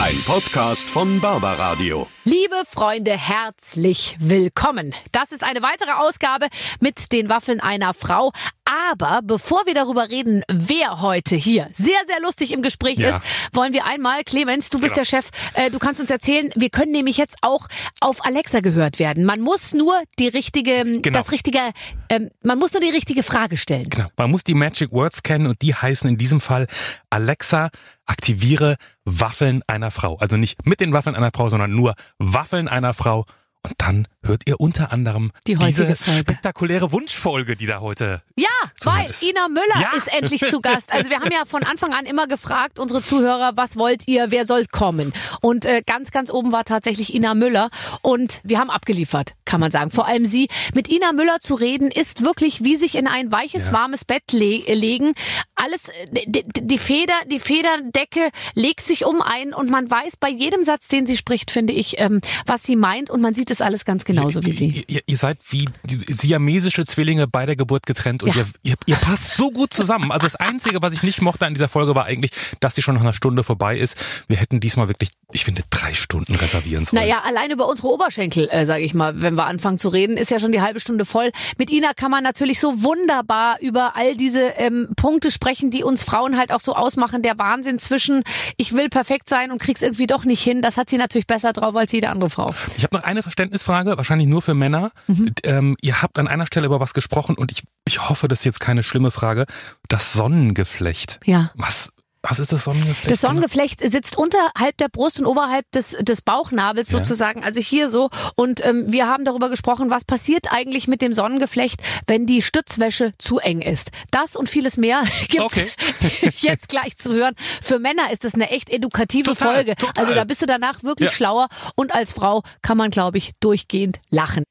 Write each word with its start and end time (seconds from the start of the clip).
Ein 0.00 0.20
Podcast 0.26 0.90
von 0.90 1.20
Barbaradio. 1.20 2.08
Liebe 2.24 2.62
Freunde, 2.68 3.12
herzlich 3.16 4.16
willkommen. 4.18 4.94
Das 5.12 5.30
ist 5.32 5.42
eine 5.42 5.62
weitere 5.62 5.92
Ausgabe 5.92 6.48
mit 6.80 7.12
den 7.12 7.28
Waffeln 7.28 7.60
einer 7.60 7.94
Frau. 7.94 8.32
Aber 8.64 9.20
bevor 9.22 9.66
wir 9.66 9.74
darüber 9.74 10.08
reden, 10.10 10.42
wer 10.50 11.00
heute 11.00 11.36
hier 11.36 11.68
sehr, 11.72 11.98
sehr 12.06 12.20
lustig 12.20 12.52
im 12.52 12.60
Gespräch 12.62 12.98
Ja. 12.98 13.10
ist, 13.10 13.20
wollen 13.52 13.72
wir 13.72 13.84
einmal, 13.86 14.24
Clemens, 14.24 14.68
du 14.70 14.78
bist 14.78 14.94
Genau. 14.94 15.02
der 15.02 15.04
Chef, 15.04 15.28
äh, 15.54 15.70
du 15.70 15.78
kannst 15.78 16.00
uns 16.00 16.10
erzählen, 16.10 16.50
wir 16.54 16.70
können 16.70 16.92
nämlich 16.92 17.16
jetzt 17.16 17.36
auch 17.42 17.66
auf 18.00 18.24
Alexa 18.26 18.60
gehört 18.60 18.98
werden. 18.98 19.24
Man 19.24 19.40
muss 19.40 19.72
nur 19.74 19.94
die 20.18 20.28
richtige, 20.28 20.84
Genau. 20.84 21.18
das 21.18 21.30
richtige, 21.30 21.60
ähm, 22.08 22.30
man 22.42 22.58
muss 22.58 22.72
nur 22.72 22.80
die 22.80 22.90
richtige 22.90 23.22
Frage 23.22 23.56
stellen. 23.56 23.88
Genau. 23.90 24.08
Man 24.16 24.30
muss 24.30 24.44
die 24.44 24.54
Magic 24.54 24.90
Words 24.92 25.22
kennen 25.22 25.46
und 25.46 25.60
die 25.62 25.74
heißen 25.74 26.08
in 26.08 26.16
diesem 26.16 26.40
Fall 26.40 26.66
Alexa, 27.10 27.70
aktiviere 28.06 28.76
Waffeln 29.04 29.62
einer 29.66 29.90
Frau. 29.90 30.16
Also 30.18 30.36
nicht 30.36 30.66
mit 30.66 30.80
den 30.80 30.92
Waffeln 30.92 31.16
einer 31.16 31.30
Frau, 31.34 31.48
sondern 31.48 31.72
nur 31.74 31.94
Waffeln 32.18 32.68
einer 32.68 32.94
Frau. 32.94 33.24
Und 33.66 33.74
dann 33.78 34.08
hört 34.22 34.42
ihr 34.46 34.60
unter 34.60 34.92
anderem 34.92 35.32
Die 35.46 35.56
heutige 35.56 35.84
diese 35.86 35.96
Folge. 35.96 36.20
spektakuläre 36.20 36.92
Wunschfolge, 36.92 37.56
die 37.56 37.64
da 37.66 37.80
heute 37.80 38.22
Ja, 38.36 38.46
weil 38.84 39.08
ist. 39.10 39.22
Ina 39.22 39.48
Müller 39.48 39.80
Ja. 39.80 39.92
ist 39.96 40.08
endlich 40.12 40.42
zu 40.46 40.60
Gast. 40.60 40.92
Also 40.92 41.08
wir 41.10 41.18
haben 41.18 41.30
ja 41.32 41.44
von 41.46 41.62
Anfang 41.62 41.94
an 41.94 42.04
immer 42.04 42.26
gefragt, 42.26 42.78
unsere 42.78 43.02
Zuhörer, 43.02 43.52
was 43.56 43.76
wollt 43.76 44.06
ihr, 44.06 44.30
wer 44.30 44.46
soll 44.46 44.66
kommen? 44.66 45.12
Und 45.40 45.64
äh, 45.64 45.82
ganz, 45.86 46.10
ganz 46.10 46.30
oben 46.30 46.52
war 46.52 46.64
tatsächlich 46.64 47.14
Ina 47.14 47.34
Müller. 47.34 47.70
Und 48.02 48.40
wir 48.44 48.58
haben 48.58 48.68
abgeliefert, 48.70 49.32
kann 49.46 49.60
man 49.60 49.70
sagen. 49.70 49.90
Vor 49.90 50.06
allem 50.06 50.26
sie. 50.26 50.48
Mit 50.74 50.88
Ina 50.90 51.12
Müller 51.12 51.40
zu 51.40 51.54
reden, 51.54 51.90
ist 51.90 52.22
wirklich 52.22 52.64
wie 52.64 52.76
sich 52.76 52.96
in 52.96 53.06
ein 53.06 53.32
weiches, 53.32 53.66
Ja. 53.68 53.72
warmes 53.72 54.04
Bett 54.04 54.32
le 54.32 54.58
legen. 54.74 55.14
Alles, 55.54 55.88
äh, 55.88 56.24
die, 56.26 56.42
die 56.42 56.78
Feder, 56.78 57.14
die 57.30 57.40
Federdecke 57.40 58.28
legt 58.54 58.82
sich 58.82 59.04
um 59.06 59.22
ein 59.22 59.54
und 59.54 59.70
man 59.70 59.90
weiß 59.90 60.16
bei 60.18 60.28
jedem 60.28 60.62
Satz, 60.64 60.88
den 60.88 61.06
sie 61.06 61.16
spricht, 61.16 61.50
finde 61.50 61.72
ich, 61.72 61.98
ähm, 61.98 62.20
was 62.46 62.62
sie 62.62 62.76
meint 62.76 63.08
und 63.10 63.20
man 63.22 63.32
sieht 63.34 63.50
es 63.50 63.53
alles 63.60 63.84
ganz 63.84 64.04
genauso 64.04 64.42
wie 64.44 64.50
sie. 64.52 64.66
Ihr, 64.68 64.84
ihr, 64.88 65.02
ihr 65.06 65.16
seid 65.16 65.38
wie 65.50 65.68
siamesische 66.08 66.84
Zwillinge 66.84 67.26
bei 67.28 67.46
der 67.46 67.56
Geburt 67.56 67.86
getrennt 67.86 68.22
und 68.22 68.34
Ja. 68.34 68.42
ihr, 68.62 68.72
ihr, 68.72 68.74
ihr 68.86 68.96
passt 68.96 69.34
so 69.36 69.50
gut 69.50 69.72
zusammen. 69.74 70.10
Also 70.12 70.26
das 70.26 70.36
Einzige, 70.36 70.80
was 70.82 70.92
ich 70.92 71.02
nicht 71.02 71.22
mochte 71.22 71.46
an 71.46 71.54
dieser 71.54 71.68
Folge, 71.68 71.94
war 71.94 72.04
eigentlich, 72.04 72.30
dass 72.60 72.74
sie 72.74 72.82
schon 72.82 72.94
nach 72.94 73.02
einer 73.02 73.14
Stunde 73.14 73.42
vorbei 73.44 73.76
ist. 73.78 73.96
Wir 74.28 74.36
hätten 74.36 74.60
diesmal 74.60 74.88
wirklich, 74.88 75.10
ich 75.32 75.44
finde, 75.44 75.62
drei 75.70 75.94
Stunden 75.94 76.34
reservieren 76.34 76.84
sollen. 76.84 77.02
Naja, 77.02 77.22
allein 77.24 77.50
über 77.50 77.68
unsere 77.68 77.88
Oberschenkel, 77.88 78.48
äh, 78.50 78.64
sage 78.64 78.84
ich 78.84 78.94
mal, 78.94 79.20
wenn 79.22 79.34
wir 79.34 79.46
anfangen 79.46 79.78
zu 79.78 79.88
reden, 79.88 80.16
ist 80.16 80.30
ja 80.30 80.38
schon 80.38 80.52
die 80.52 80.60
halbe 80.60 80.80
Stunde 80.80 81.04
voll. 81.04 81.30
Mit 81.58 81.70
Ina 81.70 81.92
kann 81.94 82.10
man 82.10 82.22
natürlich 82.22 82.60
so 82.60 82.82
wunderbar 82.82 83.58
über 83.60 83.96
all 83.96 84.16
diese 84.16 84.40
ähm, 84.56 84.88
Punkte 84.96 85.30
sprechen, 85.30 85.70
die 85.70 85.82
uns 85.84 86.02
Frauen 86.04 86.36
halt 86.36 86.52
auch 86.52 86.60
so 86.60 86.74
ausmachen. 86.74 87.22
Der 87.22 87.38
Wahnsinn 87.38 87.78
zwischen, 87.78 88.22
ich 88.56 88.72
will 88.74 88.88
perfekt 88.88 89.28
sein 89.28 89.50
und 89.50 89.60
krieg's 89.60 89.82
irgendwie 89.82 90.06
doch 90.06 90.24
nicht 90.24 90.42
hin. 90.42 90.62
Das 90.62 90.76
hat 90.76 90.90
sie 90.90 90.96
natürlich 90.98 91.26
besser 91.26 91.52
drauf 91.52 91.74
als 91.76 91.92
jede 91.92 92.08
andere 92.10 92.30
Frau. 92.30 92.52
Ich 92.76 92.84
habe 92.84 92.96
noch 92.96 93.04
eine 93.04 93.22
Verständnisfrage, 93.44 93.96
wahrscheinlich 93.96 94.28
nur 94.28 94.42
für 94.42 94.54
Männer. 94.54 94.90
Mhm. 95.06 95.34
Ähm, 95.44 95.76
ihr 95.80 96.02
habt 96.02 96.18
an 96.18 96.28
einer 96.28 96.46
Stelle 96.46 96.66
über 96.66 96.80
was 96.80 96.94
gesprochen 96.94 97.36
und 97.36 97.52
ich, 97.52 97.62
ich 97.86 98.08
hoffe, 98.08 98.28
das 98.28 98.40
ist 98.40 98.44
jetzt 98.44 98.60
keine 98.60 98.82
schlimme 98.82 99.10
Frage. 99.10 99.44
Das 99.88 100.12
Sonnengeflecht. 100.12 101.20
Ja. 101.24 101.50
Was, 101.54 101.92
was 102.26 102.38
ist 102.38 102.52
das 102.52 102.64
Sonnengeflecht? 102.64 103.10
Das 103.10 103.20
Sonnengeflecht 103.20 103.80
sitzt 103.80 104.16
unterhalb 104.16 104.76
der 104.78 104.88
Brust 104.88 105.20
und 105.20 105.26
oberhalb 105.26 105.70
des, 105.72 105.90
des 106.00 106.22
Bauchnabels 106.22 106.90
Ja. 106.90 106.98
sozusagen, 106.98 107.44
also 107.44 107.60
hier 107.60 107.88
so. 107.90 108.08
Und 108.34 108.64
ähm, 108.64 108.84
wir 108.90 109.06
haben 109.06 109.24
darüber 109.26 109.50
gesprochen, 109.50 109.90
was 109.90 110.04
passiert 110.04 110.46
eigentlich 110.50 110.88
mit 110.88 111.02
dem 111.02 111.12
Sonnengeflecht, 111.12 111.80
wenn 112.06 112.26
die 112.26 112.40
Stützwäsche 112.40 113.12
zu 113.18 113.38
eng 113.40 113.60
ist. 113.60 113.90
Das 114.10 114.36
und 114.36 114.48
vieles 114.48 114.76
mehr 114.78 115.02
gibt's 115.28 115.44
Okay. 115.44 115.70
jetzt 116.38 116.68
gleich 116.70 116.96
zu 116.96 117.12
hören. 117.12 117.34
Für 117.62 117.78
Männer 117.78 118.10
ist 118.10 118.24
das 118.24 118.34
eine 118.34 118.50
echt 118.50 118.70
edukative 118.70 119.30
Total, 119.34 119.54
Folge. 119.56 119.76
total. 119.76 119.92
Also 120.02 120.14
da 120.14 120.24
bist 120.24 120.40
du 120.40 120.46
danach 120.46 120.82
wirklich 120.82 121.10
Ja. 121.10 121.12
schlauer 121.12 121.48
und 121.76 121.94
als 121.94 122.12
Frau 122.12 122.42
kann 122.62 122.78
man, 122.78 122.90
glaube 122.90 123.18
ich, 123.18 123.32
durchgehend 123.40 124.00
lachen. 124.10 124.44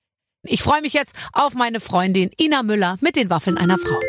Ich 0.46 0.62
freue 0.62 0.82
mich 0.82 0.94
jetzt 0.94 1.16
auf 1.32 1.54
meine 1.56 1.80
Freundin 1.80 2.30
Ina 2.40 2.62
Müller 2.64 2.98
mit 3.02 3.16
den 3.16 3.30
Waffeln 3.32 3.58
einer 3.58 3.78
Frau. 3.80 4.00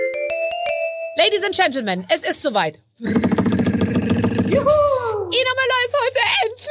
Ladies 1.16 1.44
and 1.44 1.54
Gentlemen, 1.56 2.04
es 2.12 2.24
ist 2.24 2.42
soweit. 2.42 2.80
Ina 2.98 3.10
Müller 4.60 5.80
ist 5.86 5.96
heute 6.02 6.20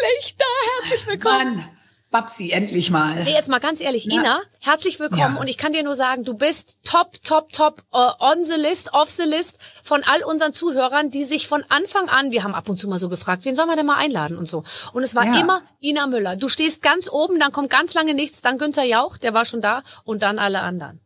endlich 0.04 0.36
da. 0.38 0.46
Herzlich 0.82 1.08
willkommen. 1.08 1.56
Mann, 1.58 1.70
Babsi, 2.12 2.52
endlich 2.52 2.92
mal. 2.92 3.24
Nee, 3.24 3.32
jetzt 3.34 3.50
mal 3.50 3.60
ganz 3.60 3.82
ehrlich, 3.82 4.06
Ja. 4.06 4.20
Ina, 4.22 4.40
herzlich 4.60 5.00
willkommen 5.00 5.36
Ja. 5.36 5.42
und 5.42 5.48
ich 5.48 5.58
kann 5.58 5.74
dir 5.74 5.82
nur 5.84 5.96
sagen, 5.96 6.24
du 6.24 6.36
bist 6.36 6.78
top, 6.84 7.14
top, 7.24 7.52
top 7.52 7.82
äh, 7.92 7.98
on 8.20 8.44
the 8.44 8.54
list, 8.56 8.94
off 8.94 9.10
the 9.10 9.24
list 9.24 9.58
von 9.84 10.04
all 10.04 10.24
unseren 10.24 10.54
Zuhörern, 10.54 11.10
die 11.10 11.24
sich 11.24 11.48
von 11.48 11.64
Anfang 11.70 12.10
an, 12.10 12.30
wir 12.32 12.44
haben 12.44 12.54
ab 12.54 12.70
und 12.70 12.78
zu 12.78 12.88
mal 12.88 13.00
so 13.00 13.10
gefragt, 13.10 13.46
wen 13.46 13.56
soll 13.56 13.66
man 13.66 13.78
denn 13.78 13.88
mal 13.88 13.98
einladen 13.98 14.38
und 14.38 14.48
so. 14.48 14.64
Und 14.94 15.02
es 15.02 15.16
war 15.16 15.26
Ja. 15.26 15.40
immer 15.40 15.64
Ina 15.82 16.06
Müller. 16.06 16.36
Du 16.36 16.50
stehst 16.50 16.84
ganz 16.84 17.10
oben, 17.12 17.40
dann 17.40 17.52
kommt 17.52 17.72
ganz 17.72 17.96
lange 17.96 18.14
nichts, 18.14 18.42
dann 18.44 18.60
Günther 18.60 18.84
Jauch, 18.84 19.18
der 19.18 19.34
war 19.34 19.46
schon 19.46 19.62
da 19.62 19.82
und 20.04 20.22
dann 20.22 20.38
alle 20.38 20.62
anderen. 20.62 21.00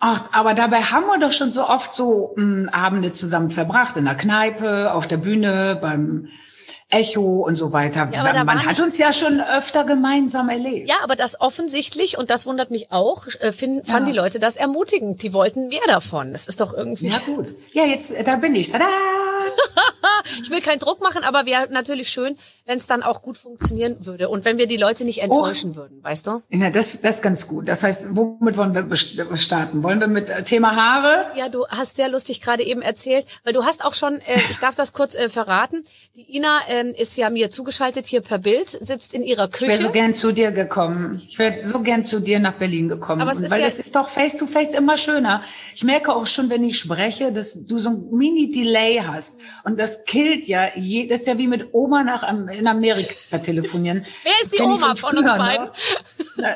Ach, 0.00 0.20
aber 0.32 0.54
dabei 0.54 0.80
haben 0.80 1.06
wir 1.08 1.18
doch 1.18 1.32
schon 1.32 1.52
so 1.52 1.68
oft 1.68 1.92
so 1.94 2.32
mh, 2.36 2.72
Abende 2.72 3.12
zusammen 3.12 3.50
verbracht, 3.50 3.96
in 3.96 4.04
der 4.06 4.14
Kneipe, 4.14 4.92
auf 4.94 5.08
der 5.08 5.16
Bühne, 5.16 5.76
beim 5.78 6.28
Echo 6.90 7.44
und 7.46 7.56
so 7.56 7.72
weiter. 7.72 8.08
Ja, 8.14 8.24
aber 8.24 8.44
Man 8.44 8.64
hat 8.64 8.80
uns 8.80 8.96
ja 8.96 9.12
schon 9.12 9.40
öfter 9.42 9.84
gemeinsam 9.84 10.48
erlebt. 10.48 10.88
Ja, 10.88 10.96
aber 11.02 11.16
das 11.16 11.38
offensichtlich, 11.40 12.16
und 12.16 12.30
das 12.30 12.46
wundert 12.46 12.70
mich 12.70 12.90
auch, 12.90 13.26
äh, 13.40 13.52
finden, 13.52 13.82
Ja. 13.86 13.92
fanden 13.92 14.10
die 14.10 14.16
Leute 14.16 14.38
das 14.38 14.56
ermutigend. 14.56 15.22
Die 15.22 15.34
wollten 15.34 15.68
mehr 15.68 15.80
davon. 15.86 16.32
Das 16.32 16.48
ist 16.48 16.60
doch 16.62 16.72
irgendwie... 16.72 17.08
Ja, 17.08 17.18
gut. 17.26 17.48
Ja, 17.74 17.84
jetzt, 17.84 18.14
da 18.24 18.36
bin 18.36 18.54
ich. 18.54 18.70
Tada! 18.70 18.86
Ich 20.42 20.50
will 20.50 20.60
keinen 20.60 20.78
Druck 20.78 21.00
machen, 21.00 21.24
aber 21.24 21.46
wäre 21.46 21.68
natürlich 21.70 22.10
schön, 22.10 22.36
wenn 22.66 22.76
es 22.76 22.86
dann 22.86 23.02
auch 23.02 23.22
gut 23.22 23.38
funktionieren 23.38 23.96
würde 24.04 24.28
und 24.28 24.44
wenn 24.44 24.58
wir 24.58 24.66
die 24.66 24.76
Leute 24.76 25.04
nicht 25.04 25.22
enttäuschen 25.22 25.74
würden, 25.74 26.02
weißt 26.02 26.26
du? 26.26 26.42
Ja, 26.50 26.70
das, 26.70 27.00
das 27.00 27.16
ist 27.16 27.22
ganz 27.22 27.46
gut. 27.46 27.66
Das 27.68 27.82
heißt, 27.82 28.06
womit 28.10 28.56
wollen 28.56 28.74
wir 28.74 28.82
best- 28.82 29.16
starten? 29.40 29.82
Wollen 29.82 30.00
wir 30.00 30.06
mit 30.06 30.28
äh, 30.30 30.42
Thema 30.42 30.76
Haare? 30.76 31.26
Ja, 31.34 31.48
du 31.48 31.66
hast 31.68 31.96
sehr 31.96 32.08
lustig 32.08 32.40
gerade 32.40 32.62
eben 32.64 32.82
erzählt, 32.82 33.26
weil 33.44 33.52
du 33.54 33.64
hast 33.64 33.84
auch 33.84 33.94
schon, 33.94 34.16
äh, 34.20 34.40
ich 34.50 34.58
darf 34.58 34.74
das 34.74 34.92
kurz 34.92 35.14
äh, 35.14 35.28
verraten, 35.28 35.82
die 36.14 36.36
Ina 36.36 36.58
ähm, 36.68 36.92
ist 36.96 37.16
ja 37.16 37.30
mir 37.30 37.50
zugeschaltet 37.50 38.06
hier 38.06 38.20
per 38.20 38.38
Bild, 38.38 38.68
sitzt 38.70 39.14
in 39.14 39.22
ihrer 39.22 39.48
Ich 39.52 39.60
wäre 39.62 39.78
so 39.78 39.88
Küche. 39.88 39.92
gern 39.92 40.14
zu 40.14 40.32
dir 40.32 40.50
gekommen. 40.52 41.22
Ich 41.26 41.38
wäre 41.38 41.62
so 41.62 41.80
gern 41.80 42.04
zu 42.04 42.20
dir 42.20 42.38
nach 42.38 42.54
Berlin 42.54 42.88
gekommen. 42.88 43.22
Aber 43.22 43.32
es 43.32 43.40
ist 43.40 43.50
weil 43.50 43.60
ja- 43.62 43.66
es 43.66 43.78
ist 43.78 43.96
doch 43.96 44.08
face 44.08 44.36
to 44.36 44.46
face 44.46 44.74
immer 44.74 44.96
schöner. 44.96 45.42
Ich 45.74 45.84
merke 45.84 46.14
auch 46.14 46.26
schon, 46.26 46.50
wenn 46.50 46.64
ich 46.64 46.78
spreche, 46.78 47.32
dass 47.32 47.66
du 47.66 47.78
so 47.78 47.90
ein 47.90 48.08
Mini-Delay 48.10 49.02
hast. 49.06 49.37
Und 49.64 49.78
das 49.78 50.04
killt 50.04 50.46
ja, 50.46 50.70
je, 50.76 51.06
das 51.06 51.20
ist 51.20 51.26
ja 51.26 51.38
wie 51.38 51.46
mit 51.46 51.68
Oma 51.72 52.04
nach 52.04 52.22
in 52.50 52.66
Amerika 52.66 53.38
telefonieren. 53.42 54.06
Wer 54.22 54.32
ist 54.42 54.52
die 54.56 54.62
Oma 54.62 54.94
von 54.94 55.16
uns 55.16 55.28
früher 55.28 55.36
noch. 55.36 55.38
beiden? 55.38 55.68
Na, 56.36 56.54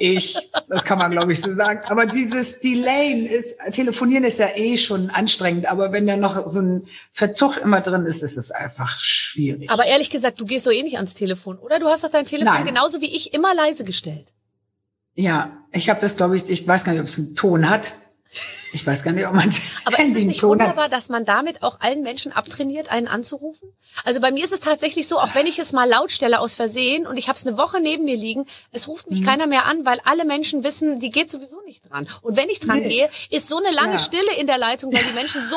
Ich, 0.00 0.36
das 0.68 0.84
kann 0.84 0.98
man 0.98 1.12
glaube 1.12 1.32
ich 1.32 1.40
so 1.40 1.52
sagen. 1.52 1.80
Aber 1.86 2.06
dieses 2.06 2.60
Delayen 2.60 3.26
ist, 3.26 3.58
telefonieren 3.72 4.24
ist 4.24 4.38
ja 4.38 4.48
eh 4.54 4.76
schon 4.76 5.10
anstrengend. 5.10 5.66
Aber 5.66 5.92
wenn 5.92 6.06
da 6.06 6.16
noch 6.16 6.48
so 6.48 6.60
ein 6.60 6.88
Verzug 7.12 7.58
immer 7.58 7.80
drin 7.80 8.04
ist, 8.06 8.22
ist 8.22 8.36
es 8.36 8.50
einfach 8.50 8.98
schwierig. 8.98 9.70
Aber 9.70 9.84
ehrlich 9.84 10.10
gesagt, 10.10 10.40
du 10.40 10.46
gehst 10.46 10.66
doch 10.66 10.72
eh 10.72 10.82
nicht 10.82 10.96
ans 10.96 11.14
Telefon, 11.14 11.58
oder? 11.58 11.78
Du 11.78 11.86
hast 11.86 12.02
doch 12.02 12.10
dein 12.10 12.26
Telefon 12.26 12.54
Nein. 12.54 12.66
genauso 12.66 13.00
wie 13.00 13.14
ich 13.14 13.34
immer 13.34 13.54
leise 13.54 13.84
gestellt. 13.84 14.32
Ja, 15.14 15.64
ich 15.72 15.88
habe 15.88 16.00
das, 16.00 16.16
glaube 16.16 16.36
ich, 16.36 16.48
ich 16.48 16.66
weiß 16.66 16.84
gar 16.84 16.92
nicht, 16.92 17.00
ob 17.00 17.06
es 17.06 17.18
einen 17.18 17.36
Ton 17.36 17.70
hat. 17.70 17.92
Ich 18.72 18.84
weiß 18.84 19.04
gar 19.04 19.12
nicht, 19.12 19.26
ob 19.26 19.34
man 19.34 19.48
Aber 19.84 19.98
ist 20.00 20.16
es 20.16 20.24
nicht 20.24 20.40
Ton 20.40 20.50
wunderbar, 20.50 20.88
dass 20.88 21.08
man 21.08 21.24
damit 21.24 21.62
auch 21.62 21.78
allen 21.80 22.02
Menschen 22.02 22.32
abtrainiert, 22.32 22.90
einen 22.90 23.06
anzurufen? 23.06 23.68
Also 24.02 24.20
bei 24.20 24.32
mir 24.32 24.42
ist 24.44 24.52
es 24.52 24.58
tatsächlich 24.60 25.06
so, 25.06 25.20
auch 25.20 25.34
wenn 25.34 25.46
ich 25.46 25.58
es 25.60 25.72
mal 25.72 25.88
laut 25.88 26.10
stelle 26.10 26.40
aus 26.40 26.54
Versehen 26.54 27.06
und 27.06 27.16
ich 27.16 27.28
habe 27.28 27.36
es 27.38 27.46
eine 27.46 27.56
Woche 27.56 27.80
neben 27.80 28.04
mir 28.04 28.16
liegen, 28.16 28.46
es 28.72 28.88
ruft 28.88 29.06
Mhm. 29.08 29.16
mich 29.18 29.24
keiner 29.24 29.46
mehr 29.46 29.66
an, 29.66 29.84
weil 29.86 30.00
alle 30.04 30.24
Menschen 30.24 30.64
wissen, 30.64 30.98
die 30.98 31.10
geht 31.10 31.30
sowieso 31.30 31.60
nicht 31.62 31.88
dran. 31.88 32.08
Und 32.22 32.36
wenn 32.36 32.48
ich 32.48 32.58
dran 32.58 32.80
Nee. 32.80 32.88
gehe, 32.88 33.10
ist 33.30 33.46
so 33.46 33.58
eine 33.58 33.70
lange 33.70 33.92
Ja. 33.92 33.98
Stille 33.98 34.34
in 34.38 34.48
der 34.48 34.58
Leitung, 34.58 34.92
weil 34.92 35.04
die 35.04 35.12
Menschen 35.14 35.40
so 35.42 35.56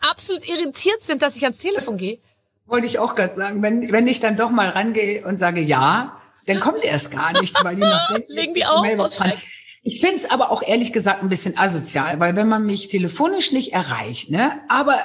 absolut 0.00 0.48
irritiert 0.48 1.02
sind, 1.02 1.20
dass 1.20 1.36
ich 1.36 1.42
ans 1.44 1.58
Telefon 1.58 1.98
gehe. 1.98 2.18
Wollte 2.66 2.86
ich 2.86 2.98
auch 2.98 3.14
gerade 3.14 3.34
sagen. 3.34 3.62
Wenn, 3.62 3.92
wenn 3.92 4.06
ich 4.06 4.20
dann 4.20 4.36
doch 4.36 4.50
mal 4.50 4.68
rangehe 4.70 5.24
und 5.26 5.38
sage 5.38 5.60
ja, 5.60 6.18
dann 6.46 6.60
kommt 6.60 6.82
erst 6.82 7.10
gar 7.10 7.32
nichts, 7.38 7.62
weil 7.62 7.76
die 7.76 7.82
noch 7.82 8.08
Legen 8.28 8.54
die 8.54 8.64
auf. 8.64 8.84
Ich 9.88 10.00
finde 10.00 10.16
es 10.16 10.28
aber 10.28 10.50
auch 10.50 10.64
ehrlich 10.64 10.92
gesagt 10.92 11.22
ein 11.22 11.28
bisschen 11.28 11.56
asozial, 11.56 12.18
weil 12.18 12.34
wenn 12.34 12.48
man 12.48 12.66
mich 12.66 12.88
telefonisch 12.88 13.52
nicht 13.52 13.72
erreicht, 13.72 14.32
ne, 14.32 14.60
aber 14.68 14.98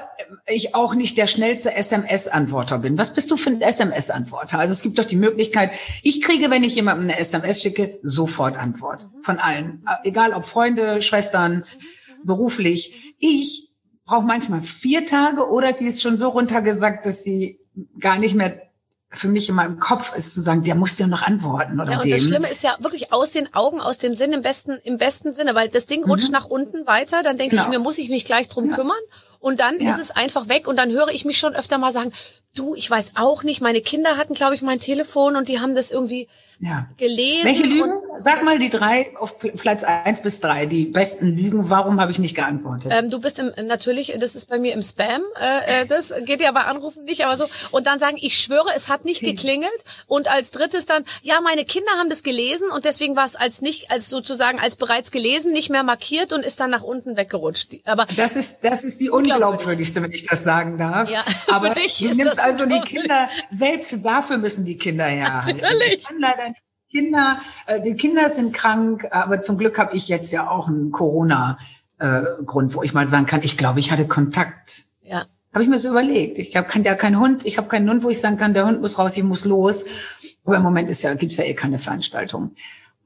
ich 0.48 0.74
auch 0.74 0.96
nicht 0.96 1.20
der 1.20 1.28
schnellste 1.28 1.76
SMS-Antworter 1.76 2.80
bin. 2.80 2.98
Was 2.98 3.14
bist 3.14 3.30
du 3.30 3.38
für 3.38 3.52
ein 3.52 3.62
SMS-Antworter? 3.62 4.58
Also 4.58 4.72
es 4.72 4.82
gibt 4.82 4.98
doch 4.98 5.06
die 5.06 5.18
Möglichkeit, 5.18 5.70
ich 6.02 6.20
kriege, 6.24 6.50
wenn 6.50 6.64
ich 6.64 6.74
jemandem 6.74 7.12
eine 7.12 7.20
SMS 7.20 7.62
schicke, 7.62 8.00
sofort 8.02 8.58
Antwort 8.58 9.08
von 9.22 9.38
allen. 9.38 9.86
Egal 10.04 10.34
ob 10.34 10.48
Freunde, 10.48 11.04
Schwestern, 11.04 11.64
beruflich. 12.24 13.16
Ich 13.20 13.76
brauche 14.06 14.26
manchmal 14.26 14.62
vier 14.62 15.06
Tage 15.06 15.48
oder 15.48 15.72
sie 15.74 15.86
ist 15.86 16.02
schon 16.02 16.18
so 16.18 16.30
runtergesackt, 16.30 17.06
dass 17.06 17.24
sie 17.24 17.60
gar 18.00 18.18
nicht 18.18 18.34
mehr 18.34 18.71
für 19.14 19.28
mich 19.28 19.50
in 19.50 19.56
meinem 19.56 19.80
Kopf 19.80 20.16
ist 20.16 20.34
zu 20.34 20.42
sagen, 20.42 20.64
der 20.64 20.76
muss 20.76 20.96
dir 20.96 21.06
noch 21.08 21.22
antworten 21.24 21.80
oder 21.82 21.92
Ja, 21.92 21.98
und 21.98 22.06
dem. 22.06 22.12
das 22.12 22.22
Schlimme 22.24 22.50
ist 22.50 22.64
ja 22.64 22.78
wirklich 22.80 23.12
aus 23.12 23.32
den 23.32 23.54
Augen, 23.54 23.82
aus 23.82 23.98
dem 23.98 24.14
Sinn, 24.14 24.32
im 24.32 24.42
besten, 24.42 24.80
im 24.84 24.98
besten 24.98 25.34
Sinne, 25.34 25.54
weil 25.54 25.68
das 25.70 25.86
Ding 25.86 26.04
rutscht 26.06 26.32
nach 26.32 26.46
unten 26.46 26.88
weiter, 26.88 27.22
dann 27.22 27.38
denke 27.38 27.56
ich 27.56 27.62
Genau. 27.64 27.74
mir, 27.74 27.80
muss 27.80 27.98
ich 27.98 28.10
mich 28.10 28.24
gleich 28.26 28.48
drum 28.48 28.72
kümmern? 28.72 28.96
und 29.42 29.60
dann 29.60 29.80
Ja. 29.80 29.90
ist 29.90 29.98
es 30.00 30.12
einfach 30.12 30.50
weg 30.50 30.68
und 30.68 30.78
dann 30.78 30.92
höre 30.92 31.10
ich 31.10 31.26
mich 31.26 31.40
schon 31.40 31.56
öfter 31.56 31.80
mal 31.80 31.92
sagen, 31.92 32.14
du, 32.54 32.76
ich 32.76 32.90
weiß 32.92 33.14
auch 33.16 33.42
nicht, 33.42 33.60
meine 33.60 33.82
Kinder 33.82 34.16
hatten, 34.16 34.36
glaube 34.36 34.54
ich, 34.54 34.62
mein 34.62 34.80
Telefon 34.80 35.36
und 35.36 35.50
die 35.50 35.60
haben 35.60 35.74
das 35.74 35.90
irgendwie 35.90 36.28
Ja. 36.64 36.88
gelesen. 36.98 37.44
Welche 37.46 37.64
Lügen? 37.64 37.92
Sag 38.18 38.44
mal 38.44 38.60
die 38.60 38.70
drei 38.70 39.12
auf 39.20 39.42
Pl- 39.42 39.56
Platz 39.58 39.84
eins 39.84 40.22
bis 40.22 40.40
drei. 40.42 40.68
Die 40.68 40.86
besten 40.86 41.36
Lügen. 41.36 41.70
Warum 41.72 42.00
habe 42.00 42.12
ich 42.12 42.20
nicht 42.20 42.36
geantwortet? 42.36 42.92
ähm, 42.96 43.10
du 43.10 43.20
bist 43.20 43.40
im, 43.40 43.52
natürlich, 43.66 44.16
das 44.20 44.36
ist 44.36 44.48
bei 44.48 44.60
mir 44.60 44.74
im 44.74 44.84
Spam, 44.84 45.22
äh, 45.40 45.82
äh, 45.82 45.86
das 45.88 46.14
geht 46.26 46.40
ja 46.40 46.52
bei 46.52 46.62
Anrufen 46.62 47.04
nicht, 47.06 47.26
aber 47.26 47.36
so. 47.36 47.46
Und 47.72 47.88
dann 47.88 47.98
sagen, 47.98 48.18
ich 48.22 48.38
schwöre, 48.38 48.68
es 48.76 48.90
hat 48.90 49.06
nicht 49.06 49.22
geklingelt. 49.24 49.72
Und 50.06 50.32
als 50.32 50.52
drittes 50.52 50.86
dann, 50.86 51.04
ja, 51.24 51.42
meine 51.42 51.66
Kinder 51.66 51.92
haben 51.98 52.10
das 52.10 52.22
gelesen 52.22 52.70
und 52.70 52.86
deswegen 52.86 53.16
war 53.16 53.26
es 53.26 53.36
als 53.36 53.62
nicht, 53.62 53.90
als 53.92 54.08
sozusagen 54.10 54.60
als 54.60 54.76
bereits 54.76 55.10
gelesen, 55.12 55.54
nicht 55.54 55.70
mehr 55.72 55.84
markiert 55.84 56.32
und 56.32 56.46
ist 56.46 56.60
dann 56.60 56.70
nach 56.70 56.84
unten 56.84 57.18
weggerutscht. 57.18 57.70
Aber 57.86 58.06
Das 58.16 58.36
ist, 58.36 58.62
das 58.64 58.84
ist 58.84 59.00
die 59.02 59.10
Unglaubwürdig. 59.10 59.34
unglaubwürdigste, 59.52 60.02
wenn 60.04 60.12
ich 60.12 60.28
das 60.28 60.44
sagen 60.44 60.78
darf. 60.78 61.10
Ja, 61.10 61.24
Aber 61.52 61.70
für 61.70 61.82
dich 61.82 61.98
du 61.98 62.10
nimmst 62.14 62.40
also 62.40 62.66
die. 62.68 62.80
Kinder, 62.82 63.30
selbst 63.50 64.06
dafür 64.06 64.38
müssen 64.38 64.64
die 64.66 64.78
Kinder 64.78 65.10
ja. 65.10 65.42
Natürlich. 65.46 65.94
Ich 65.96 66.04
kann 66.04 66.20
leider. 66.20 66.51
Kinder, 66.92 67.40
äh, 67.68 67.82
die 67.82 67.96
Kinder 67.96 68.30
sind 68.30 68.54
krank, 68.54 69.08
aber 69.12 69.42
zum 69.42 69.58
Glück 69.58 69.80
habe 69.80 69.96
ich 69.96 70.08
jetzt 70.08 70.32
ja 70.32 70.50
auch 70.50 70.68
einen 70.68 70.92
Corona-Grund, 70.92 72.76
wo 72.76 72.84
ich 72.84 72.94
mal 72.94 73.08
sagen 73.08 73.26
kann, 73.26 73.42
ich 73.44 73.58
glaube, 73.58 73.80
ich 73.80 73.92
hatte 73.92 74.08
Kontakt. 74.08 74.84
ja. 75.04 75.26
Habe 75.54 75.64
ich 75.64 75.70
mir 75.70 75.78
so 75.78 75.90
überlegt. 75.90 76.38
Ich 76.38 76.56
habe 76.56 76.68
ja 76.82 76.96
keinen 76.96 77.20
Hund, 77.20 77.46
ich 77.46 77.58
habe 77.58 77.68
keinen 77.68 77.90
Hund, 77.90 78.04
wo 78.04 78.10
ich 78.10 78.22
sagen 78.22 78.38
kann, 78.38 78.54
der 78.54 78.66
Hund 78.66 78.80
muss 78.80 78.98
raus, 78.98 79.18
ich 79.18 79.24
muss 79.24 79.44
los. 79.44 79.84
Aber 80.46 80.56
im 80.56 80.64
Moment 80.64 80.90
ist 80.90 81.02
ja, 81.02 81.14
gibt's 81.14 81.36
ja 81.36 81.44
eh 81.44 81.54
keine 81.54 81.78
Veranstaltung. 81.78 82.56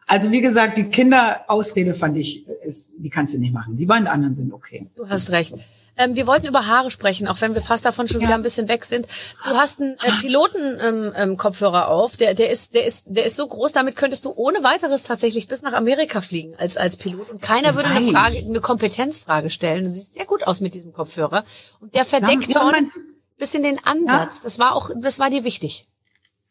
Also 0.07 0.31
wie 0.31 0.41
gesagt, 0.41 0.77
die 0.77 0.85
Kinderausrede 0.85 1.93
fand 1.95 2.17
ich, 2.17 2.47
ist, 2.47 2.93
die 2.99 3.09
kannst 3.09 3.33
du 3.33 3.39
nicht 3.39 3.53
machen. 3.53 3.75
Die 3.77 3.85
beiden 3.85 4.07
anderen 4.07 4.35
sind 4.35 4.53
okay. 4.53 4.87
Du 4.95 5.09
hast 5.09 5.31
recht. 5.31 5.55
Ähm, 5.97 6.15
wir 6.15 6.27
wollten 6.27 6.47
über 6.47 6.67
Haare 6.67 6.91
sprechen, 6.91 7.27
auch 7.27 7.39
wenn 7.41 7.53
wir 7.53 7.61
fast 7.61 7.85
davon 7.85 8.07
schon 8.07 8.19
Ja. 8.19 8.27
wieder 8.27 8.35
ein 8.35 8.43
bisschen 8.43 8.67
weg 8.67 8.83
sind. 8.85 9.07
Du 9.45 9.51
hast 9.51 9.79
einen 9.79 9.93
äh, 9.93 10.11
Piloten-Kopfhörer 10.19 11.83
ähm, 11.83 11.87
ähm, 11.87 11.89
auf, 11.89 12.17
der, 12.17 12.33
der, 12.33 12.49
ist, 12.49 12.75
der, 12.75 12.85
ist, 12.85 13.05
der 13.07 13.25
ist 13.25 13.35
so 13.35 13.47
groß, 13.47 13.71
damit 13.71 13.95
könntest 13.95 14.25
du 14.25 14.33
ohne 14.35 14.61
weiteres 14.63 15.03
tatsächlich 15.03 15.47
bis 15.47 15.61
nach 15.61 15.73
Amerika 15.73 16.21
fliegen 16.21 16.53
als, 16.57 16.75
als 16.75 16.97
Pilot. 16.97 17.29
Und 17.29 17.41
keiner 17.41 17.75
würde 17.75 17.89
eine. 17.89 18.11
Frage, 18.11 18.37
eine 18.37 18.59
Kompetenzfrage 18.59 19.49
stellen. 19.49 19.85
Du 19.85 19.89
siehst 19.89 20.15
sehr 20.15 20.25
gut 20.25 20.45
aus 20.45 20.59
mit 20.59 20.73
diesem 20.73 20.91
Kopfhörer. 20.91 21.45
Und 21.79 21.95
der 21.95 22.03
verdeckt 22.03 22.53
Ja, 22.53 22.59
vorne 22.59 22.77
ein 22.79 22.91
bisschen 23.37 23.63
den 23.63 23.83
Ansatz. 23.85 24.41
Das 24.41 24.59
war 24.59 24.75
auch, 24.75 24.89
das 24.97 25.17
war 25.17 25.29
dir 25.29 25.45
wichtig. 25.45 25.87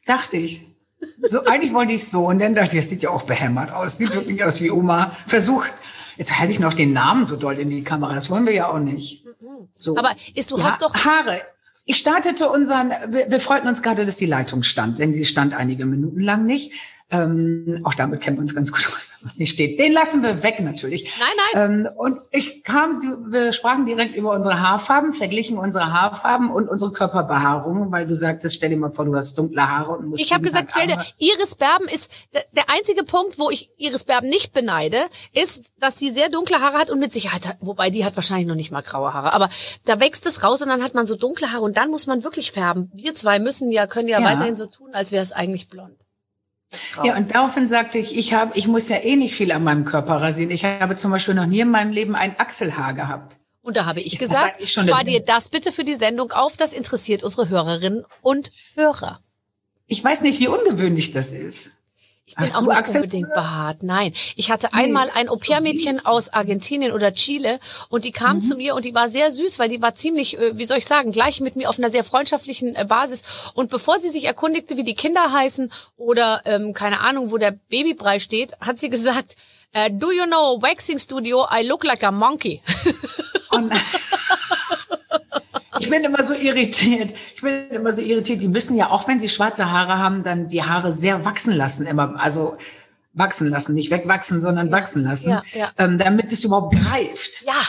Dachte 0.07 0.39
ich. 0.39 0.63
So, 1.29 1.45
eigentlich 1.45 1.73
wollte 1.73 1.93
ich 1.93 2.09
so. 2.09 2.27
Und 2.27 2.41
dann 2.41 2.55
dachte 2.55 2.77
ich, 2.77 2.83
das 2.83 2.91
sieht 2.91 3.03
ja 3.03 3.11
auch 3.11 3.23
behämmert 3.23 3.73
aus. 3.73 3.99
Sieht 3.99 4.15
wirklich 4.15 4.45
aus 4.45 4.61
wie 4.61 4.71
Oma. 4.71 5.17
Versuch. 5.27 5.65
Jetzt 6.17 6.39
halte 6.39 6.53
ich 6.53 6.61
noch 6.61 6.75
den 6.75 6.93
Namen 6.93 7.27
so 7.27 7.37
doll 7.37 7.59
in 7.59 7.71
die 7.71 7.83
Kamera. 7.83 8.15
Das 8.15 8.31
wollen 8.31 8.47
wir 8.47 8.53
ja 8.53 8.69
auch 8.69 8.79
nicht. 8.79 9.27
So. 9.75 9.97
Aber 9.97 10.15
ist, 10.35 10.51
du 10.51 10.59
ja, 10.59 10.65
hast 10.65 10.83
doch, 10.83 10.95
Haare. 10.95 11.41
Ich 11.87 11.97
startete 11.97 12.49
unseren, 12.49 12.93
wir, 13.09 13.31
wir 13.31 13.41
freuten 13.41 13.69
uns 13.69 13.83
gerade, 13.83 14.07
dass 14.07 14.17
die 14.17 14.27
Leitung 14.27 14.63
stand, 14.63 14.99
denn 14.99 15.13
sie 15.13 15.25
stand 15.25 15.55
einige 15.55 15.85
Minuten 15.85 16.21
lang 16.21 16.47
nicht. 16.47 16.73
Ähm, 17.23 17.81
auch 17.85 17.95
damit 17.95 18.21
kennen 18.21 18.37
wir 18.37 18.43
uns 18.43 18.55
ganz 18.55 18.73
gut 18.73 18.85
aus, 18.87 19.15
was 19.23 19.39
nicht 19.39 19.53
steht. 19.53 19.79
Den 19.79 19.93
lassen 19.93 20.23
wir 20.23 20.43
weg 20.43 20.61
natürlich. 20.61 21.11
Nein, 21.19 21.29
nein. 21.55 21.87
Ähm, 21.87 21.89
und 21.97 22.19
ich 22.31 22.63
kam, 22.65 23.01
wir 23.31 23.53
sprachen 23.53 23.87
direkt 23.87 24.15
über 24.17 24.33
unsere 24.33 24.61
Haarfarben, 24.61 25.13
verglichen 25.13 25.59
unsere 25.59 25.93
Haarfarben 25.93 26.51
und 26.51 26.69
unsere 26.69 26.93
Körperbehaarung, 26.93 27.91
weil 27.93 28.07
du 28.07 28.15
sagtest, 28.17 28.57
stell 28.57 28.71
dir 28.71 28.77
mal 28.77 28.93
vor, 28.93 29.05
du 29.05 29.15
hast 29.15 29.37
dunkle 29.39 29.69
Haare 29.69 29.93
und 29.93 30.09
musst 30.09 30.23
Ich 30.23 30.33
habe 30.33 30.43
gesagt, 30.45 30.73
stell 30.73 30.87
dir, 30.89 30.99
Iris 31.19 31.55
Berben 31.55 31.87
ist 31.89 32.11
der- 32.33 32.65
einzige 32.75 33.05
Punkt, 33.05 33.39
wo 33.39 33.51
ich 33.51 33.71
Iris 33.77 34.05
Berben 34.05 34.29
nicht 34.29 34.53
beneide, 34.53 34.97
ist, 35.33 35.63
dass 35.79 35.99
sie 35.99 36.11
sehr 36.11 36.29
dunkle 36.29 36.61
Haare 36.61 36.79
hat 36.79 36.91
und 36.91 36.99
mit 36.99 37.13
Sicherheit, 37.13 37.47
hat- 37.47 37.59
wobei 37.61 37.91
die 37.91 38.05
hat 38.05 38.17
wahrscheinlich 38.17 38.47
noch 38.49 38.55
nicht 38.57 38.73
mal 38.73 38.83
graue 38.83 39.13
Haare, 39.15 39.33
aber 39.33 39.49
da 39.85 40.01
wächst 40.01 40.27
es 40.27 40.43
raus 40.43 40.61
und 40.63 40.69
dann 40.69 40.83
hat 40.83 40.95
man 40.95 41.07
so 41.07 41.15
dunkle 41.15 41.53
Haare 41.53 41.63
und 41.63 41.77
dann 41.77 41.91
muss 41.91 42.07
man 42.07 42.25
wirklich 42.25 42.51
färben. 42.53 42.91
Wir 42.95 43.15
zwei 43.15 43.39
müssen 43.39 43.71
ja, 43.71 43.87
können 43.87 44.09
ja, 44.09 44.19
Ja. 44.19 44.27
weiterhin 44.27 44.57
so 44.57 44.67
tun, 44.67 44.89
als 44.93 45.13
wäre 45.13 45.23
es 45.23 45.31
eigentlich 45.33 45.69
blond. 45.69 45.95
Ja, 47.03 47.17
und 47.17 47.35
daraufhin 47.35 47.67
sagte 47.67 47.99
ich, 47.99 48.17
ich 48.17 48.33
habe, 48.35 48.57
ich 48.57 48.67
muss 48.67 48.89
ja 48.89 48.97
eh 48.97 49.17
nicht 49.17 49.35
viel 49.35 49.53
an 49.53 49.65
meinem 49.65 49.85
Körper 49.85 50.17
rasieren. 50.17 50.51
Ich 50.51 50.65
habe 50.65 50.97
zum 50.97 51.11
Beispiel 51.11 51.35
noch 51.35 51.47
nie 51.47 51.61
in 51.61 51.71
meinem 51.71 51.93
Leben 51.93 52.15
ein 52.15 52.39
Achselhaar 52.39 52.95
gehabt. 52.95 53.37
Und 53.63 53.77
da 53.77 53.87
habe 53.87 54.01
ich 54.01 54.13
Ist 54.13 54.19
gesagt, 54.19 54.69
spar 54.69 55.05
dir 55.05 55.21
das 55.21 55.49
bitte 55.49 55.73
für 55.73 55.85
die 55.85 55.95
Sendung 55.95 56.33
auf, 56.33 56.57
das 56.57 56.73
interessiert 56.75 57.23
unsere 57.23 57.49
Hörerinnen 57.49 58.05
und 58.21 58.53
Hörer. 58.75 59.21
Ich 59.87 60.05
weiß 60.05 60.23
nicht, 60.23 60.39
wie 60.39 60.49
ungewöhnlich 60.49 61.13
das 61.13 61.33
ist. 61.33 61.73
Ich 62.27 62.37
bin 62.37 62.45
Hast 62.45 62.57
auch 62.57 62.63
du 62.63 62.71
nicht 62.73 62.89
unbedingt 62.89 63.35
behaart. 63.35 63.83
Nein, 63.83 64.15
ich 64.35 64.51
hatte 64.51 64.73
einmal 64.73 65.09
das 65.09 65.17
ein 65.17 65.23
ist 65.25 65.29
so 65.29 65.35
Au-pair-Mädchen 65.35 66.07
aus 66.07 66.31
Argentinien 66.33 66.93
oder 66.93 67.13
Chile 67.13 67.61
und 67.91 68.07
die 68.07 68.11
Mhm. 68.11 68.15
kam 68.15 68.41
zu 68.41 68.57
mir 68.57 68.75
und 68.75 68.87
die 68.87 68.95
war 68.95 69.09
sehr 69.09 69.31
süß, 69.31 69.59
weil 69.59 69.69
die 69.69 69.83
war 69.83 69.95
ziemlich, 69.95 70.39
äh, 70.39 70.57
wie 70.57 70.65
soll 70.65 70.79
ich 70.79 70.87
sagen, 70.87 71.13
gleich 71.13 71.43
mit 71.43 71.55
mir 71.55 71.69
auf 71.69 71.79
einer 71.79 71.91
sehr 71.91 72.03
freundschaftlichen 72.03 72.75
äh, 72.77 72.87
Basis. 72.87 73.25
Und 73.53 73.69
bevor 73.69 73.99
sie 73.99 74.09
sich 74.09 74.25
erkundigte, 74.25 74.79
wie 74.79 74.85
die 74.85 74.95
Kinder 74.95 75.33
heißen 75.33 75.71
oder 75.99 76.41
ähm, 76.47 76.73
keine 76.73 77.01
Ahnung, 77.01 77.31
wo 77.31 77.37
der 77.37 77.51
Babybrei 77.51 78.19
steht, 78.19 78.59
hat 78.59 78.79
sie 78.79 78.89
gesagt, 78.89 79.37
äh, 79.73 79.91
Do 79.91 80.11
you 80.11 80.25
know 80.25 80.63
Waxing 80.63 80.99
Studio? 80.99 81.47
I 81.55 81.63
look 81.67 81.85
like 81.85 82.03
a 82.05 82.11
monkey. 82.11 82.63
Und 83.51 83.71
ich 85.85 85.91
bin 85.91 86.03
immer 86.03 86.23
so 86.23 86.35
irritiert. 86.35 87.13
Ich 87.35 87.43
bin 87.43 87.69
immer 87.71 87.93
so 87.93 88.01
irritiert. 88.01 88.43
Die 88.43 88.49
müssen 88.49 88.77
ja, 88.77 88.91
auch 88.91 89.07
wenn 89.07 89.21
sie 89.21 89.29
schwarze 89.29 89.71
Haare 89.71 89.99
haben, 89.99 90.23
dann 90.23 90.49
die 90.49 90.63
Haare 90.63 90.91
sehr 90.91 91.25
wachsen 91.25 91.55
lassen. 91.55 91.87
Immer, 91.87 92.19
also 92.19 92.57
wachsen 93.13 93.49
lassen, 93.49 93.75
nicht 93.75 93.91
wegwachsen, 93.91 94.41
sondern 94.41 94.73
wachsen 94.73 95.05
lassen, 95.05 95.31
ja, 95.31 95.43
ja. 95.53 95.71
Ähm, 95.79 95.99
damit 95.99 96.33
es 96.33 96.45
überhaupt 96.45 96.75
greift. 96.75 97.45
Ja, 97.47 97.61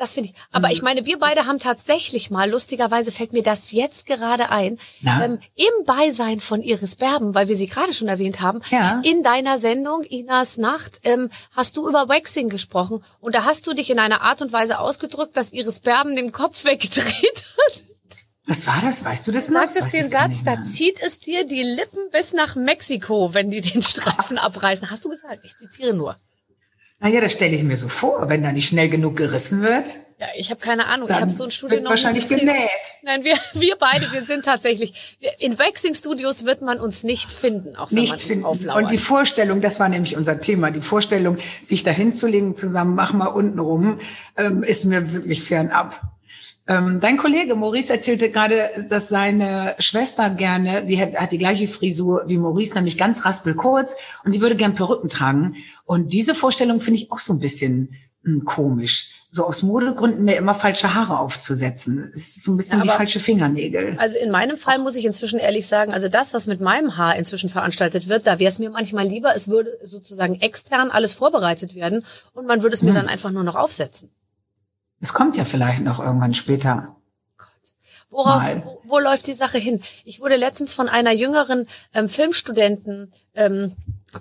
das 0.00 0.14
finde 0.14 0.30
ich. 0.30 0.34
Aber 0.50 0.68
Mhm. 0.68 0.72
ich 0.72 0.82
meine, 0.82 1.06
wir 1.06 1.18
beide 1.18 1.46
haben 1.46 1.58
tatsächlich 1.58 2.30
mal, 2.30 2.50
lustigerweise 2.50 3.12
fällt 3.12 3.32
mir 3.32 3.42
das 3.42 3.70
jetzt 3.70 4.06
gerade 4.06 4.48
ein, 4.50 4.78
ähm, 5.04 5.38
im 5.54 5.84
Beisein 5.84 6.40
von 6.40 6.62
Iris 6.62 6.96
Berben, 6.96 7.34
weil 7.34 7.48
wir 7.48 7.54
sie 7.56 7.66
gerade 7.66 7.92
schon 7.92 8.08
erwähnt 8.08 8.40
haben, 8.40 8.60
Ja. 8.70 9.00
in 9.04 9.22
deiner 9.22 9.58
Sendung 9.58 10.02
Inas 10.02 10.56
Nacht 10.56 11.00
ähm, 11.04 11.30
hast 11.52 11.76
du 11.76 11.86
über 11.88 12.08
Waxing 12.08 12.48
gesprochen 12.48 13.04
und 13.20 13.34
da 13.34 13.44
hast 13.44 13.66
du 13.66 13.74
dich 13.74 13.90
in 13.90 13.98
einer 13.98 14.22
Art 14.22 14.40
und 14.42 14.52
Weise 14.52 14.78
ausgedrückt, 14.78 15.36
dass 15.36 15.52
Iris 15.52 15.80
Berben 15.80 16.16
den 16.16 16.32
Kopf 16.32 16.64
weggedreht 16.64 17.44
hat. 17.66 17.82
Was 18.46 18.66
war 18.66 18.80
das? 18.82 19.04
Weißt 19.04 19.28
du 19.28 19.32
das 19.32 19.48
noch? 19.50 19.60
Sagst 19.60 19.76
es 19.76 19.88
den 19.90 20.08
Satz, 20.08 20.42
da 20.44 20.60
zieht 20.62 20.98
es 21.00 21.20
dir 21.20 21.44
die 21.46 21.62
Lippen 21.62 22.10
bis 22.10 22.32
nach 22.32 22.56
Mexiko, 22.56 23.32
wenn 23.34 23.50
die 23.50 23.60
den 23.60 23.82
Streifen 23.82 24.38
abreißen. 24.38 24.90
Hast 24.90 25.04
du 25.04 25.08
gesagt? 25.10 25.40
Ich 25.44 25.54
zitiere 25.56 25.92
nur. 25.94 26.16
Naja, 27.00 27.20
das 27.20 27.32
stelle 27.32 27.56
ich 27.56 27.62
mir 27.62 27.78
so 27.78 27.88
vor, 27.88 28.28
wenn 28.28 28.42
da 28.42 28.52
nicht 28.52 28.68
schnell 28.68 28.90
genug 28.90 29.16
gerissen 29.16 29.62
wird. 29.62 29.96
Ja, 30.18 30.26
ich 30.36 30.50
habe 30.50 30.60
keine 30.60 30.84
Ahnung. 30.84 31.08
ich 31.08 31.16
habe 31.16 31.30
so 31.30 31.44
ein 31.44 31.50
Studio 31.50 31.76
wird 31.76 31.84
noch 31.84 31.92
wahrscheinlich 31.92 32.26
genäht. 32.26 32.68
Nein, 33.02 33.24
wir, 33.24 33.36
wir 33.54 33.76
beide, 33.76 34.12
wir 34.12 34.22
sind 34.22 34.44
tatsächlich, 34.44 35.16
in 35.38 35.58
Waxing 35.58 35.94
Studios 35.94 36.44
wird 36.44 36.60
man 36.60 36.78
uns 36.78 37.02
nicht 37.02 37.32
finden, 37.32 37.74
auch 37.74 37.90
wenn 37.90 37.96
man 37.96 38.02
nicht 38.02 38.12
uns 38.12 38.24
finden. 38.24 38.44
auflauert. 38.44 38.82
Und 38.82 38.90
die 38.90 38.98
Vorstellung, 38.98 39.62
das 39.62 39.80
war 39.80 39.88
nämlich 39.88 40.18
unser 40.18 40.40
Thema, 40.40 40.70
die 40.70 40.82
Vorstellung, 40.82 41.38
sich 41.62 41.84
da 41.84 41.90
hinzulegen, 41.90 42.54
zusammen, 42.54 42.94
mach 42.94 43.14
mal 43.14 43.28
unten 43.28 43.58
rum, 43.58 43.98
ähm, 44.36 44.62
ist 44.62 44.84
mir 44.84 45.10
wirklich 45.14 45.42
fernab. 45.42 46.02
Ähm, 46.70 47.00
dein 47.00 47.16
Kollege 47.16 47.56
Maurice 47.56 47.92
erzählte 47.92 48.30
gerade, 48.30 48.70
dass 48.88 49.08
seine 49.08 49.74
Schwester 49.80 50.30
gerne, 50.30 50.86
die 50.86 51.02
hat, 51.02 51.16
hat 51.16 51.32
die 51.32 51.38
gleiche 51.38 51.66
Frisur 51.66 52.22
wie 52.28 52.38
Maurice, 52.38 52.74
nämlich 52.74 52.96
ganz 52.96 53.24
raspelkurz 53.24 53.96
und 54.24 54.36
die 54.36 54.40
würde 54.40 54.54
gern 54.54 54.76
Perücken 54.76 55.08
tragen. 55.08 55.56
Und 55.84 56.12
diese 56.12 56.32
Vorstellung 56.32 56.80
finde 56.80 57.00
ich 57.00 57.10
auch 57.10 57.18
so 57.18 57.32
ein 57.32 57.40
bisschen 57.40 57.96
hm, 58.22 58.44
komisch. 58.44 59.16
So 59.32 59.46
aus 59.46 59.64
Modegründen 59.64 60.24
mir 60.24 60.36
immer 60.36 60.54
falsche 60.54 60.94
Haare 60.94 61.18
aufzusetzen. 61.18 62.12
Es 62.14 62.36
ist 62.36 62.44
so 62.44 62.52
ein 62.52 62.56
bisschen 62.56 62.78
Ja, 62.78 62.84
wie 62.84 62.88
falsche 62.88 63.18
Fingernägel. 63.18 63.96
also 63.98 64.16
in 64.18 64.30
meinem 64.30 64.56
Fall 64.56 64.78
muss 64.78 64.94
ich 64.94 65.04
inzwischen 65.04 65.40
ehrlich 65.40 65.66
sagen, 65.66 65.92
also 65.92 66.06
das, 66.06 66.34
was 66.34 66.46
mit 66.46 66.60
meinem 66.60 66.96
Haar 66.96 67.16
inzwischen 67.16 67.50
veranstaltet 67.50 68.06
wird, 68.06 68.28
da 68.28 68.38
wäre 68.38 68.50
es 68.50 68.60
mir 68.60 68.70
manchmal 68.70 69.08
lieber, 69.08 69.34
es 69.34 69.48
würde 69.48 69.76
sozusagen 69.82 70.40
extern 70.40 70.92
alles 70.92 71.12
vorbereitet 71.14 71.74
werden 71.74 72.04
und 72.32 72.46
man 72.46 72.62
würde 72.62 72.74
es 72.74 72.82
mir 72.84 72.92
dann 72.92 73.08
einfach 73.08 73.32
nur 73.32 73.42
noch 73.42 73.56
aufsetzen. 73.56 74.10
Es 75.00 75.14
kommt 75.14 75.36
ja 75.36 75.44
vielleicht 75.44 75.82
noch 75.82 75.98
irgendwann 75.98 76.34
später. 76.34 76.96
Worauf, 78.10 78.42
wo, 78.64 78.80
wo 78.84 78.98
läuft 78.98 79.28
die 79.28 79.34
Sache 79.34 79.58
hin? 79.58 79.80
Ich 80.04 80.20
wurde 80.20 80.36
letztens 80.36 80.74
von 80.74 80.88
einer 80.88 81.12
jüngeren 81.12 81.68
ähm, 81.94 82.08
Filmstudenten 82.08 83.12
ähm, 83.34 83.76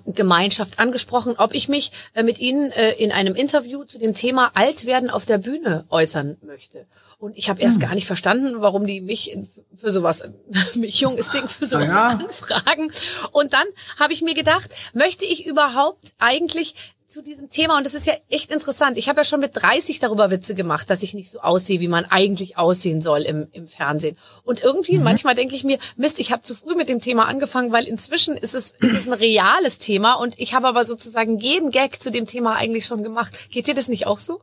Gemeinschaft 0.05 0.77
angesprochen, 0.77 1.33
ob 1.37 1.55
ich 1.55 1.67
mich 1.67 1.91
äh, 2.13 2.21
mit 2.21 2.37
ihnen 2.39 2.71
äh, 2.71 2.91
in 2.91 3.11
einem 3.11 3.33
Interview 3.33 3.83
zu 3.85 3.97
dem 3.97 4.13
Thema 4.13 4.51
Altwerden 4.53 5.09
auf 5.09 5.25
der 5.25 5.39
Bühne 5.39 5.85
äußern 5.89 6.37
möchte. 6.41 6.85
Und 7.17 7.35
ich 7.35 7.49
habe 7.49 7.61
erst 7.61 7.81
gar 7.81 7.95
nicht 7.95 8.07
verstanden, 8.07 8.61
warum 8.61 8.85
die 8.85 9.01
mich 9.01 9.37
für 9.75 9.91
sowas, 9.91 10.23
mich 10.75 11.01
junges 11.01 11.31
Ding 11.31 11.47
für 11.47 11.65
sowas 11.65 11.93
ja. 11.93 12.07
anfragen. 12.07 12.91
Und 13.31 13.53
dann 13.53 13.65
habe 13.99 14.13
ich 14.13 14.21
mir 14.21 14.35
gedacht, 14.35 14.69
möchte 14.93 15.25
ich 15.25 15.45
überhaupt 15.45 16.13
eigentlich 16.19 16.75
zu 17.09 17.23
diesem 17.23 17.49
Thema, 17.49 17.75
und 17.77 17.87
das 17.87 17.95
ist 17.95 18.05
ja 18.05 18.13
echt 18.29 18.51
interessant, 18.51 18.95
ich 18.95 19.09
habe 19.09 19.21
ja 19.21 19.23
schon 19.23 19.39
mit 19.39 19.51
30 19.55 19.99
darüber 19.99 20.29
Witze 20.29 20.53
gemacht, 20.53 20.91
dass 20.91 21.01
ich 21.01 21.15
nicht 21.15 21.31
so 21.31 21.39
aussehe, 21.39 21.79
wie 21.79 21.87
man 21.87 22.05
eigentlich 22.05 22.59
aussehen 22.59 23.01
soll 23.01 23.23
im, 23.23 23.47
im 23.51 23.67
Fernsehen. 23.67 24.15
Und 24.43 24.61
irgendwie, 24.61 24.99
manchmal 24.99 25.33
denke 25.33 25.55
ich 25.55 25.63
mir, 25.63 25.79
Mist, 25.97 26.19
ich 26.19 26.31
habe 26.31 26.43
zu 26.43 26.53
früh 26.53 26.75
mit 26.75 26.87
dem 26.87 27.01
Thema 27.01 27.27
angefangen, 27.27 27.71
weil 27.71 27.85
inzwischen 27.85 28.37
ist 28.37 28.53
es, 28.53 28.75
ist 28.79 28.93
es 28.93 29.07
ein 29.07 29.13
reales 29.13 29.79
Thema 29.79 30.13
und 30.13 30.39
ich 30.39 30.53
habe 30.53 30.67
aber 30.67 30.85
sozusagen 30.85 31.39
jeden 31.39 31.71
Gag 31.71 31.99
zu 31.99 32.11
dem 32.11 32.27
Thema 32.27 32.55
eigentlich 32.55 32.85
schon 32.85 33.01
gemacht. 33.01 33.49
Geht 33.49 33.65
dir 33.65 33.73
das 33.73 33.87
nicht 33.87 34.05
auch 34.05 34.19
so? 34.19 34.41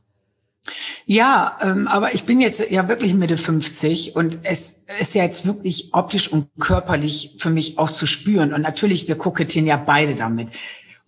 Ja, 1.04 1.56
ähm, 1.62 1.86
aber 1.86 2.14
ich 2.14 2.24
bin 2.24 2.40
jetzt 2.40 2.68
ja 2.70 2.88
wirklich 2.88 3.14
Mitte 3.14 3.38
50 3.38 4.16
und 4.16 4.40
es 4.42 4.86
ist 5.00 5.14
ja 5.14 5.22
jetzt 5.22 5.46
wirklich 5.46 5.90
optisch 5.94 6.32
und 6.32 6.48
körperlich 6.58 7.36
für 7.38 7.50
mich 7.50 7.78
auch 7.78 7.92
zu 7.92 8.08
spüren. 8.08 8.52
Und 8.52 8.62
natürlich, 8.62 9.06
wir 9.06 9.16
kokettieren 9.16 9.68
ja 9.68 9.76
beide 9.76 10.16
damit. 10.16 10.48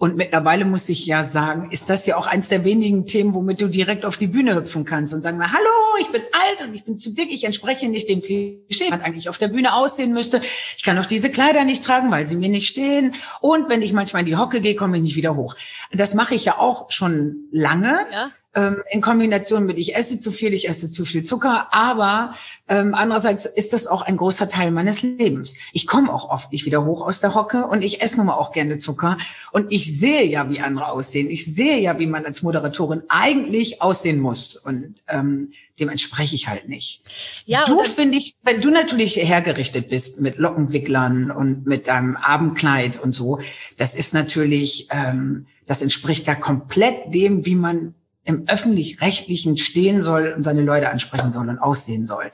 Und 0.00 0.14
mittlerweile 0.14 0.64
muss 0.64 0.88
ich 0.88 1.06
ja 1.06 1.24
sagen, 1.24 1.72
ist 1.72 1.90
das 1.90 2.06
ja 2.06 2.16
auch 2.16 2.28
eins 2.28 2.48
der 2.48 2.64
wenigen 2.64 3.04
Themen, 3.06 3.34
womit 3.34 3.60
du 3.60 3.66
direkt 3.66 4.04
auf 4.04 4.16
die 4.16 4.28
Bühne 4.28 4.54
hüpfen 4.54 4.84
kannst 4.84 5.12
und 5.12 5.22
sagen, 5.22 5.38
na, 5.40 5.52
hallo, 5.52 5.68
ich 6.00 6.06
bin 6.12 6.22
alt 6.30 6.68
und 6.68 6.72
ich 6.72 6.84
bin 6.84 6.96
zu 6.96 7.12
dick, 7.12 7.32
ich 7.32 7.42
entspreche 7.42 7.88
nicht 7.88 8.08
dem 8.08 8.22
Klischee, 8.22 8.90
man 8.90 9.02
eigentlich 9.02 9.28
auf 9.28 9.38
der 9.38 9.48
Bühne 9.48 9.74
aussehen 9.74 10.12
müsste. 10.12 10.40
Ich 10.76 10.84
kann 10.84 10.96
auch 10.98 11.04
diese 11.04 11.30
Kleider 11.30 11.64
nicht 11.64 11.84
tragen, 11.84 12.12
weil 12.12 12.28
sie 12.28 12.36
mir 12.36 12.48
nicht 12.48 12.68
stehen. 12.68 13.12
Und 13.40 13.68
wenn 13.68 13.82
ich 13.82 13.92
manchmal 13.92 14.20
in 14.20 14.26
die 14.26 14.36
Hocke 14.36 14.60
gehe, 14.60 14.76
komme 14.76 14.98
ich 14.98 15.02
nicht 15.02 15.16
wieder 15.16 15.34
hoch. 15.34 15.56
Das 15.90 16.14
mache 16.14 16.36
ich 16.36 16.44
ja 16.44 16.58
auch 16.58 16.92
schon 16.92 17.48
lange. 17.50 18.06
Ja 18.12 18.30
ähm, 18.54 18.82
in 18.90 19.00
Kombination 19.00 19.66
mit 19.66 19.78
ich 19.78 19.94
esse 19.94 20.18
zu 20.20 20.30
viel, 20.30 20.54
ich 20.54 20.68
esse 20.68 20.90
zu 20.90 21.04
viel 21.04 21.22
Zucker, 21.22 21.68
aber 21.70 22.34
ähm, 22.68 22.94
andererseits 22.94 23.46
ist 23.46 23.72
das 23.72 23.86
auch 23.86 24.02
ein 24.02 24.16
großer 24.16 24.48
Teil 24.48 24.70
meines 24.70 25.02
Lebens. 25.02 25.56
Ich 25.72 25.86
komme 25.86 26.12
auch 26.12 26.30
oft 26.30 26.50
nicht 26.52 26.64
wieder 26.64 26.84
hoch 26.84 27.06
aus 27.06 27.20
der 27.20 27.34
Hocke 27.34 27.66
und 27.66 27.84
ich 27.84 28.00
esse 28.02 28.16
nun 28.16 28.26
mal 28.26 28.34
auch 28.34 28.52
gerne 28.52 28.78
Zucker 28.78 29.18
und 29.52 29.72
ich 29.72 29.98
sehe 29.98 30.24
ja, 30.24 30.50
wie 30.50 30.60
andere 30.60 30.90
aussehen. 30.90 31.30
Ich 31.30 31.44
sehe 31.44 31.78
ja, 31.78 31.98
wie 31.98 32.06
man 32.06 32.24
als 32.24 32.42
Moderatorin 32.42 33.02
eigentlich 33.08 33.82
aussehen 33.82 34.18
muss 34.18 34.56
und 34.56 34.94
ähm, 35.08 35.52
dem 35.78 35.88
entspreche 35.88 36.34
ich 36.34 36.48
halt 36.48 36.68
nicht. 36.68 37.02
Ja, 37.44 37.64
du 37.66 37.78
finde 37.80 38.18
ich, 38.18 38.34
wenn 38.42 38.60
du 38.60 38.70
natürlich 38.70 39.16
hergerichtet 39.16 39.88
bist 39.88 40.20
mit 40.20 40.38
Lockenwicklern 40.38 41.30
und 41.30 41.66
mit 41.66 41.88
deinem 41.88 42.16
Abendkleid 42.16 43.00
und 43.00 43.12
so, 43.12 43.38
das 43.76 43.94
ist 43.94 44.14
natürlich, 44.14 44.88
ähm, 44.90 45.46
das 45.66 45.82
entspricht 45.82 46.26
ja 46.26 46.34
komplett 46.34 47.14
dem, 47.14 47.44
wie 47.46 47.54
man 47.54 47.94
im 48.28 48.46
öffentlich-rechtlichen 48.46 49.56
stehen 49.56 50.02
soll 50.02 50.34
und 50.36 50.42
seine 50.42 50.60
Leute 50.60 50.90
ansprechen 50.90 51.32
soll 51.32 51.48
und 51.48 51.58
aussehen 51.58 52.04
soll. 52.04 52.30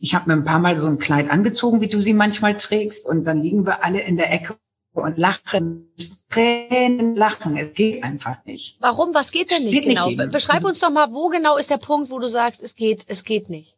Ich 0.00 0.14
habe 0.14 0.30
mir 0.30 0.32
ein 0.32 0.44
paar 0.44 0.60
Mal 0.60 0.78
so 0.78 0.88
ein 0.88 0.98
Kleid 0.98 1.28
angezogen, 1.28 1.82
wie 1.82 1.88
du 1.88 2.00
sie 2.00 2.14
manchmal 2.14 2.56
trägst, 2.56 3.06
und 3.06 3.24
dann 3.24 3.42
liegen 3.42 3.66
wir 3.66 3.84
alle 3.84 4.00
in 4.00 4.16
der 4.16 4.32
Ecke 4.32 4.56
und 4.94 5.18
lachen, 5.18 5.92
Tränen 6.30 7.16
lachen. 7.16 7.58
Es 7.58 7.74
geht 7.74 8.02
einfach 8.02 8.42
nicht. 8.46 8.78
Warum? 8.80 9.12
Was 9.12 9.30
geht 9.30 9.50
denn 9.50 9.64
nicht 9.64 9.84
genau? 9.84 10.08
Nicht 10.08 10.30
Beschreib 10.30 10.64
uns 10.64 10.78
doch 10.78 10.90
mal, 10.90 11.12
wo 11.12 11.28
genau 11.28 11.58
ist 11.58 11.68
der 11.68 11.76
Punkt, 11.76 12.10
wo 12.10 12.18
du 12.18 12.26
sagst, 12.26 12.62
es 12.62 12.74
geht, 12.74 13.04
es 13.06 13.22
geht 13.22 13.50
nicht. 13.50 13.76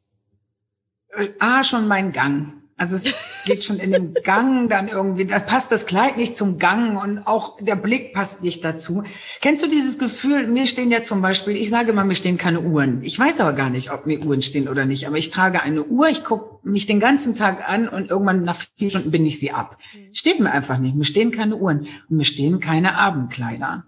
Ah, 1.40 1.64
schon 1.64 1.88
mein 1.88 2.12
Gang. 2.12 2.61
Also 2.76 2.96
es 2.96 3.44
geht 3.44 3.62
schon 3.62 3.78
in 3.78 3.92
den 3.92 4.14
Gang 4.24 4.68
dann 4.68 4.88
irgendwie, 4.88 5.24
da 5.24 5.38
passt 5.38 5.70
das 5.70 5.86
Kleid 5.86 6.16
nicht 6.16 6.34
zum 6.34 6.58
Gang 6.58 7.00
und 7.00 7.26
auch 7.26 7.56
der 7.60 7.76
Blick 7.76 8.12
passt 8.12 8.42
nicht 8.42 8.64
dazu. 8.64 9.04
Kennst 9.40 9.62
du 9.62 9.68
dieses 9.68 9.98
Gefühl, 9.98 10.46
mir 10.46 10.66
stehen 10.66 10.90
ja 10.90 11.02
zum 11.02 11.22
Beispiel, 11.22 11.56
ich 11.56 11.70
sage 11.70 11.92
mal, 11.92 12.04
mir 12.04 12.14
stehen 12.14 12.38
keine 12.38 12.60
Uhren. 12.60 13.02
Ich 13.02 13.18
weiß 13.18 13.40
aber 13.40 13.52
gar 13.52 13.70
nicht, 13.70 13.92
ob 13.92 14.06
mir 14.06 14.24
Uhren 14.24 14.42
stehen 14.42 14.68
oder 14.68 14.84
nicht, 14.84 15.06
aber 15.06 15.18
ich 15.18 15.30
trage 15.30 15.62
eine 15.62 15.84
Uhr, 15.84 16.08
ich 16.08 16.24
gucke 16.24 16.66
mich 16.66 16.86
den 16.86 16.98
ganzen 16.98 17.34
Tag 17.34 17.68
an 17.68 17.88
und 17.88 18.10
irgendwann 18.10 18.44
nach 18.44 18.56
vier 18.76 18.90
Stunden 18.90 19.10
bin 19.10 19.26
ich 19.26 19.38
sie 19.38 19.52
ab. 19.52 19.78
Steht 20.12 20.40
mir 20.40 20.50
einfach 20.50 20.78
nicht, 20.78 20.96
mir 20.96 21.04
stehen 21.04 21.30
keine 21.30 21.56
Uhren 21.56 21.86
und 22.08 22.16
mir 22.16 22.24
stehen 22.24 22.58
keine 22.58 22.96
Abendkleider. 22.96 23.84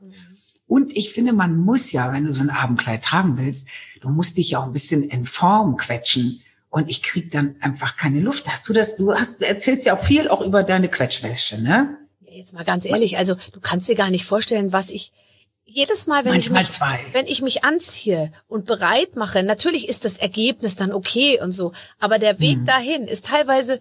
Und 0.66 0.96
ich 0.96 1.12
finde, 1.12 1.32
man 1.32 1.58
muss 1.58 1.92
ja, 1.92 2.12
wenn 2.12 2.24
du 2.24 2.32
so 2.32 2.42
ein 2.42 2.50
Abendkleid 2.50 3.02
tragen 3.02 3.36
willst, 3.38 3.68
du 4.00 4.08
musst 4.08 4.38
dich 4.38 4.50
ja 4.50 4.60
auch 4.60 4.66
ein 4.66 4.72
bisschen 4.72 5.02
in 5.02 5.24
Form 5.24 5.76
quetschen 5.76 6.43
und 6.74 6.90
ich 6.90 7.04
krieg 7.04 7.30
dann 7.30 7.54
einfach 7.60 7.96
keine 7.96 8.18
Luft. 8.18 8.50
Hast 8.50 8.68
du 8.68 8.72
das? 8.72 8.96
Du 8.96 9.14
hast 9.14 9.40
erzählst 9.42 9.86
ja 9.86 9.94
auch 9.94 10.02
viel 10.02 10.26
auch 10.26 10.40
über 10.40 10.64
deine 10.64 10.88
Quetschwäsche, 10.88 11.62
ne? 11.62 11.96
Jetzt 12.28 12.52
mal 12.52 12.64
ganz 12.64 12.84
ehrlich, 12.84 13.16
also 13.16 13.36
du 13.52 13.60
kannst 13.60 13.88
dir 13.88 13.94
gar 13.94 14.10
nicht 14.10 14.24
vorstellen, 14.24 14.72
was 14.72 14.90
ich 14.90 15.12
jedes 15.64 16.08
Mal, 16.08 16.24
wenn 16.24 16.32
Manchmal 16.32 16.62
ich 16.62 16.68
mich, 16.68 16.76
zwei. 16.76 16.98
wenn 17.12 17.28
ich 17.28 17.42
mich 17.42 17.62
anziehe 17.62 18.32
und 18.48 18.66
bereit 18.66 19.14
mache, 19.14 19.44
natürlich 19.44 19.88
ist 19.88 20.04
das 20.04 20.18
Ergebnis 20.18 20.74
dann 20.74 20.92
okay 20.92 21.40
und 21.40 21.52
so, 21.52 21.70
aber 22.00 22.18
der 22.18 22.40
Weg 22.40 22.56
hm. 22.56 22.64
dahin 22.64 23.04
ist 23.04 23.26
teilweise 23.26 23.78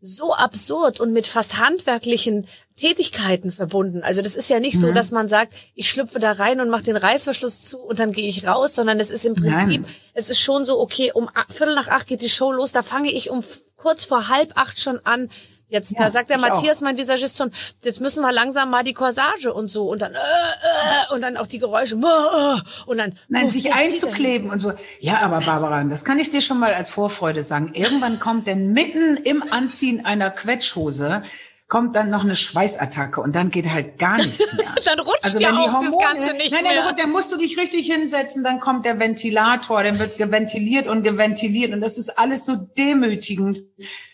so 0.00 0.32
absurd 0.32 1.00
und 1.00 1.12
mit 1.12 1.26
fast 1.26 1.58
handwerklichen 1.58 2.46
Tätigkeiten 2.76 3.50
verbunden. 3.50 4.02
Also 4.02 4.22
das 4.22 4.36
ist 4.36 4.48
ja 4.48 4.60
nicht 4.60 4.76
mhm. 4.76 4.80
so, 4.80 4.92
dass 4.92 5.10
man 5.10 5.26
sagt, 5.26 5.54
ich 5.74 5.90
schlüpfe 5.90 6.20
da 6.20 6.32
rein 6.32 6.60
und 6.60 6.70
mache 6.70 6.84
den 6.84 6.96
Reißverschluss 6.96 7.64
zu 7.64 7.78
und 7.78 7.98
dann 7.98 8.12
gehe 8.12 8.28
ich 8.28 8.46
raus, 8.46 8.74
sondern 8.74 9.00
es 9.00 9.10
ist 9.10 9.24
im 9.24 9.34
Prinzip, 9.34 9.82
Nein. 9.82 9.86
es 10.14 10.30
ist 10.30 10.40
schon 10.40 10.64
so, 10.64 10.78
okay, 10.80 11.10
um 11.12 11.28
Viertel 11.48 11.74
nach 11.74 11.88
acht 11.88 12.06
geht 12.06 12.22
die 12.22 12.28
Show 12.28 12.52
los, 12.52 12.70
da 12.70 12.82
fange 12.82 13.10
ich 13.10 13.30
um 13.30 13.42
kurz 13.76 14.04
vor 14.04 14.28
halb 14.28 14.52
acht 14.54 14.80
schon 14.80 15.00
an, 15.04 15.30
Jetzt 15.70 15.92
ja, 15.92 16.04
da 16.04 16.10
sagt 16.10 16.30
der 16.30 16.38
Matthias, 16.38 16.78
auch. 16.78 16.82
mein 16.82 16.96
Visagist 16.96 17.36
schon, 17.36 17.52
jetzt 17.84 18.00
müssen 18.00 18.22
wir 18.22 18.32
langsam 18.32 18.70
mal 18.70 18.82
die 18.82 18.94
Corsage 18.94 19.52
und 19.52 19.68
so 19.68 19.90
und 19.90 20.00
dann 20.00 20.14
äh, 20.14 20.16
äh, 20.16 21.14
und 21.14 21.20
dann 21.20 21.36
auch 21.36 21.46
die 21.46 21.58
Geräusche 21.58 21.94
äh, 21.96 22.86
und 22.86 22.98
dann 22.98 23.14
Nein, 23.28 23.46
uh, 23.46 23.50
sich 23.50 23.72
einzukleben 23.72 24.50
und 24.50 24.60
so. 24.60 24.72
Ja, 25.00 25.20
aber 25.20 25.40
Barbara, 25.40 25.84
das 25.84 26.04
kann 26.04 26.18
ich 26.18 26.30
dir 26.30 26.40
schon 26.40 26.58
mal 26.58 26.72
als 26.72 26.88
Vorfreude 26.88 27.42
sagen. 27.42 27.72
Irgendwann 27.74 28.18
kommt 28.18 28.46
denn 28.46 28.72
mitten 28.72 29.18
im 29.18 29.42
Anziehen 29.52 30.06
einer 30.06 30.30
Quetschhose 30.30 31.22
kommt 31.68 31.94
dann 31.96 32.08
noch 32.08 32.24
eine 32.24 32.34
Schweißattacke 32.34 33.20
und 33.20 33.36
dann 33.36 33.50
geht 33.50 33.70
halt 33.70 33.98
gar 33.98 34.16
nichts 34.16 34.54
mehr. 34.54 34.74
dann 34.86 35.00
rutscht 35.00 35.24
also 35.24 35.38
ja 35.38 35.50
auch 35.50 35.74
Hormone, 35.74 35.96
das 36.00 36.12
Ganze 36.12 36.36
nicht 36.38 36.50
nein, 36.50 36.64
nein, 36.64 36.74
mehr. 36.76 36.94
Dann 36.94 37.10
musst 37.10 37.30
du 37.30 37.36
dich 37.36 37.58
richtig 37.58 37.92
hinsetzen, 37.92 38.42
dann 38.42 38.58
kommt 38.58 38.86
der 38.86 38.98
Ventilator, 38.98 39.82
dann 39.82 39.98
wird 39.98 40.16
geventiliert 40.16 40.86
und 40.88 41.02
geventiliert 41.02 41.74
und 41.74 41.82
das 41.82 41.98
ist 41.98 42.18
alles 42.18 42.46
so 42.46 42.56
demütigend 42.56 43.60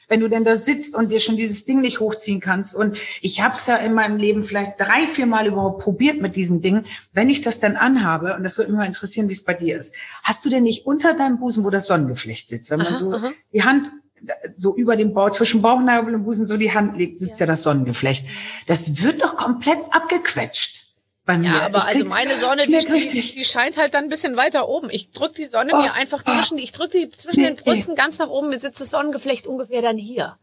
wenn 0.08 0.20
du 0.20 0.28
denn 0.28 0.44
da 0.44 0.56
sitzt 0.56 0.94
und 0.94 1.12
dir 1.12 1.20
schon 1.20 1.36
dieses 1.36 1.64
Ding 1.64 1.80
nicht 1.80 2.00
hochziehen 2.00 2.40
kannst. 2.40 2.74
Und 2.74 2.96
ich 3.20 3.42
habe 3.42 3.54
es 3.54 3.66
ja 3.66 3.76
in 3.76 3.94
meinem 3.94 4.16
Leben 4.16 4.44
vielleicht 4.44 4.78
drei, 4.78 5.06
vier 5.06 5.26
Mal 5.26 5.46
überhaupt 5.46 5.82
probiert 5.82 6.20
mit 6.20 6.36
diesem 6.36 6.60
Ding. 6.60 6.84
Wenn 7.12 7.28
ich 7.28 7.40
das 7.40 7.60
dann 7.60 7.76
anhabe, 7.76 8.34
und 8.34 8.44
das 8.44 8.58
würde 8.58 8.72
mich 8.72 8.78
mal 8.78 8.86
interessieren, 8.86 9.28
wie 9.28 9.34
es 9.34 9.44
bei 9.44 9.54
dir 9.54 9.76
ist, 9.76 9.94
hast 10.22 10.44
du 10.44 10.48
denn 10.48 10.62
nicht 10.62 10.86
unter 10.86 11.14
deinem 11.14 11.38
Busen, 11.38 11.64
wo 11.64 11.70
das 11.70 11.86
Sonnengeflecht 11.86 12.48
sitzt, 12.48 12.70
wenn 12.70 12.78
man 12.78 12.88
aha, 12.88 12.96
so 12.96 13.12
aha. 13.12 13.32
die 13.52 13.62
Hand 13.62 13.90
so 14.56 14.74
über 14.74 14.96
dem 14.96 15.12
Bauch, 15.12 15.30
zwischen 15.30 15.60
Bauchnabel 15.60 16.14
und 16.14 16.24
Busen 16.24 16.46
so 16.46 16.56
die 16.56 16.72
Hand 16.72 16.96
legt, 16.96 17.20
sitzt 17.20 17.40
ja. 17.40 17.46
ja 17.46 17.52
das 17.52 17.62
Sonnengeflecht. 17.62 18.26
Das 18.66 19.02
wird 19.02 19.22
doch 19.22 19.36
komplett 19.36 19.80
abgequetscht 19.90 20.73
bei 21.24 21.38
mir. 21.38 21.48
Ja, 21.48 21.62
aber 21.62 21.78
ich 21.78 21.84
also 21.84 22.04
meine 22.04 22.34
Sonne, 22.36 22.66
die, 22.66 22.78
die, 22.78 23.32
die, 23.34 23.44
scheint 23.44 23.76
halt 23.76 23.94
dann 23.94 24.04
ein 24.04 24.10
bisschen 24.10 24.36
weiter 24.36 24.68
oben. 24.68 24.88
Ich 24.90 25.10
drück 25.10 25.34
die 25.34 25.44
Sonne 25.44 25.72
oh, 25.74 25.82
mir 25.82 25.94
einfach 25.94 26.22
oh, 26.26 26.30
zwischen, 26.30 26.58
ich 26.58 26.72
drück 26.72 26.90
die 26.90 27.10
zwischen 27.10 27.40
nee, 27.40 27.46
den 27.46 27.56
Brüsten 27.56 27.94
ganz 27.94 28.18
nach 28.18 28.28
oben, 28.28 28.50
mir 28.50 28.58
sitzt 28.58 28.80
das 28.80 28.90
Sonnengeflecht 28.90 29.46
ungefähr 29.46 29.82
dann 29.82 29.96
hier. 29.96 30.36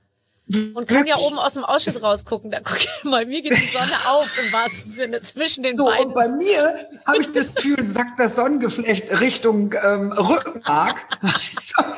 Und 0.74 0.88
kann 0.88 1.06
ja 1.06 1.18
oben 1.18 1.38
aus 1.38 1.54
dem 1.54 1.64
Ausschuss 1.64 2.04
rausgucken. 2.04 2.52
Da 2.52 2.60
guck 2.60 2.80
ich 2.80 3.04
mal, 3.04 3.26
mir 3.26 3.42
geht 3.42 3.54
die 3.54 3.66
Sonne 3.66 3.94
auf 4.10 4.28
im 4.44 4.52
wahrsten 4.52 4.90
Sinne 4.90 5.22
zwischen 5.22 5.64
den 5.64 5.78
so, 5.78 5.86
beiden. 5.86 6.08
Und 6.08 6.14
bei 6.14 6.28
mir 6.28 6.78
habe 7.06 7.22
ich 7.22 7.32
das 7.32 7.56
Gefühl, 7.56 7.86
sackt 7.86 8.20
das 8.20 8.36
Sonnengeflecht 8.36 9.22
Richtung 9.22 9.74
ähm, 9.82 10.12
Rückenmark. 10.12 10.98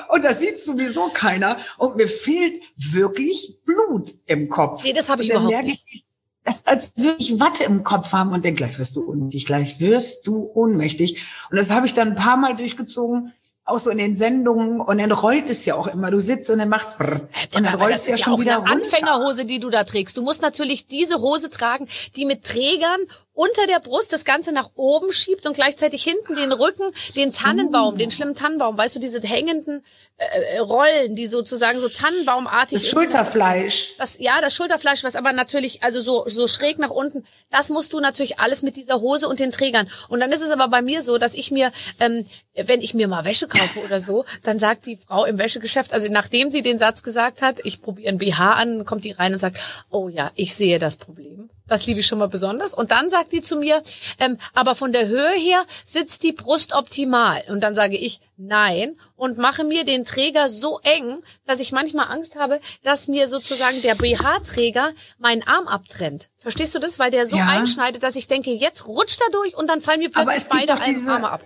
und 0.09 0.23
das 0.23 0.39
sieht 0.39 0.59
sowieso 0.59 1.07
keiner. 1.07 1.57
Und 1.77 1.95
mir 1.95 2.07
fehlt 2.07 2.61
wirklich 2.75 3.59
Blut 3.65 4.11
im 4.27 4.49
Kopf. 4.49 4.83
Nee, 4.83 4.93
das 4.93 5.09
habe 5.09 5.23
ich 5.23 5.29
überhaupt 5.29 5.63
nicht. 5.63 6.02
Das, 6.43 6.65
als 6.65 6.93
würde 6.97 7.15
ich 7.19 7.39
Watte 7.39 7.63
im 7.63 7.83
Kopf 7.83 8.11
haben 8.11 8.31
und 8.31 8.43
denke, 8.43 8.63
gleich 8.63 8.77
wirst 8.79 8.95
du 8.95 9.07
ohnmächtig, 9.07 9.45
gleich 9.45 9.79
wirst 9.79 10.27
du 10.27 10.51
ohnmächtig. 10.53 11.23
Und 11.49 11.57
das 11.57 11.71
habe 11.71 11.85
ich 11.85 11.93
dann 11.93 12.09
ein 12.09 12.15
paar 12.15 12.37
Mal 12.37 12.55
durchgezogen 12.55 13.31
auch 13.65 13.79
so 13.79 13.89
in 13.89 13.97
den 13.97 14.13
Sendungen 14.13 14.81
und 14.81 14.97
dann 14.97 15.11
rollt 15.11 15.49
es 15.49 15.65
ja 15.65 15.75
auch 15.75 15.87
immer. 15.87 16.11
Du 16.11 16.19
sitzt 16.19 16.49
und 16.51 16.59
dann 16.59 16.69
macht's 16.69 16.97
brr, 16.97 17.29
und 17.55 17.63
dann 17.63 17.75
rollt 17.75 17.95
es 17.95 18.07
ja, 18.07 18.17
ja 18.17 18.23
schon 18.23 18.41
wieder 18.41 18.57
eine 18.57 18.69
runter. 18.69 18.73
Anfängerhose, 18.73 19.45
die 19.45 19.59
du 19.59 19.69
da 19.69 19.85
trägst. 19.85 20.17
Du 20.17 20.21
musst 20.21 20.41
natürlich 20.41 20.87
diese 20.87 21.21
Hose 21.21 21.49
tragen, 21.49 21.87
die 22.15 22.25
mit 22.25 22.43
Trägern 22.43 22.99
unter 23.33 23.65
der 23.67 23.79
Brust 23.79 24.13
das 24.13 24.25
Ganze 24.25 24.51
nach 24.51 24.69
oben 24.75 25.11
schiebt 25.11 25.47
und 25.47 25.53
gleichzeitig 25.53 26.03
hinten 26.03 26.35
den 26.35 26.51
Rücken, 26.51 26.93
den 27.15 27.33
Tannenbaum, 27.33 27.97
den 27.97 28.11
schlimmen 28.11 28.35
Tannenbaum, 28.35 28.77
weißt 28.77 28.95
du, 28.95 28.99
diese 28.99 29.19
hängenden 29.21 29.83
äh, 30.17 30.59
Rollen, 30.59 31.15
die 31.15 31.25
sozusagen 31.25 31.79
so 31.79 31.89
Tannenbaumartig. 31.89 32.81
Das 32.81 32.87
Schulterfleisch. 32.87 33.95
Das, 33.97 34.19
ja, 34.19 34.39
das 34.39 34.55
Schulterfleisch, 34.55 35.03
was 35.03 35.15
aber 35.15 35.33
natürlich, 35.33 35.81
also 35.81 35.99
so, 36.01 36.25
so 36.27 36.47
schräg 36.47 36.77
nach 36.77 36.91
unten, 36.91 37.25
das 37.49 37.69
musst 37.69 37.93
du 37.93 37.99
natürlich 37.99 38.39
alles 38.39 38.61
mit 38.61 38.75
dieser 38.75 39.01
Hose 39.01 39.27
und 39.27 39.39
den 39.39 39.51
Trägern. 39.51 39.89
Und 40.09 40.19
dann 40.19 40.31
ist 40.31 40.41
es 40.41 40.51
aber 40.51 40.67
bei 40.67 40.83
mir 40.83 41.01
so, 41.01 41.17
dass 41.17 41.33
ich 41.33 41.49
mir, 41.49 41.71
ähm, 41.99 42.25
wenn 42.53 42.81
ich 42.81 42.93
mir 42.93 43.07
mal 43.07 43.25
Wäsche 43.25 43.47
kaufe 43.47 43.79
oder 43.79 43.99
so, 43.99 44.25
dann 44.43 44.59
sagt 44.59 44.85
die 44.85 44.97
Frau 44.97 45.25
im 45.25 45.39
Wäschegeschäft, 45.39 45.91
also 45.91 46.07
nachdem 46.11 46.51
sie 46.51 46.61
den 46.61 46.77
Satz 46.77 47.01
gesagt 47.01 47.41
hat, 47.41 47.59
ich 47.63 47.81
probiere 47.81 48.09
ein 48.09 48.19
BH 48.19 48.51
an, 48.51 48.85
kommt 48.85 49.05
die 49.05 49.11
rein 49.11 49.33
und 49.33 49.39
sagt, 49.39 49.57
oh 49.89 50.07
ja, 50.07 50.31
ich 50.35 50.53
sehe 50.53 50.77
das 50.77 50.97
Problem. 50.97 51.49
Das 51.73 51.87
liebe 51.87 52.01
ich 52.01 52.05
schon 52.05 52.19
mal 52.19 52.27
besonders. 52.27 52.75
Und 52.75 52.91
dann 52.91 53.09
sagt 53.09 53.31
die 53.31 53.41
zu 53.41 53.55
mir, 53.55 53.81
ähm, 54.19 54.37
aber 54.53 54.75
von 54.75 54.93
der 54.93 55.07
Höhe 55.07 55.31
her 55.31 55.65
sitzt 55.83 56.21
die 56.21 56.31
Brust 56.31 56.75
optimal. 56.75 57.41
Und 57.49 57.61
dann 57.61 57.73
sage 57.73 57.97
ich 57.97 58.21
nein 58.37 58.95
und 59.15 59.39
mache 59.39 59.63
mir 59.63 59.83
den 59.83 60.05
Träger 60.05 60.49
so 60.49 60.79
eng, 60.83 61.23
dass 61.47 61.59
ich 61.59 61.71
manchmal 61.71 62.11
Angst 62.11 62.35
habe, 62.35 62.61
dass 62.83 63.07
mir 63.07 63.27
sozusagen 63.27 63.81
der 63.81 63.95
BH-Träger 63.95 64.91
meinen 65.17 65.41
Arm 65.47 65.67
abtrennt. 65.67 66.29
Verstehst 66.37 66.75
du 66.75 66.79
das? 66.79 66.99
Weil 66.99 67.09
der 67.09 67.25
so 67.25 67.37
ja. 67.37 67.47
einschneidet, 67.47 68.03
dass 68.03 68.15
ich 68.15 68.27
denke, 68.27 68.51
jetzt 68.51 68.85
rutscht 68.85 69.19
er 69.21 69.31
durch 69.31 69.57
und 69.57 69.65
dann 69.65 69.81
fallen 69.81 69.99
mir 69.99 70.11
plötzlich 70.11 70.43
beide 70.49 70.75
diese, 70.85 71.11
Arme 71.11 71.31
ab. 71.31 71.41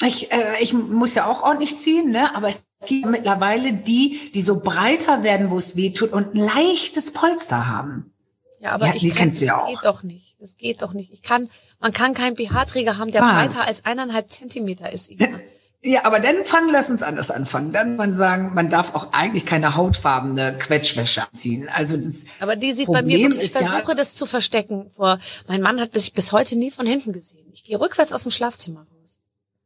Ich, 0.00 0.32
äh, 0.32 0.62
ich 0.62 0.72
muss 0.72 1.14
ja 1.14 1.26
auch 1.26 1.42
ordentlich 1.42 1.76
ziehen, 1.76 2.12
ne? 2.12 2.34
aber 2.34 2.48
es 2.48 2.66
gibt 2.86 3.04
mittlerweile 3.04 3.74
die, 3.74 4.30
die 4.32 4.40
so 4.40 4.60
breiter 4.60 5.22
werden, 5.22 5.50
wo 5.50 5.58
es 5.58 5.76
weh 5.76 5.90
tut 5.90 6.14
und 6.14 6.34
ein 6.34 6.38
leichtes 6.38 7.12
Polster 7.12 7.66
haben. 7.68 8.14
Ja, 8.60 8.72
aber 8.72 8.86
Ja, 8.88 8.94
ich 8.94 9.00
die 9.00 9.10
kann, 9.10 9.30
ja 9.30 9.54
das 9.56 9.62
auch. 9.64 9.68
geht 9.68 9.84
doch 9.84 10.02
nicht. 10.02 10.36
Das 10.40 10.56
geht 10.56 10.82
doch 10.82 10.92
nicht. 10.92 11.12
Ich 11.12 11.22
kann, 11.22 11.48
man 11.80 11.92
kann 11.92 12.14
keinen 12.14 12.34
BH-Träger 12.34 12.98
haben, 12.98 13.12
der 13.12 13.22
Was? 13.22 13.32
breiter 13.34 13.66
als 13.68 13.84
eineinhalb 13.84 14.30
Zentimeter 14.30 14.92
ist. 14.92 15.10
Ina. 15.10 15.28
Ja, 15.80 16.04
aber 16.04 16.18
dann 16.18 16.44
fangen, 16.44 16.70
lass 16.72 16.90
uns 16.90 17.04
anders 17.04 17.30
anfangen. 17.30 17.70
Dann 17.70 17.94
man 17.94 18.12
sagen, 18.12 18.50
man 18.52 18.68
darf 18.68 18.96
auch 18.96 19.12
eigentlich 19.12 19.46
keine 19.46 19.76
hautfarbene 19.76 20.58
Quetschwäsche 20.58 21.22
anziehen. 21.22 21.68
Also 21.72 21.96
das 21.96 22.24
Aber 22.40 22.56
die 22.56 22.72
sieht 22.72 22.88
bei 22.88 23.00
mir 23.02 23.18
Problem 23.18 23.20
wirklich, 23.30 23.38
ich 23.38 23.54
ist 23.54 23.60
ja- 23.60 23.68
versuche 23.68 23.94
das 23.94 24.16
zu 24.16 24.26
verstecken. 24.26 24.90
Vor, 24.96 25.20
mein 25.46 25.60
Mann 25.62 25.80
hat 25.80 25.92
bis, 25.92 26.10
bis 26.10 26.32
heute 26.32 26.56
nie 26.56 26.72
von 26.72 26.84
hinten 26.84 27.12
gesehen. 27.12 27.46
Ich 27.52 27.62
gehe 27.62 27.78
rückwärts 27.78 28.12
aus 28.12 28.22
dem 28.24 28.32
Schlafzimmer 28.32 28.80
raus. 28.80 29.20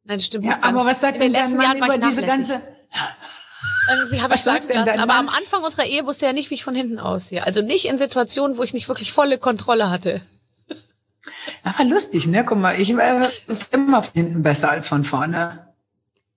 Nein, 0.04 0.18
das 0.18 0.26
stimmt 0.26 0.44
ja, 0.44 0.50
nicht 0.50 0.62
ganz. 0.62 0.76
aber 0.76 0.84
was 0.90 1.00
sagt 1.00 1.14
In 1.16 1.20
denn 1.22 1.32
dein 1.32 1.56
Mann 1.56 1.78
über 1.78 1.96
diese 1.96 2.20
ganze 2.22 2.60
Irgendwie 3.90 4.20
habe 4.20 4.34
ich 4.34 4.42
sagen 4.42 4.68
lassen. 4.68 5.00
Aber 5.00 5.14
am? 5.14 5.28
Anfang 5.28 5.62
unserer 5.62 5.86
Ehe 5.86 6.06
wusste 6.06 6.26
er 6.26 6.32
nicht, 6.32 6.50
wie 6.50 6.54
ich 6.54 6.64
von 6.64 6.74
hinten 6.74 6.98
aussehe. 6.98 7.44
Also 7.44 7.62
nicht 7.62 7.86
in 7.86 7.98
Situationen, 7.98 8.56
wo 8.58 8.62
ich 8.62 8.74
nicht 8.74 8.88
wirklich 8.88 9.12
volle 9.12 9.38
Kontrolle 9.38 9.90
hatte. 9.90 10.20
Das 11.64 11.78
war 11.78 11.84
lustig, 11.84 12.26
ne? 12.26 12.44
Guck 12.44 12.58
mal, 12.58 12.80
ich 12.80 12.96
war 12.96 13.28
immer 13.70 14.02
von 14.02 14.12
hinten 14.14 14.42
besser 14.42 14.70
als 14.70 14.88
von 14.88 15.04
vorne. 15.04 15.66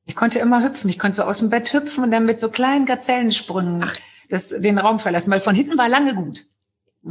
Ich 0.05 0.15
konnte 0.15 0.39
immer 0.39 0.63
hüpfen. 0.63 0.89
Ich 0.89 0.99
konnte 0.99 1.17
so 1.17 1.23
aus 1.23 1.39
dem 1.39 1.49
Bett 1.49 1.73
hüpfen 1.73 2.03
und 2.03 2.11
dann 2.11 2.25
mit 2.25 2.39
so 2.39 2.49
kleinen 2.49 2.85
Gazellensprüngen 2.85 3.85
das, 4.29 4.49
den 4.49 4.77
Raum 4.77 4.99
verlassen, 4.99 5.31
weil 5.31 5.39
von 5.39 5.55
hinten 5.55 5.77
war 5.77 5.89
lange 5.89 6.15
gut. 6.15 6.45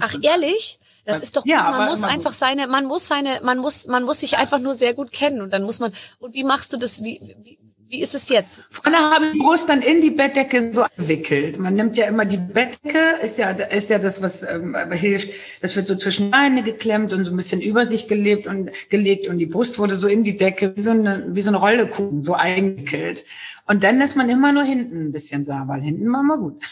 Ach 0.01 0.15
ehrlich? 0.23 0.79
Das 1.05 1.23
ist 1.23 1.37
doch, 1.37 1.45
Ja, 1.45 1.71
man 1.71 1.89
muss 1.89 2.03
einfach 2.03 2.31
gut. 2.31 2.39
seine, 2.39 2.67
man 2.67 2.87
muss 2.87 3.07
seine, 3.07 3.41
man 3.43 3.59
muss, 3.59 3.87
man 3.87 4.05
muss 4.05 4.21
sich 4.21 4.39
einfach 4.39 4.59
nur 4.59 4.75
sehr 4.75 4.95
gut 4.95 5.13
kennen 5.13 5.43
und 5.43 5.51
dann 5.51 5.63
muss 5.63 5.79
man, 5.79 5.93
und 6.19 6.35
wie 6.35 6.45
machst 6.45 6.73
du 6.73 6.77
das, 6.79 7.03
wie, 7.05 7.21
wie, 7.43 7.59
wie 7.89 8.01
ist 8.01 8.15
es 8.15 8.29
jetzt? 8.29 8.65
Vorne 8.71 8.99
habe 8.99 9.27
ich 9.27 9.33
die 9.33 9.39
Brust 9.39 9.69
dann 9.69 9.83
in 9.83 10.01
die 10.01 10.11
Bettdecke 10.11 10.63
so 10.63 10.83
eingewickelt. 10.83 11.59
Man 11.59 11.75
nimmt 11.75 11.97
ja 11.97 12.07
immer 12.07 12.25
die 12.25 12.39
Bettdecke, 12.39 13.19
ist 13.23 13.39
ja, 13.39 13.51
ist 13.51 13.91
ja 13.91 13.99
das, 13.99 14.23
was 14.23 14.43
ähm, 14.43 14.77
hilft. 14.93 15.31
Das 15.61 15.77
wird 15.77 15.87
so 15.87 15.95
zwischen 15.95 16.31
Beine 16.31 16.63
geklemmt 16.63 17.13
und 17.13 17.25
so 17.25 17.31
ein 17.31 17.37
bisschen 17.37 17.61
über 17.61 17.87
sich 17.87 18.09
gelebt 18.09 18.47
und 18.47 18.71
gelegt 18.91 19.29
und 19.29 19.39
die 19.39 19.47
Brust 19.47 19.79
wurde 19.79 19.97
so 19.97 20.09
in 20.09 20.25
die 20.25 20.37
Decke, 20.37 20.75
wie 20.77 20.81
so 20.81 20.91
eine, 20.91 21.25
wie 21.29 21.43
so 21.43 21.51
eine 21.51 21.59
Rollekuchen, 21.59 22.23
so 22.23 22.35
eingewickelt. 22.35 23.25
Und 23.67 23.85
dann 23.85 23.99
lässt 23.99 24.17
man 24.17 24.29
immer 24.29 24.53
nur 24.53 24.65
hinten 24.65 25.07
ein 25.09 25.13
bisschen 25.13 25.45
sah, 25.45 25.65
weil 25.69 25.83
hinten 25.83 26.13
war 26.13 26.23
mal 26.23 26.39
gut. 26.39 26.63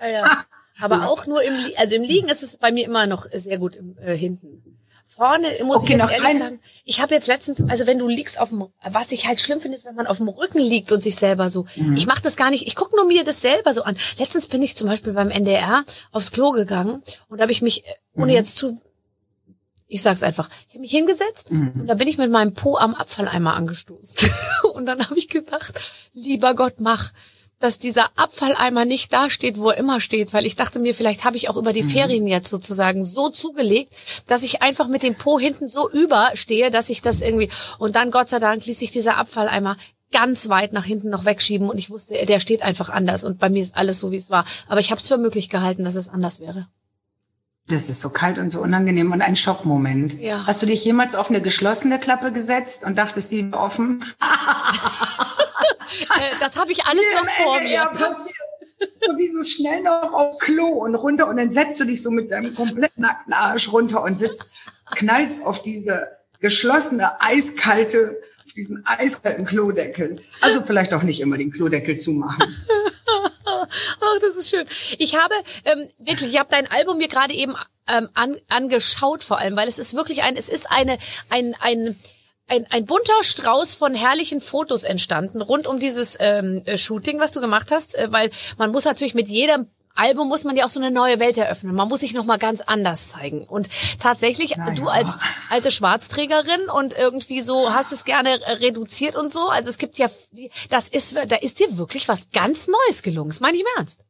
Ja, 0.00 0.08
ja. 0.08 0.44
Aber 0.80 1.08
auch 1.08 1.26
nur 1.26 1.42
im, 1.42 1.54
also 1.76 1.94
im 1.94 2.02
Liegen 2.02 2.28
ist 2.28 2.42
es 2.42 2.56
bei 2.56 2.72
mir 2.72 2.84
immer 2.84 3.06
noch 3.06 3.26
sehr 3.30 3.58
gut 3.58 3.76
im, 3.76 3.96
äh, 3.98 4.16
hinten. 4.16 4.71
Vorne 5.14 5.46
muss 5.64 5.76
Okay, 5.76 5.84
ich 5.84 5.90
jetzt 5.90 5.98
noch 6.00 6.10
ehrlich 6.10 6.28
ein- 6.30 6.38
sagen, 6.38 6.60
ich 6.84 7.00
habe 7.00 7.14
jetzt 7.14 7.26
letztens, 7.26 7.62
also 7.68 7.86
wenn 7.86 7.98
du 7.98 8.08
liegst 8.08 8.40
auf 8.40 8.48
dem, 8.48 8.66
was 8.82 9.12
ich 9.12 9.26
halt 9.26 9.40
schlimm 9.40 9.60
finde, 9.60 9.76
ist, 9.76 9.84
wenn 9.84 9.94
man 9.94 10.06
auf 10.06 10.16
dem 10.16 10.28
Rücken 10.28 10.58
liegt 10.58 10.90
und 10.90 11.02
sich 11.02 11.16
selber 11.16 11.50
so, 11.50 11.66
Mhm. 11.76 11.96
ich 11.96 12.06
mache 12.06 12.22
das 12.22 12.36
gar 12.36 12.50
nicht, 12.50 12.66
ich 12.66 12.74
gucke 12.74 12.96
nur 12.96 13.04
mir 13.06 13.22
das 13.24 13.40
selber 13.40 13.72
so 13.72 13.82
an. 13.82 13.96
Letztens 14.18 14.48
bin 14.48 14.62
ich 14.62 14.76
zum 14.76 14.88
Beispiel 14.88 15.12
beim 15.12 15.30
NDR 15.30 15.84
aufs 16.12 16.32
Klo 16.32 16.52
gegangen 16.52 17.02
und 17.28 17.40
habe 17.40 17.52
ich 17.52 17.60
mich, 17.62 17.84
ohne 18.14 18.32
Mhm. 18.32 18.36
jetzt 18.36 18.56
zu, 18.56 18.80
ich 19.86 20.00
sag's 20.00 20.22
einfach, 20.22 20.48
ich 20.68 20.74
habe 20.74 20.80
mich 20.80 20.90
hingesetzt 20.90 21.50
Mhm. 21.50 21.72
und 21.82 21.86
da 21.86 21.94
bin 21.94 22.08
ich 22.08 22.16
mit 22.16 22.30
meinem 22.30 22.54
Po 22.54 22.76
am 22.78 22.94
Abfalleimer 22.94 23.54
angestoßen. 23.54 24.16
und 24.72 24.86
dann 24.86 25.04
habe 25.04 25.18
ich 25.18 25.28
gedacht, 25.28 25.78
lieber 26.14 26.54
Gott, 26.54 26.74
mach, 26.80 27.12
dass 27.62 27.78
dieser 27.78 28.10
Abfalleimer 28.16 28.84
nicht 28.84 29.12
da 29.12 29.30
steht, 29.30 29.58
wo 29.58 29.70
er 29.70 29.78
immer 29.78 30.00
steht, 30.00 30.32
weil 30.32 30.46
ich 30.46 30.56
dachte 30.56 30.78
mir, 30.78 30.94
vielleicht 30.94 31.24
habe 31.24 31.36
ich 31.36 31.48
auch 31.48 31.56
über 31.56 31.72
die 31.72 31.82
Ferien 31.82 32.26
jetzt 32.26 32.48
sozusagen 32.48 33.04
so 33.04 33.28
zugelegt, 33.28 33.94
dass 34.26 34.42
ich 34.42 34.62
einfach 34.62 34.88
mit 34.88 35.02
dem 35.02 35.14
Po 35.14 35.38
hinten 35.38 35.68
so 35.68 35.88
überstehe, 35.90 36.70
dass 36.70 36.90
ich 36.90 37.02
das 37.02 37.20
irgendwie 37.20 37.50
und 37.78 37.96
dann 37.96 38.10
Gott 38.10 38.28
sei 38.28 38.38
Dank 38.38 38.66
ließ 38.66 38.78
sich 38.78 38.90
dieser 38.90 39.16
Abfalleimer 39.16 39.76
ganz 40.10 40.48
weit 40.48 40.72
nach 40.72 40.84
hinten 40.84 41.08
noch 41.08 41.24
wegschieben 41.24 41.70
und 41.70 41.78
ich 41.78 41.90
wusste, 41.90 42.14
der 42.26 42.40
steht 42.40 42.62
einfach 42.62 42.90
anders 42.90 43.24
und 43.24 43.38
bei 43.38 43.48
mir 43.48 43.62
ist 43.62 43.76
alles 43.76 43.98
so, 43.98 44.12
wie 44.12 44.16
es 44.16 44.30
war. 44.30 44.44
Aber 44.68 44.80
ich 44.80 44.90
habe 44.90 45.00
es 45.00 45.08
für 45.08 45.16
möglich 45.16 45.48
gehalten, 45.48 45.84
dass 45.84 45.96
es 45.96 46.08
anders 46.08 46.40
wäre. 46.40 46.68
Das 47.72 47.88
ist 47.88 48.02
so 48.02 48.10
kalt 48.10 48.38
und 48.38 48.50
so 48.50 48.60
unangenehm 48.60 49.12
und 49.12 49.22
ein 49.22 49.34
Schockmoment. 49.34 50.20
Ja. 50.20 50.46
Hast 50.46 50.60
du 50.60 50.66
dich 50.66 50.84
jemals 50.84 51.14
auf 51.14 51.30
eine 51.30 51.40
geschlossene 51.40 51.98
Klappe 51.98 52.30
gesetzt 52.30 52.84
und 52.84 52.98
dachtest, 52.98 53.32
die 53.32 53.50
war 53.50 53.64
offen? 53.64 54.04
Äh, 56.18 56.34
das 56.40 56.56
habe 56.56 56.72
ich 56.72 56.86
alles 56.86 57.04
noch 57.14 57.30
vor 57.44 57.60
mir. 57.60 57.84
passiert. 57.86 58.34
Und 59.08 59.18
dieses 59.18 59.50
schnell 59.50 59.82
noch 59.82 60.12
aufs 60.12 60.38
Klo 60.38 60.66
und 60.66 60.94
runter 60.94 61.28
und 61.28 61.36
dann 61.36 61.50
setzt 61.50 61.78
du 61.80 61.84
dich 61.84 62.02
so 62.02 62.10
mit 62.10 62.30
deinem 62.30 62.54
komplett 62.54 62.96
nackten 62.98 63.32
Arsch 63.32 63.70
runter 63.72 64.02
und 64.02 64.18
sitzt, 64.18 64.50
knallst 64.96 65.44
auf 65.44 65.62
diese 65.62 66.08
geschlossene, 66.40 67.20
eiskalte, 67.20 68.16
auf 68.46 68.52
diesen 68.54 68.84
eiskalten 68.86 69.44
Klodeckel. 69.44 70.22
Also 70.40 70.62
vielleicht 70.62 70.94
auch 70.94 71.02
nicht 71.02 71.20
immer 71.20 71.36
den 71.36 71.50
Klodeckel 71.50 71.98
zumachen. 71.98 72.42
Ach, 74.00 74.18
das 74.20 74.36
ist 74.36 74.50
schön. 74.50 74.66
Ich 74.98 75.16
habe 75.16 75.34
ähm, 75.64 75.88
wirklich, 75.98 76.32
ich 76.32 76.38
habe 76.38 76.48
dein 76.50 76.70
Album 76.70 76.98
mir 76.98 77.08
gerade 77.08 77.34
eben 77.34 77.54
ähm, 77.88 78.08
an, 78.14 78.36
angeschaut 78.48 79.22
vor 79.22 79.38
allem, 79.38 79.56
weil 79.56 79.68
es 79.68 79.78
ist 79.78 79.94
wirklich 79.94 80.22
ein, 80.22 80.36
es 80.36 80.48
ist 80.48 80.70
eine, 80.70 80.98
ein, 81.28 81.56
ein, 81.60 81.96
ein, 82.48 82.66
ein 82.70 82.84
bunter 82.86 83.22
Strauß 83.22 83.74
von 83.74 83.94
herrlichen 83.94 84.40
Fotos 84.40 84.84
entstanden 84.84 85.42
rund 85.42 85.66
um 85.66 85.78
dieses 85.78 86.16
ähm, 86.20 86.62
äh, 86.66 86.76
Shooting, 86.76 87.18
was 87.18 87.32
du 87.32 87.40
gemacht 87.40 87.70
hast, 87.70 87.94
äh, 87.94 88.08
weil 88.10 88.30
man 88.58 88.70
muss 88.70 88.84
natürlich 88.84 89.14
mit 89.14 89.28
jedem 89.28 89.68
Album 89.94 90.28
muss 90.28 90.44
man 90.44 90.56
ja 90.56 90.64
auch 90.64 90.70
so 90.70 90.80
eine 90.80 90.90
neue 90.90 91.18
Welt 91.20 91.36
eröffnen. 91.38 91.74
Man 91.74 91.88
muss 91.88 92.00
sich 92.00 92.14
noch 92.14 92.24
mal 92.24 92.38
ganz 92.38 92.60
anders 92.60 93.10
zeigen. 93.10 93.44
Und 93.44 93.68
tatsächlich, 94.00 94.54
Na 94.56 94.70
du 94.70 94.84
ja. 94.84 94.88
als 94.88 95.16
alte 95.50 95.70
Schwarzträgerin 95.70 96.68
und 96.74 96.96
irgendwie 96.96 97.40
so 97.40 97.72
hast 97.72 97.92
es 97.92 98.04
gerne 98.04 98.30
reduziert 98.60 99.16
und 99.16 99.32
so. 99.32 99.48
Also 99.48 99.68
es 99.68 99.78
gibt 99.78 99.98
ja, 99.98 100.08
das 100.70 100.88
ist, 100.88 101.14
da 101.14 101.36
ist 101.36 101.60
dir 101.60 101.76
wirklich 101.78 102.08
was 102.08 102.30
ganz 102.30 102.68
Neues 102.68 103.02
gelungen. 103.02 103.30
Das 103.30 103.40
meine 103.40 103.56
ich 103.56 103.62
im 103.62 103.68
Ernst. 103.76 104.04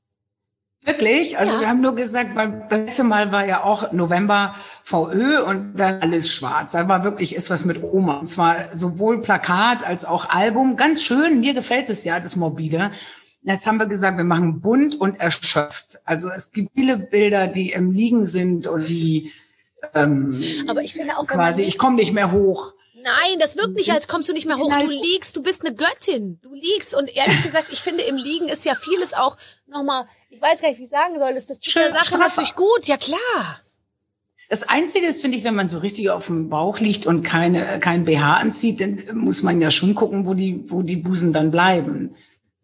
Wirklich? 0.85 1.38
Also 1.38 1.55
Ja. 1.55 1.61
wir 1.61 1.68
haben 1.68 1.81
nur 1.81 1.95
gesagt, 1.95 2.35
weil 2.35 2.66
das 2.68 2.79
letzte 2.81 3.05
Mal 3.05 3.31
war 3.31 3.47
ja 3.47 3.62
auch 3.62 3.92
November 3.92 4.57
VÖ 4.83 5.40
und 5.40 5.77
dann 5.77 6.01
alles 6.01 6.33
schwarz. 6.33 6.73
Da 6.73 6.88
war 6.88 7.05
wirklich 7.05 7.37
ist 7.37 7.51
was 7.51 7.64
mit 7.64 7.83
Oma. 7.85 8.18
Und 8.18 8.27
zwar 8.27 8.57
sowohl 8.75 9.23
Plakat 9.23 9.87
als 9.87 10.05
auch 10.05 10.31
Album. 10.31 10.77
Ganz 10.77 11.03
schön. 11.05 11.38
Mir 11.38 11.55
gefällt 11.55 11.88
es 11.88 12.03
ja, 12.03 12.18
das 12.18 12.35
Morbide. 12.35 12.90
Jetzt 13.44 13.66
haben 13.66 13.78
wir 13.78 13.87
gesagt, 13.87 14.16
wir 14.16 14.24
machen 14.24 14.61
bunt 14.61 15.00
und 15.00 15.18
erschöpft. 15.18 15.98
Also 16.05 16.28
es 16.31 16.52
gibt 16.52 16.70
viele 16.74 16.96
Bilder, 16.96 17.48
die 17.48 17.72
im 17.72 17.90
Liegen 17.90 18.24
sind 18.24 18.66
und 18.66 18.88
die 18.88 19.33
ähm, 19.94 20.42
Aber 20.68 20.83
ich 20.83 20.94
finde 20.94 21.18
auch, 21.18 21.26
quasi, 21.26 21.62
ich 21.62 21.76
komme 21.76 21.96
nicht 21.96 22.12
mehr 22.12 22.31
hoch. 22.31 22.74
Nein, 22.94 23.40
das 23.40 23.57
wirkt 23.57 23.74
nicht, 23.74 23.90
als 23.90 24.07
kommst 24.07 24.28
du 24.28 24.33
nicht 24.33 24.46
mehr 24.46 24.59
hoch. 24.59 24.72
Du 24.72 24.88
liegst, 24.88 25.37
du 25.37 25.42
bist 25.42 25.66
eine 25.66 25.74
Göttin. 25.74 26.38
Du 26.40 26.55
liegst. 26.55 26.94
Und 26.94 27.14
ehrlich 27.16 27.42
gesagt, 27.42 27.68
ich 27.72 27.81
finde, 27.81 28.05
im 28.05 28.16
Liegen 28.16 28.48
ist 28.48 28.64
ja 28.64 28.74
vieles 28.76 29.12
auch 29.12 29.37
nochmal, 29.66 30.07
ich 30.31 30.40
weiß 30.40 30.62
gar 30.62 30.68
nicht, 30.68 30.78
wie 30.78 30.85
ich 30.85 30.88
sagen 30.88 31.18
soll, 31.18 31.31
ist 31.31 31.50
das 31.50 31.59
tut 31.59 31.72
Schön 31.72 31.83
der 31.83 31.92
Sache 31.92 32.07
straffer. 32.07 32.24
natürlich 32.28 32.55
gut. 32.55 32.87
Ja, 32.87 32.96
klar. 32.96 33.61
Das 34.48 34.62
Einzige 34.68 35.07
ist, 35.07 35.22
finde 35.22 35.38
ich, 35.38 35.44
wenn 35.44 35.55
man 35.55 35.68
so 35.68 35.78
richtig 35.78 36.11
auf 36.11 36.26
dem 36.26 36.48
Bauch 36.48 36.78
liegt 36.78 37.07
und 37.07 37.22
keine, 37.22 37.81
kein 37.81 38.05
BH 38.05 38.35
anzieht, 38.35 38.81
dann 38.81 39.02
muss 39.14 39.42
man 39.42 39.61
ja 39.61 39.70
schon 39.70 39.94
gucken, 39.94 40.26
wo 40.26 40.35
die, 40.35 40.70
wo 40.70 40.83
die 40.83 40.96
Busen 40.96 41.33
dann 41.33 41.50
bleiben. 41.50 42.14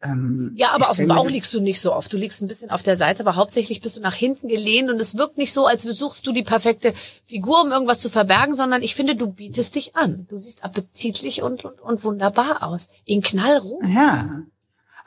Ähm, 0.01 0.53
Ja, 0.55 0.71
aber 0.71 0.91
auf 0.91 0.97
dem 0.97 1.09
Bauch 1.09 1.29
liegst 1.29 1.53
du 1.53 1.61
nicht 1.61 1.81
so 1.81 1.93
oft. 1.93 2.13
Du 2.13 2.17
liegst 2.17 2.41
ein 2.41 2.49
bisschen 2.49 2.71
auf 2.71 2.83
der 2.83 2.97
Seite, 2.97 3.23
aber 3.23 3.37
hauptsächlich 3.37 3.81
bist 3.81 3.97
du 3.97 4.01
nach 4.01 4.15
hinten 4.15 4.49
gelehnt 4.49 4.91
und 4.91 5.01
es 5.01 5.17
wirkt 5.17 5.39
nicht 5.39 5.53
so, 5.53 5.67
als 5.67 5.83
suchst 5.83 6.27
du 6.27 6.33
die 6.33 6.43
perfekte 6.45 6.95
Figur, 7.25 7.63
um 7.63 7.73
irgendwas 7.73 7.99
zu 8.01 8.09
verbergen, 8.09 8.55
sondern 8.55 8.83
ich 8.83 8.95
finde, 8.95 9.17
du 9.17 9.27
bietest 9.27 9.75
dich 9.75 9.97
an. 9.97 10.27
Du 10.29 10.37
siehst 10.37 10.65
appetitlich 10.65 11.43
und, 11.43 11.65
und, 11.65 11.81
und 11.81 12.05
wunderbar 12.05 12.63
aus. 12.63 12.89
In 13.05 13.23
Knallrot. 13.23 13.83
Ja. 13.89 14.43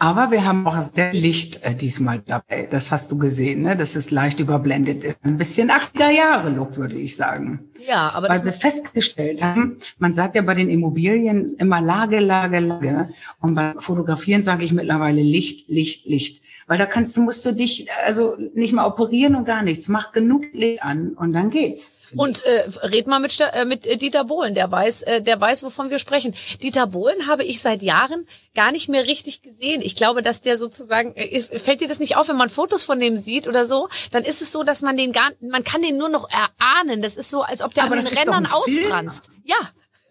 Aber 0.02 0.32
wir 0.32 0.46
haben 0.46 0.66
auch 0.66 0.82
sehr 0.82 1.14
Licht 1.14 1.62
äh, 1.62 1.76
diesmal 1.76 2.24
dabei. 2.26 2.68
Das 2.72 2.92
hast 2.92 3.12
du 3.12 3.20
gesehen, 3.20 3.62
ne? 3.62 3.78
Das 3.78 3.96
ist 3.96 4.10
leicht 4.10 4.40
überblendet. 4.40 5.16
Ein 5.22 5.38
bisschen 5.38 5.70
80er 5.70 6.10
Jahre 6.10 6.50
Look, 6.50 6.78
würde 6.78 6.96
ich 6.96 7.16
sagen. 7.16 7.70
Ja, 7.88 8.10
aber 8.10 8.28
Weil 8.30 8.44
wir 8.44 8.54
festgestellt 8.54 9.44
haben, 9.44 9.78
man 10.00 10.12
sagt 10.12 10.36
ja 10.36 10.42
bei 10.42 10.56
den 10.56 10.72
Immobilien 10.72 11.46
immer 11.60 11.82
Lage, 11.82 12.20
Lage, 12.20 12.60
Lage. 12.62 13.10
Und 13.42 13.54
beim 13.54 13.80
Fotografieren 13.80 14.42
sage 14.42 14.66
ich 14.66 14.74
mittlerweile 14.74 15.22
Licht, 15.22 15.70
Licht, 15.70 16.08
Licht. 16.08 16.41
Weil 16.72 16.78
da 16.78 16.86
kannst 16.86 17.18
du, 17.18 17.22
musst 17.24 17.46
du 17.46 17.52
dich 17.52 17.92
also 18.06 18.38
nicht 18.54 18.72
mal 18.72 18.88
operieren 18.88 19.36
und 19.36 19.44
gar 19.44 19.62
nichts. 19.62 19.90
Mach 19.90 20.14
genug 20.14 20.46
Licht 20.54 20.82
an 20.82 21.10
und 21.20 21.34
dann 21.34 21.50
geht's. 21.50 22.00
Und 22.16 22.46
äh, 22.46 22.64
red 22.84 23.08
mal 23.08 23.20
mit, 23.20 23.38
äh, 23.42 23.66
mit 23.66 23.86
äh, 23.86 23.98
Dieter 23.98 24.24
Bohlen, 24.24 24.56
der 24.56 24.72
weiß, 24.72 25.02
äh, 25.02 25.22
der 25.22 25.42
weiß, 25.42 25.64
wovon 25.64 25.90
wir 25.90 26.00
sprechen. 26.00 26.34
Dieter 26.64 26.88
Bohlen 26.88 27.28
habe 27.28 27.44
ich 27.44 27.60
seit 27.60 27.84
Jahren 27.84 28.26
gar 28.56 28.72
nicht 28.72 28.88
mehr 28.88 29.06
richtig 29.06 29.42
gesehen. 29.42 29.82
Ich 29.82 29.96
glaube, 29.96 30.22
dass 30.22 30.40
der 30.40 30.56
sozusagen, 30.56 31.14
äh, 31.18 31.42
fällt 31.42 31.82
dir 31.82 31.90
das 31.90 32.00
nicht 32.00 32.16
auf, 32.16 32.30
wenn 32.30 32.38
man 32.38 32.50
Fotos 32.50 32.86
von 32.86 33.02
dem 33.02 33.18
sieht 33.18 33.50
oder 33.50 33.66
so, 33.66 33.90
dann 34.12 34.24
ist 34.24 34.42
es 34.42 34.54
so, 34.54 34.64
dass 34.64 34.82
man 34.82 34.96
den 34.96 35.12
gar, 35.12 35.30
man 35.42 35.66
kann 35.66 35.82
den 35.82 35.98
nur 35.98 36.08
noch 36.08 36.30
erahnen. 36.30 37.02
Das 37.02 37.18
ist 37.18 37.30
so, 37.30 37.42
als 37.42 37.62
ob 37.62 37.74
der 37.74 37.84
Aber 37.84 37.98
an 37.98 38.06
den 38.06 38.18
Rändern 38.18 38.46
ausfranst. 38.46 39.30
Ja, 39.44 39.58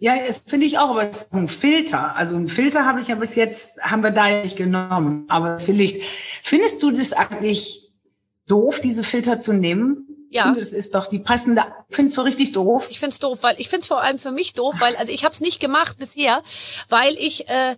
Ja, 0.03 0.17
das 0.17 0.45
finde 0.47 0.65
ich 0.65 0.79
auch, 0.79 0.91
aber 0.91 1.05
das 1.05 1.23
ist 1.23 1.33
ein 1.33 1.47
Filter. 1.47 2.17
Also 2.17 2.35
ein 2.35 2.49
Filter 2.49 2.87
habe 2.87 3.03
ich 3.03 3.09
ja 3.09 3.17
bis 3.17 3.37
jetzt, 3.37 3.83
haben 3.83 4.03
wir 4.03 4.11
da 4.11 4.43
nicht 4.43 4.57
genommen. 4.57 5.27
Aber 5.29 5.59
vielleicht, 5.59 6.01
findest 6.43 6.83
du 6.83 6.91
das 6.91 7.13
eigentlich 7.13 7.91
doof, 8.47 8.81
diese 8.81 9.05
Filter 9.05 9.39
zu 9.39 9.53
nehmen? 9.53 10.07
Ja. 10.31 10.43
Ich 10.43 10.47
finde, 10.47 10.61
das 10.61 10.73
ist 10.73 10.95
doch 10.95 11.07
die 11.07 11.19
passende, 11.19 11.65
findest 11.91 12.17
du 12.17 12.23
richtig 12.23 12.53
doof? 12.53 12.89
ich 12.91 12.99
find's 12.99 13.19
doof, 13.19 13.41
weil 13.43 13.57
ich 13.59 13.69
find's 13.69 13.89
vor 13.89 14.01
allem 14.03 14.19
für 14.19 14.33
mich 14.33 14.55
doof, 14.55 14.77
weil 14.79 14.97
also 14.97 15.13
ich 15.13 15.25
habe 15.25 15.35
es 15.35 15.41
nicht 15.43 15.61
gemacht 15.61 15.99
bisher, 15.99 16.43
weil 16.89 17.15
ich 17.19 17.49
äh, 17.49 17.77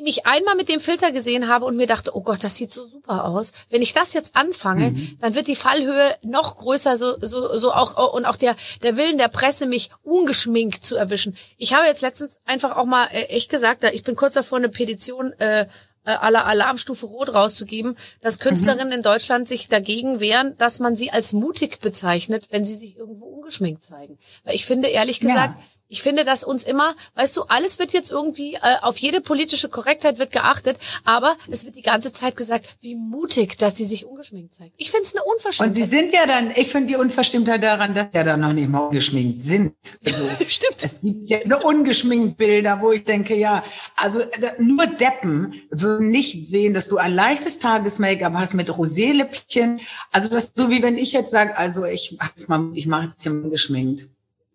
mich 0.00 0.26
einmal 0.26 0.54
mit 0.54 0.68
dem 0.68 0.80
Filter 0.80 1.12
gesehen 1.12 1.48
habe 1.48 1.64
und 1.64 1.76
mir 1.76 1.86
dachte, 1.86 2.14
oh 2.16 2.20
Gott, 2.20 2.44
das 2.44 2.56
sieht 2.56 2.70
so 2.70 2.86
super 2.86 3.24
aus. 3.24 3.52
Wenn 3.70 3.82
ich 3.82 3.92
das 3.92 4.12
jetzt 4.12 4.36
anfange, 4.36 4.90
mhm. 4.90 5.18
dann 5.20 5.34
wird 5.34 5.48
die 5.48 5.56
Fallhöhe 5.56 6.16
noch 6.22 6.56
größer, 6.58 6.96
so, 6.96 7.16
so, 7.20 7.56
so 7.56 7.72
auch, 7.72 8.12
und 8.14 8.24
auch 8.26 8.36
der, 8.36 8.54
der 8.82 8.96
Willen 8.96 9.18
der 9.18 9.28
Presse, 9.28 9.66
mich 9.66 9.90
ungeschminkt 10.02 10.84
zu 10.84 10.96
erwischen. 10.96 11.36
Ich 11.56 11.72
habe 11.74 11.86
jetzt 11.86 12.02
letztens 12.02 12.38
einfach 12.44 12.76
auch 12.76 12.84
mal 12.84 13.06
äh, 13.12 13.24
echt 13.24 13.50
gesagt, 13.50 13.84
ich 13.92 14.02
bin 14.02 14.14
kurz 14.14 14.34
davor, 14.34 14.58
eine 14.58 14.68
Petition 14.68 15.32
äh, 15.38 15.66
äh, 16.04 16.10
aller 16.10 16.46
Alarmstufe 16.46 17.06
Rot 17.06 17.32
rauszugeben, 17.32 17.96
dass 18.20 18.38
Künstlerinnen 18.38 18.88
mhm. 18.88 18.94
in 18.94 19.02
Deutschland 19.02 19.46
sich 19.46 19.68
dagegen 19.68 20.20
wehren, 20.20 20.56
dass 20.58 20.80
man 20.80 20.96
sie 20.96 21.12
als 21.12 21.32
mutig 21.32 21.80
bezeichnet, 21.80 22.48
wenn 22.50 22.64
sie 22.64 22.74
sich 22.74 22.96
irgendwo 22.96 23.26
ungeschminkt 23.26 23.84
zeigen. 23.84 24.18
Weil 24.44 24.54
ich 24.54 24.66
finde, 24.66 24.88
ehrlich 24.88 25.20
gesagt, 25.20 25.58
ja. 25.58 25.64
Ich 25.92 26.00
finde, 26.00 26.24
dass 26.24 26.42
uns 26.42 26.62
immer, 26.62 26.94
weißt 27.16 27.36
du, 27.36 27.42
alles 27.42 27.78
wird 27.78 27.92
jetzt 27.92 28.10
irgendwie, 28.10 28.54
äh, 28.54 28.60
auf 28.80 28.96
jede 28.96 29.20
politische 29.20 29.68
Korrektheit 29.68 30.18
wird 30.18 30.32
geachtet, 30.32 30.78
aber 31.04 31.36
es 31.50 31.66
wird 31.66 31.76
die 31.76 31.82
ganze 31.82 32.12
Zeit 32.12 32.34
gesagt, 32.34 32.64
wie 32.80 32.94
mutig, 32.94 33.58
dass 33.58 33.76
sie 33.76 33.84
sich 33.84 34.06
ungeschminkt 34.06 34.54
zeigt. 34.54 34.72
Ich 34.78 34.90
finde 34.90 35.04
es 35.04 35.14
eine 35.14 35.22
Unverschämtheit. 35.22 35.66
Und 35.66 35.72
sie 35.74 35.84
sind 35.84 36.14
ja 36.14 36.24
dann, 36.24 36.50
ich 36.56 36.68
finde 36.68 36.86
die 36.88 36.96
Unverstimmtheit 36.96 37.62
daran, 37.62 37.94
dass 37.94 38.06
sie 38.06 38.16
ja 38.16 38.24
dann 38.24 38.40
noch 38.40 38.54
nicht 38.54 38.70
mal 38.70 38.86
ungeschminkt 38.86 39.42
sind. 39.42 39.74
Also, 40.06 40.22
Stimmt. 40.48 40.82
Es 40.82 41.02
gibt 41.02 41.28
ja 41.28 41.40
so 41.44 41.58
ungeschminkt 41.58 42.38
Bilder, 42.38 42.80
wo 42.80 42.92
ich 42.92 43.04
denke, 43.04 43.36
ja, 43.36 43.62
also 43.94 44.22
nur 44.58 44.86
Deppen 44.86 45.60
würden 45.70 46.08
nicht 46.08 46.46
sehen, 46.46 46.72
dass 46.72 46.88
du 46.88 46.96
ein 46.96 47.12
leichtes 47.12 47.58
Tages-Make-up 47.58 48.32
hast 48.32 48.54
mit 48.54 48.70
Rosé-Lippchen. 48.70 49.78
Also 50.10 50.30
das 50.30 50.54
so 50.56 50.70
wie 50.70 50.82
wenn 50.82 50.96
ich 50.96 51.12
jetzt 51.12 51.32
sage, 51.32 51.58
also 51.58 51.84
ich, 51.84 52.18
ich 52.72 52.86
mache 52.86 53.04
jetzt 53.04 53.22
hier 53.22 53.32
ungeschminkt. 53.32 54.08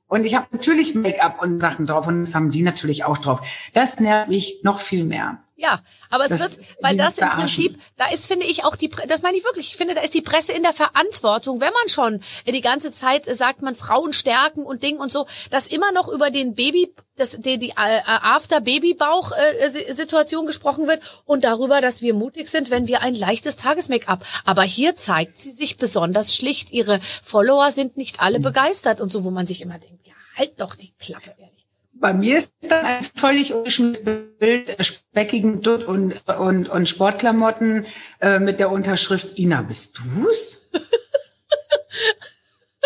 Und 0.08 0.26
ich 0.26 0.36
habe 0.36 0.48
natürlich 0.52 0.96
Make-up 0.96 1.42
und 1.42 1.60
Sachen 1.60 1.86
drauf 1.86 2.08
und 2.08 2.22
das 2.22 2.34
haben 2.34 2.50
die 2.50 2.62
natürlich 2.62 3.04
auch 3.04 3.18
drauf. 3.18 3.42
Das 3.74 4.00
nervt 4.00 4.30
mich 4.30 4.62
noch 4.64 4.80
viel 4.80 5.04
mehr. 5.04 5.40
Ja, 5.58 5.82
aber 6.12 6.26
es 6.26 6.30
das, 6.30 6.60
wird, 6.60 6.68
weil 6.82 6.96
das 6.96 7.18
im 7.18 7.28
Prinzip, 7.30 7.80
da 7.98 8.06
ist, 8.12 8.28
finde 8.28 8.46
ich, 8.46 8.64
auch 8.64 8.76
die, 8.76 8.90
das 8.90 9.24
meine 9.24 9.38
ich 9.38 9.44
wirklich, 9.44 9.72
ich 9.72 9.76
finde, 9.76 9.96
da 9.96 10.02
ist 10.02 10.14
die 10.14 10.22
Presse 10.22 10.54
in 10.54 10.62
der 10.62 10.72
Verantwortung, 10.72 11.60
wenn 11.60 11.74
man 11.74 11.90
schon 11.90 12.22
die 12.46 12.62
ganze 12.62 12.92
Zeit 12.92 13.26
sagt, 13.26 13.64
man 13.64 13.74
Frauen 13.74 14.14
stärken 14.14 14.64
und 14.64 14.84
Ding 14.84 14.98
und 14.98 15.12
so, 15.12 15.26
dass 15.50 15.66
immer 15.66 15.92
noch 15.92 16.10
über 16.10 16.30
den 16.30 16.54
Baby, 16.54 16.94
das, 17.18 17.32
die, 17.32 17.58
die 17.58 17.72
äh, 17.72 18.00
After-Baby-Bauch-Situation 18.06 20.44
äh, 20.44 20.48
gesprochen 20.48 20.88
wird 20.88 21.02
und 21.26 21.44
darüber, 21.44 21.82
dass 21.82 22.02
wir 22.02 22.14
mutig 22.14 22.48
sind, 22.48 22.72
wenn 22.72 22.88
wir 22.88 23.02
ein 23.02 23.16
leichtes 23.16 23.58
Tages-Make-up. 23.58 24.26
Aber 24.46 24.64
hier 24.64 24.96
zeigt 24.96 25.38
sie 25.38 25.52
sich 25.52 25.76
besonders 25.78 26.34
schlicht. 26.36 26.72
Ihre 26.72 27.02
Follower 27.24 27.72
sind 27.72 27.98
nicht 27.98 28.22
alle 28.22 28.40
begeistert 28.40 29.02
und 29.02 29.12
so, 29.12 29.26
wo 29.26 29.32
man 29.32 29.48
sich 29.48 29.62
immer 29.62 29.80
denkt, 29.80 30.08
ja, 30.08 30.14
halt 30.36 30.62
doch 30.62 30.76
die 30.76 30.94
Klappe, 31.00 31.34
ehrlich. 31.38 31.48
Bei 32.00 32.14
mir 32.14 32.38
ist 32.38 32.54
das 32.62 32.84
ein 32.84 33.04
völlig 33.04 33.54
ungeschmisstes 33.54 34.20
Bild, 34.38 34.78
speckigen 34.86 35.62
Dutt 35.62 35.84
und, 35.84 36.22
und, 36.28 36.70
und 36.70 36.88
Sportklamotten 36.88 37.88
äh, 38.22 38.38
mit 38.38 38.60
der 38.60 38.72
Unterschrift 38.72 39.40
Ina, 39.40 39.64
bist 39.64 40.00
du's? 40.00 40.70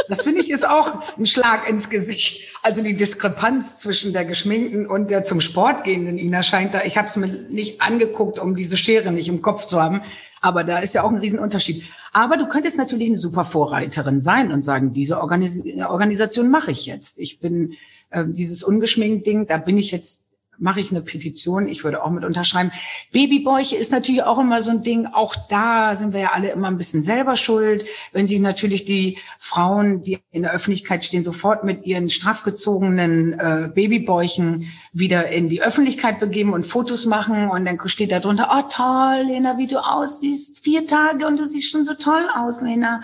Das 0.07 0.23
finde 0.23 0.41
ich 0.41 0.49
ist 0.49 0.67
auch 0.67 1.17
ein 1.17 1.25
Schlag 1.25 1.69
ins 1.69 1.89
Gesicht. 1.89 2.50
Also 2.63 2.83
die 2.83 2.95
Diskrepanz 2.95 3.79
zwischen 3.79 4.13
der 4.13 4.23
geschminkten 4.23 4.85
und 4.85 5.09
der 5.09 5.25
zum 5.25 5.41
Sport 5.41 5.83
gehenden 5.83 6.19
Ina 6.19 6.43
scheint 6.43 6.75
da. 6.75 6.83
Ich 6.83 6.97
habe 6.97 7.07
es 7.07 7.15
mir 7.15 7.27
nicht 7.27 7.81
angeguckt, 7.81 8.37
um 8.37 8.55
diese 8.55 8.77
Schere 8.77 9.11
nicht 9.11 9.29
im 9.29 9.41
Kopf 9.41 9.65
zu 9.65 9.81
haben. 9.81 10.01
Aber 10.41 10.63
da 10.63 10.79
ist 10.79 10.93
ja 10.93 11.03
auch 11.03 11.09
ein 11.09 11.17
Riesenunterschied. 11.17 11.83
Aber 12.13 12.37
du 12.37 12.47
könntest 12.47 12.77
natürlich 12.77 13.07
eine 13.07 13.17
super 13.17 13.45
Vorreiterin 13.45 14.19
sein 14.19 14.51
und 14.51 14.63
sagen, 14.63 14.93
diese 14.93 15.19
Organis 15.19 15.63
Organisation 15.87 16.51
mache 16.51 16.71
ich 16.71 16.85
jetzt. 16.85 17.19
Ich 17.19 17.39
bin 17.39 17.73
äh, 18.11 18.25
dieses 18.27 18.63
ungeschminkt 18.63 19.25
Ding, 19.25 19.47
da 19.47 19.57
bin 19.57 19.77
ich 19.77 19.91
jetzt 19.91 20.30
mache 20.57 20.79
ich 20.79 20.91
eine 20.91 21.01
Petition, 21.01 21.67
ich 21.67 21.83
würde 21.83 22.03
auch 22.03 22.11
mit 22.11 22.23
unterschreiben. 22.23 22.71
Babybäuche 23.11 23.75
ist 23.75 23.91
natürlich 23.91 24.23
auch 24.23 24.39
immer 24.39 24.61
so 24.61 24.71
ein 24.71 24.83
Ding, 24.83 25.07
auch 25.07 25.35
da 25.49 25.95
sind 25.95 26.13
wir 26.13 26.21
ja 26.21 26.31
alle 26.33 26.51
immer 26.51 26.67
ein 26.67 26.77
bisschen 26.77 27.03
selber 27.03 27.35
schuld, 27.35 27.85
wenn 28.13 28.27
sich 28.27 28.39
natürlich 28.39 28.85
die 28.85 29.17
Frauen, 29.39 30.03
die 30.03 30.19
in 30.31 30.43
der 30.43 30.53
Öffentlichkeit 30.53 31.03
stehen, 31.03 31.23
sofort 31.23 31.63
mit 31.63 31.85
ihren 31.85 32.09
straffgezogenen 32.09 33.33
äh, 33.33 33.71
Babybäuchen 33.73 34.71
wieder 34.93 35.29
in 35.29 35.49
die 35.49 35.61
Öffentlichkeit 35.61 36.19
begeben 36.19 36.53
und 36.53 36.67
Fotos 36.67 37.05
machen 37.05 37.49
und 37.49 37.65
dann 37.65 37.79
steht 37.87 38.11
da 38.11 38.19
drunter, 38.19 38.49
oh 38.51 38.63
toll, 38.69 39.23
Lena, 39.27 39.57
wie 39.57 39.67
du 39.67 39.77
aussiehst, 39.77 40.63
vier 40.63 40.85
Tage 40.85 41.25
und 41.25 41.39
du 41.39 41.45
siehst 41.45 41.71
schon 41.71 41.85
so 41.85 41.95
toll 41.95 42.27
aus, 42.35 42.61
Lena. 42.61 43.01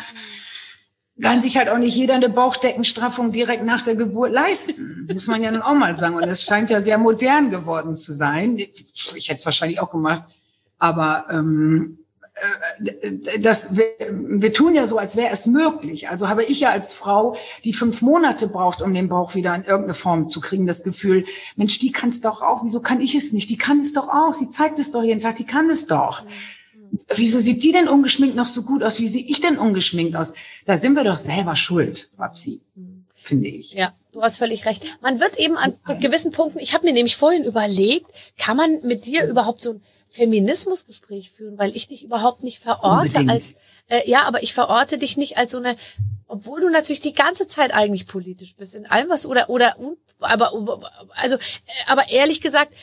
Kann 1.22 1.42
sich 1.42 1.58
halt 1.58 1.70
auch 1.70 1.78
nicht 1.78 1.96
jeder 1.96 2.16
eine 2.16 2.30
Bauchdeckenstraffung 2.30 3.32
direkt 3.32 3.64
nach 3.64 3.82
der 3.82 3.96
Geburt 3.96 4.32
leisten. 4.32 5.08
Muss 5.12 5.28
man 5.28 5.42
ja 5.42 5.52
nun 5.52 5.62
auch 5.62 5.74
mal 5.74 5.96
sagen. 5.96 6.16
Und 6.16 6.24
es 6.24 6.44
scheint 6.44 6.70
ja 6.70 6.80
sehr 6.80 6.98
modern 6.98 7.50
geworden 7.50 7.96
zu 7.96 8.14
sein. 8.14 8.58
Ich 8.58 9.30
hätte 9.30 9.40
es 9.40 9.46
wahrscheinlich 9.46 9.80
auch 9.80 9.92
gemacht. 9.92 10.24
Aber 10.78 11.26
ähm, 11.32 12.00
äh, 13.02 13.40
das, 13.40 13.76
wir, 13.76 13.88
wir 14.12 14.54
tun 14.54 14.76
ja 14.76 14.86
so, 14.86 15.00
als 15.00 15.16
wäre 15.16 15.32
es 15.32 15.48
möglich. 15.48 16.10
Also 16.10 16.30
habe 16.30 16.44
ich 16.44 16.60
ja 16.60 16.70
als 16.70 16.94
Frau, 16.94 17.36
die 17.64 17.74
fünf 17.74 18.02
Monate 18.04 18.48
braucht, 18.48 18.82
um 18.84 18.94
den 18.94 19.10
Bauch 19.10 19.34
wieder 19.34 19.56
in 19.56 19.64
irgendeine 19.64 19.96
Form 19.96 20.30
zu 20.30 20.40
kriegen, 20.40 20.68
das 20.68 20.84
Gefühl, 20.84 21.26
Mensch, 21.56 21.80
die 21.80 21.92
kann 21.92 22.10
es 22.10 22.22
doch 22.22 22.44
auch. 22.44 22.64
Wieso 22.64 22.82
kann 22.82 23.02
ich 23.02 23.16
es 23.16 23.34
nicht? 23.34 23.50
Die 23.50 23.58
kann 23.58 23.80
es 23.80 23.94
doch 23.94 24.10
auch. 24.10 24.34
Sie 24.34 24.50
zeigt 24.50 24.78
es 24.78 24.92
doch 24.92 25.04
jeden 25.04 25.20
Tag. 25.20 25.36
Die 25.36 25.46
kann 25.46 25.70
es 25.70 25.88
doch 25.88 26.24
wieso 27.16 27.40
sieht 27.40 27.64
die 27.64 27.72
denn 27.72 27.88
ungeschminkt 27.88 28.36
noch 28.36 28.48
so 28.48 28.64
gut 28.64 28.84
aus? 28.84 29.00
Wie 29.00 29.08
sehe 29.08 29.24
ich 29.24 29.42
denn 29.42 29.58
ungeschminkt 29.58 30.16
aus? 30.16 30.34
Da 30.66 30.78
sind 30.78 30.96
wir 30.96 31.04
doch 31.04 31.18
selber 31.18 31.56
schuld, 31.56 32.12
Babsi, 32.18 32.62
finde 33.16 33.50
ich. 33.50 33.74
Ja, 33.74 33.94
du 34.12 34.22
hast 34.22 34.38
völlig 34.38 34.66
recht. 34.66 34.98
Man 35.02 35.20
wird 35.20 35.38
eben 35.38 35.58
an 35.58 35.78
gewissen 36.00 36.32
Punkten, 36.32 36.60
ich 36.60 36.74
habe 36.74 36.86
mir 36.86 36.94
nämlich 36.94 37.16
vorhin 37.16 37.44
überlegt, 37.44 38.08
kann 38.38 38.58
man 38.58 38.82
mit 38.84 39.06
dir 39.06 39.26
überhaupt 39.26 39.62
so 39.62 39.74
ein 39.74 39.82
Feminismusgespräch 40.10 41.32
führen, 41.32 41.58
weil 41.58 41.76
ich 41.76 41.88
dich 41.88 42.04
überhaupt 42.04 42.44
nicht 42.44 42.60
verorte 42.60 43.20
Unbedingt. 43.20 43.30
als, 43.30 43.54
äh, 43.90 44.10
ja, 44.10 44.24
aber 44.24 44.42
ich 44.42 44.54
verorte 44.54 44.98
dich 44.98 45.18
nicht 45.18 45.38
als 45.38 45.52
so 45.52 45.58
eine, 45.58 45.76
obwohl 46.28 46.62
du 46.62 46.70
natürlich 46.70 47.02
die 47.02 47.14
ganze 47.14 47.48
Zeit 47.48 47.74
eigentlich 47.74 48.08
politisch 48.08 48.56
bist, 48.56 48.76
in 48.76 48.86
allem 48.86 49.10
was 49.10 49.26
oder, 49.26 49.50
oder, 49.50 49.76
aber, 50.20 50.52
also, 51.16 51.36
äh, 51.36 51.40
aber 51.88 52.10
ehrlich 52.10 52.42
gesagt, 52.42 52.74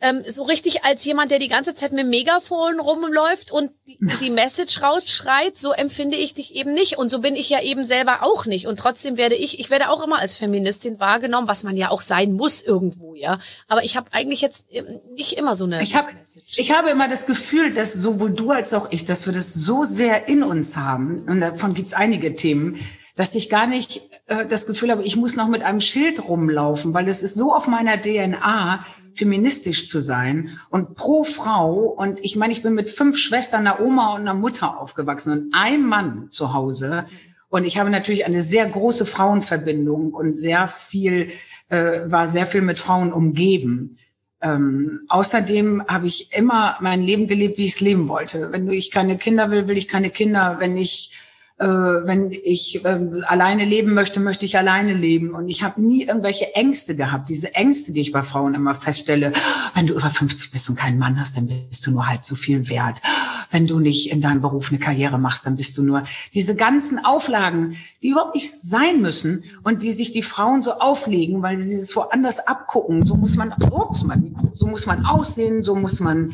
ähm, 0.00 0.22
so 0.26 0.44
richtig 0.44 0.84
als 0.84 1.04
jemand, 1.04 1.30
der 1.30 1.38
die 1.38 1.48
ganze 1.48 1.74
Zeit 1.74 1.92
mit 1.92 2.06
Megafon 2.06 2.78
rumläuft 2.78 3.50
und 3.50 3.72
die, 3.86 3.98
die, 4.20 4.30
Message 4.30 4.80
rausschreit, 4.80 5.56
so 5.56 5.72
empfinde 5.72 6.16
ich 6.16 6.34
dich 6.34 6.54
eben 6.54 6.72
nicht. 6.72 6.98
Und 6.98 7.10
so 7.10 7.20
bin 7.20 7.34
ich 7.34 7.50
ja 7.50 7.60
eben 7.62 7.84
selber 7.84 8.22
auch 8.22 8.46
nicht. 8.46 8.66
Und 8.66 8.78
trotzdem 8.78 9.16
werde 9.16 9.34
ich, 9.34 9.58
ich 9.58 9.70
werde 9.70 9.90
auch 9.90 10.04
immer 10.04 10.20
als 10.20 10.34
Feministin 10.34 11.00
wahrgenommen, 11.00 11.48
was 11.48 11.64
man 11.64 11.76
ja 11.76 11.90
auch 11.90 12.00
sein 12.00 12.32
muss 12.32 12.62
irgendwo, 12.62 13.14
ja. 13.14 13.40
Aber 13.66 13.82
ich 13.82 13.96
habe 13.96 14.12
eigentlich 14.12 14.40
jetzt 14.40 14.66
nicht 15.14 15.32
immer 15.32 15.54
so 15.54 15.64
eine. 15.64 15.82
Ich 15.82 15.96
habe, 15.96 16.08
ich 16.56 16.70
habe 16.72 16.90
immer 16.90 17.08
das 17.08 17.26
Gefühl, 17.26 17.72
dass 17.72 17.92
sowohl 17.92 18.30
du 18.30 18.52
als 18.52 18.74
auch 18.74 18.92
ich, 18.92 19.04
dass 19.04 19.26
wir 19.26 19.32
das 19.32 19.52
so 19.54 19.84
sehr 19.84 20.28
in 20.28 20.42
uns 20.44 20.76
haben. 20.76 21.24
Und 21.28 21.40
davon 21.40 21.74
gibt's 21.74 21.92
einige 21.92 22.34
Themen, 22.34 22.78
dass 23.16 23.34
ich 23.34 23.50
gar 23.50 23.66
nicht 23.66 24.02
äh, 24.26 24.46
das 24.46 24.66
Gefühl 24.66 24.92
habe, 24.92 25.02
ich 25.02 25.16
muss 25.16 25.34
noch 25.34 25.48
mit 25.48 25.62
einem 25.62 25.80
Schild 25.80 26.28
rumlaufen, 26.28 26.94
weil 26.94 27.08
es 27.08 27.22
ist 27.22 27.34
so 27.34 27.52
auf 27.52 27.66
meiner 27.66 28.00
DNA, 28.00 28.84
feministisch 29.18 29.88
zu 29.88 30.00
sein 30.00 30.58
und 30.70 30.94
pro 30.94 31.24
Frau. 31.24 31.74
Und 31.74 32.24
ich 32.24 32.36
meine, 32.36 32.52
ich 32.52 32.62
bin 32.62 32.74
mit 32.74 32.88
fünf 32.88 33.18
Schwestern, 33.18 33.66
einer 33.66 33.80
Oma 33.80 34.14
und 34.14 34.22
einer 34.22 34.34
Mutter 34.34 34.80
aufgewachsen 34.80 35.32
und 35.32 35.54
ein 35.54 35.84
Mann 35.84 36.30
zu 36.30 36.54
Hause. 36.54 37.06
Und 37.48 37.64
ich 37.64 37.78
habe 37.78 37.90
natürlich 37.90 38.26
eine 38.26 38.42
sehr 38.42 38.66
große 38.66 39.06
Frauenverbindung 39.06 40.12
und 40.12 40.38
sehr 40.38 40.68
viel, 40.68 41.30
äh, 41.68 42.00
war 42.06 42.28
sehr 42.28 42.46
viel 42.46 42.62
mit 42.62 42.78
Frauen 42.78 43.12
umgeben. 43.12 43.98
Ähm, 44.40 45.00
außerdem 45.08 45.84
habe 45.88 46.06
ich 46.06 46.32
immer 46.32 46.76
mein 46.80 47.02
Leben 47.02 47.26
gelebt, 47.26 47.58
wie 47.58 47.64
ich 47.64 47.72
es 47.72 47.80
leben 47.80 48.08
wollte. 48.08 48.52
Wenn 48.52 48.70
ich 48.70 48.90
keine 48.92 49.18
Kinder 49.18 49.50
will, 49.50 49.66
will 49.66 49.76
ich 49.76 49.88
keine 49.88 50.10
Kinder. 50.10 50.56
Wenn 50.60 50.76
ich 50.76 51.18
äh, 51.58 51.66
wenn 51.66 52.30
ich 52.30 52.84
äh, 52.84 53.00
alleine 53.26 53.64
leben 53.64 53.92
möchte, 53.92 54.20
möchte 54.20 54.46
ich 54.46 54.56
alleine 54.56 54.94
leben. 54.94 55.34
Und 55.34 55.48
ich 55.48 55.64
habe 55.64 55.80
nie 55.82 56.04
irgendwelche 56.04 56.54
Ängste 56.54 56.94
gehabt. 56.94 57.28
Diese 57.28 57.54
Ängste, 57.54 57.92
die 57.92 58.00
ich 58.00 58.12
bei 58.12 58.22
Frauen 58.22 58.54
immer 58.54 58.74
feststelle, 58.74 59.32
wenn 59.74 59.86
du 59.88 59.94
über 59.94 60.08
50 60.08 60.52
bist 60.52 60.70
und 60.70 60.76
keinen 60.76 60.98
Mann 60.98 61.18
hast, 61.18 61.36
dann 61.36 61.48
bist 61.68 61.84
du 61.86 61.90
nur 61.90 62.06
halb 62.06 62.24
so 62.24 62.36
viel 62.36 62.68
wert. 62.68 63.02
Wenn 63.50 63.66
du 63.66 63.80
nicht 63.80 64.12
in 64.12 64.20
deinem 64.20 64.40
Beruf 64.40 64.70
eine 64.70 64.78
Karriere 64.78 65.18
machst, 65.18 65.46
dann 65.46 65.56
bist 65.56 65.76
du 65.76 65.82
nur 65.82 66.04
diese 66.32 66.54
ganzen 66.54 67.04
Auflagen, 67.04 67.76
die 68.02 68.10
überhaupt 68.10 68.36
nicht 68.36 68.52
sein 68.52 69.00
müssen 69.00 69.42
und 69.64 69.82
die 69.82 69.92
sich 69.92 70.12
die 70.12 70.22
Frauen 70.22 70.62
so 70.62 70.72
auflegen, 70.74 71.42
weil 71.42 71.56
sie 71.56 71.74
es 71.74 71.96
woanders 71.96 72.46
abgucken. 72.46 73.04
So 73.04 73.16
muss 73.16 73.36
man, 73.36 73.52
ups, 73.72 74.04
man, 74.04 74.36
so 74.52 74.68
muss 74.68 74.86
man 74.86 75.04
aussehen, 75.04 75.62
so 75.62 75.74
muss 75.74 75.98
man 75.98 76.32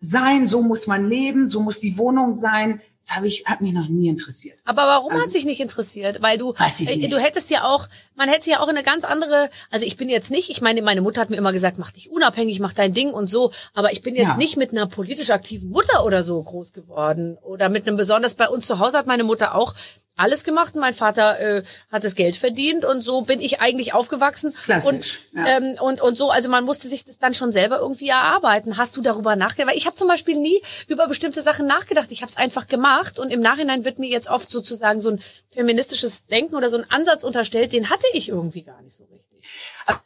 sein, 0.00 0.46
so 0.46 0.62
muss 0.62 0.86
man 0.86 1.08
leben, 1.08 1.48
so 1.48 1.62
muss 1.62 1.80
die 1.80 1.96
Wohnung 1.96 2.34
sein. 2.34 2.82
Das 3.06 3.14
habe 3.14 3.28
ich, 3.28 3.44
hat 3.46 3.60
mich 3.60 3.72
noch 3.72 3.88
nie 3.88 4.08
interessiert. 4.08 4.58
Aber 4.64 4.82
warum 4.82 5.12
also, 5.12 5.24
hat 5.24 5.32
sich 5.32 5.44
nicht 5.44 5.60
interessiert? 5.60 6.22
Weil 6.22 6.38
du, 6.38 6.54
äh, 6.54 7.08
du 7.08 7.18
hättest 7.18 7.50
ja 7.50 7.62
auch, 7.62 7.88
man 8.16 8.28
hätte 8.28 8.50
ja 8.50 8.58
auch 8.58 8.66
eine 8.66 8.82
ganz 8.82 9.04
andere, 9.04 9.48
also 9.70 9.86
ich 9.86 9.96
bin 9.96 10.08
jetzt 10.08 10.32
nicht, 10.32 10.50
ich 10.50 10.60
meine, 10.60 10.82
meine 10.82 11.02
Mutter 11.02 11.20
hat 11.20 11.30
mir 11.30 11.36
immer 11.36 11.52
gesagt, 11.52 11.78
mach 11.78 11.92
dich 11.92 12.10
unabhängig, 12.10 12.58
mach 12.58 12.72
dein 12.72 12.94
Ding 12.94 13.12
und 13.12 13.28
so, 13.28 13.52
aber 13.74 13.92
ich 13.92 14.02
bin 14.02 14.16
jetzt 14.16 14.32
ja. 14.32 14.36
nicht 14.38 14.56
mit 14.56 14.72
einer 14.72 14.88
politisch 14.88 15.30
aktiven 15.30 15.70
Mutter 15.70 16.04
oder 16.04 16.24
so 16.24 16.42
groß 16.42 16.72
geworden 16.72 17.38
oder 17.42 17.68
mit 17.68 17.86
einem 17.86 17.96
besonders 17.96 18.34
bei 18.34 18.48
uns 18.48 18.66
zu 18.66 18.80
Hause 18.80 18.98
hat 18.98 19.06
meine 19.06 19.22
Mutter 19.22 19.54
auch 19.54 19.74
alles 20.16 20.44
gemacht. 20.44 20.74
Mein 20.74 20.94
Vater 20.94 21.38
äh, 21.38 21.62
hat 21.92 22.04
das 22.04 22.14
Geld 22.14 22.36
verdient 22.36 22.84
und 22.84 23.02
so 23.02 23.22
bin 23.22 23.40
ich 23.40 23.60
eigentlich 23.60 23.94
aufgewachsen. 23.94 24.54
Klassisch, 24.64 25.20
und, 25.32 25.46
ja. 25.46 25.58
ähm, 25.58 25.76
und 25.80 26.00
und 26.00 26.16
so, 26.16 26.30
also 26.30 26.48
man 26.48 26.64
musste 26.64 26.88
sich 26.88 27.04
das 27.04 27.18
dann 27.18 27.34
schon 27.34 27.52
selber 27.52 27.78
irgendwie 27.78 28.08
erarbeiten. 28.08 28.78
Hast 28.78 28.96
du 28.96 29.02
darüber 29.02 29.36
nachgedacht? 29.36 29.70
Weil 29.70 29.78
ich 29.78 29.86
habe 29.86 29.96
zum 29.96 30.08
Beispiel 30.08 30.36
nie 30.36 30.60
über 30.88 31.06
bestimmte 31.06 31.42
Sachen 31.42 31.66
nachgedacht. 31.66 32.10
Ich 32.10 32.22
habe 32.22 32.30
es 32.30 32.36
einfach 32.36 32.66
gemacht 32.66 33.18
und 33.18 33.32
im 33.32 33.40
Nachhinein 33.40 33.84
wird 33.84 33.98
mir 33.98 34.10
jetzt 34.10 34.28
oft 34.28 34.50
sozusagen 34.50 35.00
so 35.00 35.10
ein 35.10 35.20
feministisches 35.50 36.26
Denken 36.26 36.54
oder 36.54 36.68
so 36.68 36.78
ein 36.78 36.90
Ansatz 36.90 37.22
unterstellt, 37.22 37.72
den 37.72 37.90
hatte 37.90 38.06
ich 38.12 38.28
irgendwie 38.28 38.62
gar 38.62 38.80
nicht 38.82 38.96
so 38.96 39.04
richtig. 39.04 39.36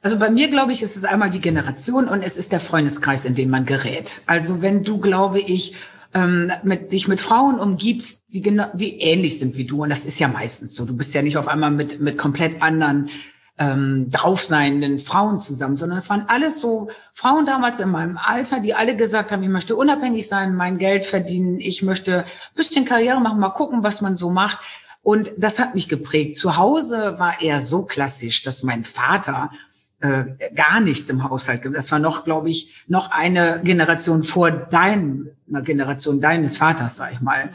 Also 0.02 0.18
bei 0.18 0.30
mir, 0.30 0.48
glaube 0.48 0.72
ich, 0.72 0.82
ist 0.82 0.96
es 0.96 1.04
einmal 1.04 1.30
die 1.30 1.40
Generation 1.40 2.08
und 2.08 2.22
es 2.22 2.36
ist 2.36 2.52
der 2.52 2.60
Freundeskreis, 2.60 3.24
in 3.24 3.34
den 3.34 3.48
man 3.48 3.64
gerät. 3.64 4.20
Also 4.26 4.60
wenn 4.60 4.84
du, 4.84 4.98
glaube 4.98 5.40
ich, 5.40 5.74
ähm, 6.14 6.52
mit, 6.62 6.92
dich 6.92 7.08
mit 7.08 7.20
Frauen 7.20 7.58
umgibst, 7.58 8.24
die, 8.32 8.42
genau, 8.42 8.66
die 8.74 9.00
ähnlich 9.00 9.38
sind 9.38 9.56
wie 9.56 9.64
du. 9.64 9.82
Und 9.82 9.90
das 9.90 10.04
ist 10.06 10.18
ja 10.18 10.28
meistens 10.28 10.74
so. 10.74 10.84
Du 10.84 10.96
bist 10.96 11.14
ja 11.14 11.22
nicht 11.22 11.36
auf 11.36 11.48
einmal 11.48 11.70
mit, 11.70 12.00
mit 12.00 12.18
komplett 12.18 12.60
anderen 12.62 13.10
ähm, 13.58 14.08
draufseienden 14.10 14.98
Frauen 14.98 15.38
zusammen, 15.38 15.76
sondern 15.76 15.98
es 15.98 16.08
waren 16.08 16.24
alles 16.28 16.60
so 16.60 16.88
Frauen 17.12 17.44
damals 17.44 17.78
in 17.78 17.90
meinem 17.90 18.16
Alter, 18.16 18.60
die 18.60 18.74
alle 18.74 18.96
gesagt 18.96 19.32
haben, 19.32 19.42
ich 19.42 19.50
möchte 19.50 19.76
unabhängig 19.76 20.26
sein, 20.26 20.56
mein 20.56 20.78
Geld 20.78 21.04
verdienen, 21.04 21.60
ich 21.60 21.82
möchte 21.82 22.24
bisschen 22.54 22.86
Karriere 22.86 23.20
machen, 23.20 23.38
mal 23.38 23.50
gucken, 23.50 23.82
was 23.82 24.00
man 24.00 24.16
so 24.16 24.30
macht. 24.30 24.60
Und 25.02 25.30
das 25.36 25.58
hat 25.58 25.74
mich 25.74 25.88
geprägt. 25.88 26.36
Zu 26.36 26.56
Hause 26.56 27.18
war 27.18 27.40
er 27.42 27.60
so 27.60 27.84
klassisch, 27.84 28.42
dass 28.42 28.62
mein 28.62 28.84
Vater 28.84 29.50
äh, 30.00 30.24
gar 30.54 30.80
nichts 30.80 31.10
im 31.10 31.28
Haushalt 31.28 31.62
gibt. 31.62 31.76
Das 31.76 31.92
war 31.92 31.98
noch, 31.98 32.24
glaube 32.24 32.50
ich, 32.50 32.84
noch 32.88 33.10
eine 33.10 33.60
Generation 33.62 34.22
vor 34.22 34.50
deiner 34.50 35.62
Generation 35.62 36.20
deines 36.20 36.56
Vaters, 36.56 36.96
sag 36.96 37.12
ich 37.12 37.20
mal. 37.20 37.50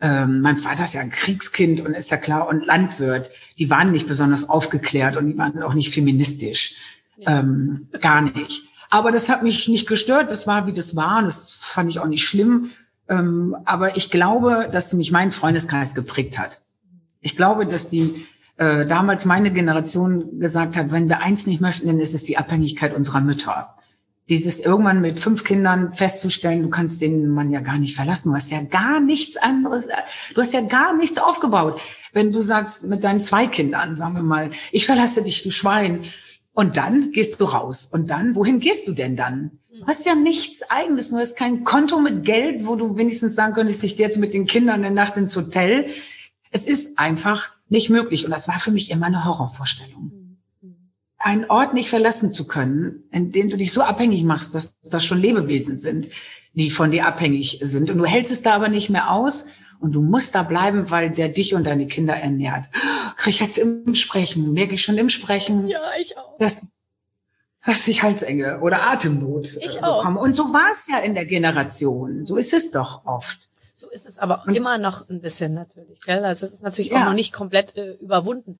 Ähm, 0.00 0.40
mein 0.40 0.56
Vater 0.56 0.84
ist 0.84 0.94
ja 0.94 1.00
ein 1.00 1.10
Kriegskind 1.10 1.80
und 1.80 1.94
ist 1.94 2.10
ja 2.10 2.16
klar 2.16 2.48
und 2.48 2.66
Landwirt. 2.66 3.30
Die 3.58 3.70
waren 3.70 3.92
nicht 3.92 4.08
besonders 4.08 4.48
aufgeklärt 4.48 5.16
und 5.16 5.26
die 5.26 5.38
waren 5.38 5.62
auch 5.62 5.74
nicht 5.74 5.94
feministisch. 5.94 6.76
Ja. 7.16 7.38
Ähm, 7.38 7.88
gar 8.00 8.22
nicht. 8.22 8.64
Aber 8.90 9.12
das 9.12 9.28
hat 9.28 9.42
mich 9.42 9.68
nicht 9.68 9.88
gestört. 9.88 10.30
Das 10.30 10.46
war, 10.46 10.66
wie 10.66 10.72
das 10.72 10.96
war. 10.96 11.18
Und 11.18 11.24
das 11.24 11.52
fand 11.52 11.90
ich 11.90 12.00
auch 12.00 12.06
nicht 12.06 12.26
schlimm. 12.26 12.70
Ähm, 13.08 13.56
aber 13.64 13.96
ich 13.96 14.10
glaube, 14.10 14.68
dass 14.70 14.92
mich 14.94 15.12
mein 15.12 15.32
Freundeskreis 15.32 15.94
geprägt 15.94 16.38
hat. 16.38 16.60
Ich 17.20 17.36
glaube, 17.36 17.66
dass 17.66 17.88
die 17.88 18.26
äh, 18.56 18.86
damals 18.86 19.24
meine 19.24 19.52
Generation 19.52 20.38
gesagt 20.38 20.76
hat, 20.76 20.92
wenn 20.92 21.08
wir 21.08 21.20
eins 21.20 21.46
nicht 21.46 21.60
möchten, 21.60 21.86
dann 21.86 22.00
ist 22.00 22.14
es 22.14 22.22
die 22.22 22.38
Abhängigkeit 22.38 22.94
unserer 22.94 23.20
Mütter. 23.20 23.74
Dieses 24.28 24.60
irgendwann 24.60 25.00
mit 25.02 25.18
fünf 25.20 25.44
Kindern 25.44 25.92
festzustellen, 25.92 26.62
du 26.62 26.70
kannst 26.70 27.02
den 27.02 27.28
Mann 27.28 27.50
ja 27.50 27.60
gar 27.60 27.78
nicht 27.78 27.94
verlassen. 27.94 28.30
Du 28.30 28.34
hast 28.34 28.50
ja 28.50 28.62
gar 28.62 29.00
nichts 29.00 29.36
anderes, 29.36 29.88
du 30.34 30.40
hast 30.40 30.54
ja 30.54 30.62
gar 30.62 30.96
nichts 30.96 31.18
aufgebaut. 31.18 31.80
Wenn 32.12 32.32
du 32.32 32.40
sagst 32.40 32.88
mit 32.88 33.04
deinen 33.04 33.20
zwei 33.20 33.46
Kindern, 33.46 33.94
sagen 33.96 34.14
wir 34.14 34.22
mal, 34.22 34.50
ich 34.72 34.86
verlasse 34.86 35.22
dich, 35.22 35.42
du 35.42 35.50
Schwein. 35.50 36.04
Und 36.54 36.76
dann 36.76 37.10
gehst 37.10 37.40
du 37.40 37.46
raus. 37.46 37.90
Und 37.92 38.10
dann, 38.12 38.36
wohin 38.36 38.60
gehst 38.60 38.86
du 38.86 38.92
denn 38.92 39.16
dann? 39.16 39.58
Du 39.72 39.84
hast 39.88 40.06
ja 40.06 40.14
nichts 40.14 40.62
eigenes. 40.70 41.10
Du 41.10 41.16
hast 41.16 41.36
kein 41.36 41.64
Konto 41.64 41.98
mit 41.98 42.24
Geld, 42.24 42.64
wo 42.64 42.76
du 42.76 42.96
wenigstens 42.96 43.34
sagen 43.34 43.54
könntest, 43.54 43.82
ich 43.82 43.96
gehe 43.96 44.06
jetzt 44.06 44.18
mit 44.18 44.32
den 44.32 44.46
Kindern 44.46 44.84
eine 44.84 44.94
Nacht 44.94 45.16
ins 45.16 45.36
Hotel. 45.36 45.88
Es 46.52 46.68
ist 46.68 46.96
einfach 47.00 47.53
nicht 47.68 47.90
möglich. 47.90 48.24
Und 48.24 48.30
das 48.30 48.48
war 48.48 48.58
für 48.58 48.70
mich 48.70 48.90
immer 48.90 49.06
eine 49.06 49.24
Horrorvorstellung. 49.24 50.38
Einen 51.18 51.46
Ort 51.46 51.72
nicht 51.72 51.88
verlassen 51.88 52.32
zu 52.32 52.46
können, 52.46 53.04
in 53.10 53.32
dem 53.32 53.48
du 53.48 53.56
dich 53.56 53.72
so 53.72 53.82
abhängig 53.82 54.24
machst, 54.24 54.54
dass 54.54 54.80
das 54.80 55.04
schon 55.04 55.18
Lebewesen 55.18 55.76
sind, 55.76 56.08
die 56.52 56.70
von 56.70 56.90
dir 56.90 57.06
abhängig 57.06 57.60
sind. 57.62 57.90
Und 57.90 57.98
du 57.98 58.04
hältst 58.04 58.30
es 58.30 58.42
da 58.42 58.54
aber 58.54 58.68
nicht 58.68 58.90
mehr 58.90 59.10
aus 59.10 59.46
und 59.80 59.92
du 59.92 60.02
musst 60.02 60.34
da 60.34 60.42
bleiben, 60.42 60.90
weil 60.90 61.10
der 61.10 61.28
dich 61.28 61.54
und 61.54 61.66
deine 61.66 61.86
Kinder 61.86 62.14
ernährt. 62.14 62.66
Krieg 63.16 63.34
ich 63.34 63.40
jetzt 63.40 63.58
im 63.58 63.94
Sprechen, 63.94 64.52
merke 64.52 64.74
ich 64.74 64.82
schon 64.82 64.98
im 64.98 65.08
Sprechen. 65.08 65.68
Ja, 65.68 65.80
ich 66.00 66.16
auch. 66.16 66.38
Dass, 66.38 66.72
dass 67.64 67.88
ich 67.88 68.02
Halsenge 68.02 68.60
oder 68.60 68.90
Atemnot 68.90 69.46
ich 69.46 69.80
bekomme. 69.80 70.20
Auch. 70.20 70.24
Und 70.24 70.34
so 70.34 70.52
war 70.52 70.70
es 70.72 70.88
ja 70.88 70.98
in 70.98 71.14
der 71.14 71.26
Generation. 71.26 72.24
So 72.24 72.36
ist 72.36 72.52
es 72.52 72.70
doch 72.70 73.04
oft. 73.06 73.50
So 73.74 73.90
ist 73.90 74.06
es 74.06 74.18
aber 74.18 74.44
immer 74.54 74.78
noch 74.78 75.08
ein 75.08 75.20
bisschen 75.20 75.52
natürlich, 75.52 76.00
gell? 76.00 76.24
Also 76.24 76.46
es 76.46 76.52
ist 76.52 76.62
natürlich 76.62 76.92
ja. 76.92 77.00
auch 77.00 77.06
noch 77.06 77.14
nicht 77.14 77.32
komplett 77.32 77.76
äh, 77.76 77.94
überwunden. 77.94 78.58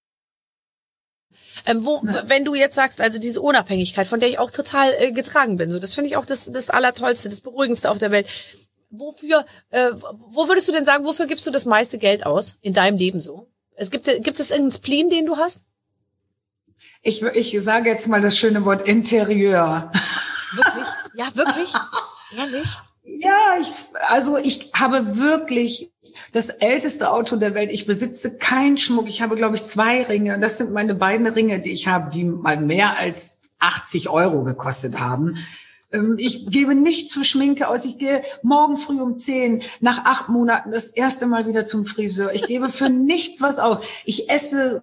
Ähm, 1.66 1.84
wo, 1.84 2.02
ja. 2.04 2.28
wenn 2.28 2.44
du 2.44 2.54
jetzt 2.54 2.74
sagst, 2.74 3.00
also 3.00 3.18
diese 3.18 3.40
Unabhängigkeit, 3.40 4.06
von 4.08 4.20
der 4.20 4.28
ich 4.28 4.38
auch 4.38 4.50
total 4.50 4.92
äh, 4.98 5.12
getragen 5.12 5.56
bin, 5.56 5.70
so 5.70 5.78
das 5.78 5.94
finde 5.94 6.08
ich 6.08 6.16
auch 6.16 6.24
das, 6.24 6.50
das 6.50 6.70
Allertollste, 6.70 7.28
das 7.28 7.40
Beruhigendste 7.40 7.90
auf 7.90 7.98
der 7.98 8.10
Welt. 8.10 8.28
Wofür, 8.90 9.44
äh, 9.70 9.90
wo 9.92 10.48
würdest 10.48 10.68
du 10.68 10.72
denn 10.72 10.84
sagen, 10.84 11.04
wofür 11.04 11.26
gibst 11.26 11.46
du 11.46 11.50
das 11.50 11.64
meiste 11.64 11.98
Geld 11.98 12.26
aus 12.26 12.56
in 12.60 12.74
deinem 12.74 12.98
Leben 12.98 13.20
so? 13.20 13.48
Es 13.76 13.90
gibt, 13.90 14.06
gibt 14.06 14.40
es 14.40 14.50
irgendeinen 14.50 14.70
Spleen, 14.70 15.10
den 15.10 15.26
du 15.26 15.36
hast? 15.36 15.62
Ich, 17.02 17.22
ich 17.22 17.62
sage 17.62 17.90
jetzt 17.90 18.08
mal 18.08 18.20
das 18.20 18.36
schöne 18.36 18.64
Wort 18.64 18.82
Interieur. 18.88 19.92
Wirklich? 20.52 20.86
Ja, 21.14 21.34
wirklich? 21.34 21.72
Ehrlich? 22.36 22.68
Ja, 23.18 23.56
ich, 23.60 23.68
also 24.08 24.36
ich 24.36 24.72
habe 24.74 25.18
wirklich 25.18 25.90
das 26.32 26.50
älteste 26.50 27.10
Auto 27.10 27.36
der 27.36 27.54
Welt. 27.54 27.70
Ich 27.72 27.86
besitze 27.86 28.38
keinen 28.38 28.76
Schmuck. 28.76 29.08
Ich 29.08 29.22
habe, 29.22 29.36
glaube 29.36 29.56
ich, 29.56 29.64
zwei 29.64 30.02
Ringe. 30.02 30.34
Und 30.34 30.40
das 30.40 30.58
sind 30.58 30.72
meine 30.72 30.94
beiden 30.94 31.26
Ringe, 31.26 31.60
die 31.60 31.72
ich 31.72 31.86
habe, 31.86 32.10
die 32.10 32.24
mal 32.24 32.56
mehr 32.56 32.98
als 32.98 33.42
80 33.60 34.08
Euro 34.08 34.42
gekostet 34.42 34.98
haben. 34.98 35.38
Ähm, 35.92 36.16
ich 36.18 36.50
gebe 36.50 36.74
nichts 36.74 37.14
für 37.14 37.24
Schminke 37.24 37.68
aus. 37.68 37.84
Ich 37.84 37.98
gehe 37.98 38.22
morgen 38.42 38.76
früh 38.76 39.00
um 39.00 39.16
zehn, 39.16 39.62
nach 39.80 40.04
acht 40.04 40.28
Monaten 40.28 40.72
das 40.72 40.88
erste 40.88 41.26
Mal 41.26 41.46
wieder 41.46 41.66
zum 41.66 41.86
Friseur. 41.86 42.34
Ich 42.34 42.46
gebe 42.46 42.68
für 42.68 42.88
nichts 42.90 43.40
was 43.40 43.58
aus. 43.58 43.84
Ich 44.04 44.28
esse 44.28 44.82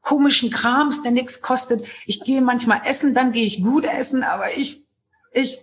komischen 0.00 0.50
Krams, 0.50 1.02
der 1.02 1.12
nichts 1.12 1.42
kostet. 1.42 1.84
Ich 2.06 2.20
gehe 2.20 2.40
manchmal 2.40 2.80
essen, 2.86 3.12
dann 3.12 3.32
gehe 3.32 3.44
ich 3.44 3.62
gut 3.62 3.86
essen, 3.86 4.22
aber 4.22 4.56
ich, 4.56 4.84
ich 5.32 5.58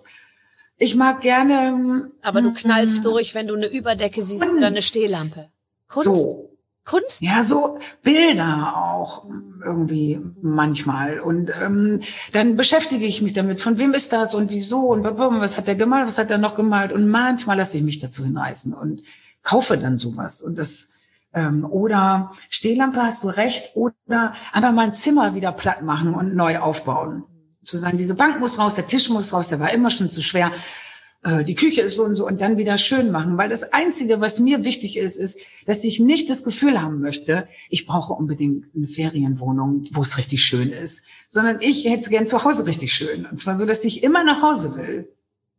ich 0.78 0.96
mag 0.96 1.22
gerne. 1.22 2.08
Aber 2.22 2.42
du 2.42 2.54
knallst 2.54 3.02
mm, 3.02 3.04
durch, 3.04 3.36
wenn 3.36 3.48
du 3.48 3.56
eine 3.56 3.68
Überdecke 3.68 4.22
siehst 4.22 4.42
Kunst. 4.42 4.58
oder 4.58 4.68
eine 4.68 4.82
Stehlampe. 4.82 5.50
Kunst. 5.88 6.06
So. 6.06 6.50
Kunst? 6.86 7.22
Ja, 7.22 7.46
so 7.46 7.80
Bilder 8.02 8.74
auch 8.76 9.26
irgendwie 9.64 10.20
manchmal. 10.42 11.20
Und 11.20 11.50
ähm, 11.62 12.02
dann 12.34 12.58
beschäftige 12.58 13.06
ich 13.06 13.22
mich 13.22 13.32
damit, 13.32 13.62
von 13.62 13.78
wem 13.78 13.94
ist 13.94 14.12
das 14.12 14.36
und 14.36 14.50
wieso 14.50 14.90
und 14.90 15.06
was 15.06 15.56
hat 15.56 15.68
der 15.68 15.76
gemalt, 15.76 16.08
was 16.08 16.18
hat 16.18 16.30
er 16.30 16.38
noch 16.38 16.56
gemalt. 16.56 16.92
Und 16.92 17.08
manchmal 17.08 17.56
lasse 17.56 17.78
ich 17.78 17.84
mich 17.84 18.00
dazu 18.00 18.26
hinreißen 18.26 18.74
und 18.74 19.04
kaufe 19.44 19.78
dann 19.78 19.98
sowas. 19.98 20.42
Und 20.42 20.58
das 20.58 20.92
ähm, 21.34 21.66
oder 21.66 22.32
Stehlampe 22.50 23.02
hast 23.02 23.24
du 23.24 23.30
recht, 23.30 23.76
oder 23.76 24.34
einfach 24.52 24.74
mal 24.74 24.88
ein 24.88 24.94
Zimmer 24.94 25.36
wieder 25.36 25.54
platt 25.54 25.84
machen 25.84 26.14
und 26.14 26.36
neu 26.36 26.60
aufbauen 26.60 27.24
zu 27.64 27.78
sagen, 27.78 27.98
diese 27.98 28.16
Bank 28.16 28.40
muss 28.40 28.60
raus, 28.60 28.76
der 28.76 28.88
Tisch 28.88 29.10
muss 29.10 29.34
raus, 29.34 29.50
der 29.50 29.60
war 29.60 29.74
immer 29.74 29.90
schon 29.90 30.10
zu 30.10 30.22
schwer, 30.22 30.52
äh, 31.24 31.44
die 31.44 31.56
Küche 31.56 31.82
ist 31.82 31.96
so 31.96 32.04
und 32.04 32.16
so 32.16 32.28
und 32.28 32.42
dann 32.42 32.58
wieder 32.58 32.78
schön 32.78 33.12
machen. 33.12 33.38
Weil 33.38 33.50
das 33.50 33.74
Einzige, 33.74 34.22
was 34.22 34.40
mir 34.40 34.64
wichtig 34.64 34.98
ist, 34.98 35.18
ist, 35.18 35.40
dass 35.66 35.84
ich 35.84 36.00
nicht 36.00 36.30
das 36.30 36.44
Gefühl 36.44 36.82
haben 36.82 37.00
möchte, 37.00 37.48
ich 37.70 37.86
brauche 37.86 38.14
unbedingt 38.14 38.66
eine 38.76 38.88
Ferienwohnung, 38.88 39.86
wo 39.92 40.02
es 40.02 40.18
richtig 40.18 40.44
schön 40.44 40.72
ist, 40.72 41.06
sondern 41.28 41.58
ich 41.62 41.86
hätte 41.86 42.02
es 42.02 42.10
gern 42.10 42.28
zu 42.28 42.44
Hause 42.44 42.66
richtig 42.66 42.94
schön. 42.94 43.26
Und 43.26 43.38
zwar 43.38 43.56
so, 43.56 43.66
dass 43.66 43.86
ich 43.86 44.04
immer 44.04 44.24
nach 44.24 44.42
Hause 44.42 44.76
will 44.76 45.08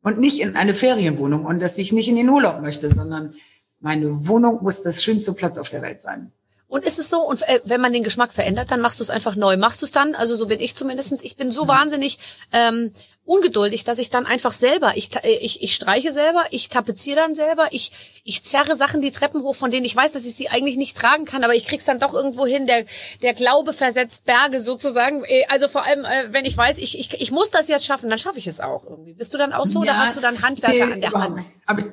und 0.03 0.19
nicht 0.19 0.41
in 0.41 0.57
eine 0.57 0.75
Ferienwohnung 0.75 1.47
und 1.47 1.61
dass 1.61 1.79
ich 1.79 1.93
nicht 1.93 2.09
in 2.09 2.17
den 2.17 2.29
Urlaub 2.29 2.61
möchte, 2.61 2.91
sondern 2.91 3.35
meine 3.81 4.29
Wohnung 4.29 4.63
muss 4.63 4.83
das 4.83 5.03
schönste 5.03 5.33
Platz 5.33 5.59
auf 5.59 5.69
der 5.69 5.83
Welt 5.83 6.01
sein. 6.01 6.33
Und 6.75 6.85
ist 6.85 6.99
es 6.99 7.09
so, 7.09 7.21
und 7.21 7.41
äh, 7.43 7.61
wenn 7.63 7.81
man 7.81 7.93
den 7.93 8.03
Geschmack 8.03 8.33
verändert, 8.33 8.73
dann 8.73 8.81
machst 8.81 8.99
du 8.99 9.05
es 9.05 9.11
einfach 9.11 9.37
neu. 9.37 9.57
Machst 9.57 9.81
du 9.81 9.87
es 9.87 9.93
dann, 9.93 10.17
also 10.17 10.35
so 10.35 10.49
bin 10.49 10.59
ich 10.59 10.75
zumindestens. 10.75 11.23
ich 11.23 11.37
bin 11.37 11.53
so 11.53 11.67
mhm. 11.67 11.69
wahnsinnig 11.69 12.19
ähm, 12.51 12.91
ungeduldig, 13.25 13.85
dass 13.85 14.01
ich 14.01 14.11
dann 14.11 14.27
einfach 14.27 14.53
selber, 14.53 14.95
ich, 14.97 15.15
äh, 15.23 15.37
ich, 15.37 15.63
ich 15.63 15.73
streiche 15.73 16.11
selber, 16.11 16.43
ich 16.51 16.71
tapeziere 16.71 17.15
dann 17.15 17.37
selber, 17.37 17.69
ich, 17.71 18.23
ich 18.25 18.43
zerre 18.43 18.75
Sachen 18.75 19.03
die 19.03 19.13
Treppen 19.13 19.43
hoch, 19.43 19.55
von 19.55 19.71
denen 19.71 19.87
ich 19.87 19.95
weiß, 19.95 20.11
dass 20.11 20.27
ich 20.27 20.35
sie 20.35 20.49
eigentlich 20.49 20.77
nicht 20.77 20.97
tragen 20.97 21.27
kann, 21.27 21.45
aber 21.45 21.55
ich 21.55 21.65
krieg's 21.65 21.85
dann 21.85 22.01
doch 22.01 22.13
irgendwo 22.13 22.45
hin. 22.45 22.67
Der, 22.67 22.87
der 23.23 23.35
Glaube 23.35 23.73
versetzt 23.73 24.25
Berge 24.25 24.59
sozusagen. 24.59 25.23
Äh, 25.27 25.45
also 25.51 25.69
vor 25.69 25.85
allem, 25.85 26.05
äh, 26.05 26.33
wenn 26.33 26.45
ich 26.45 26.57
weiß, 26.57 26.79
ich, 26.79 26.99
ich, 26.99 27.21
ich 27.21 27.31
muss 27.31 27.53
das 27.53 27.69
jetzt 27.69 27.87
schaffen, 27.87 28.11
dann 28.11 28.19
schaffe 28.19 28.41
ich 28.41 28.49
es 28.49 28.59
auch 28.59 28.83
irgendwie. 28.83 29.15
Bist 29.15 29.33
du 29.33 29.39
dann 29.39 29.53
auch 29.53 29.69
so 29.69 29.85
ja, 29.85 29.93
oder 29.93 30.01
hast 30.01 30.17
du 30.17 30.21
dann 30.21 30.43
Handwerker 30.43 30.93
an 30.93 31.01
der 31.01 31.13
Hand? 31.13 31.47
Aber 31.67 31.85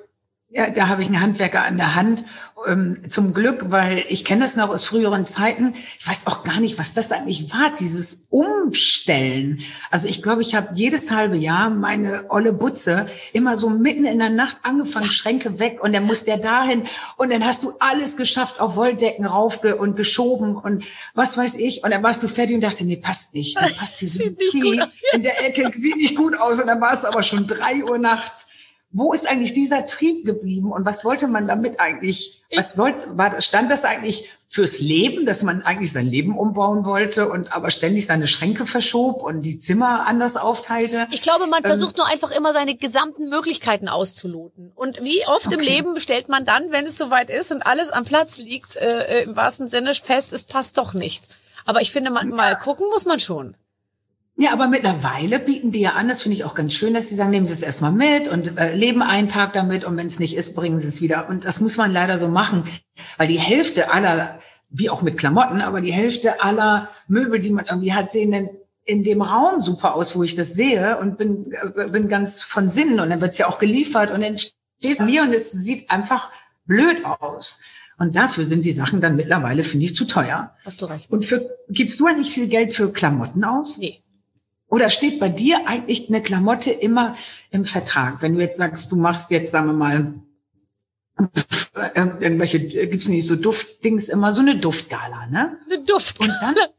ja, 0.54 0.70
da 0.70 0.90
habe 0.90 1.02
ich 1.02 1.08
einen 1.08 1.22
Handwerker 1.22 1.64
an 1.64 1.78
der 1.78 1.96
Hand. 1.96 2.26
Ähm, 2.68 3.10
zum 3.10 3.34
Glück, 3.34 3.72
weil 3.72 4.04
ich 4.10 4.24
kenne 4.24 4.42
das 4.42 4.56
noch 4.56 4.70
aus 4.70 4.86
früheren 4.86 5.26
Zeiten. 5.26 5.74
Ich 5.98 6.08
weiß 6.08 6.28
auch 6.28 6.44
gar 6.44 6.60
nicht, 6.60 6.78
was 6.78 6.94
das 6.94 7.12
eigentlich 7.12 7.52
war, 7.54 7.74
dieses 7.74 8.28
Umstellen. 8.30 9.62
Also 9.90 10.08
ich 10.08 10.22
glaube, 10.22 10.42
ich 10.42 10.54
habe 10.54 10.70
jedes 10.76 11.10
halbe 11.10 11.38
Jahr 11.38 11.70
meine 11.70 12.26
olle 12.30 12.54
Butze 12.54 13.08
immer 13.34 13.58
so 13.58 13.70
mitten 13.70 14.06
in 14.06 14.20
der 14.20 14.30
Nacht 14.30 14.58
angefangen, 14.64 15.08
Schränke 15.08 15.60
weg 15.60 15.80
und 15.82 15.94
dann 15.94 16.04
muss 16.04 16.26
der 16.26 16.38
dahin 16.38 16.84
und 17.18 17.32
dann 17.32 17.46
hast 17.46 17.64
du 17.64 17.74
alles 17.80 18.18
geschafft, 18.18 18.60
auf 18.60 18.76
Wolldecken 18.76 19.26
raufge 19.26 19.78
und 19.78 19.96
geschoben 19.96 20.56
und 20.56 20.84
was 21.16 21.38
weiß 21.38 21.56
ich. 21.56 21.84
Und 21.84 21.92
dann 21.92 22.04
warst 22.04 22.22
du 22.22 22.28
fertig 22.28 22.56
und 22.56 22.62
dachte, 22.62 22.84
nee, 22.84 22.98
passt 22.98 23.34
nicht. 23.34 23.60
Dann 23.60 23.74
passt 23.74 24.02
diese 24.02 24.32
Key 24.52 24.80
in 25.14 25.24
der 25.24 25.44
Ecke, 25.46 25.72
sieht 25.76 25.96
nicht 25.96 26.16
gut 26.16 26.38
aus 26.40 26.60
und 26.60 26.68
dann 26.68 26.82
war 26.82 26.94
es 26.94 27.06
aber 27.06 27.24
schon 27.24 27.48
drei 27.48 27.84
Uhr 27.84 27.98
nachts. 27.98 28.51
Wo 28.94 29.14
ist 29.14 29.28
eigentlich 29.28 29.54
dieser 29.54 29.86
Trieb 29.86 30.26
geblieben 30.26 30.72
und 30.72 30.86
was 30.86 31.06
wollte 31.06 31.28
man 31.28 31.48
damit 31.48 31.80
eigentlich? 31.80 32.44
Was 32.54 32.74
sollte, 32.74 33.18
war, 33.18 33.40
stand 33.40 33.72
das 33.72 33.86
eigentlich 33.86 34.30
fürs 34.50 34.82
Leben, 34.82 35.26
dass 35.26 35.44
man 35.44 35.62
eigentlich 35.62 35.94
sein 35.94 36.08
Leben 36.08 36.38
umbauen 36.38 36.84
wollte 36.84 37.30
und 37.30 37.54
aber 37.54 37.70
ständig 37.70 38.06
seine 38.06 38.28
Schränke 38.28 38.66
verschob 38.66 39.24
und 39.24 39.44
die 39.44 39.58
Zimmer 39.58 40.06
anders 40.06 40.36
aufteilte? 40.36 41.08
Ich 41.12 41.22
glaube, 41.22 41.48
man 41.48 41.60
ähm, 41.60 41.68
versucht 41.68 41.96
nur 41.96 42.06
einfach 42.08 42.32
immer 42.32 42.52
seine 42.52 42.76
gesamten 42.76 43.30
Möglichkeiten 43.30 43.88
auszuloten. 43.88 44.74
Und 44.76 45.02
wie 45.04 45.26
oft 45.26 45.48
okay. 45.48 45.56
im 45.56 45.62
Leben 45.62 46.00
stellt 46.02 46.28
man 46.28 46.44
dann, 46.44 46.72
wenn 46.72 46.84
es 46.84 46.98
soweit 46.98 47.30
ist 47.30 47.54
und 47.54 47.62
alles 47.62 47.92
am 47.92 48.04
Platz 48.04 48.40
liegt, 48.40 48.76
äh, 48.76 49.20
äh 49.20 49.24
im 49.24 49.38
wahrsten 49.38 49.70
Sinne 49.70 49.96
fest, 49.96 50.34
es 50.34 50.44
passt 50.44 50.78
doch 50.78 50.94
nicht. 50.94 51.24
Aber 51.66 51.82
ich 51.82 51.94
finde, 51.94 52.12
man, 52.12 52.30
mal 52.30 52.58
gucken 52.58 52.88
muss 52.90 53.06
man 53.06 53.22
schon. 53.22 53.56
Ja, 54.42 54.54
aber 54.54 54.68
mittlerweile 54.68 55.38
bieten 55.38 55.72
die 55.72 55.82
ja 55.82 55.92
an, 55.92 56.08
das 56.08 56.24
finde 56.24 56.36
ich 56.36 56.46
auch 56.46 56.56
ganz 56.56 56.74
schön, 56.74 56.96
dass 56.96 57.10
sie 57.10 57.16
sagen, 57.16 57.30
nehmen 57.30 57.46
Sie 57.46 57.54
es 57.54 57.62
erstmal 57.62 57.92
mit 57.92 58.28
und 58.28 58.58
äh, 58.58 58.74
leben 58.74 59.04
einen 59.04 59.30
Tag 59.30 59.54
damit 59.54 59.86
und 59.86 59.96
wenn 59.98 60.08
es 60.08 60.18
nicht 60.18 60.36
ist, 60.36 60.56
bringen 60.56 60.80
Sie 60.80 60.88
es 60.88 61.00
wieder. 61.00 61.30
Und 61.30 61.46
das 61.46 61.62
muss 61.62 61.78
man 61.78 61.94
leider 61.94 62.18
so 62.18 62.28
machen, 62.28 62.64
weil 63.18 63.28
die 63.28 63.38
Hälfte 63.38 63.92
aller, 63.92 64.40
wie 64.72 64.90
auch 64.90 65.04
mit 65.04 65.20
Klamotten, 65.20 65.62
aber 65.62 65.80
die 65.80 65.94
Hälfte 65.94 66.42
aller 66.42 66.90
Möbel, 67.08 67.40
die 67.40 67.52
man 67.52 67.68
irgendwie 67.68 67.94
hat, 67.94 68.12
sehen 68.12 68.32
dann 68.32 68.50
in 68.84 69.04
dem 69.04 69.22
Raum 69.22 69.60
super 69.60 69.94
aus, 69.94 70.16
wo 70.16 70.24
ich 70.24 70.34
das 70.34 70.56
sehe 70.56 70.98
und 70.98 71.20
bin, 71.20 71.54
äh, 71.76 71.90
bin 71.90 72.08
ganz 72.08 72.42
von 72.42 72.68
Sinnen 72.68 73.00
und 73.00 73.12
dann 73.12 73.22
wird 73.22 73.34
es 73.34 73.38
ja 73.38 73.48
auch 73.48 73.60
geliefert 73.60 74.10
und 74.10 74.22
dann 74.22 74.40
steht 74.40 75.02
mir 75.02 75.22
und 75.22 75.36
es 75.36 75.52
sieht 75.52 75.92
einfach 75.92 76.32
blöd 76.66 77.06
aus. 77.06 77.62
Und 78.00 78.16
dafür 78.16 78.48
sind 78.48 78.66
die 78.66 78.72
Sachen 78.72 79.02
dann 79.02 79.16
mittlerweile, 79.16 79.64
finde 79.64 79.86
ich, 79.86 79.94
zu 79.94 80.06
teuer. 80.06 80.56
Hast 80.66 80.82
du 80.82 80.86
recht. 80.86 81.12
Und 81.12 81.26
für, 81.26 81.48
gibst 81.70 82.00
du 82.00 82.08
eigentlich 82.08 82.32
viel 82.32 82.48
Geld 82.48 82.74
für 82.74 82.92
Klamotten 82.92 83.44
aus? 83.44 83.78
Nee. 83.78 84.01
Oder 84.72 84.90
steht 84.90 85.20
bei 85.20 85.28
dir 85.28 85.68
eigentlich 85.68 86.08
eine 86.08 86.24
Klamotte 86.24 86.72
immer 86.72 87.18
im 87.52 87.66
Vertrag? 87.66 88.22
Wenn 88.22 88.36
du 88.36 88.40
jetzt 88.40 88.58
sagst, 88.58 88.90
du 88.92 88.96
machst 88.96 89.30
jetzt, 89.30 89.52
sagen 89.52 89.68
wir 89.68 89.74
mal, 89.74 90.14
irgendwelche, 91.94 92.60
gibt's 92.60 93.10
nicht 93.10 93.28
so 93.28 93.36
Duftdings 93.36 94.08
immer, 94.08 94.32
so 94.32 94.42
eine 94.42 94.56
Duftgala, 94.56 95.28
ne? 95.28 95.58
Eine 95.66 95.84
Duftgala. 95.84 96.50
Und 96.50 96.58
dann 96.58 96.70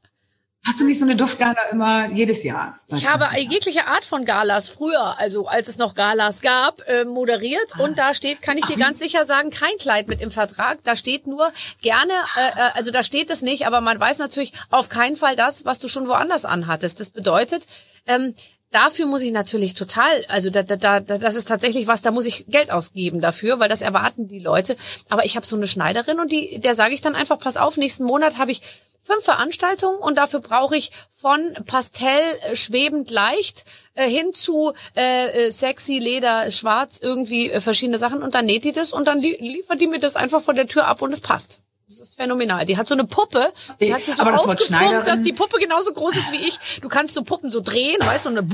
Hast 0.65 0.79
du 0.79 0.85
nicht 0.85 0.99
so 0.99 1.05
eine 1.05 1.17
Duftgala 1.17 1.61
immer 1.73 2.09
jedes 2.11 2.45
Jahr? 2.45 2.79
Ich 2.95 3.09
habe 3.09 3.27
jegliche 3.37 3.89
Art 3.89 4.05
von 4.05 4.25
Galas 4.25 4.69
früher, 4.69 5.19
also 5.19 5.49
als 5.49 5.67
es 5.67 5.77
noch 5.77 5.97
Galas 5.97 6.41
gab, 6.41 6.87
äh, 6.87 7.05
moderiert. 7.05 7.73
Ah. 7.75 7.83
Und 7.83 7.99
da 7.99 8.15
steht, 8.15 8.43
kann 8.43 8.57
ich 8.57 8.67
dir 8.67 8.77
ganz 8.77 9.01
sicher 9.01 9.25
sagen, 9.25 9.51
kein 9.51 9.77
Kleid 9.79 10.07
mit 10.07 10.21
im 10.21 10.31
Vertrag. 10.31 10.79
Da 10.85 10.95
steht 10.95 11.27
nur 11.27 11.53
gerne, 11.83 12.13
äh, 12.37 12.61
äh, 12.61 12.71
also 12.75 12.93
da 12.93 13.03
steht 13.03 13.29
es 13.31 13.43
nicht, 13.43 13.67
aber 13.67 13.81
man 13.81 13.99
weiß 13.99 14.19
natürlich 14.19 14.53
auf 14.71 14.89
keinen 14.89 15.17
Fall 15.17 15.35
das, 15.35 15.65
was 15.65 15.81
du 15.81 15.89
schon 15.89 16.07
woanders 16.07 16.45
anhattest. 16.45 17.01
Das 17.01 17.11
bedeutet, 17.11 17.67
ähm, 18.07 18.35
dafür 18.73 19.07
muss 19.07 19.23
ich 19.23 19.31
natürlich 19.31 19.75
total, 19.75 20.25
also 20.29 20.51
da, 20.51 20.63
da, 20.63 20.77
da, 20.77 21.01
das 21.01 21.35
ist 21.37 21.47
tatsächlich 21.47 21.87
was, 21.87 22.03
da 22.03 22.11
muss 22.11 22.27
ich 22.27 22.47
Geld 22.49 22.71
ausgeben 22.71 23.21
dafür, 23.21 23.61
weil 23.61 23.69
das 23.69 23.83
erwarten 23.83 24.29
die 24.29 24.41
Leute. 24.41 24.77
Aber 25.09 25.25
ich 25.25 25.37
habe 25.37 25.47
so 25.47 25.57
eine 25.57 25.69
Schneiderin 25.69 26.19
und 26.19 26.33
die, 26.33 26.59
der 26.59 26.75
sage 26.75 26.95
ich 26.95 27.01
dann 27.01 27.15
einfach, 27.15 27.39
pass 27.39 27.57
auf, 27.57 27.77
nächsten 27.77 28.05
Monat 28.05 28.39
habe 28.39 28.51
ich 28.51 28.63
fünf 29.03 29.25
Veranstaltungen 29.25 29.99
und 29.99 30.17
dafür 30.17 30.41
brauche 30.41 30.77
ich 30.77 30.93
von 31.13 31.55
Pastell 31.67 32.21
äh, 32.43 32.57
schwebend 32.57 33.11
leicht 33.11 33.65
äh, 33.95 34.09
hin 34.09 34.33
zu 34.33 34.73
äh, 34.97 35.47
äh, 35.47 35.51
sexy 35.51 35.99
Leder 35.99 36.51
schwarz 36.51 36.99
irgendwie 37.03 37.51
äh, 37.51 37.61
verschiedene 37.61 37.99
Sachen 37.99 38.23
und 38.23 38.35
dann 38.35 38.47
näht 38.47 38.65
die 38.65 38.73
das 38.73 38.93
und 38.93 39.07
dann 39.07 39.19
li 39.19 39.37
liefert 39.41 39.81
die 39.81 39.89
mir 39.89 39.99
das 39.99 40.17
einfach 40.17 40.41
vor 40.41 40.55
der 40.55 40.69
Tür 40.69 40.87
ab 40.87 41.03
und 41.03 41.13
es 41.13 41.21
passt. 41.21 41.61
Das 41.93 42.09
ist 42.09 42.17
phänomenal. 42.17 42.65
Die 42.65 42.79
hat 42.79 42.87
so 42.87 42.95
eine 42.95 43.05
Puppe, 43.05 43.53
die 43.79 43.93
hat 43.93 44.03
sich 44.03 44.15
so 44.15 44.23
aufgepumpt, 44.23 45.07
dass 45.07 45.21
die 45.21 45.35
Puppe 45.35 45.59
genauso 45.59 45.93
groß 45.93 46.17
ist 46.17 46.33
wie 46.33 46.37
ich. 46.37 46.81
Du 46.81 46.89
kannst 46.89 47.13
so 47.13 47.23
Puppen 47.23 47.51
so 47.51 47.61
drehen, 47.61 47.99
weißt 48.01 48.25
du, 48.25 48.31
und 48.31 48.37
dann 48.37 48.51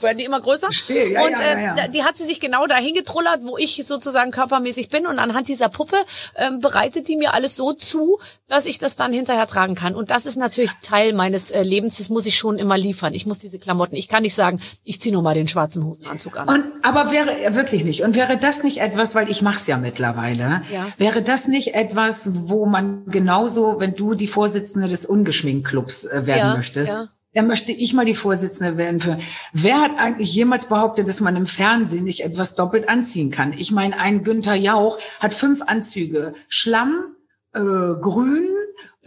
werden 0.00 0.16
die 0.16 0.24
immer 0.24 0.40
größer. 0.40 0.68
Verstehe, 0.68 1.12
ja, 1.12 1.22
und 1.22 1.32
ja, 1.32 1.58
ja, 1.58 1.76
äh, 1.76 1.90
die 1.90 2.02
hat 2.02 2.16
sie 2.16 2.24
sich 2.24 2.40
genau 2.40 2.66
dahin 2.66 2.94
getrullert, 2.94 3.40
wo 3.42 3.58
ich 3.58 3.84
sozusagen 3.84 4.30
körpermäßig 4.30 4.88
bin. 4.88 5.06
Und 5.06 5.18
anhand 5.18 5.48
dieser 5.48 5.68
Puppe 5.68 5.96
ähm, 6.36 6.60
bereitet 6.60 7.08
die 7.08 7.16
mir 7.16 7.34
alles 7.34 7.56
so 7.56 7.74
zu, 7.74 8.18
dass 8.48 8.64
ich 8.64 8.78
das 8.78 8.96
dann 8.96 9.12
hinterher 9.12 9.46
tragen 9.46 9.74
kann. 9.74 9.94
Und 9.94 10.10
das 10.10 10.24
ist 10.24 10.36
natürlich 10.36 10.72
Teil 10.82 11.12
meines 11.12 11.50
äh, 11.50 11.62
Lebens. 11.62 11.98
Das 11.98 12.08
muss 12.08 12.24
ich 12.24 12.38
schon 12.38 12.58
immer 12.58 12.78
liefern. 12.78 13.12
Ich 13.12 13.26
muss 13.26 13.38
diese 13.38 13.58
Klamotten. 13.58 13.96
Ich 13.96 14.08
kann 14.08 14.22
nicht 14.22 14.34
sagen, 14.34 14.60
ich 14.84 14.98
ziehe 15.00 15.12
nur 15.12 15.22
mal 15.22 15.34
den 15.34 15.46
schwarzen 15.46 15.84
Hosenanzug 15.84 16.38
an. 16.38 16.48
Und, 16.48 16.64
aber 16.82 17.10
wäre 17.12 17.54
wirklich 17.54 17.84
nicht. 17.84 18.02
Und 18.02 18.16
wäre 18.16 18.38
das 18.38 18.62
nicht 18.62 18.78
etwas, 18.78 19.14
weil 19.14 19.30
ich 19.30 19.42
mache 19.42 19.56
es 19.56 19.66
ja 19.66 19.76
mittlerweile. 19.76 20.62
Ja. 20.72 20.86
Wäre 20.96 21.22
das 21.22 21.48
nicht 21.48 21.74
etwas, 21.74 22.29
wo 22.34 22.66
man 22.66 23.04
genauso, 23.06 23.80
wenn 23.80 23.94
du 23.94 24.14
die 24.14 24.26
Vorsitzende 24.26 24.88
des 24.88 25.06
Ungeschminkt-Clubs 25.06 26.04
äh, 26.04 26.26
werden 26.26 26.48
ja, 26.50 26.56
möchtest, 26.56 26.92
ja. 26.92 27.08
dann 27.34 27.46
möchte 27.46 27.72
ich 27.72 27.94
mal 27.94 28.04
die 28.04 28.14
Vorsitzende 28.14 28.76
werden 28.76 29.00
für. 29.00 29.18
Wer 29.52 29.80
hat 29.80 29.98
eigentlich 29.98 30.34
jemals 30.34 30.66
behauptet, 30.66 31.08
dass 31.08 31.20
man 31.20 31.36
im 31.36 31.46
Fernsehen 31.46 32.04
nicht 32.04 32.20
etwas 32.20 32.54
doppelt 32.54 32.88
anziehen 32.88 33.30
kann? 33.30 33.52
Ich 33.52 33.72
meine, 33.72 33.98
ein 33.98 34.24
Günther 34.24 34.54
Jauch 34.54 34.98
hat 35.18 35.34
fünf 35.34 35.62
Anzüge. 35.62 36.34
Schlamm, 36.48 37.16
äh, 37.54 37.60
grün, 37.60 38.48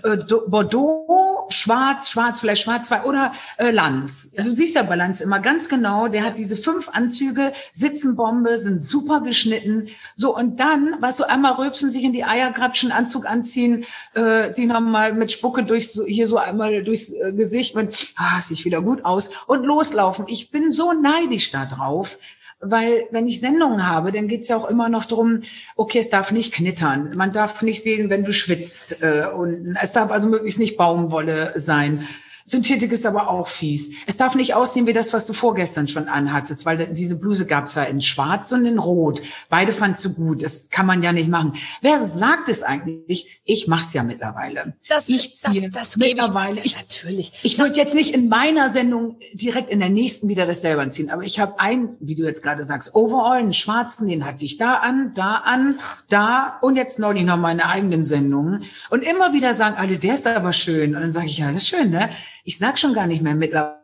äh, 0.03 0.17
Bordeaux, 0.47 1.47
Schwarz, 1.49 2.09
Schwarz, 2.09 2.39
vielleicht 2.39 2.63
Schwarz 2.63 2.87
zwei 2.87 3.03
oder 3.03 3.31
äh, 3.57 3.71
Lanz. 3.71 4.31
Du 4.31 4.51
siehst 4.51 4.75
ja 4.75 4.83
bei 4.83 4.95
Lanz 4.95 5.21
immer 5.21 5.39
ganz 5.39 5.69
genau, 5.69 6.07
der 6.07 6.23
hat 6.23 6.37
diese 6.37 6.57
fünf 6.57 6.89
Anzüge, 6.89 7.53
Sitzenbombe, 7.71 8.57
sind 8.57 8.83
super 8.83 9.21
geschnitten. 9.21 9.89
So, 10.15 10.35
und 10.35 10.59
dann, 10.59 11.01
weißt 11.01 11.19
du, 11.19 11.23
einmal 11.25 11.53
rülpsen, 11.53 11.89
sich 11.89 12.03
in 12.03 12.13
die 12.13 12.23
Eiergrabschen 12.23 12.91
Anzug 12.91 13.25
anziehen, 13.25 13.85
äh, 14.13 14.51
sich 14.51 14.65
nochmal 14.67 15.13
mit 15.13 15.31
Spucke 15.31 15.63
durchs, 15.63 15.99
hier 16.05 16.27
so 16.27 16.37
einmal 16.37 16.83
durchs 16.83 17.11
äh, 17.11 17.33
Gesicht 17.33 17.75
mit, 17.75 18.13
ah, 18.17 18.41
sieht 18.41 18.63
wieder 18.65 18.81
gut 18.81 19.05
aus 19.05 19.29
und 19.47 19.63
loslaufen. 19.63 20.25
Ich 20.27 20.51
bin 20.51 20.69
so 20.69 20.93
neidisch 20.93 21.51
da 21.51 21.65
drauf 21.65 22.17
weil 22.63 23.05
wenn 23.11 23.27
ich 23.27 23.39
Sendungen 23.39 23.87
habe, 23.87 24.11
dann 24.11 24.27
geht's 24.27 24.47
ja 24.47 24.57
auch 24.57 24.69
immer 24.69 24.89
noch 24.89 25.05
drum, 25.05 25.41
okay, 25.75 25.99
es 25.99 26.09
darf 26.09 26.31
nicht 26.31 26.53
knittern, 26.53 27.15
man 27.15 27.31
darf 27.31 27.61
nicht 27.61 27.83
sehen, 27.83 28.09
wenn 28.09 28.23
du 28.23 28.33
schwitzt 28.33 29.01
äh, 29.01 29.25
und 29.27 29.77
es 29.81 29.91
darf 29.93 30.11
also 30.11 30.27
möglichst 30.27 30.59
nicht 30.59 30.77
Baumwolle 30.77 31.53
sein. 31.55 32.07
Synthetik 32.45 32.91
ist 32.91 33.05
aber 33.05 33.29
auch 33.29 33.47
fies. 33.47 33.95
Es 34.05 34.17
darf 34.17 34.35
nicht 34.35 34.53
aussehen 34.53 34.87
wie 34.87 34.93
das, 34.93 35.13
was 35.13 35.25
du 35.25 35.33
vorgestern 35.33 35.87
schon 35.87 36.07
anhattest, 36.07 36.65
weil 36.65 36.87
diese 36.93 37.19
Bluse 37.19 37.45
gab's 37.45 37.75
ja 37.75 37.83
in 37.83 38.01
Schwarz 38.01 38.51
und 38.51 38.65
in 38.65 38.79
Rot. 38.79 39.21
Beide 39.49 39.73
fandst 39.73 40.03
du 40.05 40.13
gut. 40.13 40.43
Das 40.43 40.69
kann 40.69 40.85
man 40.85 41.03
ja 41.03 41.11
nicht 41.11 41.29
machen. 41.29 41.55
Wer 41.81 41.99
sagt 41.99 42.49
es 42.49 42.63
eigentlich? 42.63 43.41
Ich 43.45 43.67
mach's 43.67 43.93
ja 43.93 44.03
mittlerweile. 44.03 44.73
Das, 44.89 45.07
ich 45.09 45.35
ziehe 45.35 45.69
das, 45.69 45.89
das 45.89 45.97
mittlerweile. 45.97 46.61
Ich, 46.63 46.75
natürlich. 46.75 47.31
Ich 47.43 47.57
würde 47.59 47.73
jetzt 47.75 47.95
nicht 47.95 48.13
in 48.13 48.27
meiner 48.27 48.69
Sendung 48.69 49.17
direkt 49.33 49.69
in 49.69 49.79
der 49.79 49.89
nächsten 49.89 50.27
wieder 50.27 50.45
das 50.45 50.61
selber 50.61 50.89
ziehen, 50.89 51.09
aber 51.09 51.23
ich 51.23 51.39
habe 51.39 51.59
einen, 51.59 51.95
wie 51.99 52.15
du 52.15 52.23
jetzt 52.23 52.43
gerade 52.43 52.63
sagst, 52.63 52.95
Overall, 52.95 53.37
einen 53.37 53.53
schwarzen, 53.53 54.07
den 54.07 54.25
hatte 54.25 54.45
ich 54.45 54.57
da 54.57 54.75
an, 54.75 55.13
da 55.15 55.35
an, 55.35 55.79
da 56.09 56.57
und 56.61 56.75
jetzt 56.75 56.99
neulich 56.99 57.23
noch 57.23 57.37
meine 57.37 57.67
eigenen 57.67 58.03
Sendungen. 58.03 58.65
Und 58.89 59.05
immer 59.05 59.33
wieder 59.33 59.53
sagen 59.53 59.75
alle, 59.77 59.97
der 59.97 60.15
ist 60.15 60.27
aber 60.27 60.53
schön. 60.53 60.95
Und 60.95 61.01
dann 61.01 61.11
sage 61.11 61.27
ich, 61.27 61.37
ja, 61.37 61.51
das 61.51 61.63
ist 61.63 61.67
schön, 61.69 61.89
ne? 61.89 62.09
Ich 62.43 62.57
sag 62.57 62.77
schon 62.77 62.93
gar 62.93 63.07
nicht 63.07 63.21
mehr 63.21 63.35
mittlerweile 63.35 63.81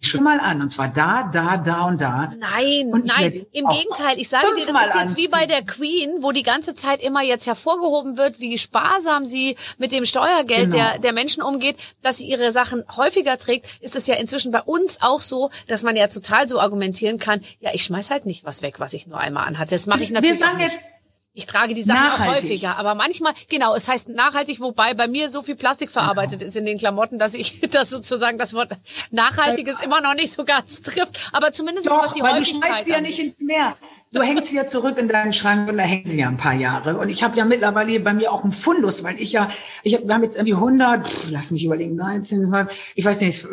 schon 0.00 0.22
mal 0.22 0.38
an. 0.38 0.62
Und 0.62 0.70
zwar 0.70 0.88
da, 0.88 1.28
da, 1.32 1.56
da 1.56 1.86
und 1.86 2.00
da. 2.00 2.32
Nein, 2.38 2.92
und 2.92 3.06
nein. 3.06 3.44
Im 3.52 3.66
Gegenteil. 3.66 4.18
Ich 4.18 4.28
sage 4.28 4.46
dir, 4.56 4.66
das 4.66 4.74
ist 4.74 4.84
jetzt 4.84 4.96
anziehen. 4.96 5.24
wie 5.24 5.28
bei 5.28 5.46
der 5.46 5.62
Queen, 5.62 6.18
wo 6.20 6.30
die 6.30 6.44
ganze 6.44 6.76
Zeit 6.76 7.02
immer 7.02 7.22
jetzt 7.22 7.46
hervorgehoben 7.48 8.16
wird, 8.16 8.38
wie 8.38 8.56
sparsam 8.56 9.26
sie 9.26 9.56
mit 9.78 9.90
dem 9.90 10.04
Steuergeld 10.04 10.70
genau. 10.70 10.76
der, 10.76 10.98
der 11.00 11.12
Menschen 11.12 11.42
umgeht, 11.42 11.76
dass 12.02 12.18
sie 12.18 12.28
ihre 12.28 12.52
Sachen 12.52 12.84
häufiger 12.96 13.36
trägt, 13.38 13.66
ist 13.80 13.96
es 13.96 14.06
ja 14.06 14.14
inzwischen 14.14 14.52
bei 14.52 14.62
uns 14.62 14.98
auch 15.00 15.20
so, 15.20 15.50
dass 15.66 15.82
man 15.82 15.96
ja 15.96 16.06
total 16.06 16.46
so 16.46 16.60
argumentieren 16.60 17.18
kann, 17.18 17.40
ja, 17.58 17.70
ich 17.74 17.82
schmeiß 17.82 18.10
halt 18.10 18.26
nicht 18.26 18.44
was 18.44 18.62
weg, 18.62 18.78
was 18.78 18.92
ich 18.92 19.08
nur 19.08 19.18
einmal 19.18 19.46
anhatte. 19.46 19.74
Das 19.74 19.86
mache 19.86 20.04
ich 20.04 20.10
natürlich 20.10 20.38
Wir 20.38 20.46
sagen 20.46 20.60
jetzt 20.60 20.92
ich 21.38 21.46
trage 21.46 21.72
die 21.72 21.84
Sachen 21.84 22.02
nachhaltig. 22.02 22.36
auch 22.36 22.42
häufiger, 22.42 22.78
aber 22.78 22.96
manchmal, 22.96 23.32
genau, 23.48 23.72
es 23.76 23.86
heißt 23.86 24.08
nachhaltig, 24.08 24.58
wobei 24.58 24.92
bei 24.94 25.06
mir 25.06 25.30
so 25.30 25.40
viel 25.40 25.54
Plastik 25.54 25.92
verarbeitet 25.92 26.40
genau. 26.40 26.48
ist 26.48 26.56
in 26.56 26.66
den 26.66 26.78
Klamotten, 26.78 27.20
dass 27.20 27.34
ich 27.34 27.60
das 27.70 27.90
sozusagen 27.90 28.38
das 28.38 28.54
Wort 28.54 28.72
nachhaltig 29.12 29.68
ist 29.68 29.80
immer 29.80 30.00
noch 30.00 30.14
nicht 30.14 30.32
so 30.32 30.44
ganz 30.44 30.82
trifft. 30.82 31.30
Aber 31.32 31.52
zumindest 31.52 31.86
Doch, 31.86 32.02
was 32.02 32.12
die 32.12 32.22
weil 32.22 32.40
Häufigkeit 32.40 32.54
du 32.54 32.66
schmeißt 32.66 32.84
sie 32.86 32.90
ja 32.90 33.00
nicht 33.00 33.20
ins 33.20 33.40
Meer. 33.40 33.76
Du 34.10 34.22
hängst 34.22 34.46
sie 34.46 34.56
ja 34.56 34.64
zurück 34.64 34.96
in 34.96 35.06
deinen 35.06 35.34
Schrank 35.34 35.68
und 35.68 35.76
da 35.76 35.82
hängen 35.82 36.06
sie 36.06 36.20
ja 36.20 36.28
ein 36.28 36.38
paar 36.38 36.54
Jahre. 36.54 36.96
Und 36.96 37.10
ich 37.10 37.22
habe 37.22 37.36
ja 37.36 37.44
mittlerweile 37.44 38.00
bei 38.00 38.14
mir 38.14 38.32
auch 38.32 38.42
einen 38.42 38.52
Fundus, 38.52 39.04
weil 39.04 39.20
ich 39.20 39.32
ja, 39.32 39.50
ich 39.82 39.94
hab, 39.94 40.06
wir 40.06 40.14
haben 40.14 40.22
jetzt 40.22 40.36
irgendwie 40.36 40.54
100, 40.54 41.06
pff, 41.06 41.30
lass 41.30 41.50
mich 41.50 41.62
überlegen, 41.62 41.94
19, 41.94 42.68
ich 42.94 43.04
weiß 43.04 43.20
nicht, 43.20 43.46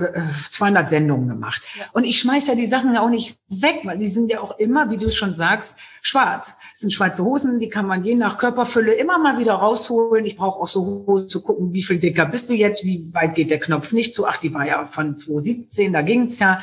200 0.51 0.85
äh, 0.85 0.87
Sendungen 0.87 1.27
gemacht. 1.27 1.61
Ja. 1.77 1.85
Und 1.91 2.05
ich 2.05 2.19
schmeiß 2.19 2.47
ja 2.47 2.55
die 2.55 2.65
Sachen 2.65 2.93
ja 2.93 3.01
auch 3.01 3.09
nicht 3.09 3.37
weg, 3.49 3.81
weil 3.83 3.97
die 3.97 4.07
sind 4.07 4.31
ja 4.31 4.39
auch 4.39 4.57
immer, 4.57 4.89
wie 4.89 4.97
du 4.97 5.11
schon 5.11 5.33
sagst, 5.33 5.79
schwarz. 6.01 6.57
Das 6.71 6.79
sind 6.79 6.93
schwarze 6.93 7.25
Hosen, 7.25 7.59
die 7.59 7.67
kann 7.67 7.85
man 7.85 8.05
je 8.05 8.15
nach 8.15 8.37
Körperfülle 8.37 8.93
immer 8.93 9.17
mal 9.17 9.37
wieder 9.37 9.55
rausholen. 9.55 10.25
Ich 10.25 10.37
brauche 10.37 10.61
auch 10.61 10.67
so 10.69 11.03
Hosen 11.05 11.27
zu 11.27 11.43
gucken, 11.43 11.73
wie 11.73 11.83
viel 11.83 11.99
dicker 11.99 12.25
bist 12.25 12.49
du 12.49 12.53
jetzt, 12.53 12.85
wie 12.85 13.13
weit 13.13 13.35
geht 13.35 13.51
der 13.51 13.59
Knopf 13.59 13.91
nicht 13.91 14.15
zu. 14.15 14.25
Ach, 14.25 14.37
die 14.37 14.53
war 14.53 14.65
ja 14.65 14.87
von 14.87 15.17
2017, 15.17 15.91
da 15.91 16.01
ging's 16.01 16.39
ja. 16.39 16.61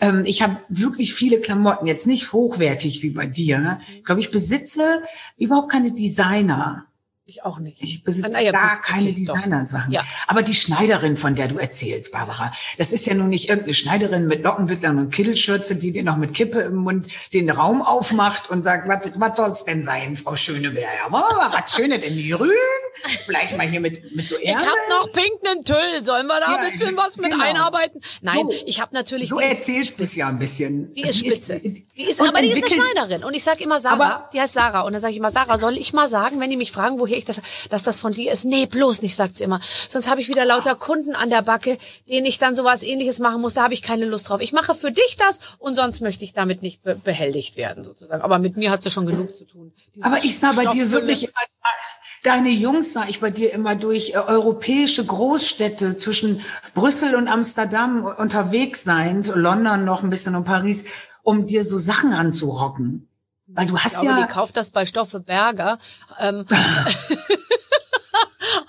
Ähm, 0.00 0.24
ich 0.26 0.42
habe 0.42 0.56
wirklich 0.68 1.14
viele 1.14 1.40
Klamotten, 1.40 1.86
jetzt 1.86 2.06
nicht 2.06 2.32
hochwertig 2.32 3.02
wie 3.02 3.10
bei 3.10 3.26
dir. 3.26 3.80
Ich 3.96 4.04
glaube, 4.04 4.20
ich 4.20 4.30
besitze 4.30 5.02
überhaupt 5.36 5.70
keine 5.70 5.92
Designer. 5.92 6.87
Ich 7.30 7.44
auch 7.44 7.58
nicht. 7.58 7.82
Ich 7.82 8.04
besitze 8.04 8.38
Ah, 8.38 8.50
gar 8.52 8.80
keine. 8.80 9.12
Designersachen. 9.12 9.92
Ja. 9.92 10.02
Aber 10.28 10.40
die 10.42 10.54
Schneiderin, 10.54 11.18
von 11.18 11.34
der 11.34 11.48
du 11.48 11.58
erzählst, 11.58 12.10
Barbara, 12.10 12.54
das 12.78 12.90
ist 12.90 13.04
ja 13.06 13.12
nun 13.12 13.28
nicht 13.28 13.50
irgendeine 13.50 13.74
Schneiderin 13.74 14.26
mit 14.26 14.42
Lockenwicklern 14.44 14.98
und 14.98 15.10
Kittelschürze, 15.14 15.76
die 15.76 15.92
dir 15.92 16.04
noch 16.04 16.16
mit 16.16 16.32
Kippe 16.32 16.60
im 16.60 16.76
Mund 16.76 17.08
den 17.34 17.50
Raum 17.50 17.82
aufmacht 17.82 18.48
und 18.48 18.62
sagt, 18.62 18.88
was, 18.88 19.00
was 19.20 19.36
soll's 19.36 19.64
denn 19.66 19.82
sein, 19.82 20.16
Frau 20.16 20.36
Schöneberger? 20.36 20.80
Ja, 20.80 21.12
was 21.12 21.74
Schönes 21.74 22.02
in 22.02 22.30
grün? 22.30 22.48
Vielleicht 23.26 23.56
mal 23.58 23.68
hier 23.68 23.80
mit, 23.80 24.16
mit 24.16 24.26
so 24.26 24.36
Ich 24.38 24.48
Ärmeln? 24.48 24.66
hab 24.66 24.76
noch 24.88 25.12
pinken 25.12 25.64
Tüll. 25.64 26.02
Sollen 26.02 26.26
wir 26.28 26.40
da 26.40 26.56
Ja, 26.64 26.70
bitte 26.70 26.96
was 26.96 27.18
mit 27.18 27.30
genau. 27.30 27.44
einarbeiten? 27.44 28.00
Nein, 28.22 28.38
So. 28.42 28.54
ich 28.64 28.80
habe 28.80 28.94
natürlich. 28.94 29.28
So 29.28 29.38
die 29.38 29.44
ist 29.44 29.58
erzählst 29.58 30.00
du 30.00 30.04
es 30.04 30.16
ja 30.16 30.28
ein 30.28 30.38
bisschen. 30.38 30.92
Die 30.94 31.02
ist 31.02 31.18
spitze. 31.18 31.60
Die 31.60 31.84
ist, 32.08 32.20
und 32.20 32.28
aber 32.28 32.40
die 32.40 32.48
ist 32.48 32.56
eine 32.56 32.68
Schneiderin. 32.70 33.22
Und 33.22 33.34
ich 33.36 33.42
sage 33.44 33.62
immer 33.62 33.78
Sarah, 33.78 33.94
Aber- 34.04 34.30
die 34.32 34.40
heißt 34.40 34.54
Sarah. 34.54 34.80
Und 34.80 34.92
dann 34.94 35.00
sage 35.00 35.12
ich 35.12 35.18
immer, 35.18 35.30
Sarah, 35.30 35.58
soll 35.58 35.76
ich 35.76 35.92
mal 35.92 36.08
sagen, 36.08 36.40
wenn 36.40 36.48
die 36.50 36.56
mich 36.56 36.72
fragen, 36.72 36.98
woher 36.98 37.17
ich 37.18 37.24
das, 37.24 37.40
dass 37.70 37.82
das 37.82 38.00
von 38.00 38.12
dir 38.12 38.32
ist? 38.32 38.44
Nee, 38.44 38.66
bloß 38.66 39.02
nicht, 39.02 39.14
sagt 39.14 39.36
sie 39.36 39.44
immer. 39.44 39.60
Sonst 39.88 40.08
habe 40.08 40.20
ich 40.20 40.28
wieder 40.28 40.44
lauter 40.44 40.74
Kunden 40.74 41.14
an 41.14 41.30
der 41.30 41.42
Backe, 41.42 41.78
denen 42.08 42.26
ich 42.26 42.38
dann 42.38 42.54
sowas 42.54 42.82
ähnliches 42.82 43.18
machen 43.18 43.40
muss. 43.40 43.54
Da 43.54 43.62
habe 43.64 43.74
ich 43.74 43.82
keine 43.82 44.04
Lust 44.04 44.28
drauf. 44.28 44.40
Ich 44.40 44.52
mache 44.52 44.74
für 44.74 44.90
dich 44.92 45.16
das 45.18 45.40
und 45.58 45.76
sonst 45.76 46.00
möchte 46.00 46.24
ich 46.24 46.32
damit 46.32 46.62
nicht 46.62 46.82
be 46.82 46.94
behelligt 46.96 47.56
werden, 47.56 47.84
sozusagen. 47.84 48.22
Aber 48.22 48.38
mit 48.38 48.56
mir 48.56 48.70
hat 48.70 48.82
sie 48.82 48.90
schon 48.90 49.06
genug 49.06 49.36
zu 49.36 49.44
tun. 49.44 49.72
Diese 49.94 50.06
Aber 50.06 50.18
ich 50.18 50.38
sah 50.38 50.52
bei 50.52 50.66
dir 50.66 50.90
wirklich 50.90 51.24
immer, 51.24 51.32
deine 52.22 52.50
Jungs 52.50 52.92
sah 52.92 53.06
ich 53.08 53.20
bei 53.20 53.30
dir 53.30 53.52
immer 53.52 53.74
durch 53.74 54.10
äh, 54.10 54.18
europäische 54.18 55.04
Großstädte 55.04 55.96
zwischen 55.96 56.42
Brüssel 56.74 57.14
und 57.14 57.28
Amsterdam 57.28 58.04
unterwegs 58.04 58.84
sein, 58.84 59.22
London 59.34 59.84
noch 59.84 60.02
ein 60.02 60.10
bisschen 60.10 60.34
und 60.34 60.44
Paris, 60.44 60.84
um 61.22 61.46
dir 61.46 61.64
so 61.64 61.78
Sachen 61.78 62.12
ranzurocken. 62.12 63.07
Weil 63.48 63.66
du 63.66 63.76
Ich 63.76 63.84
hast 63.84 64.00
glaube, 64.00 64.20
ja, 64.20 64.26
die 64.26 64.32
kauft 64.32 64.56
das 64.56 64.70
bei 64.70 64.84
Stoffe 64.84 65.20
Berger. 65.20 65.78
Ähm, 66.18 66.44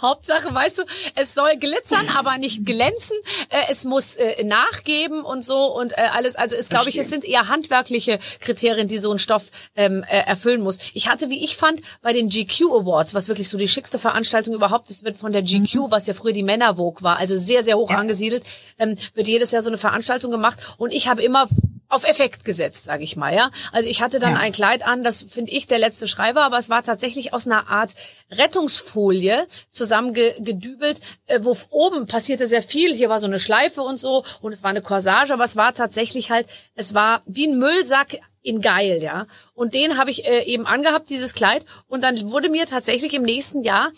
Hauptsache, 0.01 0.53
weißt 0.53 0.79
du, 0.79 0.83
es 1.15 1.33
soll 1.33 1.57
glitzern, 1.57 2.07
aber 2.15 2.37
nicht 2.37 2.65
glänzen. 2.65 3.17
Äh, 3.49 3.63
es 3.69 3.83
muss 3.83 4.15
äh, 4.15 4.43
nachgeben 4.43 5.23
und 5.23 5.43
so 5.43 5.65
und 5.75 5.91
äh, 5.93 6.03
alles. 6.13 6.35
Also 6.35 6.55
ist, 6.55 6.69
glaube 6.69 6.89
ich, 6.89 6.97
es 6.97 7.09
sind 7.09 7.25
eher 7.25 7.49
handwerkliche 7.49 8.19
Kriterien, 8.39 8.87
die 8.87 8.97
so 8.97 9.11
ein 9.11 9.19
Stoff 9.19 9.51
ähm, 9.75 10.03
äh, 10.07 10.19
erfüllen 10.19 10.61
muss. 10.61 10.77
Ich 10.93 11.09
hatte, 11.09 11.29
wie 11.29 11.43
ich 11.43 11.57
fand, 11.57 11.81
bei 12.01 12.13
den 12.13 12.29
GQ 12.29 12.61
Awards, 12.71 13.13
was 13.13 13.27
wirklich 13.27 13.49
so 13.49 13.57
die 13.57 13.67
schickste 13.67 13.99
Veranstaltung 13.99 14.53
überhaupt 14.53 14.89
ist, 14.89 15.03
wird 15.03 15.17
von 15.17 15.31
der 15.31 15.41
GQ, 15.41 15.89
was 15.91 16.07
ja 16.07 16.13
früher 16.13 16.33
die 16.33 16.43
Männervogue 16.43 17.03
war, 17.03 17.17
also 17.17 17.35
sehr, 17.35 17.63
sehr 17.63 17.77
hoch 17.77 17.89
angesiedelt, 17.91 18.43
ähm, 18.77 18.95
wird 19.13 19.27
jedes 19.27 19.51
Jahr 19.51 19.61
so 19.61 19.69
eine 19.69 19.77
Veranstaltung 19.77 20.31
gemacht. 20.31 20.59
Und 20.77 20.93
ich 20.93 21.07
habe 21.09 21.21
immer 21.21 21.47
auf 21.89 22.03
Effekt 22.03 22.45
gesetzt, 22.45 22.85
sage 22.85 23.03
ich 23.03 23.15
mal, 23.15 23.33
ja. 23.35 23.49
Also 23.71 23.89
ich 23.89 24.01
hatte 24.01 24.19
dann 24.19 24.33
Ja. 24.33 24.39
ein 24.39 24.51
Kleid 24.51 24.85
an, 24.85 25.03
das 25.03 25.23
finde 25.27 25.51
ich 25.51 25.65
der 25.67 25.79
letzte 25.79 26.07
Schreiber, 26.07 26.43
aber 26.43 26.57
es 26.59 26.69
war 26.69 26.83
tatsächlich 26.83 27.33
aus 27.33 27.47
einer 27.47 27.67
Art 27.69 27.95
Rettungsfolie 28.31 29.47
zusammengedübelt, 29.71 31.01
äh, 31.27 31.39
wo 31.41 31.55
oben 31.71 32.07
passierte 32.07 32.45
sehr 32.45 32.61
viel. 32.63 32.93
Hier 32.93 33.09
war 33.09 33.19
so 33.19 33.27
eine 33.27 33.39
Schleife 33.39 33.81
und 33.81 33.97
so 33.97 34.23
und 34.41 34.51
es 34.53 34.63
war 34.63 34.69
eine 34.69 34.81
Corsage, 34.81 35.33
aber 35.33 35.43
es 35.43 35.55
war 35.55 35.73
tatsächlich 35.73 36.31
halt, 36.31 36.47
es 36.75 36.93
war 36.93 37.21
wie 37.25 37.47
ein 37.47 37.57
Müllsack 37.57 38.19
in 38.41 38.61
geil, 38.61 38.99
ja. 39.01 39.25
Und 39.53 39.73
den 39.73 39.97
habe 39.97 40.11
ich 40.11 40.25
äh, 40.27 40.43
eben 40.43 40.65
angehabt, 40.65 41.09
dieses 41.09 41.33
Kleid. 41.33 41.65
Und 41.87 42.03
dann 42.03 42.31
wurde 42.31 42.49
mir 42.49 42.65
tatsächlich 42.67 43.13
im 43.13 43.23
nächsten 43.23 43.63
Jahr 43.63 43.91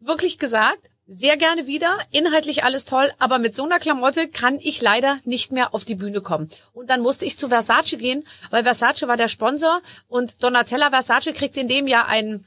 wirklich 0.00 0.38
gesagt, 0.38 0.90
sehr 1.06 1.36
gerne 1.36 1.66
wieder, 1.66 1.98
inhaltlich 2.10 2.64
alles 2.64 2.84
toll, 2.84 3.12
aber 3.18 3.38
mit 3.38 3.54
so 3.54 3.64
einer 3.64 3.78
Klamotte 3.78 4.28
kann 4.28 4.58
ich 4.60 4.80
leider 4.80 5.18
nicht 5.24 5.52
mehr 5.52 5.74
auf 5.74 5.84
die 5.84 5.94
Bühne 5.94 6.20
kommen. 6.20 6.48
Und 6.72 6.88
dann 6.88 7.02
musste 7.02 7.24
ich 7.24 7.36
zu 7.36 7.48
Versace 7.48 7.96
gehen, 7.98 8.26
weil 8.50 8.62
Versace 8.62 9.06
war 9.06 9.16
der 9.16 9.28
Sponsor 9.28 9.82
und 10.08 10.42
Donatella 10.42 10.90
Versace 10.90 11.32
kriegt 11.34 11.56
in 11.56 11.68
dem 11.68 11.86
Jahr 11.86 12.08
einen 12.08 12.46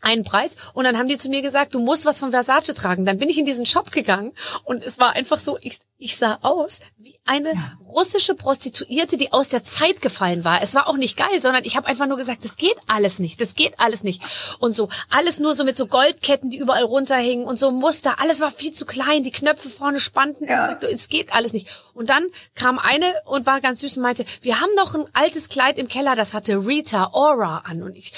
einen 0.00 0.22
Preis 0.22 0.56
und 0.74 0.84
dann 0.84 0.96
haben 0.96 1.08
die 1.08 1.16
zu 1.16 1.28
mir 1.28 1.42
gesagt, 1.42 1.74
du 1.74 1.80
musst 1.80 2.04
was 2.04 2.20
von 2.20 2.30
Versace 2.30 2.72
tragen. 2.72 3.04
Dann 3.04 3.18
bin 3.18 3.28
ich 3.28 3.38
in 3.38 3.46
diesen 3.46 3.66
Shop 3.66 3.90
gegangen 3.90 4.32
und 4.62 4.84
es 4.84 5.00
war 5.00 5.16
einfach 5.16 5.38
so, 5.38 5.58
ich, 5.60 5.78
ich 5.96 6.16
sah 6.16 6.38
aus 6.42 6.80
wie 6.98 7.18
eine 7.24 7.52
russische 7.88 8.34
Prostituierte, 8.34 9.16
die 9.16 9.32
aus 9.32 9.48
der 9.48 9.62
Zeit 9.64 10.00
gefallen 10.02 10.44
war. 10.44 10.62
Es 10.62 10.74
war 10.74 10.88
auch 10.88 10.96
nicht 10.96 11.16
geil, 11.16 11.40
sondern 11.40 11.64
ich 11.64 11.76
habe 11.76 11.86
einfach 11.86 12.06
nur 12.06 12.16
gesagt, 12.16 12.44
das 12.44 12.56
geht 12.56 12.76
alles 12.86 13.18
nicht, 13.18 13.40
das 13.40 13.54
geht 13.54 13.78
alles 13.78 14.02
nicht. 14.02 14.22
Und 14.58 14.72
so 14.72 14.88
alles 15.10 15.38
nur 15.38 15.54
so 15.54 15.64
mit 15.64 15.76
so 15.76 15.86
Goldketten, 15.86 16.50
die 16.50 16.58
überall 16.58 16.84
runterhingen 16.84 17.46
und 17.46 17.58
so 17.58 17.70
Muster, 17.70 18.20
alles 18.20 18.40
war 18.40 18.50
viel 18.50 18.72
zu 18.72 18.86
klein, 18.86 19.24
die 19.24 19.30
Knöpfe 19.30 19.68
vorne 19.68 20.00
spannten. 20.00 20.44
Ich 20.44 20.50
sagte, 20.50 20.86
es 20.88 21.08
geht 21.08 21.34
alles 21.34 21.52
nicht. 21.52 21.68
Und 21.94 22.10
dann 22.10 22.26
kam 22.54 22.78
eine 22.78 23.06
und 23.24 23.46
war 23.46 23.60
ganz 23.60 23.80
süß 23.80 23.96
und 23.96 24.02
meinte, 24.02 24.24
wir 24.42 24.60
haben 24.60 24.70
noch 24.76 24.94
ein 24.94 25.04
altes 25.12 25.48
Kleid 25.48 25.78
im 25.78 25.88
Keller, 25.88 26.14
das 26.14 26.34
hatte 26.34 26.56
Rita 26.66 27.10
Ora 27.12 27.62
an 27.64 27.82
und 27.82 27.96
ich, 27.96 28.12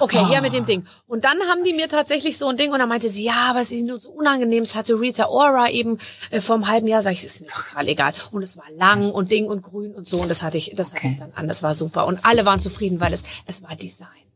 okay, 0.00 0.24
hier 0.26 0.40
mit 0.40 0.52
dem 0.52 0.64
Ding. 0.64 0.86
Und 1.06 1.24
dann 1.24 1.38
haben 1.48 1.64
die 1.64 1.74
mir 1.74 1.88
tatsächlich 1.88 2.38
so 2.38 2.46
ein 2.48 2.56
Ding 2.56 2.72
und 2.72 2.78
dann 2.78 2.88
meinte 2.88 3.08
sie, 3.08 3.24
ja, 3.24 3.50
aber 3.50 3.60
es 3.60 3.72
ist 3.72 3.82
nur 3.82 4.00
so 4.00 4.10
unangenehm, 4.10 4.62
es 4.62 4.74
hatte 4.74 4.98
Rita 5.00 5.28
Ora 5.28 5.70
eben 5.70 5.98
äh, 6.30 6.40
vor 6.40 6.56
einem 6.56 6.68
halben 6.68 6.88
Jahr, 6.88 7.02
sag 7.02 7.12
ich, 7.12 7.24
es 7.24 7.40
ist 7.40 7.42
mir 7.42 7.48
total 7.48 7.88
egal. 7.88 8.12
Und 8.32 8.42
es 8.42 8.56
war 8.56 8.70
lang 8.70 9.10
und 9.16 9.30
Ding 9.32 9.46
und 9.46 9.62
grün 9.62 9.94
und 9.94 10.06
so 10.06 10.20
und 10.20 10.28
das 10.28 10.42
hatte 10.42 10.58
ich, 10.58 10.74
das 10.76 10.94
hatte 10.94 11.06
ich 11.06 11.16
dann 11.16 11.32
an, 11.34 11.48
das 11.48 11.62
war 11.62 11.72
super. 11.72 12.06
Und 12.06 12.24
alle 12.24 12.44
waren 12.44 12.60
zufrieden, 12.60 13.00
weil 13.00 13.12
es, 13.14 13.24
es 13.46 13.62
war 13.62 13.74
Design. 13.74 14.26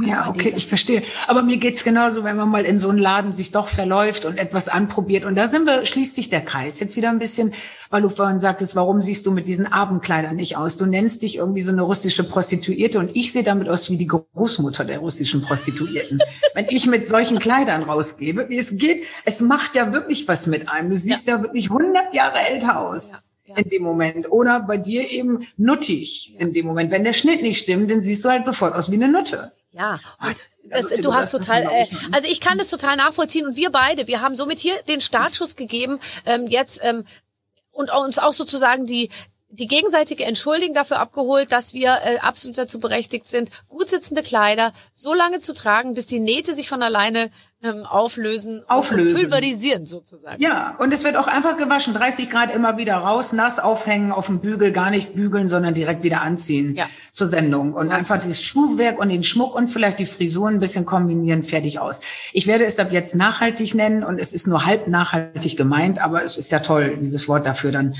Das 0.00 0.12
Ja, 0.12 0.28
okay, 0.28 0.52
ich 0.56 0.68
verstehe. 0.68 1.02
Aber 1.26 1.42
mir 1.42 1.56
geht's 1.56 1.82
genauso, 1.82 2.22
wenn 2.22 2.36
man 2.36 2.48
mal 2.48 2.64
in 2.64 2.78
so 2.78 2.88
einen 2.88 2.98
Laden 2.98 3.32
sich 3.32 3.50
doch 3.50 3.66
verläuft 3.66 4.26
und 4.26 4.38
etwas 4.38 4.68
anprobiert. 4.68 5.24
Und 5.24 5.34
da 5.34 5.48
sind 5.48 5.64
wir, 5.64 5.84
schließt 5.84 6.14
sich 6.14 6.30
der 6.30 6.40
Kreis. 6.40 6.78
Jetzt 6.78 6.96
wieder 6.96 7.10
ein 7.10 7.18
bisschen, 7.18 7.52
weil 7.90 8.02
du 8.02 8.08
vorhin 8.08 8.38
sagtest, 8.38 8.76
warum 8.76 9.00
siehst 9.00 9.26
du 9.26 9.32
mit 9.32 9.48
diesen 9.48 9.66
Abendkleidern 9.66 10.36
nicht 10.36 10.56
aus? 10.56 10.76
Du 10.76 10.86
nennst 10.86 11.22
dich 11.22 11.38
irgendwie 11.38 11.62
so 11.62 11.72
eine 11.72 11.82
russische 11.82 12.22
Prostituierte 12.22 13.00
und 13.00 13.16
ich 13.16 13.32
sehe 13.32 13.42
damit 13.42 13.68
aus 13.68 13.90
wie 13.90 13.96
die 13.96 14.06
Großmutter 14.06 14.84
der 14.84 15.00
russischen 15.00 15.42
Prostituierten. 15.42 16.20
wenn 16.54 16.66
ich 16.70 16.86
mit 16.86 17.08
solchen 17.08 17.40
Kleidern 17.40 17.82
rausgebe, 17.82 18.48
es 18.54 18.78
geht, 18.78 19.04
es 19.24 19.40
macht 19.40 19.74
ja 19.74 19.92
wirklich 19.92 20.28
was 20.28 20.46
mit 20.46 20.68
einem. 20.68 20.90
Du 20.90 20.96
siehst 20.96 21.26
ja, 21.26 21.42
wirklich 21.42 21.70
100 21.70 22.14
Jahre 22.14 22.38
älter 22.48 22.78
aus. 22.78 23.10
Ja, 23.10 23.18
ja. 23.48 23.56
In 23.56 23.68
dem 23.68 23.82
Moment. 23.82 24.30
Oder 24.30 24.60
bei 24.60 24.76
dir 24.76 25.10
eben 25.10 25.46
nuttig 25.56 26.34
in 26.38 26.52
dem 26.52 26.66
Moment. 26.66 26.90
Wenn 26.90 27.04
der 27.04 27.12
Schnitt 27.12 27.42
nicht 27.42 27.58
stimmt, 27.62 27.90
dann 27.90 28.02
siehst 28.02 28.24
du 28.24 28.28
halt 28.28 28.44
sofort 28.46 28.74
aus 28.74 28.90
wie 28.90 28.96
eine 28.96 29.08
Nutte. 29.08 29.52
Ja, 29.72 29.94
und 30.20 30.34
das- 30.70 30.88
das, 30.88 31.00
du 31.00 31.14
hast 31.14 31.30
total, 31.30 31.62
äh, 31.62 31.84
ne? 31.84 31.88
also 32.12 32.28
ich 32.28 32.40
kann 32.40 32.58
das 32.58 32.68
total 32.68 32.96
nachvollziehen 32.96 33.46
und 33.46 33.56
wir 33.56 33.70
beide, 33.70 34.06
wir 34.06 34.20
haben 34.20 34.36
somit 34.36 34.58
hier 34.58 34.74
den 34.88 35.00
Startschuss 35.00 35.56
gegeben, 35.56 35.98
ähm, 36.26 36.46
jetzt 36.48 36.80
ähm, 36.82 37.04
und 37.70 37.90
uns 37.92 38.18
auch 38.18 38.32
sozusagen 38.32 38.86
die 38.86 39.08
die 39.50 39.66
gegenseitige 39.66 40.24
Entschuldigung 40.24 40.74
dafür 40.74 40.98
abgeholt, 41.00 41.52
dass 41.52 41.72
wir 41.72 41.98
äh, 42.04 42.18
absolut 42.18 42.58
dazu 42.58 42.80
berechtigt 42.80 43.28
sind, 43.28 43.50
gut 43.68 43.88
sitzende 43.88 44.22
Kleider 44.22 44.72
so 44.92 45.14
lange 45.14 45.40
zu 45.40 45.54
tragen, 45.54 45.94
bis 45.94 46.06
die 46.06 46.20
Nähte 46.20 46.54
sich 46.54 46.68
von 46.68 46.82
alleine 46.82 47.30
ähm, 47.62 47.84
auflösen, 47.86 48.60
und 48.60 48.70
Auflösen. 48.70 49.14
pulverisieren 49.14 49.86
sozusagen. 49.86 50.40
Ja, 50.40 50.76
und 50.78 50.92
es 50.92 51.02
wird 51.02 51.16
auch 51.16 51.26
einfach 51.26 51.56
gewaschen. 51.56 51.94
30 51.94 52.30
Grad 52.30 52.54
immer 52.54 52.76
wieder 52.76 52.96
raus, 52.98 53.32
nass 53.32 53.58
aufhängen, 53.58 54.12
auf 54.12 54.26
dem 54.26 54.40
Bügel, 54.40 54.70
gar 54.70 54.90
nicht 54.90 55.14
bügeln, 55.14 55.48
sondern 55.48 55.72
direkt 55.74 56.04
wieder 56.04 56.20
anziehen 56.20 56.76
Ja. 56.76 56.86
zur 57.12 57.26
Sendung. 57.26 57.72
Und 57.72 57.90
einfach 57.90 58.20
das 58.20 58.42
Schuhwerk 58.44 59.00
und 59.00 59.08
den 59.08 59.24
Schmuck 59.24 59.54
und 59.56 59.68
vielleicht 59.68 59.98
die 59.98 60.06
Frisuren 60.06 60.54
ein 60.56 60.60
bisschen 60.60 60.84
kombinieren, 60.84 61.42
fertig 61.42 61.80
aus. 61.80 62.00
Ich 62.34 62.46
werde 62.46 62.64
es 62.66 62.78
ab 62.78 62.92
jetzt 62.92 63.14
nachhaltig 63.16 63.74
nennen 63.74 64.04
und 64.04 64.20
es 64.20 64.34
ist 64.34 64.46
nur 64.46 64.66
halb 64.66 64.86
nachhaltig 64.88 65.56
gemeint, 65.56 66.00
aber 66.00 66.22
es 66.22 66.36
ist 66.36 66.52
ja 66.52 66.58
toll, 66.60 66.98
dieses 67.00 67.28
Wort 67.28 67.46
dafür 67.46 67.72
dann 67.72 67.96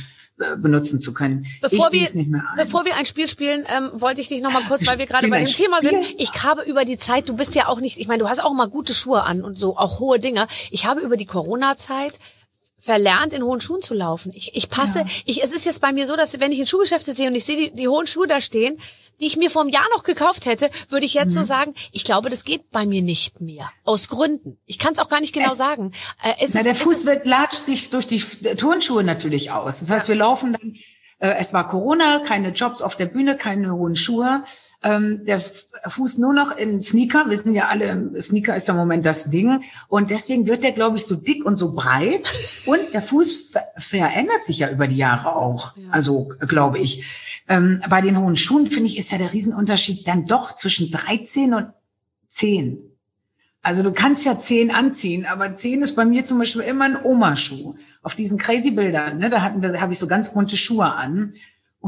benutzen 0.59 1.01
zu 1.01 1.13
können. 1.13 1.47
Bevor 1.61 1.93
wir, 1.93 2.09
bevor 2.57 2.85
wir 2.85 2.97
ein 2.97 3.07
Spiel 3.07 3.29
spielen, 3.29 3.65
ähm, 3.69 3.91
wollte 3.93 4.21
ich 4.21 4.29
dich 4.29 4.41
noch 4.41 4.53
mal 4.53 4.63
kurz, 4.63 4.87
weil 4.87 4.99
wir 4.99 5.07
gerade 5.07 5.29
bei 5.29 5.39
dem 5.39 5.47
Thema 5.47 5.81
sind. 5.81 6.05
Ich 6.17 6.31
habe 6.45 6.63
über 6.63 6.85
die 6.85 6.97
Zeit, 6.99 7.29
du 7.29 7.37
bist 7.37 7.55
ja 7.55 7.67
auch 7.67 7.81
nicht, 7.81 7.99
ich 7.99 8.07
meine, 8.09 8.23
du 8.23 8.29
hast 8.29 8.43
auch 8.43 8.53
mal 8.53 8.69
gute 8.69 8.95
Schuhe 8.95 9.25
an 9.25 9.43
und 9.43 9.59
so, 9.59 9.77
auch 9.77 9.99
hohe 9.99 10.19
Dinger. 10.19 10.47
Ich 10.71 10.87
habe 10.87 11.01
über 11.01 11.17
die 11.17 11.27
Corona-Zeit 11.27 12.19
verlernt, 12.89 13.35
in 13.35 13.43
hohen 13.43 13.61
Schuhen 13.61 13.83
zu 13.83 13.93
laufen. 13.93 14.33
Ich, 14.35 14.57
ich 14.57 14.71
passe, 14.71 15.05
ich, 15.27 15.43
es 15.45 15.53
ist 15.53 15.67
jetzt 15.67 15.83
bei 15.83 15.93
mir 15.93 16.07
so, 16.07 16.17
dass 16.17 16.41
wenn 16.41 16.53
ich 16.53 16.59
in 16.59 16.67
Schuhgeschäfte 16.67 17.13
sehe 17.13 17.29
und 17.29 17.35
ich 17.35 17.45
sehe 17.45 17.57
die, 17.57 17.71
die 17.75 17.87
hohen 17.87 18.07
Schuhe 18.07 18.27
da 18.27 18.41
stehen, 18.41 18.79
die 19.21 19.27
ich 19.27 19.37
mir 19.37 19.51
vor 19.51 19.61
einem 19.61 19.71
Jahr 19.71 19.85
noch 19.95 20.05
gekauft 20.05 20.47
hätte, 20.47 20.71
würde 20.89 21.05
ich 21.05 21.13
jetzt 21.13 21.35
so 21.35 21.41
Mhm. 21.41 21.45
sagen, 21.45 21.75
ich 21.93 22.05
glaube, 22.05 22.31
das 22.31 22.45
geht 22.45 22.71
bei 22.71 22.87
mir 22.87 23.03
nicht 23.03 23.43
mehr. 23.43 23.71
Aus 23.85 24.09
Gründen. 24.09 24.57
Ich 24.65 24.79
kann 24.79 24.95
es 24.95 25.01
auch 25.01 25.11
gar 25.11 25.21
nicht 25.21 25.35
genau 25.35 25.53
Es- 25.53 25.59
sagen. 25.59 25.93
Äh, 26.23 26.33
es 26.41 26.55
Na, 26.55 26.61
ist, 26.61 26.67
der 26.67 26.75
Fuß 26.75 27.05
wird 27.05 27.27
latscht 27.27 27.63
sich 27.67 27.91
durch 27.91 28.07
die 28.07 28.17
F- 28.17 28.39
Turnschuhe 28.57 29.05
natürlich 29.05 29.51
aus. 29.51 29.81
Das 29.81 29.91
heißt, 29.91 30.09
wir 30.09 30.15
laufen 30.17 30.55
dann, 30.59 30.75
äh, 31.19 31.35
es 31.39 31.53
war 31.53 31.69
Corona, 31.69 32.21
keine 32.21 32.51
Jobs 32.53 32.81
auf 32.81 32.97
der 32.97 33.07
Bühne, 33.07 33.37
keine 33.37 33.71
hohen 33.75 33.97
Schuhe. 33.97 34.45
Ähm, 34.83 35.25
der 35.25 35.41
Fuß 35.41 36.19
nur 36.19 36.33
noch 36.33 36.57
in 36.57 36.81
Sneaker. 36.81 37.29
Wir 37.29 37.37
sind 37.37 37.55
ja 37.55 37.67
alle, 37.67 38.21
Sneaker 38.21 38.57
ist 38.57 38.69
ja 38.69 38.75
im 38.75 38.79
Moment 38.79 39.05
das 39.05 39.31
Ding. 39.31 39.63
Und 39.89 40.11
deswegen 40.11 40.47
wird 40.47 40.63
der, 40.63 40.73
glaube 40.73 40.97
ich, 40.97 41.05
so 41.05 41.17
dick 41.17 41.45
und 41.45 41.57
so 41.57 41.75
breit. 41.75 42.33
Und 42.67 42.79
der 42.93 43.03
Fuß 43.03 43.51
ver 43.53 43.63
verändert 43.77 44.45
sich 44.45 44.61
ja 44.61 44.71
über 44.71 44.87
die 44.87 44.97
Jahre 44.97 45.35
auch. 45.35 45.75
Also, 45.91 46.29
glaube 46.47 46.79
ich. 46.79 47.05
Ähm, 47.49 47.83
bei 47.89 48.01
den 48.01 48.19
hohen 48.19 48.37
Schuhen, 48.37 48.67
finde 48.67 48.89
ich, 48.89 48.99
ist 48.99 49.11
ja 49.11 49.19
der 49.19 49.33
Riesenunterschied 49.33 50.07
dann 50.07 50.27
doch 50.27 50.55
zwischen 50.55 50.91
13 50.91 51.55
und 51.55 51.69
10. 52.29 52.89
Also 53.63 53.83
du 53.83 53.93
kannst 53.93 54.25
ja 54.25 54.39
zehn 54.39 54.71
anziehen, 54.71 55.27
aber 55.27 55.55
zehn 55.55 55.83
ist 55.83 55.97
bei 55.97 56.05
mir 56.05 56.25
zum 56.25 56.39
Beispiel 56.39 56.63
immer 56.63 56.85
ein 56.85 57.05
Omaschuh. 57.05 57.75
Auf 58.03 58.15
diesen 58.15 58.39
crazy 58.39 58.71
Bildern, 58.71 59.19
ne, 59.19 59.29
da 59.29 59.43
hatten 59.43 59.61
wir, 59.61 59.81
habe 59.81 59.93
ich 59.93 59.99
so 59.99 60.07
ganz 60.07 60.33
bunte 60.33 60.57
Schuhe 60.57 60.87
an. 60.87 61.35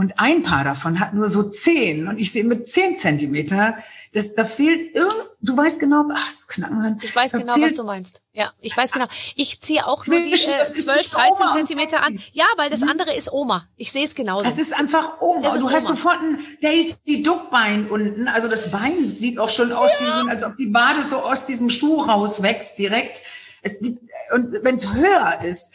Und 0.01 0.19
ein 0.19 0.43
Paar 0.43 0.65
davon 0.65 0.99
hat 0.99 1.13
nur 1.13 1.29
so 1.29 1.43
zehn. 1.43 2.09
Und 2.09 2.19
ich 2.19 2.33
sehe 2.33 2.45
mit 2.45 2.67
zehn 2.69 2.97
Zentimeter 2.97 3.77
Das, 4.13 4.35
da 4.35 4.45
fehlt 4.45 4.97
irgend, 4.97 5.15
du 5.41 5.57
weißt 5.57 5.79
genau, 5.79 6.03
ach, 6.13 6.27
das 6.27 6.49
Knacken. 6.49 6.99
Ich 7.01 7.15
weiß 7.15 7.31
genau, 7.31 7.55
was 7.61 7.75
du 7.75 7.85
meinst. 7.85 8.23
Ja, 8.33 8.51
ich 8.61 8.77
weiß 8.77 8.91
genau. 8.91 9.07
Ich 9.37 9.61
ziehe 9.61 9.87
auch 9.87 10.05
nur 10.07 10.19
die 10.19 10.31
Zwischen- 10.31 10.53
äh, 10.53 10.59
das 10.59 10.71
ist 10.71 10.85
12, 10.87 10.99
nicht 10.99 11.15
13 11.15 11.33
Oma 11.33 11.45
und 11.45 11.57
Zentimeter 11.59 12.03
an. 12.05 12.19
Ja, 12.33 12.47
weil 12.57 12.71
das 12.71 12.83
andere 12.83 13.15
ist 13.15 13.31
Oma. 13.31 13.69
Ich 13.77 13.93
sehe 13.93 14.05
es 14.05 14.15
genauso. 14.17 14.43
Das 14.43 14.59
ist 14.59 14.73
einfach 14.77 15.21
Oma. 15.21 15.47
Ist 15.47 15.61
du 15.61 15.71
hast 15.71 15.85
Oma. 15.87 15.97
sofort 15.97 16.19
ein 16.23 16.39
Daisy 16.61 17.23
Duckbein 17.23 17.89
unten. 17.89 18.27
Also 18.27 18.49
das 18.49 18.73
Bein 18.73 19.09
sieht 19.09 19.39
auch 19.39 19.51
schon 19.51 19.71
aus, 19.71 19.93
wie 20.01 20.07
so, 20.07 20.29
als 20.29 20.43
ob 20.45 20.57
die 20.57 20.73
Wade 20.75 21.03
so 21.03 21.19
aus 21.19 21.47
diesem 21.47 21.71
Schuh 21.71 22.01
rauswächst 22.01 22.79
direkt. 22.81 23.21
Es, 23.63 23.81
und 23.81 24.57
wenn 24.65 24.75
es 24.75 24.93
höher 24.93 25.41
ist, 25.45 25.73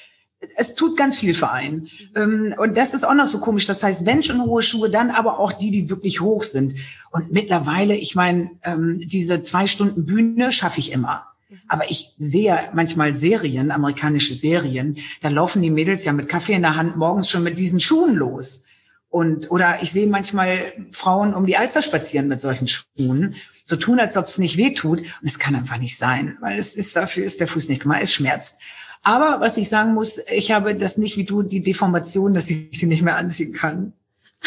es 0.55 0.75
tut 0.75 0.97
ganz 0.97 1.17
viel 1.17 1.33
für 1.33 1.51
einen. 1.51 1.89
Ähm, 2.15 2.55
Und 2.57 2.77
das 2.77 2.93
ist 2.93 3.03
auch 3.03 3.13
noch 3.13 3.25
so 3.25 3.39
komisch. 3.39 3.65
Das 3.65 3.83
heißt, 3.83 4.05
wenn 4.05 4.23
schon 4.23 4.43
hohe 4.43 4.63
Schuhe, 4.63 4.89
dann 4.89 5.11
aber 5.11 5.39
auch 5.39 5.53
die, 5.53 5.71
die 5.71 5.89
wirklich 5.89 6.21
hoch 6.21 6.43
sind. 6.43 6.75
Und 7.11 7.31
mittlerweile, 7.31 7.95
ich 7.95 8.15
meine, 8.15 8.51
ähm, 8.63 8.99
diese 9.03 9.41
zwei 9.41 9.67
Stunden 9.67 10.05
Bühne 10.05 10.51
schaffe 10.51 10.79
ich 10.79 10.91
immer. 10.91 11.27
Aber 11.67 11.89
ich 11.89 12.13
sehe 12.17 12.69
manchmal 12.73 13.15
Serien, 13.15 13.71
amerikanische 13.71 14.35
Serien, 14.35 14.97
da 15.21 15.29
laufen 15.29 15.61
die 15.61 15.69
Mädels 15.69 16.03
ja 16.05 16.13
mit 16.13 16.27
Kaffee 16.27 16.53
in 16.53 16.61
der 16.63 16.75
Hand 16.75 16.97
morgens 16.97 17.29
schon 17.29 17.43
mit 17.43 17.57
diesen 17.57 17.79
Schuhen 17.79 18.15
los. 18.15 18.65
Und, 19.09 19.49
oder 19.49 19.81
ich 19.81 19.91
sehe 19.91 20.07
manchmal 20.07 20.73
Frauen 20.91 21.33
um 21.33 21.45
die 21.45 21.55
Alster 21.55 21.81
spazieren 21.81 22.27
mit 22.27 22.41
solchen 22.41 22.67
Schuhen, 22.67 23.35
so 23.63 23.77
tun, 23.77 23.99
als 23.99 24.17
ob 24.17 24.25
es 24.25 24.37
nicht 24.37 24.57
weh 24.57 24.73
tut. 24.73 24.99
Und 24.99 25.07
es 25.23 25.39
kann 25.39 25.55
einfach 25.55 25.77
nicht 25.77 25.97
sein, 25.97 26.37
weil 26.41 26.59
es 26.59 26.75
ist, 26.75 26.95
dafür 26.95 27.23
ist 27.23 27.39
der 27.39 27.47
Fuß 27.47 27.69
nicht 27.69 27.83
gemacht, 27.83 28.01
es 28.03 28.13
schmerzt. 28.13 28.59
Aber 29.05 29.39
was 29.39 29.55
ich 29.57 29.69
sagen 29.69 29.93
muss, 29.93 30.17
ich 30.33 30.51
habe 30.51 30.75
das 30.75 30.97
nicht 30.97 31.15
wie 31.15 31.25
du, 31.25 31.43
die 31.43 31.61
Deformation, 31.61 32.33
dass 32.33 32.49
ich 32.49 32.69
sie 32.71 32.87
nicht 32.87 33.03
mehr 33.03 33.15
anziehen 33.17 33.53
kann. 33.53 33.93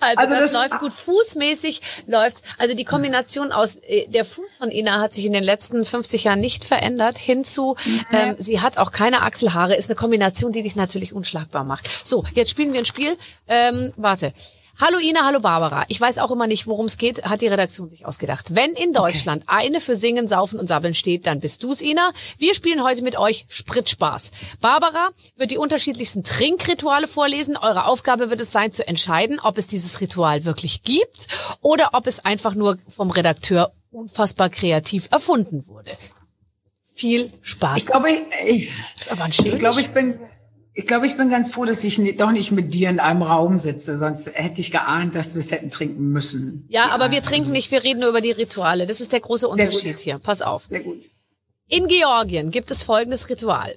Also, 0.00 0.20
Also 0.20 0.34
das, 0.34 0.52
das- 0.52 0.52
läuft 0.52 0.78
gut. 0.80 0.92
Fußmäßig 0.92 1.80
läuft's. 2.06 2.42
Also 2.58 2.74
die 2.74 2.84
Kombination 2.84 3.50
aus 3.50 3.76
äh, 3.76 4.06
der 4.08 4.24
Fuß 4.24 4.56
von 4.56 4.70
Ina 4.70 5.00
hat 5.00 5.14
sich 5.14 5.24
in 5.24 5.32
den 5.32 5.42
letzten 5.42 5.84
50 5.84 6.24
Jahren 6.24 6.40
nicht 6.40 6.64
verändert. 6.64 7.18
Hinzu, 7.18 7.76
ähm, 8.12 8.36
sie 8.38 8.60
hat 8.60 8.78
auch 8.78 8.92
keine 8.92 9.22
Achselhaare. 9.22 9.74
Ist 9.74 9.88
eine 9.88 9.96
Kombination, 9.96 10.52
die 10.52 10.62
dich 10.62 10.76
natürlich 10.76 11.12
unschlagbar 11.12 11.64
macht. 11.64 11.88
So, 12.06 12.24
jetzt 12.34 12.50
spielen 12.50 12.72
wir 12.72 12.80
ein 12.80 12.86
Spiel. 12.86 13.16
Ähm, 13.48 13.92
warte. 13.96 14.32
Hallo 14.78 14.98
Ina, 14.98 15.24
hallo 15.24 15.40
Barbara. 15.40 15.86
Ich 15.88 15.98
weiß 15.98 16.18
auch 16.18 16.30
immer 16.30 16.46
nicht, 16.46 16.66
worum 16.66 16.84
es 16.84 16.98
geht, 16.98 17.24
hat 17.24 17.40
die 17.40 17.46
Redaktion 17.46 17.88
sich 17.88 18.04
ausgedacht. 18.04 18.54
Wenn 18.54 18.72
in 18.72 18.92
Deutschland 18.92 19.44
eine 19.46 19.80
für 19.80 19.96
Singen, 19.96 20.28
Saufen 20.28 20.58
und 20.60 20.66
Sabbeln 20.66 20.92
steht, 20.92 21.26
dann 21.26 21.40
bist 21.40 21.62
du's, 21.62 21.80
Ina. 21.80 22.12
Wir 22.36 22.54
spielen 22.54 22.84
heute 22.84 23.00
mit 23.00 23.18
euch 23.18 23.46
Spritspaß. 23.48 24.32
Barbara 24.60 25.08
wird 25.36 25.50
die 25.50 25.56
unterschiedlichsten 25.56 26.24
Trinkrituale 26.24 27.08
vorlesen. 27.08 27.56
Eure 27.56 27.86
Aufgabe 27.86 28.28
wird 28.28 28.42
es 28.42 28.52
sein, 28.52 28.70
zu 28.70 28.86
entscheiden, 28.86 29.40
ob 29.42 29.56
es 29.56 29.66
dieses 29.66 30.02
Ritual 30.02 30.44
wirklich 30.44 30.82
gibt 30.82 31.26
oder 31.62 31.90
ob 31.94 32.06
es 32.06 32.22
einfach 32.26 32.54
nur 32.54 32.76
vom 32.86 33.10
Redakteur 33.10 33.72
unfassbar 33.90 34.50
kreativ 34.50 35.08
erfunden 35.10 35.66
wurde. 35.68 35.92
Viel 36.92 37.32
Spaß. 37.40 37.78
Ich 37.78 37.86
glaube, 37.86 38.10
ich, 38.46 38.70
ich 39.38 39.58
glaube, 39.58 39.80
ich 39.80 39.88
bin, 39.88 40.20
ich 40.78 40.86
glaube, 40.86 41.06
ich 41.06 41.16
bin 41.16 41.30
ganz 41.30 41.50
froh, 41.50 41.64
dass 41.64 41.82
ich 41.84 41.98
doch 42.18 42.32
nicht 42.32 42.52
mit 42.52 42.74
dir 42.74 42.90
in 42.90 43.00
einem 43.00 43.22
Raum 43.22 43.56
sitze, 43.56 43.96
sonst 43.96 44.30
hätte 44.34 44.60
ich 44.60 44.70
geahnt, 44.70 45.14
dass 45.14 45.34
wir 45.34 45.40
es 45.40 45.50
hätten 45.50 45.70
trinken 45.70 46.10
müssen. 46.12 46.66
ja, 46.68 46.90
aber 46.90 47.10
wir 47.10 47.22
trinken 47.22 47.50
nicht, 47.50 47.70
wir 47.70 47.82
reden 47.82 48.00
nur 48.00 48.10
über 48.10 48.20
die 48.20 48.30
Rituale. 48.30 48.86
Das 48.86 49.00
ist 49.00 49.12
der 49.12 49.20
große. 49.20 49.48
Unterschied 49.48 49.98
hier. 49.98 50.18
Pass 50.18 50.42
auf. 50.42 50.66
Sehr 50.66 50.80
gut. 50.80 51.02
In 51.68 51.86
Georgien 51.88 52.50
gibt 52.50 52.70
es 52.70 52.82
folgendes 52.82 53.30
Ritual. 53.30 53.74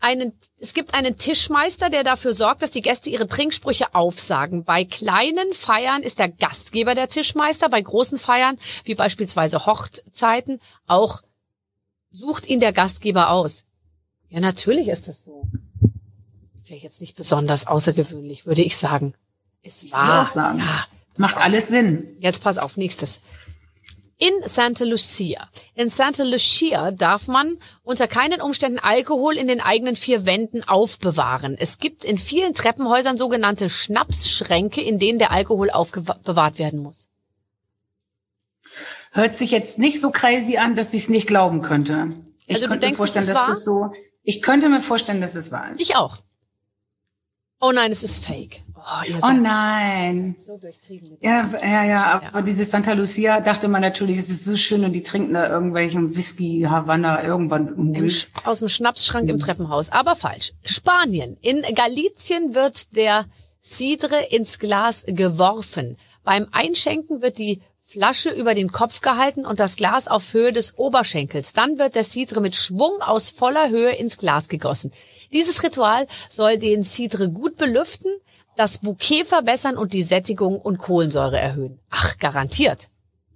Einen, 0.00 0.32
es 0.58 0.72
gibt 0.72 0.94
einen 0.94 1.18
Tischmeister, 1.18 1.90
der 1.90 2.02
dafür 2.02 2.32
sorgt, 2.32 2.62
dass 2.62 2.70
die 2.70 2.82
Gäste 2.82 3.10
ihre 3.10 3.26
Trinksprüche 3.26 3.94
aufsagen. 3.94 4.64
Bei 4.64 4.84
kleinen 4.84 5.52
Feiern 5.52 6.02
ist 6.02 6.18
der 6.18 6.28
Gastgeber 6.28 6.94
der 6.94 7.10
Tischmeister, 7.10 7.68
bei 7.68 7.82
großen 7.82 8.18
Feiern, 8.18 8.58
wie 8.84 8.94
beispielsweise 8.94 9.66
Hochzeiten, 9.66 10.60
auch 10.86 11.20
sucht 12.10 12.48
ihn 12.48 12.60
der 12.60 12.72
Gastgeber 12.72 13.30
aus. 13.30 13.64
Ja, 14.30 14.40
natürlich 14.40 14.88
ist 14.88 15.08
das 15.08 15.22
so. 15.22 15.46
Ist 16.66 16.70
ja 16.70 16.78
jetzt 16.78 17.00
nicht 17.00 17.14
besonders 17.14 17.68
außergewöhnlich, 17.68 18.44
würde 18.44 18.62
ich 18.62 18.76
sagen. 18.76 19.14
Es 19.62 19.88
war. 19.92 20.26
sagen. 20.26 20.58
Ja, 20.58 20.84
Macht 21.16 21.36
alles 21.36 21.68
Sinn. 21.68 22.16
Jetzt 22.18 22.42
pass 22.42 22.58
auf, 22.58 22.76
nächstes. 22.76 23.20
In 24.16 24.32
Santa 24.44 24.84
Lucia. 24.84 25.48
In 25.76 25.90
Santa 25.90 26.24
Lucia 26.24 26.90
darf 26.90 27.28
man 27.28 27.56
unter 27.84 28.08
keinen 28.08 28.40
Umständen 28.40 28.80
Alkohol 28.80 29.36
in 29.36 29.46
den 29.46 29.60
eigenen 29.60 29.94
vier 29.94 30.26
Wänden 30.26 30.66
aufbewahren. 30.66 31.56
Es 31.56 31.78
gibt 31.78 32.04
in 32.04 32.18
vielen 32.18 32.52
Treppenhäusern 32.52 33.16
sogenannte 33.16 33.70
Schnapsschränke, 33.70 34.80
in 34.80 34.98
denen 34.98 35.20
der 35.20 35.30
Alkohol 35.30 35.70
aufbewahrt 35.70 36.58
werden 36.58 36.80
muss. 36.80 37.10
Hört 39.12 39.36
sich 39.36 39.52
jetzt 39.52 39.78
nicht 39.78 40.00
so 40.00 40.10
crazy 40.10 40.56
an, 40.56 40.74
dass 40.74 40.92
ich 40.94 41.02
es 41.02 41.08
nicht 41.10 41.28
glauben 41.28 41.62
könnte. 41.62 42.10
Ich 42.48 42.56
Also 42.56 42.66
könnte 42.66 42.88
mir 42.88 42.96
vorstellen, 42.96 43.28
dass 43.28 43.46
das 43.46 43.64
so. 43.64 43.92
Ich 44.24 44.42
könnte 44.42 44.68
mir 44.68 44.80
vorstellen, 44.80 45.20
dass 45.20 45.36
es 45.36 45.52
wahr 45.52 45.70
ist. 45.70 45.80
Ich 45.80 45.94
auch. 45.94 46.25
Oh 47.60 47.72
nein, 47.72 47.90
es 47.90 48.02
ist 48.02 48.24
fake. 48.24 48.62
Oh, 48.76 48.80
Oh 49.22 49.32
nein. 49.32 50.36
so 50.38 50.58
durchtrieben. 50.58 51.16
Ja, 51.20 51.48
ja, 51.62 51.84
ja, 51.84 52.04
aber 52.04 52.38
Ja. 52.38 52.42
diese 52.42 52.64
Santa 52.64 52.92
Lucia 52.92 53.40
dachte 53.40 53.66
man 53.68 53.80
natürlich, 53.80 54.18
es 54.18 54.28
ist 54.30 54.44
so 54.44 54.56
schön 54.56 54.84
und 54.84 54.92
die 54.92 55.02
trinken 55.02 55.34
da 55.34 55.48
irgendwelchen 55.48 56.14
Whisky, 56.14 56.66
Havanna, 56.68 57.24
irgendwann 57.24 57.94
Im, 57.94 58.10
aus 58.44 58.58
dem 58.60 58.68
Schnapsschrank 58.68 59.28
im 59.30 59.38
Treppenhaus. 59.40 59.90
Aber 59.90 60.14
falsch. 60.14 60.52
Spanien. 60.64 61.36
In 61.40 61.62
Galizien 61.74 62.54
wird 62.54 62.94
der 62.94 63.24
Cidre 63.60 64.26
ins 64.30 64.58
Glas 64.58 65.04
geworfen. 65.08 65.96
Beim 66.22 66.46
Einschenken 66.52 67.22
wird 67.22 67.38
die 67.38 67.62
Flasche 67.82 68.30
über 68.30 68.54
den 68.54 68.70
Kopf 68.72 69.00
gehalten 69.00 69.46
und 69.46 69.58
das 69.60 69.76
Glas 69.76 70.06
auf 70.08 70.32
Höhe 70.34 70.52
des 70.52 70.76
Oberschenkels. 70.76 71.52
Dann 71.54 71.78
wird 71.78 71.94
der 71.94 72.04
Cidre 72.04 72.40
mit 72.40 72.54
Schwung 72.56 73.00
aus 73.00 73.30
voller 73.30 73.68
Höhe 73.70 73.90
ins 73.90 74.18
Glas 74.18 74.48
gegossen. 74.48 74.92
Dieses 75.32 75.62
Ritual 75.62 76.06
soll 76.28 76.58
den 76.58 76.82
Cidre 76.82 77.28
gut 77.30 77.56
belüften, 77.56 78.10
das 78.56 78.78
Bouquet 78.78 79.24
verbessern 79.24 79.76
und 79.76 79.92
die 79.92 80.02
Sättigung 80.02 80.58
und 80.60 80.78
Kohlensäure 80.78 81.38
erhöhen. 81.38 81.78
Ach, 81.90 82.16
garantiert. 82.18 82.88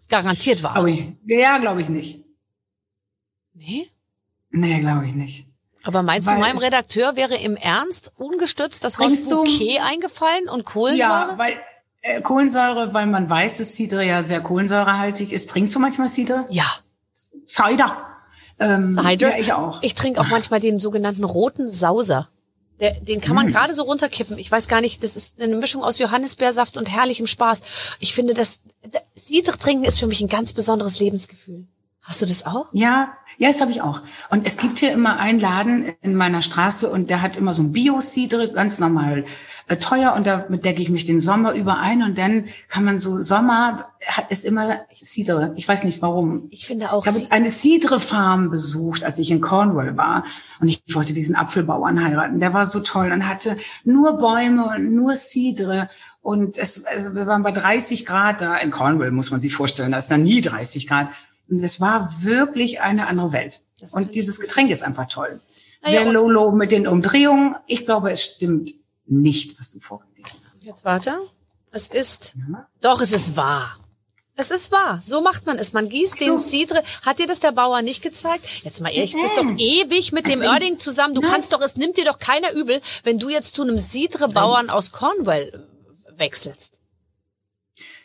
Garantiert 0.09 0.62
wahr. 0.62 0.74
Glaube 0.74 0.91
ich. 0.91 1.05
Ja, 1.26 1.59
glaube 1.59 1.82
ich 1.82 1.88
nicht. 1.88 2.24
Nee? 3.55 3.91
Nee, 4.51 4.80
glaube 4.80 5.07
ich 5.07 5.14
nicht. 5.14 5.47
Aber 5.82 6.03
meinst 6.03 6.28
Weil 6.28 6.34
du, 6.36 6.41
meinem 6.41 6.59
Redakteur 6.59 7.16
wäre 7.16 7.36
im 7.36 7.57
Ernst 7.57 8.12
ungestützt 8.16 8.82
das 8.84 8.99
Wort 8.99 9.09
Trinkst 9.09 9.30
du- 9.30 9.36
Bouquet 9.45 9.78
eingefallen 9.80 10.49
und 10.49 10.64
Kohlensäure? 10.64 10.99
Ja, 11.30 11.38
weil 11.38 11.61
äh, 12.03 12.20
Kohlensäure, 12.22 12.93
weil 12.93 13.07
man 13.07 13.30
weiß, 13.30 13.59
dass 13.59 13.76
Cidre 13.76 14.05
ja 14.05 14.22
sehr 14.22 14.41
kohlensäurehaltig 14.41 15.32
ist. 15.32 15.51
Trinkst 15.51 15.74
du 15.74 15.78
manchmal 15.78 16.09
Cidre? 16.09 16.47
ja. 16.51 16.66
Cider. 17.47 18.09
Ähm, 18.61 18.82
Cider? 18.82 19.30
Ja, 19.30 19.38
ich 19.38 19.52
auch. 19.52 19.78
Ich 19.82 19.94
trinke 19.94 20.20
auch 20.20 20.28
manchmal 20.28 20.61
den 20.61 20.78
sogenannten 20.78 21.24
roten 21.24 21.68
Sauser. 21.68 22.28
Der, 22.78 22.92
den 22.94 23.20
kann 23.20 23.34
man 23.34 23.46
Hm. 23.46 23.52
gerade 23.52 23.74
so 23.74 23.82
runterkippen. 23.82 24.38
Ich 24.38 24.50
weiß 24.50 24.68
gar 24.68 24.80
nicht, 24.80 25.02
das 25.02 25.16
ist 25.16 25.40
eine 25.40 25.56
Mischung 25.56 25.82
aus 25.82 25.98
Johannisbeersaft 25.98 26.76
und 26.78 26.86
herrlichem 26.90 27.26
Spaß. 27.26 27.62
Ich 27.98 28.14
finde, 28.14 28.32
das 28.34 28.61
das- 28.82 29.02
Cider 29.26 29.52
trinken 29.52 29.84
ist 29.84 29.98
für 29.98 30.06
mich 30.06 30.20
ein 30.22 30.28
ganz 30.28 30.52
besonderes 30.54 30.98
Lebensgefühl. 30.98 31.66
Hast 32.02 32.22
du 32.22 32.26
das 32.26 32.46
auch? 32.46 32.66
Ja, 32.72 33.12
ja, 33.36 33.48
das 33.48 33.61
habe 33.61 33.70
ich 33.70 33.82
auch. 33.82 34.00
Und 34.30 34.46
es 34.46 34.56
gibt 34.56 34.78
hier 34.78 34.90
immer 34.92 35.18
einen 35.18 35.38
Laden 35.38 35.92
in 36.00 36.14
meiner 36.14 36.40
Straße 36.40 36.88
und 36.90 37.11
der 37.11 37.20
hat 37.20 37.36
immer 37.36 37.52
so 37.52 37.62
ein 37.62 37.72
Bio-Cidre, 37.72 38.50
ganz 38.52 38.78
normal 38.78 39.26
teuer 39.78 40.14
und 40.14 40.26
damit 40.26 40.64
decke 40.64 40.82
ich 40.82 40.88
mich 40.88 41.04
den 41.04 41.20
Sommer 41.20 41.52
über 41.54 41.78
ein 41.78 42.02
und 42.02 42.18
dann 42.18 42.46
kann 42.68 42.84
man 42.84 42.98
so 42.98 43.20
Sommer 43.20 43.86
hat 44.06 44.30
ist 44.30 44.44
immer 44.44 44.86
Cidre. 45.02 45.52
Ich 45.56 45.68
weiß 45.68 45.84
nicht 45.84 46.00
warum. 46.02 46.48
Ich 46.50 46.66
finde 46.66 46.92
auch. 46.92 47.06
Ich 47.06 47.12
habe 47.12 47.32
eine 47.32 47.50
Cidre-Farm 47.50 48.50
besucht, 48.50 49.04
als 49.04 49.18
ich 49.18 49.30
in 49.30 49.40
Cornwall 49.40 49.96
war. 49.96 50.24
Und 50.60 50.68
ich 50.68 50.82
wollte 50.94 51.12
diesen 51.12 51.36
Apfelbauern 51.36 52.02
heiraten. 52.02 52.40
Der 52.40 52.54
war 52.54 52.66
so 52.66 52.80
toll 52.80 53.12
und 53.12 53.28
hatte 53.28 53.56
nur 53.84 54.18
Bäume 54.18 54.66
und 54.66 54.94
nur 54.94 55.16
Cidre. 55.16 55.90
Und 56.22 56.58
es, 56.58 56.84
also 56.84 57.14
wir 57.14 57.26
waren 57.26 57.42
bei 57.42 57.52
30 57.52 58.06
Grad 58.06 58.40
da. 58.40 58.56
In 58.56 58.70
Cornwall 58.70 59.10
muss 59.10 59.30
man 59.30 59.40
sich 59.40 59.54
vorstellen, 59.54 59.92
da 59.92 59.98
ist 59.98 60.10
dann 60.10 60.22
nie 60.22 60.40
30 60.40 60.86
Grad. 60.86 61.08
Und 61.48 61.62
es 61.62 61.80
war 61.80 62.22
wirklich 62.22 62.80
eine 62.80 63.06
andere 63.06 63.32
Welt. 63.32 63.60
Und 63.92 64.14
dieses 64.14 64.40
Getränk 64.40 64.70
ist 64.70 64.82
einfach 64.82 65.06
toll. 65.06 65.40
Ja, 65.84 65.90
Sehr 65.90 66.06
und- 66.06 66.14
low-low 66.14 66.52
mit 66.52 66.72
den 66.72 66.86
Umdrehungen. 66.86 67.56
Ich 67.66 67.86
glaube, 67.86 68.10
es 68.10 68.22
stimmt 68.22 68.70
nicht, 69.11 69.58
was 69.58 69.70
du 69.72 69.80
vorgelesen 69.80 70.38
hast. 70.48 70.64
Jetzt 70.64 70.84
warte. 70.84 71.18
Es 71.72 71.88
ist. 71.88 72.36
Ja. 72.50 72.66
Doch, 72.80 73.00
es 73.00 73.12
ist 73.12 73.36
wahr. 73.36 73.78
Es 74.36 74.50
ist 74.50 74.72
wahr. 74.72 75.00
So 75.02 75.20
macht 75.20 75.44
man 75.44 75.58
es. 75.58 75.72
Man 75.74 75.88
gießt 75.88 76.18
den 76.20 76.38
Cidre. 76.38 76.82
Hat 77.04 77.18
dir 77.18 77.26
das 77.26 77.40
der 77.40 77.52
Bauer 77.52 77.82
nicht 77.82 78.02
gezeigt? 78.02 78.46
Jetzt 78.62 78.80
mal 78.80 78.88
ehrlich, 78.88 79.12
du 79.12 79.20
bist 79.20 79.36
doch 79.36 79.44
ewig 79.58 80.12
mit 80.12 80.26
dem 80.26 80.40
Also, 80.40 80.50
Oerding 80.50 80.78
zusammen. 80.78 81.14
Du 81.14 81.20
nein. 81.20 81.30
kannst 81.30 81.52
doch, 81.52 81.61
es 81.61 81.76
nimmt 81.76 81.98
dir 81.98 82.06
doch 82.06 82.18
keiner 82.18 82.52
übel, 82.52 82.80
wenn 83.04 83.18
du 83.18 83.28
jetzt 83.28 83.54
zu 83.54 83.62
einem 83.62 83.76
Cidre-Bauern 83.78 84.70
aus 84.70 84.92
Cornwall 84.92 85.66
äh, 86.08 86.18
wechselst. 86.18 86.80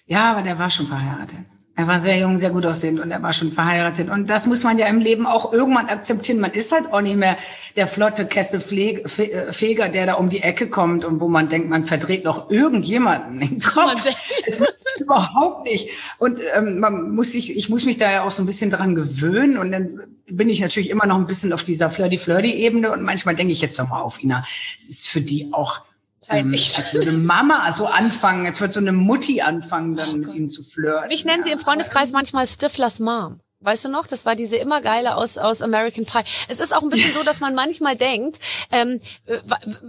Ja, 0.08 0.32
aber 0.32 0.42
der 0.42 0.60
war 0.60 0.70
schon 0.70 0.88
verheiratet. 0.88 1.38
Er 1.78 1.88
war 1.88 2.00
sehr 2.00 2.18
jung, 2.18 2.38
sehr 2.38 2.52
gut 2.52 2.66
aussehend 2.66 3.02
und 3.02 3.12
er 3.12 3.22
war 3.22 3.34
schon 3.34 3.52
verheiratet. 3.52 4.10
Und 4.10 4.30
das 4.30 4.46
muss 4.46 4.64
man 4.64 4.78
ja 4.78 4.88
im 4.88 5.02
Leben 5.02 5.26
auch 5.26 5.52
irgendwann 5.52 5.88
akzeptieren. 5.88 6.40
Man 6.40 6.52
ist 6.52 6.72
halt 6.72 6.94
auch 6.94 7.02
nicht 7.02 7.18
mehr 7.18 7.36
der 7.76 7.86
flotte 7.86 8.26
Kesselfeger, 8.26 9.90
der 9.90 10.06
da 10.06 10.14
um 10.14 10.30
die 10.30 10.42
Ecke 10.42 10.70
kommt 10.70 11.04
und 11.04 11.20
wo 11.20 11.28
man 11.28 11.50
denkt, 11.50 11.70
man 11.70 11.84
verdreht 11.84 12.24
noch 12.24 12.50
irgendjemanden 12.50 13.42
den 13.42 13.60
Kopf. 13.60 14.06
überhaupt 15.00 15.66
nicht. 15.66 15.90
Und 16.18 16.40
ähm, 16.56 16.80
man 16.80 17.12
muss 17.12 17.34
sich, 17.34 17.56
ich 17.56 17.70
muss 17.70 17.86
mich 17.86 17.98
da 17.98 18.12
ja 18.12 18.24
auch 18.24 18.32
so 18.32 18.42
ein 18.42 18.46
bisschen 18.46 18.70
dran 18.72 18.96
gewöhnen. 18.96 19.58
Und 19.58 19.72
dann 19.72 20.00
bin 20.28 20.50
ich 20.50 20.62
natürlich 20.62 20.90
immer 20.90 21.06
noch 21.06 21.18
ein 21.18 21.28
bisschen 21.28 21.52
auf 21.52 21.64
dieser 21.64 21.90
Flirty-Flirty-Ebene. 21.90 22.92
Und 22.92 23.04
manchmal 23.04 23.36
denke 23.36 23.54
ich 23.54 23.62
jetzt 23.62 23.78
noch 23.78 23.90
mal 23.90 24.02
auf, 24.02 24.24
Ina, 24.24 24.46
es 24.78 24.90
ist 24.90 25.10
für 25.10 25.22
die 25.22 25.50
auch 25.52 25.82
Peinlich. 26.28 26.70
Ähm, 26.70 26.76
als 26.78 26.94
würde 26.94 27.12
Mama 27.14 27.72
so 27.74 27.86
anfangen, 27.88 28.46
jetzt 28.46 28.62
wird 28.62 28.74
so 28.74 28.80
eine 28.80 28.92
Mutti 28.92 29.42
anfangen, 29.42 29.96
dann 29.96 30.20
mit 30.20 30.34
ihm 30.34 30.48
zu 30.48 30.64
flirten. 30.64 31.08
Mich 31.10 31.26
nennen 31.26 31.44
sie 31.44 31.52
im 31.52 31.60
Freundeskreis 31.60 32.12
manchmal 32.12 32.48
Stiflers 32.48 33.00
Mom. 33.00 33.40
Weißt 33.62 33.86
du 33.86 33.90
noch? 33.90 34.06
Das 34.06 34.26
war 34.26 34.36
diese 34.36 34.58
immer 34.58 34.82
geile 34.82 35.16
aus, 35.16 35.40
aus 35.40 35.64
American 35.64 36.06
Pie. 36.06 36.22
Es 36.50 36.60
ist 36.60 36.76
auch 36.76 36.84
ein 36.84 36.90
bisschen 36.90 37.12
so, 37.14 37.24
dass 37.24 37.40
man 37.40 37.56
manchmal 37.56 37.96
denkt, 37.96 38.40
ähm, 38.72 39.00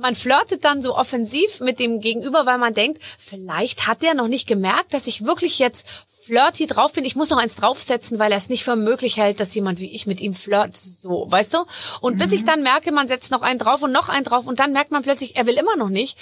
man 0.01 0.15
flirtet 0.15 0.65
dann 0.65 0.81
so 0.81 0.97
offensiv 0.97 1.61
mit 1.61 1.79
dem 1.79 2.01
Gegenüber, 2.01 2.47
weil 2.47 2.57
man 2.57 2.73
denkt, 2.73 3.03
vielleicht 3.19 3.87
hat 3.87 4.03
der 4.03 4.15
noch 4.15 4.29
nicht 4.29 4.47
gemerkt, 4.47 4.95
dass 4.95 5.07
ich 5.07 5.27
wirklich 5.27 5.59
jetzt 5.59 5.87
flirty 6.27 6.67
drauf 6.67 6.93
bin. 6.93 7.05
Ich 7.05 7.17
muss 7.17 7.31
noch 7.31 7.39
eins 7.39 7.55
draufsetzen, 7.55 8.19
weil 8.19 8.33
er 8.33 8.39
es 8.39 8.49
nicht 8.49 8.65
für 8.65 8.77
möglich 8.77 9.17
hält, 9.17 9.41
dass 9.41 9.55
jemand 9.55 9.81
wie 9.81 9.93
ich 9.93 10.07
mit 10.07 10.21
ihm 10.21 10.35
flirt. 10.35 10.77
So, 10.77 11.27
weißt 11.31 11.55
du? 11.55 11.59
Und 12.01 12.15
mhm. 12.15 12.19
bis 12.19 12.33
ich 12.33 12.43
mhm. 12.43 12.47
dann 12.47 12.63
merke, 12.63 12.93
man 12.93 13.09
setzt 13.09 13.31
noch 13.31 13.43
einen 13.43 13.59
drauf 13.59 13.83
und 13.83 13.93
noch 13.93 14.09
einen 14.09 14.25
drauf 14.25 14.47
und 14.47 14.59
dann 14.59 14.73
merkt 14.73 14.91
man 14.91 15.03
plötzlich, 15.03 15.37
er 15.37 15.47
will 15.47 15.55
immer 15.55 15.77
noch 15.77 15.89
nicht. 15.89 16.19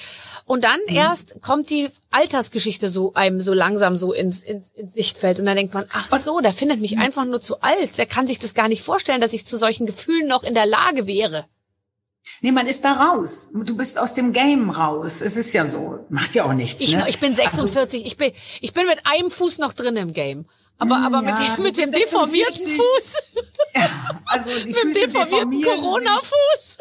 Und 0.46 0.64
dann 0.64 0.78
mhm. 0.88 0.96
erst 0.96 1.40
kommt 1.40 1.70
die 1.70 1.88
Altersgeschichte 2.10 2.88
so 2.88 3.14
einem 3.14 3.40
so 3.40 3.54
langsam 3.54 3.96
so 3.96 4.12
ins, 4.12 4.42
ins, 4.42 4.70
ins 4.70 4.94
Sichtfeld. 4.94 5.38
Und 5.38 5.46
dann 5.46 5.56
denkt 5.56 5.74
man, 5.74 5.86
ach 5.92 6.06
so, 6.06 6.40
der 6.40 6.52
findet 6.52 6.80
mich 6.80 6.96
mhm. 6.96 7.02
einfach 7.02 7.24
nur 7.24 7.40
zu 7.40 7.60
alt. 7.62 7.96
Der 7.96 8.06
kann 8.06 8.26
sich 8.26 8.38
das 8.38 8.54
gar 8.54 8.68
nicht 8.68 8.82
vorstellen, 8.82 9.20
dass 9.20 9.32
ich 9.32 9.46
zu 9.46 9.56
solchen 9.56 9.86
Gefühlen 9.86 10.28
noch 10.28 10.42
in 10.42 10.54
der 10.54 10.66
Lage 10.66 11.06
wäre. 11.06 11.46
Nee, 12.40 12.52
man 12.52 12.66
ist 12.66 12.84
da 12.84 12.92
raus. 12.92 13.50
Du 13.52 13.76
bist 13.76 13.98
aus 13.98 14.14
dem 14.14 14.32
Game 14.32 14.70
raus. 14.70 15.20
Es 15.20 15.36
ist 15.36 15.52
ja 15.52 15.66
so. 15.66 16.04
Macht 16.08 16.34
ja 16.34 16.44
auch 16.44 16.52
nichts. 16.52 16.80
Ich, 16.80 16.94
ne? 16.94 17.08
ich 17.08 17.20
bin 17.20 17.34
46. 17.34 17.76
Also, 17.76 17.96
ich 18.06 18.16
bin, 18.16 18.32
ich 18.60 18.72
bin 18.72 18.86
mit 18.86 19.00
einem 19.04 19.30
Fuß 19.30 19.58
noch 19.58 19.72
drin 19.72 19.96
im 19.96 20.12
Game. 20.12 20.46
Aber, 20.78 20.96
aber 20.98 21.22
ja, 21.22 21.34
mit, 21.58 21.58
dem, 21.58 21.62
mit 21.62 21.78
dem 21.78 21.92
deformierten 21.92 22.66
Fuß. 22.76 23.16
Ja, 23.74 23.90
also 24.26 24.50
mit 24.50 24.76
dem 24.76 24.92
deformierten 24.92 25.62
Corona-Fuß. 25.62 26.78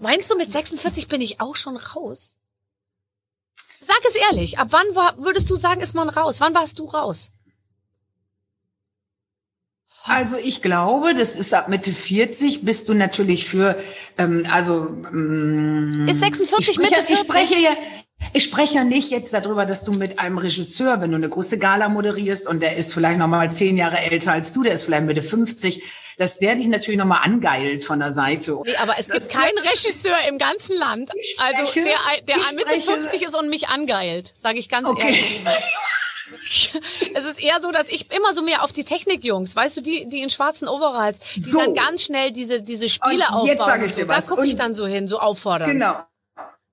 Meinst 0.00 0.30
du, 0.30 0.36
mit 0.36 0.50
46 0.50 1.08
bin 1.08 1.20
ich 1.20 1.40
auch 1.40 1.56
schon 1.56 1.76
raus? 1.76 2.36
Sag 3.80 3.98
es 4.06 4.14
ehrlich. 4.14 4.58
Ab 4.58 4.68
wann 4.70 4.94
war, 4.94 5.16
würdest 5.18 5.48
du 5.50 5.56
sagen, 5.56 5.80
ist 5.80 5.94
man 5.94 6.08
raus? 6.08 6.40
Wann 6.40 6.54
warst 6.54 6.78
du 6.78 6.84
raus? 6.84 7.32
Also 10.10 10.36
ich 10.36 10.60
glaube, 10.60 11.14
das 11.14 11.36
ist 11.36 11.54
ab 11.54 11.68
Mitte 11.68 11.92
40 11.92 12.64
bist 12.64 12.88
du 12.88 12.94
natürlich 12.94 13.46
für, 13.46 13.80
ähm, 14.18 14.44
also 14.50 14.88
ähm, 15.12 16.06
ist 16.10 16.18
46 16.18 16.78
Mitte 16.78 16.96
40? 16.96 17.14
Ich 17.14 17.20
spreche 17.20 17.60
ja, 17.60 17.70
ich 18.32 18.42
spreche 18.42 18.74
ja 18.74 18.84
nicht 18.84 19.12
jetzt 19.12 19.32
darüber, 19.32 19.66
dass 19.66 19.84
du 19.84 19.92
mit 19.92 20.18
einem 20.18 20.38
Regisseur, 20.38 21.00
wenn 21.00 21.10
du 21.10 21.16
eine 21.16 21.28
große 21.28 21.58
Gala 21.58 21.88
moderierst 21.88 22.48
und 22.48 22.60
der 22.60 22.76
ist 22.76 22.92
vielleicht 22.92 23.18
noch 23.18 23.28
mal 23.28 23.52
zehn 23.52 23.76
Jahre 23.76 23.98
älter 23.98 24.32
als 24.32 24.52
du, 24.52 24.64
der 24.64 24.74
ist 24.74 24.84
vielleicht 24.84 25.04
Mitte 25.04 25.22
50, 25.22 25.80
dass 26.18 26.40
der 26.40 26.56
dich 26.56 26.66
natürlich 26.66 26.98
noch 26.98 27.06
mal 27.06 27.20
angeilt 27.20 27.84
von 27.84 28.00
der 28.00 28.12
Seite. 28.12 28.58
Nee, 28.64 28.74
aber 28.82 28.94
es 28.98 29.08
gibt 29.08 29.28
keinen 29.30 29.58
Regisseur 29.58 30.16
im 30.28 30.38
ganzen 30.38 30.76
Land, 30.76 31.12
also 31.38 31.66
spreche, 31.66 31.94
also 32.08 32.24
der, 32.26 32.36
der 32.36 32.54
Mitte 32.54 32.80
50 32.80 33.22
ist 33.22 33.36
und 33.36 33.48
mich 33.48 33.68
angeilt, 33.68 34.32
sage 34.34 34.58
ich 34.58 34.68
ganz 34.68 34.88
okay. 34.88 35.06
ehrlich. 35.06 35.40
es 37.14 37.24
ist 37.24 37.42
eher 37.42 37.60
so, 37.60 37.70
dass 37.72 37.88
ich 37.88 38.10
immer 38.12 38.32
so 38.32 38.42
mehr 38.42 38.62
auf 38.62 38.72
die 38.72 38.84
Technikjungs, 38.84 39.54
weißt 39.54 39.76
du, 39.76 39.80
die, 39.80 40.08
die 40.08 40.22
in 40.22 40.30
schwarzen 40.30 40.68
Overalls, 40.68 41.20
die 41.34 41.42
so. 41.42 41.58
dann 41.58 41.74
ganz 41.74 42.02
schnell 42.02 42.30
diese, 42.30 42.62
diese 42.62 42.88
Spiele 42.88 43.16
und 43.16 43.34
aufbauen. 43.34 43.46
Jetzt 43.46 43.64
sage 43.64 43.86
ich 43.86 43.94
dir 43.94 44.02
so. 44.02 44.08
was. 44.08 44.26
Da 44.26 44.34
gucke 44.34 44.46
ich 44.46 44.56
dann 44.56 44.74
so 44.74 44.86
hin, 44.86 45.06
so 45.06 45.18
auffordern. 45.18 45.70
Genau. 45.70 46.00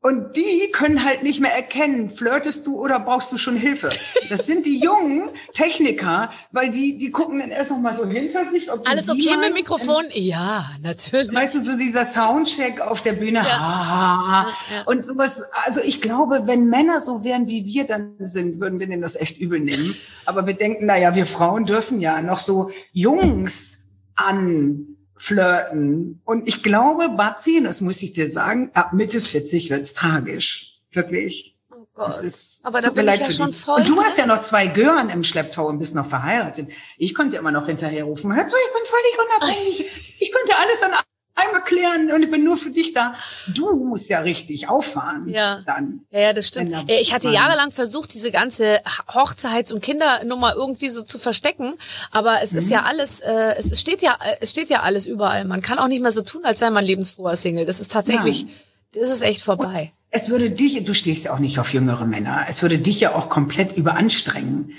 Und 0.08 0.38
die 0.38 0.72
können 0.72 1.04
halt 1.04 1.24
nicht 1.24 1.42
mehr 1.42 1.54
erkennen, 1.54 2.10
flirtest 2.10 2.66
du 2.66 2.80
oder 2.80 2.98
brauchst 2.98 3.30
du 3.34 3.38
schon 3.38 3.58
Hilfe. 3.58 3.90
Das 4.30 4.46
sind 4.46 4.66
die 4.66 4.80
jungen 4.80 5.32
Techniker, 5.52 6.30
weil 6.54 6.70
die, 6.70 6.98
die 6.98 7.12
gucken 7.12 7.40
dann 7.40 7.52
erst 7.52 7.72
noch 7.72 7.80
mal 7.80 7.94
so 7.94 8.06
hinter 8.06 8.46
sich. 8.46 8.72
Ob 8.72 8.90
Alles 8.90 9.10
okay 9.10 9.36
mit 9.36 9.48
dem 9.48 9.54
Mikrofon? 9.54 10.06
Ja, 10.12 10.66
natürlich. 10.82 11.34
Weißt 11.34 11.56
du, 11.56 11.60
so 11.60 11.78
dieser 11.78 12.06
Soundcheck 12.06 12.80
auf 12.80 13.02
der 13.02 13.14
Bühne. 13.14 13.40
Ja. 13.40 13.60
Ha, 13.60 14.48
ja. 14.74 14.84
Und 14.86 15.04
sowas. 15.04 15.44
Also 15.66 15.82
ich 15.82 16.02
glaube, 16.02 16.44
wenn 16.46 16.68
Männer 16.70 17.02
so 17.02 17.26
wären, 17.26 17.50
wie 17.50 17.66
wir 17.66 17.84
dann 17.84 18.16
sind, 18.20 18.62
würden 18.62 18.80
wir 18.80 18.88
denen 18.88 19.02
das 19.02 19.18
echt 19.18 19.38
übel 19.38 19.60
nehmen. 19.60 19.94
Aber 20.26 20.48
wir 20.48 20.54
denken, 20.54 20.86
na 20.86 20.98
ja, 20.98 21.16
wir 21.16 21.26
Frauen 21.26 21.66
dürfen 21.66 22.00
ja 22.00 22.22
noch 22.22 22.40
so 22.40 22.72
Jungs 22.94 23.84
an 24.16 24.97
flirten. 25.18 26.22
Und 26.26 26.48
ich 26.48 26.64
glaube, 26.64 27.10
Batzi, 27.10 27.62
das 27.64 27.82
muss 27.82 28.02
ich 28.04 28.14
dir 28.14 28.30
sagen, 28.30 28.72
ab 28.74 28.94
Mitte 28.94 29.22
40 29.22 29.70
wird's 29.70 29.94
tragisch. 29.94 30.80
Wirklich. 30.92 31.56
Oh 31.72 31.86
Gott. 31.94 32.08
Das 32.08 32.24
ist, 32.24 32.62
Aber 32.66 32.82
da 32.82 32.90
bin 32.90 33.08
ich 33.08 33.20
ja 33.20 33.32
schon 33.32 33.54
voll. 33.54 33.82
Und 33.82 33.90
du 33.90 34.02
hast 34.02 34.18
ja 34.18 34.26
noch 34.26 34.42
zwei 34.42 34.68
Gören 34.68 35.10
im 35.10 35.24
Schlepptau 35.24 35.68
und 35.68 35.80
bist 35.80 35.96
noch 35.96 36.08
verheiratet. 36.08 36.70
Ich 36.98 37.14
konnte 37.14 37.38
immer 37.38 37.52
noch 37.52 37.68
hinterherrufen. 37.68 38.36
Hör 38.36 38.48
zu, 38.48 38.56
ich 38.56 38.74
bin 38.74 38.86
völlig 38.86 39.20
unabhängig. 39.28 40.18
ich 40.22 40.32
konnte 40.32 40.58
alles 40.58 40.84
an 40.84 40.92
einmal 41.38 41.64
klären 41.64 42.12
und 42.12 42.24
ich 42.24 42.32
bin 42.32 42.44
nur 42.44 42.58
für 42.58 42.72
dich 42.72 42.94
da. 42.94 43.14
Du 43.48 43.86
musst 43.86 44.10
ja 44.10 44.20
richtig 44.20 44.70
auffahren. 44.70 45.30
Ja. 45.30 45.62
Dann. 45.66 46.02
Ja, 46.12 46.20
ja 46.20 46.34
das 46.34 46.48
stimmt. 46.48 46.74
Ich 46.88 47.14
hatte 47.14 47.30
jahrelang 47.30 47.72
versucht, 47.72 48.14
diese 48.14 48.32
ganze 48.32 48.82
Hochzeits- 49.08 49.72
und 49.72 49.82
Kindernummer 49.82 50.56
irgendwie 50.56 50.90
so 50.90 51.02
zu 51.02 51.20
verstecken, 51.20 51.74
aber 52.12 52.42
es 52.42 52.52
mhm. 52.52 52.58
ist 52.58 52.70
ja 52.70 52.84
alles, 52.84 53.20
äh, 53.20 53.56
es 53.58 53.80
steht 53.80 54.02
ja, 54.02 54.18
es 54.42 54.52
steht 54.52 54.70
ja 54.70 54.82
alles 54.82 55.08
überall. 55.08 55.46
Man 55.46 55.62
kann 55.62 55.80
auch 55.80 55.88
nicht 55.88 56.02
mehr 56.02 56.12
so 56.12 56.22
tun, 56.22 56.44
als 56.44 56.60
sei 56.60 56.70
man 56.70 56.84
lebensfroher 56.84 57.36
Single. 57.36 57.66
Das 57.66 57.80
ist 57.80 57.92
tatsächlich, 57.92 58.44
Nein. 58.44 58.54
das 58.94 59.10
ist 59.10 59.22
echt 59.22 59.42
vorbei. 59.42 59.92
Und 59.92 59.98
es 60.10 60.30
würde 60.30 60.50
dich, 60.50 60.84
du 60.84 60.94
stehst 60.94 61.26
ja 61.26 61.34
auch 61.34 61.40
nicht 61.40 61.60
auf 61.60 61.74
jüngere 61.74 62.06
Männer, 62.06 62.46
es 62.50 62.62
würde 62.62 62.80
dich 62.80 63.00
ja 63.00 63.14
auch 63.14 63.30
komplett 63.30 63.76
überanstrengen 63.78 64.74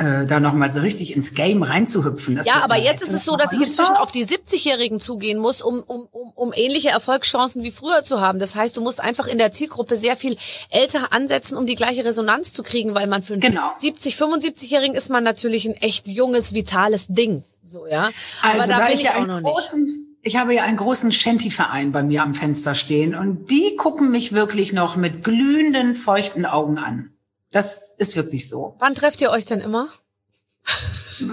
äh, 0.00 0.24
da 0.24 0.40
nochmal 0.40 0.70
so 0.70 0.80
richtig 0.80 1.14
ins 1.14 1.34
Game 1.34 1.62
reinzuhüpfen. 1.62 2.36
Das 2.36 2.46
ja, 2.46 2.62
aber 2.62 2.76
jetzt 2.76 3.02
ist 3.02 3.12
es 3.12 3.24
so, 3.26 3.36
dass 3.36 3.52
ich 3.52 3.60
inzwischen 3.60 3.96
auf 3.96 4.10
die 4.10 4.24
70-Jährigen 4.24 4.98
zugehen 4.98 5.38
muss, 5.38 5.60
um, 5.60 5.80
um, 5.80 6.08
um, 6.10 6.32
um 6.34 6.52
ähnliche 6.54 6.88
Erfolgschancen 6.88 7.62
wie 7.62 7.70
früher 7.70 8.02
zu 8.02 8.18
haben. 8.18 8.38
Das 8.38 8.54
heißt, 8.54 8.78
du 8.78 8.80
musst 8.80 9.02
einfach 9.02 9.26
in 9.26 9.36
der 9.36 9.52
Zielgruppe 9.52 9.96
sehr 9.96 10.16
viel 10.16 10.38
älter 10.70 11.12
ansetzen, 11.12 11.58
um 11.58 11.66
die 11.66 11.74
gleiche 11.74 12.02
Resonanz 12.02 12.54
zu 12.54 12.62
kriegen, 12.62 12.94
weil 12.94 13.08
man 13.08 13.22
für 13.22 13.34
einen 13.34 13.42
genau. 13.42 13.72
70, 13.76 14.14
75-Jährigen 14.14 14.96
ist 14.96 15.10
man 15.10 15.22
natürlich 15.22 15.68
ein 15.68 15.74
echt 15.74 16.08
junges, 16.08 16.54
vitales 16.54 17.06
Ding. 17.08 17.44
So, 17.62 17.86
ja. 17.86 18.08
Aber 18.40 18.54
also, 18.54 18.70
da, 18.70 18.78
da 18.78 18.86
bin 18.86 18.94
ich 18.94 19.02
ja 19.02 19.16
auch 19.16 19.26
noch 19.26 19.40
nicht. 19.40 19.74
Ich 20.22 20.36
habe 20.36 20.54
ja 20.54 20.64
einen 20.64 20.78
großen 20.78 21.12
Shanty-Verein 21.12 21.92
bei 21.92 22.02
mir 22.02 22.22
am 22.22 22.34
Fenster 22.34 22.74
stehen 22.74 23.14
und 23.14 23.50
die 23.50 23.76
gucken 23.76 24.10
mich 24.10 24.32
wirklich 24.32 24.72
noch 24.72 24.96
mit 24.96 25.24
glühenden, 25.24 25.94
feuchten 25.94 26.46
Augen 26.46 26.78
an. 26.78 27.10
Das 27.50 27.94
ist 27.98 28.16
wirklich 28.16 28.48
so. 28.48 28.76
Wann 28.78 28.94
trefft 28.94 29.20
ihr 29.20 29.30
euch 29.30 29.44
denn 29.44 29.60
immer? 29.60 29.88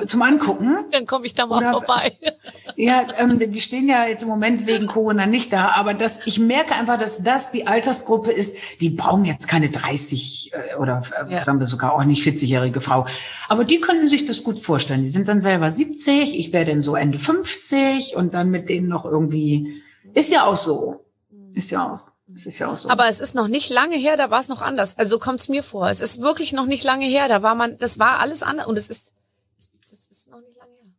Zum 0.07 0.21
Angucken. 0.21 0.85
Dann 0.91 1.05
komme 1.05 1.25
ich 1.25 1.33
da 1.33 1.45
mal 1.45 1.59
Oder, 1.59 1.71
vorbei. 1.71 2.17
Ja, 2.75 3.07
ähm, 3.17 3.39
die 3.39 3.61
stehen 3.61 3.87
ja 3.87 4.05
jetzt 4.05 4.21
im 4.21 4.29
Moment 4.29 4.67
wegen 4.67 4.87
Corona 4.87 5.25
nicht 5.25 5.51
da, 5.53 5.69
aber 5.71 5.93
das, 5.93 6.27
ich 6.27 6.39
merke 6.39 6.75
einfach, 6.75 6.97
dass 6.97 7.23
das 7.23 7.51
die 7.51 7.65
Altersgruppe 7.65 8.31
ist, 8.31 8.57
die 8.81 8.91
brauchen 8.91 9.25
jetzt 9.25 9.47
keine 9.47 9.69
30 9.69 10.51
äh, 10.53 10.75
oder 10.75 11.01
äh, 11.27 11.33
ja. 11.33 11.41
sagen 11.41 11.59
wir 11.59 11.65
sogar 11.65 11.93
auch 11.93 12.03
nicht 12.03 12.25
40-jährige 12.25 12.81
Frau. 12.81 13.07
Aber 13.47 13.63
die 13.63 13.79
können 13.79 14.07
sich 14.07 14.25
das 14.25 14.43
gut 14.43 14.59
vorstellen. 14.59 15.01
Die 15.01 15.09
sind 15.09 15.27
dann 15.27 15.41
selber 15.41 15.71
70, 15.71 16.37
ich 16.37 16.53
wäre 16.53 16.65
dann 16.65 16.81
so 16.81 16.95
Ende 16.95 17.17
50 17.17 18.15
und 18.15 18.33
dann 18.33 18.49
mit 18.49 18.69
denen 18.69 18.87
noch 18.87 19.05
irgendwie. 19.05 19.81
Ist 20.13 20.31
ja 20.31 20.45
auch 20.45 20.57
so. 20.57 21.05
Ist 21.53 21.71
ja 21.71 21.93
auch. 21.93 22.11
Das 22.27 22.45
ist 22.45 22.59
ja 22.59 22.67
auch 22.67 22.77
so. 22.77 22.89
Aber 22.89 23.07
es 23.07 23.21
ist 23.21 23.35
noch 23.35 23.47
nicht 23.47 23.69
lange 23.69 23.95
her, 23.95 24.17
da 24.17 24.29
war 24.29 24.41
es 24.41 24.49
noch 24.49 24.61
anders. 24.61 24.97
Also 24.97 25.17
kommt 25.17 25.39
es 25.39 25.47
mir 25.47 25.63
vor. 25.63 25.89
Es 25.89 26.01
ist 26.01 26.21
wirklich 26.21 26.51
noch 26.51 26.65
nicht 26.65 26.83
lange 26.83 27.05
her. 27.05 27.29
Da 27.29 27.41
war 27.41 27.55
man, 27.55 27.77
das 27.77 27.99
war 27.99 28.19
alles 28.19 28.43
anders. 28.43 28.67
Und 28.67 28.77
es 28.77 28.89
ist, 28.89 29.13
das 29.89 30.07
ist 30.07 30.29
noch 30.29 30.41
nicht 30.41 30.57
lange 30.57 30.71
her. 30.71 30.91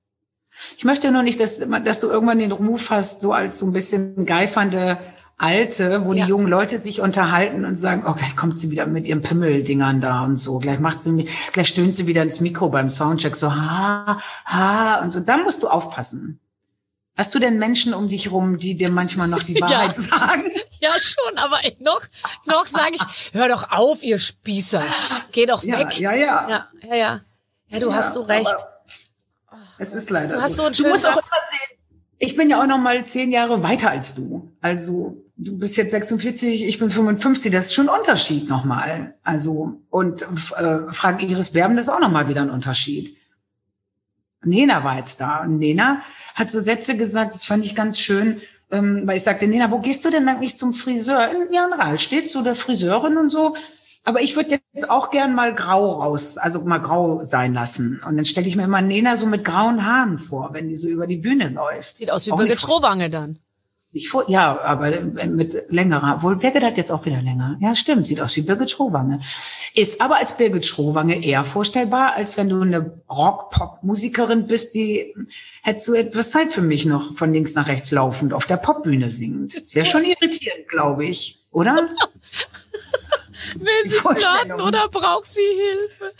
Ich 0.79 0.85
möchte 0.85 1.13
nur 1.13 1.23
nicht, 1.23 1.39
dass, 1.39 1.59
dass 1.59 2.01
du 2.01 2.09
irgendwann 2.09 2.39
den 2.39 2.53
Ruf 2.53 2.89
hast, 2.91 3.21
so 3.21 3.33
als 3.33 3.59
so 3.59 3.67
ein 3.67 3.75
bisschen 3.75 4.25
geifernde 4.25 4.99
Alte, 5.37 6.05
wo 6.05 6.15
ja. 6.15 6.25
die 6.25 6.31
jungen 6.31 6.49
Leute 6.49 6.79
sich 6.79 7.01
unterhalten 7.01 7.65
und 7.65 7.77
sagen, 7.77 8.05
oh, 8.09 8.15
gleich 8.15 8.35
kommt 8.35 8.57
sie 8.57 8.71
wieder 8.71 8.87
mit 8.87 9.07
ihren 9.07 9.23
Pimmeldingern 9.23 10.01
da 10.01 10.25
und 10.25 10.37
so. 10.37 10.59
Gleich 10.59 10.81
macht 10.81 11.03
sie, 11.03 11.29
gleich 11.53 11.69
stöhnt 11.69 11.95
sie 11.95 12.07
wieder 12.07 12.23
ins 12.23 12.41
Mikro 12.41 12.71
beim 12.71 12.89
Soundcheck 12.89 13.37
so, 13.37 13.55
ha, 13.55 14.19
ha, 14.47 15.01
und 15.03 15.13
so. 15.13 15.21
Da 15.21 15.37
musst 15.37 15.63
du 15.63 15.69
aufpassen. 15.69 16.41
Hast 17.19 17.35
du 17.35 17.41
denn 17.41 17.59
Menschen 17.59 17.95
um 17.95 18.09
dich 18.09 18.31
rum, 18.31 18.59
die 18.59 18.77
dir 18.77 18.93
manchmal 18.93 19.27
noch 19.27 19.43
die 19.43 19.57
Wahrheit 19.61 19.97
ja. 19.97 20.03
sagen? 20.03 20.45
Ja, 20.81 20.97
schon, 20.97 21.37
aber 21.39 21.59
noch, 21.81 22.01
noch 22.47 22.65
sage 22.65 22.95
ich, 22.95 23.33
hör 23.33 23.49
doch 23.49 23.73
auf, 23.73 24.05
ihr 24.05 24.21
Spießer. 24.21 24.85
Geh 25.33 25.45
doch 25.45 25.65
ja, 25.65 25.81
weg. 25.81 25.99
Ja, 25.99 26.15
ja. 26.15 26.49
Ja, 26.49 26.69
ja, 26.89 26.95
ja. 26.95 27.21
Ja, 27.67 27.79
du 27.81 27.93
hast 27.93 28.13
so 28.13 28.23
recht. 28.23 28.55
Es 29.79 29.93
ist 29.93 30.09
leider 30.11 30.37
du 30.37 30.41
hast 30.41 30.55
so. 30.55 30.63
so 30.63 30.67
einen 30.67 30.75
du 30.77 30.89
musst 30.89 31.05
auch 31.05 31.15
immer 31.15 31.21
sehen, 31.21 31.79
ich 32.19 32.37
bin 32.37 32.49
ja 32.49 32.63
auch 32.63 32.67
noch 32.69 32.79
mal 32.79 33.05
zehn 33.05 33.33
Jahre 33.33 33.65
weiter 33.65 33.91
als 33.91 34.15
du. 34.15 34.53
Also 34.61 35.25
du 35.37 35.59
bist 35.59 35.77
jetzt 35.77 35.91
46, 35.91 36.65
ich 36.65 36.79
bin 36.79 36.93
55. 36.93 37.51
Das 37.51 37.67
ist 37.67 37.75
schon 37.75 37.89
ein 37.89 37.99
Unterschied 37.99 38.49
nochmal. 38.49 39.17
Also 39.25 39.81
und 39.91 40.23
äh, 40.23 40.93
Frank 40.93 41.25
Iris 41.25 41.51
Berben 41.51 41.77
ist 41.79 41.89
auch 41.89 41.99
nochmal 41.99 42.29
wieder 42.29 42.43
ein 42.43 42.51
Unterschied. 42.51 43.18
Nena 44.45 44.85
war 44.85 44.99
jetzt 44.99 45.21
da. 45.21 45.43
Und 45.43 45.59
Nena 45.59 46.03
hat 46.35 46.51
so 46.51 46.61
Sätze 46.61 46.97
gesagt, 46.97 47.35
das 47.35 47.45
fand 47.45 47.65
ich 47.65 47.75
ganz 47.75 47.99
schön, 47.99 48.41
ähm, 48.71 49.03
weil 49.07 49.17
ich 49.17 49.23
sagte, 49.23 49.47
Nena, 49.47 49.71
wo 49.71 49.79
gehst 49.81 50.05
du 50.05 50.11
denn 50.11 50.29
eigentlich 50.29 50.57
zum 50.57 50.73
Friseur? 50.73 51.31
Ja, 51.51 51.67
in 51.67 51.73
Rahl 51.73 51.99
steht 51.99 52.31
so 52.31 52.43
der 52.43 52.55
Friseurin 52.55 53.17
und 53.17 53.31
so. 53.31 53.57
Aber 54.05 54.23
ich 54.23 54.37
würde 54.37 54.59
jetzt 54.73 54.91
auch 54.91 55.11
gern 55.11 55.35
mal 55.35 55.55
grau 55.55 56.01
raus, 56.01 56.39
also 56.39 56.63
mal 56.63 56.79
grau 56.79 57.25
sein 57.25 57.53
lassen. 57.53 58.01
Und 58.07 58.17
dann 58.17 58.25
stelle 58.25 58.47
ich 58.47 58.57
mir 58.57 58.65
immer 58.65 58.81
Nena 58.81 59.17
so 59.17 59.27
mit 59.27 59.45
grauen 59.45 59.85
Haaren 59.85 60.19
vor, 60.19 60.51
wenn 60.53 60.69
die 60.69 60.77
so 60.77 60.89
über 60.89 61.07
die 61.07 61.19
Bühne 61.19 61.49
läuft. 61.49 61.97
Sieht 61.97 62.11
aus 62.11 62.27
wie 62.27 62.31
Birgit 62.31 62.61
Schrowange 62.61 63.11
dann. 63.11 63.39
Ich 63.91 64.11
vor, 64.11 64.29
ja, 64.29 64.61
aber 64.61 64.91
mit 65.01 65.65
längerer. 65.71 66.23
Wohl 66.23 66.37
Birgit 66.37 66.63
hat 66.63 66.77
jetzt 66.77 66.93
auch 66.93 67.07
wieder 67.07 67.23
länger. 67.23 67.57
Ja, 67.61 67.75
stimmt. 67.75 68.07
Sieht 68.07 68.21
aus 68.21 68.37
wie 68.37 68.43
Birgit 68.43 68.71
Schrowange. 68.71 69.21
Ist 69.75 70.03
aber 70.03 70.17
als 70.17 70.37
Birgit 70.37 70.67
Schrowange 70.67 71.25
eher 71.25 71.43
vorstellbar, 71.45 72.13
als 72.13 72.37
wenn 72.37 72.51
du 72.51 72.61
eine 72.61 73.01
Rock-Pop-Musikerin 73.09 74.47
bist, 74.47 74.75
die 74.75 75.15
hättest 75.63 75.89
du 75.89 75.95
etwas 75.95 76.33
Zeit 76.33 76.53
für 76.53 76.61
mich 76.61 76.85
noch 76.85 77.15
von 77.17 77.33
links 77.33 77.55
nach 77.55 77.69
rechts 77.69 77.91
laufend 77.91 78.35
auf 78.35 78.45
der 78.45 78.59
Popbühne 78.59 79.11
singt. 79.11 79.57
Das 79.57 79.75
wäre 79.75 79.87
schon 79.87 80.05
irritierend, 80.05 80.69
glaube 80.69 81.07
ich. 81.07 81.47
Oder? 81.51 81.89
Will 83.55 83.91
sie 83.91 83.97
flirten 83.97 84.61
oder 84.61 84.89
braucht 84.89 85.27
sie 85.27 85.41
Hilfe? 85.41 86.13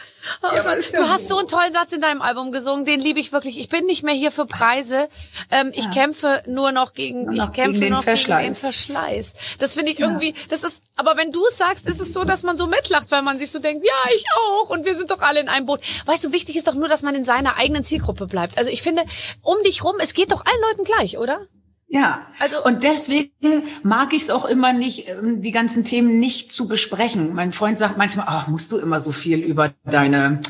Oh 0.43 0.49
ja, 0.55 0.63
du 0.63 0.69
ja 0.69 1.09
hast 1.09 1.29
so. 1.29 1.35
so 1.35 1.39
einen 1.39 1.49
tollen 1.49 1.73
Satz 1.73 1.93
in 1.93 2.01
deinem 2.01 2.23
Album 2.23 2.53
gesungen, 2.53 2.85
den 2.85 3.01
liebe 3.01 3.21
ich 3.21 3.33
wirklich. 3.33 3.59
Ich 3.59 3.69
bin 3.69 3.87
nicht 3.87 4.03
mehr 4.03 4.15
hier 4.15 4.31
für 4.31 4.47
Preise. 4.47 5.09
Ähm, 5.51 5.71
ich 5.75 5.85
ja. 5.85 5.91
kämpfe 5.91 6.43
nur 6.47 6.73
noch 6.73 6.95
gegen, 6.95 7.25
nur 7.25 7.35
noch 7.35 7.47
ich 7.47 7.53
kämpfe 7.53 7.81
gegen 7.81 7.95
noch 7.95 8.05
gegen 8.05 8.39
den 8.39 8.55
Verschleiß. 8.55 9.35
Das 9.59 9.75
finde 9.75 9.93
ich 9.93 9.99
irgendwie, 9.99 10.35
das 10.49 10.65
ist, 10.65 10.83
aber 10.97 11.17
wenn 11.17 11.33
du 11.33 11.45
es 11.47 11.57
sagst, 11.57 11.87
ist 11.87 12.01
es 12.01 12.13
so, 12.13 12.25
dass 12.25 12.43
man 12.43 12.57
so 12.57 12.67
mitlacht, 12.67 13.11
weil 13.11 13.23
man 13.23 13.39
sich 13.39 13.51
so 13.51 13.59
denkt, 13.59 13.85
ja, 13.85 14.13
ich 14.15 14.25
auch 14.37 14.71
und 14.71 14.85
wir 14.85 14.95
sind 14.95 15.11
doch 15.11 15.21
alle 15.21 15.41
in 15.41 15.49
einem 15.49 15.67
Boot. 15.67 15.81
Weißt 16.07 16.25
du, 16.25 16.33
wichtig 16.33 16.57
ist 16.57 16.67
doch 16.67 16.75
nur, 16.75 16.89
dass 16.89 17.03
man 17.03 17.15
in 17.15 17.25
seiner 17.25 17.57
eigenen 17.57 17.85
Zielgruppe 17.85 18.27
bleibt. 18.27 18.59
Also 18.59 18.71
ich 18.71 18.83
finde, 18.83 19.05
um 19.43 19.57
dich 19.65 19.85
rum, 19.85 19.97
es 20.01 20.15
geht 20.15 20.33
doch 20.33 20.45
allen 20.45 20.61
Leuten 20.63 20.85
gleich, 20.85 21.19
oder? 21.19 21.47
Ja, 21.91 22.27
also 22.39 22.63
und 22.63 22.85
deswegen 22.85 23.63
mag 23.83 24.13
ich 24.13 24.23
es 24.23 24.31
auch 24.31 24.45
immer 24.45 24.75
nicht, 24.75 25.09
ähm, 25.09 25.41
die 25.41 25.53
ganzen 25.53 25.85
Themen 25.85 26.19
nicht 26.19 26.53
zu 26.53 26.69
besprechen. 26.69 27.35
Mein 27.35 27.53
Freund 27.53 27.79
sagt 27.79 27.97
manchmal, 27.97 28.27
ach, 28.29 28.47
musst 28.47 28.73
du 28.73 28.77
immer 28.77 29.01
so 29.01 29.11
viel 29.11 29.39
über 29.39 29.73
deine, 29.85 30.41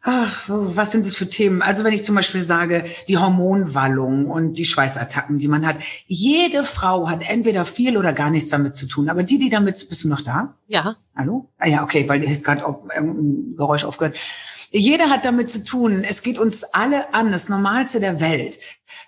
ach, 0.00 0.44
was 0.48 0.90
sind 0.90 1.04
das 1.04 1.16
für 1.16 1.28
Themen? 1.28 1.60
Also 1.60 1.84
wenn 1.84 1.92
ich 1.92 2.02
zum 2.02 2.14
Beispiel 2.14 2.40
sage, 2.40 2.84
die 3.08 3.18
Hormonwallung 3.18 4.30
und 4.30 4.54
die 4.54 4.64
Schweißattacken, 4.64 5.38
die 5.38 5.48
man 5.48 5.66
hat. 5.66 5.76
Jede 6.06 6.64
Frau 6.64 7.10
hat 7.10 7.28
entweder 7.28 7.66
viel 7.66 7.98
oder 7.98 8.14
gar 8.14 8.30
nichts 8.30 8.48
damit 8.48 8.74
zu 8.74 8.86
tun. 8.86 9.10
Aber 9.10 9.22
die, 9.22 9.38
die 9.38 9.50
damit, 9.50 9.86
bist 9.90 10.04
du 10.04 10.08
noch 10.08 10.22
da? 10.22 10.54
Ja. 10.66 10.96
Hallo? 11.14 11.50
Ah, 11.58 11.68
ja, 11.68 11.82
okay, 11.82 12.08
weil 12.08 12.24
jetzt 12.24 12.42
gerade 12.42 12.64
auf 12.64 12.88
ein 12.88 13.54
Geräusch 13.54 13.84
aufgehört. 13.84 14.16
Jeder 14.76 15.08
hat 15.08 15.24
damit 15.24 15.50
zu 15.50 15.62
tun. 15.62 16.02
Es 16.02 16.22
geht 16.22 16.36
uns 16.36 16.64
alle 16.64 17.14
an, 17.14 17.30
das 17.30 17.48
Normalste 17.48 18.00
der 18.00 18.18
Welt. 18.20 18.58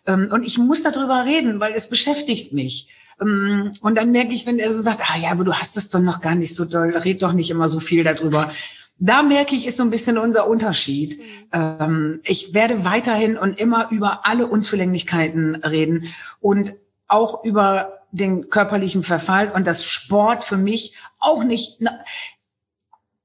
Ähm, 0.06 0.28
und 0.30 0.44
ich 0.44 0.58
muss 0.58 0.84
darüber 0.84 1.24
reden, 1.24 1.58
weil 1.58 1.72
es 1.72 1.88
beschäftigt 1.88 2.52
mich. 2.52 2.88
Ähm, 3.20 3.72
und 3.80 3.96
dann 3.96 4.12
merke 4.12 4.32
ich, 4.32 4.46
wenn 4.46 4.60
er 4.60 4.70
so 4.70 4.80
sagt, 4.80 5.00
ah 5.10 5.18
ja, 5.18 5.30
aber 5.32 5.44
du 5.44 5.54
hast 5.54 5.76
es 5.76 5.90
doch 5.90 5.98
noch 5.98 6.20
gar 6.20 6.36
nicht 6.36 6.54
so 6.54 6.64
doll, 6.64 6.96
red 6.96 7.20
doch 7.20 7.32
nicht 7.32 7.50
immer 7.50 7.68
so 7.68 7.80
viel 7.80 8.04
darüber. 8.04 8.52
Da 8.98 9.22
merke 9.24 9.56
ich, 9.56 9.66
ist 9.66 9.76
so 9.76 9.82
ein 9.82 9.90
bisschen 9.90 10.18
unser 10.18 10.48
Unterschied. 10.48 11.20
Mhm. 11.52 12.20
Ich 12.22 12.54
werde 12.54 12.84
weiterhin 12.84 13.36
und 13.36 13.60
immer 13.60 13.90
über 13.90 14.24
alle 14.24 14.46
Unzulänglichkeiten 14.46 15.56
reden 15.56 16.14
und 16.40 16.74
auch 17.08 17.44
über 17.44 18.04
den 18.12 18.50
körperlichen 18.50 19.02
Verfall 19.02 19.50
und 19.50 19.66
das 19.66 19.84
Sport 19.84 20.44
für 20.44 20.56
mich 20.56 20.96
auch 21.18 21.44
nicht. 21.44 21.80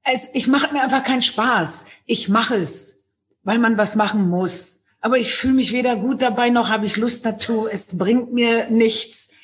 Es, 0.04 0.28
ich 0.32 0.48
mache 0.48 0.72
mir 0.72 0.82
einfach 0.82 1.04
keinen 1.04 1.22
Spaß. 1.22 1.86
Ich 2.06 2.28
mache 2.28 2.56
es, 2.56 3.12
weil 3.42 3.58
man 3.58 3.78
was 3.78 3.96
machen 3.96 4.28
muss 4.28 4.82
aber 5.02 5.18
ich 5.18 5.34
fühle 5.34 5.54
mich 5.54 5.72
weder 5.72 5.96
gut 5.96 6.22
dabei 6.22 6.48
noch 6.48 6.70
habe 6.70 6.86
ich 6.86 6.96
Lust 6.96 7.26
dazu. 7.26 7.66
Es 7.70 7.98
bringt 7.98 8.32
mir 8.32 8.70
nichts. 8.70 9.34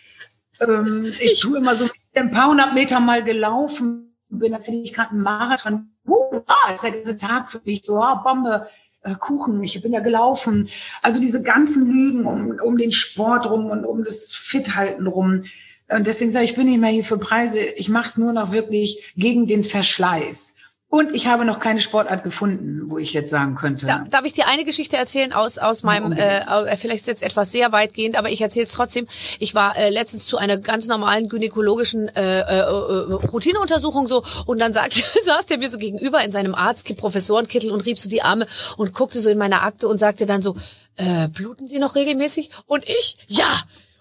Ähm, 0.61 1.13
ich 1.21 1.41
tue 1.41 1.59
immer 1.59 1.75
so 1.75 1.89
ein 2.15 2.31
paar 2.31 2.49
hundert 2.49 2.75
Meter 2.75 3.01
mal 3.01 3.23
gelaufen, 3.25 4.17
bin 4.29 4.53
tatsächlich 4.53 4.93
gerade 4.93 5.15
ein 5.15 5.21
Marathon. 5.21 5.91
Uh, 6.07 6.41
ist 6.73 6.85
der 6.85 6.93
ganze 6.93 7.17
Tag 7.17 7.51
für 7.51 7.61
mich 7.65 7.85
so, 7.85 7.97
ah, 7.97 8.15
Bombe, 8.15 8.69
äh, 9.03 9.15
Kuchen, 9.15 9.63
ich 9.63 9.83
bin 9.83 9.93
ja 9.93 10.01
gelaufen. 10.01 10.69
Also 11.03 11.21
diese 11.21 11.43
ganzen 11.43 11.91
Lügen 11.91 12.25
um, 12.25 12.59
um 12.63 12.79
den 12.79 12.93
Sport 12.93 13.51
rum 13.51 13.67
und 13.67 13.85
um 13.85 14.05
das 14.05 14.33
Fithalten 14.33 15.09
rum. 15.09 15.43
Und 15.91 16.07
deswegen 16.07 16.31
sage 16.31 16.45
ich, 16.45 16.51
ich 16.51 16.57
bin 16.57 16.67
nicht 16.67 16.81
mehr 16.81 16.91
hier 16.91 17.05
für 17.05 17.19
Preise. 17.19 17.61
Ich 17.61 17.89
mache 17.89 18.09
es 18.09 18.19
nur 18.19 18.33
noch 18.33 18.53
wirklich 18.53 19.13
gegen 19.17 19.47
den 19.47 19.65
Verschleiß. 19.65 20.57
Und 20.91 21.15
ich 21.15 21.27
habe 21.27 21.45
noch 21.45 21.61
keine 21.61 21.81
Sportart 21.81 22.25
gefunden, 22.25 22.89
wo 22.89 22.97
ich 22.97 23.13
jetzt 23.13 23.31
sagen 23.31 23.57
könnte. 23.57 23.87
Da, 23.87 24.07
darf 24.09 24.25
ich 24.25 24.33
dir 24.33 24.49
eine 24.49 24.65
Geschichte 24.65 24.97
erzählen 24.97 25.35
aus 25.35 25.59
aus 25.59 25.83
meinem, 25.83 26.13
äh, 26.13 26.39
äh, 26.39 26.77
vielleicht 26.79 27.01
ist 27.01 27.07
jetzt 27.09 27.23
etwas 27.23 27.53
sehr 27.53 27.73
weitgehend, 27.73 28.17
aber 28.17 28.31
ich 28.31 28.41
erzähle 28.41 28.65
es 28.65 28.73
trotzdem. 28.73 29.07
Ich 29.39 29.55
war 29.55 29.77
äh, 29.77 29.91
letztens 29.91 30.25
zu 30.27 30.39
einer 30.39 30.57
ganz 30.57 30.87
normalen 30.87 31.29
gynäkologischen 31.29 32.09
äh, 32.17 32.41
äh, 32.41 32.59
äh 32.61 33.13
Routineuntersuchung 33.13 34.07
so 34.07 34.25
und 34.47 34.59
dann 34.61 34.73
sagt, 34.73 34.95
saß 35.25 35.45
der 35.45 35.59
mir 35.59 35.69
so 35.69 35.77
gegenüber 35.77 36.25
in 36.25 36.31
seinem 36.31 36.55
Arzt, 36.55 36.89
Professorenkittel 36.97 37.71
und 37.71 37.85
rieb 37.85 37.99
so 37.99 38.09
die 38.09 38.23
Arme 38.23 38.47
und 38.79 38.95
guckte 38.95 39.21
so 39.21 39.29
in 39.29 39.37
meine 39.37 39.61
Akte 39.61 39.89
und 39.89 39.99
sagte 39.99 40.25
dann 40.25 40.41
so, 40.41 40.57
äh, 40.97 41.29
bluten 41.29 41.69
Sie 41.69 41.79
noch 41.79 41.97
regelmäßig? 41.97 42.49
Und 42.67 42.89
ich, 42.89 43.19
ja. 43.27 43.51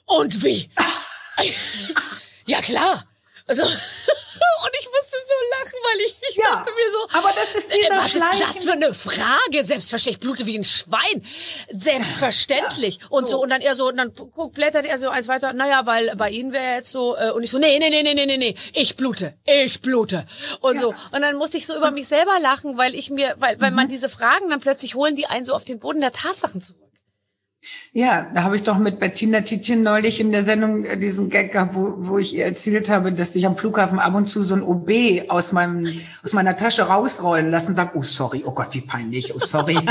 Und 0.06 0.42
wie? 0.42 0.70
ja 2.46 2.60
klar. 2.62 3.04
Also 3.48 3.64
und 4.68 4.72
ich 4.80 4.88
musste 4.88 5.16
so 5.26 5.34
lachen, 5.58 5.80
weil 5.84 6.06
ich, 6.06 6.16
ich 6.30 6.36
ja, 6.36 6.56
dachte 6.56 6.72
mir 6.72 6.92
so, 6.92 7.18
aber 7.18 7.34
das 7.34 7.56
ist 7.56 7.72
dieser 7.74 7.98
was 7.98 8.14
ist 8.14 8.42
das 8.42 8.64
für 8.66 8.74
eine 8.74 8.94
Frage? 8.94 9.64
Selbstverständlich, 9.64 10.20
blute 10.20 10.46
wie 10.46 10.58
ein 10.58 10.64
Schwein. 10.66 11.26
Selbstverständlich. 11.72 13.00
Ja, 13.02 13.08
und 13.10 13.28
so. 13.28 13.42
und 13.42 13.50
dann 13.50 13.62
er 13.62 13.76
so, 13.76 13.88
und 13.88 13.98
dann 13.98 14.14
guck, 14.16 14.54
blättert 14.54 14.86
er 14.86 14.98
so 14.98 15.10
eins 15.10 15.30
weiter, 15.30 15.54
naja, 15.54 15.86
weil 15.86 16.14
bei 16.18 16.30
Ihnen 16.30 16.52
wäre 16.52 16.76
jetzt 16.76 16.92
so, 16.92 17.16
äh, 17.16 17.32
und 17.32 17.44
ich 17.44 17.50
so, 17.50 17.58
nee, 17.58 17.80
nee, 17.80 17.90
nee, 17.90 18.04
nee, 18.04 18.14
nee, 18.14 18.26
nee, 18.26 18.38
nee, 18.38 18.56
ich 18.74 18.98
blute, 18.98 19.34
ich 19.46 19.82
blute. 19.82 20.28
Und 20.60 20.76
ja. 20.76 20.82
so. 20.82 20.96
Und 21.12 21.22
dann 21.22 21.38
musste 21.38 21.58
ich 21.58 21.66
so 21.66 21.76
über 21.76 21.92
mich 21.92 22.08
selber 22.08 22.40
lachen, 22.42 22.78
weil 22.78 22.96
ich 22.96 23.10
mir, 23.10 23.36
weil, 23.38 23.60
weil 23.62 23.72
mhm. 23.72 23.78
man 23.78 23.88
diese 23.88 24.10
Fragen 24.10 24.50
dann 24.50 24.60
plötzlich 24.60 24.96
holen 24.96 25.16
die 25.16 25.28
einen 25.28 25.46
so 25.46 25.54
auf 25.54 25.64
den 25.64 25.80
Boden 25.80 26.02
der 26.02 26.12
Tatsachen 26.12 26.60
zurück. 26.60 26.87
Ja, 27.94 28.28
da 28.34 28.44
habe 28.44 28.56
ich 28.56 28.64
doch 28.64 28.78
mit 28.78 29.00
Bettina 29.00 29.42
Tietjen 29.42 29.82
neulich 29.82 30.20
in 30.20 30.32
der 30.32 30.44
Sendung 30.44 30.86
äh, 30.86 30.98
diesen 30.98 31.30
Gag 31.30 31.52
gehabt, 31.52 31.74
wo, 31.74 31.96
wo 31.98 32.18
ich 32.20 32.36
ihr 32.36 32.46
erzählt 32.46 32.90
habe, 32.90 33.12
dass 33.12 33.36
ich 33.36 33.46
am 33.46 33.58
Flughafen 33.58 33.98
ab 33.98 34.14
und 34.14 34.28
zu 34.28 34.44
so 34.44 34.56
ein 34.56 34.62
OB 34.62 35.30
aus 35.30 35.52
meinem 35.52 35.88
aus 36.24 36.34
meiner 36.34 36.56
Tasche 36.56 36.84
rausrollen 36.84 37.50
lassen 37.50 37.70
und 37.70 37.76
sage, 37.76 37.92
oh 37.96 38.04
sorry, 38.04 38.44
oh 38.46 38.52
Gott, 38.52 38.74
wie 38.74 38.82
peinlich, 38.82 39.34
oh 39.36 39.40
sorry. 39.40 39.80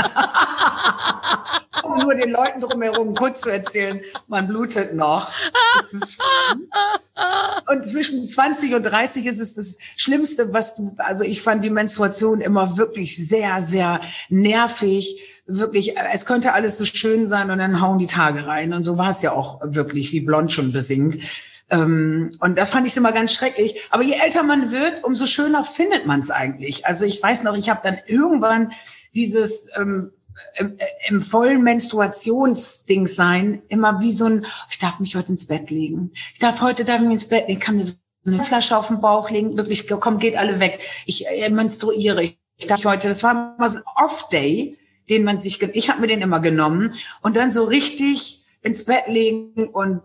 um 1.87 1.99
nur 1.99 2.15
den 2.15 2.31
Leuten 2.31 2.61
drumherum 2.61 3.15
kurz 3.15 3.41
zu 3.41 3.49
erzählen, 3.49 4.01
man 4.27 4.47
blutet 4.47 4.93
noch. 4.93 5.31
und 7.71 7.85
zwischen 7.85 8.27
20 8.27 8.75
und 8.75 8.83
30 8.83 9.25
ist 9.25 9.39
es 9.39 9.55
das 9.55 9.77
Schlimmste, 9.95 10.53
was 10.53 10.75
du, 10.75 10.95
also 10.97 11.23
ich 11.23 11.41
fand 11.41 11.63
die 11.63 11.69
Menstruation 11.69 12.41
immer 12.41 12.77
wirklich 12.77 13.15
sehr, 13.27 13.61
sehr 13.61 14.01
nervig 14.29 15.37
wirklich, 15.47 15.95
es 16.13 16.25
könnte 16.25 16.53
alles 16.53 16.77
so 16.77 16.85
schön 16.85 17.25
sein 17.25 17.49
und 17.49 17.59
dann 17.59 17.81
hauen 17.81 17.99
die 17.99 18.07
Tage 18.07 18.45
rein. 18.45 18.73
Und 18.73 18.83
so 18.83 18.97
war 18.97 19.09
es 19.09 19.21
ja 19.21 19.31
auch 19.31 19.59
wirklich, 19.63 20.11
wie 20.11 20.19
Blond 20.19 20.51
schon 20.51 20.73
besingt. 20.73 21.19
Ähm, 21.69 22.29
und 22.39 22.57
das 22.57 22.69
fand 22.69 22.87
ich 22.87 22.95
immer 22.95 23.11
ganz 23.11 23.33
schrecklich. 23.33 23.81
Aber 23.89 24.03
je 24.03 24.15
älter 24.21 24.43
man 24.43 24.71
wird, 24.71 25.03
umso 25.03 25.25
schöner 25.25 25.63
findet 25.63 26.05
man 26.05 26.19
es 26.19 26.31
eigentlich. 26.31 26.85
Also 26.85 27.05
ich 27.05 27.21
weiß 27.21 27.43
noch, 27.43 27.55
ich 27.57 27.69
habe 27.69 27.79
dann 27.83 27.97
irgendwann 28.05 28.71
dieses 29.15 29.69
ähm, 29.75 30.11
im, 30.57 30.77
im 31.07 31.21
vollen 31.21 31.63
Menstruationsding 31.63 33.07
sein, 33.07 33.61
immer 33.67 34.01
wie 34.01 34.11
so 34.11 34.25
ein, 34.25 34.45
ich 34.69 34.79
darf 34.79 34.99
mich 34.99 35.15
heute 35.15 35.29
ins 35.29 35.47
Bett 35.47 35.69
legen. 35.69 36.11
Ich 36.33 36.39
darf 36.39 36.61
heute 36.61 36.85
darf 36.85 37.01
ich 37.01 37.09
ins 37.09 37.27
Bett, 37.27 37.45
ich 37.47 37.59
kann 37.59 37.75
mir 37.75 37.83
so 37.83 37.93
eine 38.25 38.43
Flasche 38.43 38.77
auf 38.77 38.87
den 38.87 39.01
Bauch 39.01 39.29
legen, 39.29 39.57
wirklich, 39.57 39.87
komm, 39.87 40.19
geht 40.19 40.35
alle 40.35 40.59
weg. 40.59 40.79
Ich 41.05 41.25
äh, 41.27 41.49
menstruiere. 41.49 42.23
Ich 42.23 42.67
darf 42.67 42.83
heute, 42.85 43.07
das 43.07 43.23
war 43.23 43.55
immer 43.57 43.69
so 43.69 43.77
ein 43.77 43.83
Off-Day 44.03 44.77
den 45.09 45.23
man 45.23 45.37
sich, 45.37 45.61
ich 45.61 45.89
habe 45.89 46.01
mir 46.01 46.07
den 46.07 46.21
immer 46.21 46.39
genommen 46.39 46.93
und 47.21 47.35
dann 47.35 47.51
so 47.51 47.63
richtig 47.63 48.45
ins 48.61 48.85
Bett 48.85 49.07
legen 49.07 49.67
und 49.67 50.01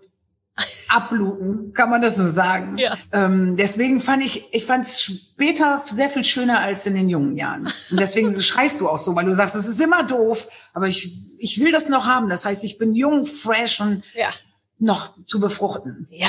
abluten, 0.92 1.72
kann 1.72 1.90
man 1.90 2.02
das 2.02 2.16
so 2.16 2.28
sagen. 2.28 2.76
Ja. 2.76 2.96
Ähm, 3.12 3.56
deswegen 3.56 4.00
fand 4.00 4.24
ich, 4.24 4.52
ich 4.52 4.64
fand 4.64 4.84
es 4.84 5.02
später 5.02 5.80
sehr 5.84 6.10
viel 6.10 6.24
schöner 6.24 6.60
als 6.60 6.86
in 6.86 6.94
den 6.94 7.08
jungen 7.08 7.36
Jahren. 7.36 7.68
Und 7.90 8.00
deswegen 8.00 8.32
schreist 8.42 8.80
du 8.80 8.88
auch 8.88 8.98
so, 8.98 9.14
weil 9.14 9.24
du 9.24 9.34
sagst, 9.34 9.54
es 9.56 9.68
ist 9.68 9.80
immer 9.80 10.04
doof, 10.04 10.48
aber 10.74 10.88
ich, 10.88 11.10
ich 11.38 11.60
will 11.60 11.72
das 11.72 11.88
noch 11.88 12.06
haben. 12.06 12.28
Das 12.28 12.44
heißt, 12.44 12.64
ich 12.64 12.78
bin 12.78 12.94
jung, 12.94 13.26
fresh 13.26 13.80
und 13.80 14.02
ja. 14.14 14.28
noch 14.78 15.14
zu 15.24 15.40
befruchten. 15.40 16.06
Ja. 16.10 16.28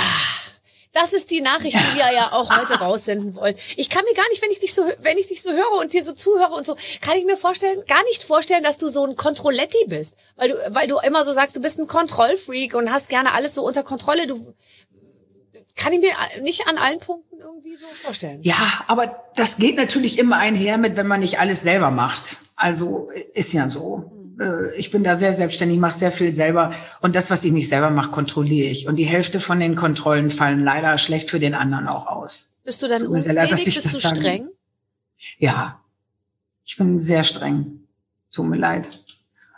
Das 0.93 1.11
ist 1.11 1.31
die 1.31 1.41
Nachricht, 1.41 1.75
die 1.75 1.97
wir 1.97 2.13
ja 2.13 2.33
auch 2.33 2.55
heute 2.55 2.75
raussenden 2.75 3.35
wollen. 3.35 3.55
Ich 3.77 3.89
kann 3.89 4.03
mir 4.05 4.13
gar 4.13 4.27
nicht, 4.29 4.43
wenn 4.43 4.51
ich 4.51 4.59
dich 4.59 4.75
so, 4.75 4.83
wenn 4.99 5.17
ich 5.17 5.27
dich 5.27 5.41
so 5.41 5.51
höre 5.51 5.79
und 5.79 5.91
dir 5.91 6.03
so 6.03 6.13
zuhöre 6.13 6.53
und 6.53 6.65
so, 6.65 6.77
kann 7.01 7.17
ich 7.17 7.25
mir 7.25 7.35
vorstellen, 7.35 7.83
gar 7.87 8.03
nicht 8.03 8.23
vorstellen, 8.23 8.63
dass 8.63 8.77
du 8.77 8.89
so 8.89 9.03
ein 9.03 9.15
Kontrolletti 9.15 9.85
bist, 9.87 10.15
weil 10.35 10.49
du, 10.49 10.55
weil 10.69 10.87
du 10.87 10.99
immer 10.99 11.23
so 11.23 11.33
sagst, 11.33 11.55
du 11.55 11.61
bist 11.61 11.79
ein 11.79 11.87
Kontrollfreak 11.87 12.75
und 12.75 12.91
hast 12.91 13.09
gerne 13.09 13.33
alles 13.33 13.55
so 13.55 13.65
unter 13.65 13.81
Kontrolle. 13.81 14.27
Du, 14.27 14.53
kann 15.75 15.93
ich 15.93 15.99
mir 15.99 16.13
nicht 16.43 16.67
an 16.67 16.77
allen 16.77 16.99
Punkten 16.99 17.39
irgendwie 17.39 17.75
so 17.75 17.87
vorstellen. 17.87 18.43
Ja, 18.43 18.83
aber 18.87 19.23
das 19.35 19.57
geht 19.57 19.77
natürlich 19.77 20.19
immer 20.19 20.37
einher 20.37 20.77
mit, 20.77 20.95
wenn 20.95 21.07
man 21.07 21.21
nicht 21.21 21.39
alles 21.39 21.63
selber 21.63 21.89
macht. 21.89 22.37
Also 22.55 23.09
ist 23.33 23.51
ja 23.53 23.67
so. 23.67 24.11
Äh, 24.39 24.75
ich 24.75 24.91
bin 24.91 25.03
da 25.03 25.15
sehr 25.15 25.33
selbstständig, 25.33 25.79
mache 25.79 25.97
sehr 25.97 26.11
viel 26.11 26.33
selber 26.33 26.73
und 27.01 27.15
das, 27.15 27.29
was 27.29 27.43
ich 27.45 27.51
nicht 27.51 27.69
selber 27.69 27.89
mache, 27.89 28.11
kontrolliere 28.11 28.69
ich. 28.69 28.87
Und 28.87 28.97
die 28.97 29.05
Hälfte 29.05 29.39
von 29.39 29.59
den 29.59 29.75
Kontrollen 29.75 30.29
fallen 30.29 30.63
leider 30.63 30.97
schlecht 30.97 31.29
für 31.29 31.39
den 31.39 31.53
anderen 31.53 31.87
auch 31.87 32.07
aus. 32.07 32.55
Bist 32.63 32.81
du 32.81 32.87
dann 32.87 33.01
Tut 33.01 33.11
mir 33.11 33.21
sehr 33.21 33.33
leid, 33.33 33.51
dass 33.51 33.67
ich 33.67 33.75
Bist 33.75 33.85
das 33.85 33.93
du 33.93 33.99
sagen 33.99 34.15
streng? 34.15 34.43
muss. 34.43 34.51
Ja, 35.37 35.81
ich 36.65 36.77
bin 36.77 36.99
sehr 36.99 37.23
streng. 37.23 37.81
Tut 38.31 38.47
mir 38.47 38.57
leid. 38.57 38.87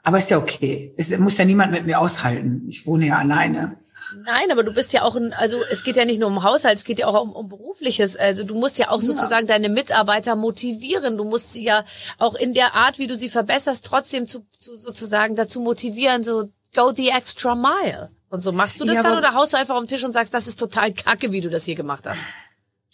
Aber 0.04 0.18
ist 0.18 0.30
ja 0.30 0.38
okay. 0.38 0.94
Es 0.98 1.18
muss 1.18 1.38
ja 1.38 1.46
niemand 1.46 1.72
mit 1.72 1.86
mir 1.86 2.00
aushalten. 2.00 2.66
Ich 2.68 2.86
wohne 2.86 3.08
ja 3.08 3.18
alleine. 3.18 3.78
Nein, 4.24 4.52
aber 4.52 4.64
du 4.64 4.74
bist 4.74 4.94
ja 4.94 5.04
auch 5.04 5.16
ein, 5.16 5.34
also 5.34 5.58
es 5.70 5.84
geht 5.84 5.96
ja 5.96 6.06
nicht 6.06 6.20
nur 6.20 6.30
um 6.30 6.44
Haushalt, 6.44 6.78
es 6.78 6.84
geht 6.84 7.00
ja 7.00 7.08
auch 7.08 7.22
um, 7.22 7.32
um 7.32 7.50
berufliches. 7.50 8.16
Also 8.16 8.44
du 8.44 8.56
musst 8.56 8.78
ja 8.78 8.90
auch 8.90 9.02
sozusagen 9.02 9.48
deine 9.48 9.70
Mitarbeiter 9.70 10.36
motivieren. 10.36 11.18
Du 11.18 11.24
musst 11.24 11.54
sie 11.54 11.64
ja 11.64 11.84
auch 12.18 12.36
in 12.36 12.54
der 12.54 12.76
Art, 12.76 13.00
wie 13.00 13.08
du 13.08 13.16
sie 13.16 13.30
verbesserst, 13.30 13.86
trotzdem 13.86 14.28
zu, 14.28 14.46
zu 14.58 14.76
sozusagen 14.76 15.36
dazu 15.36 15.60
motivieren, 15.60 16.24
so 16.24 16.50
go 16.74 16.92
the 16.96 17.10
extra 17.10 17.56
mile. 17.56 18.10
Und 18.30 18.42
so 18.42 18.52
machst 18.52 18.82
du 18.82 18.86
das 18.86 18.98
Ja, 18.98 19.04
dann 19.04 19.18
oder 19.18 19.34
haust 19.34 19.54
du 19.54 19.58
einfach 19.58 19.76
am 19.76 19.88
Tisch 19.88 20.04
und 20.04 20.12
sagst, 20.12 20.34
das 20.34 20.48
ist 20.48 20.60
total 20.60 20.92
kacke, 20.94 21.32
wie 21.32 21.42
du 21.42 21.50
das 21.50 21.66
hier 21.66 21.76
gemacht 21.76 22.06
hast? 22.06 22.24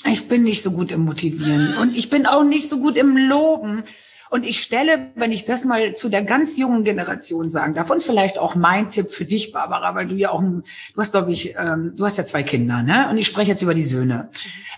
Ich 0.06 0.28
bin 0.28 0.44
nicht 0.44 0.62
so 0.62 0.72
gut 0.72 0.92
im 0.92 1.02
Motivieren 1.02 1.78
und 1.78 1.96
ich 1.96 2.10
bin 2.10 2.26
auch 2.26 2.44
nicht 2.44 2.68
so 2.68 2.80
gut 2.80 2.98
im 2.98 3.18
Loben. 3.18 3.84
Und 4.32 4.48
ich 4.48 4.62
stelle, 4.62 5.12
wenn 5.16 5.34
ich 5.34 5.44
das 5.44 5.66
mal 5.66 5.94
zu 5.94 6.08
der 6.08 6.24
ganz 6.24 6.56
jungen 6.56 6.86
Generation 6.86 7.50
sagen 7.50 7.74
darf, 7.74 7.90
und 7.90 8.02
vielleicht 8.02 8.40
auch 8.40 8.56
mein 8.56 8.90
Tipp 8.90 9.10
für 9.10 9.26
dich, 9.26 9.52
Barbara, 9.52 9.94
weil 9.94 10.08
du 10.08 10.16
ja 10.16 10.32
auch, 10.32 10.42
du 10.42 10.64
hast, 10.96 11.12
glaube 11.12 11.34
ich, 11.34 11.54
ähm, 11.58 11.92
du 11.98 12.06
hast 12.06 12.18
ja 12.18 12.26
zwei 12.26 12.42
Kinder, 12.42 12.82
ne? 12.82 13.10
Und 13.10 13.18
ich 13.18 13.28
spreche 13.28 13.52
jetzt 13.52 13.62
über 13.62 13.74
die 13.74 13.84
Söhne. 13.84 14.30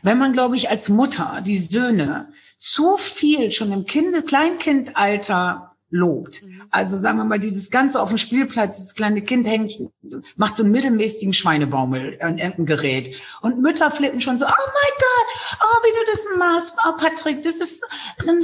Wenn 0.02 0.18
man, 0.18 0.34
glaube 0.34 0.56
ich, 0.56 0.72
als 0.72 0.90
Mutter 0.90 1.44
die 1.46 1.56
Söhne 1.56 2.30
zu 2.58 2.98
viel 2.98 3.52
schon 3.52 3.72
im 3.72 3.86
Kind, 3.86 4.26
Kleinkindalter 4.26 5.73
lobt. 5.94 6.44
Also 6.72 6.98
sagen 6.98 7.20
wir 7.20 7.24
mal, 7.24 7.38
dieses 7.38 7.70
Ganze 7.70 8.02
auf 8.02 8.10
dem 8.10 8.18
Spielplatz, 8.18 8.80
das 8.80 8.96
kleine 8.96 9.22
Kind 9.22 9.48
hängt, 9.48 9.74
macht 10.36 10.56
so 10.56 10.64
einen 10.64 10.72
mittelmäßigen 10.72 11.34
Schweinebaumel 11.34 12.18
an 12.20 12.40
irgendeinem 12.40 12.66
Gerät. 12.66 13.16
Und 13.42 13.60
Mütter 13.60 13.92
flippen 13.92 14.20
schon 14.20 14.40
so, 14.40 14.46
oh 14.46 14.50
mein 14.50 14.94
Gott, 14.98 15.60
oh, 15.64 15.78
wie 15.84 15.92
du 15.92 16.12
das 16.12 16.26
machst, 16.40 16.74
oh 16.84 16.98
Patrick, 16.98 17.44
das 17.44 17.58
ist, 17.58 17.86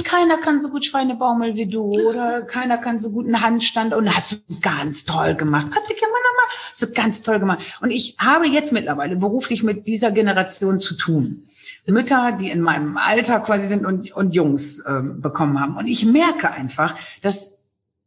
keiner 0.04 0.38
kann 0.38 0.60
so 0.60 0.70
gut 0.70 0.84
Schweinebaumel 0.84 1.56
wie 1.56 1.66
du 1.66 1.90
oder 2.08 2.42
keiner 2.42 2.78
kann 2.78 3.00
so 3.00 3.10
gut 3.10 3.26
einen 3.26 3.42
Handstand 3.42 3.94
und 3.94 4.14
hast 4.14 4.32
du 4.32 4.36
ganz 4.62 5.04
toll 5.04 5.34
gemacht. 5.34 5.70
Patrick, 5.72 6.00
ja, 6.00 6.06
Mama, 6.06 6.54
hast 6.70 6.82
du 6.82 6.92
ganz 6.92 7.22
toll 7.22 7.40
gemacht. 7.40 7.78
Und 7.80 7.90
ich 7.90 8.16
habe 8.20 8.46
jetzt 8.46 8.70
mittlerweile 8.70 9.16
beruflich 9.16 9.64
mit 9.64 9.88
dieser 9.88 10.12
Generation 10.12 10.78
zu 10.78 10.96
tun. 10.96 11.48
Mütter, 11.86 12.36
die 12.40 12.50
in 12.50 12.60
meinem 12.60 12.96
Alter 12.96 13.40
quasi 13.40 13.68
sind 13.68 13.84
und, 13.84 14.12
und 14.12 14.34
Jungs 14.34 14.84
ähm, 14.86 15.20
bekommen 15.20 15.58
haben. 15.60 15.76
Und 15.76 15.86
ich 15.86 16.04
merke 16.04 16.50
einfach, 16.50 16.96
dass 17.22 17.62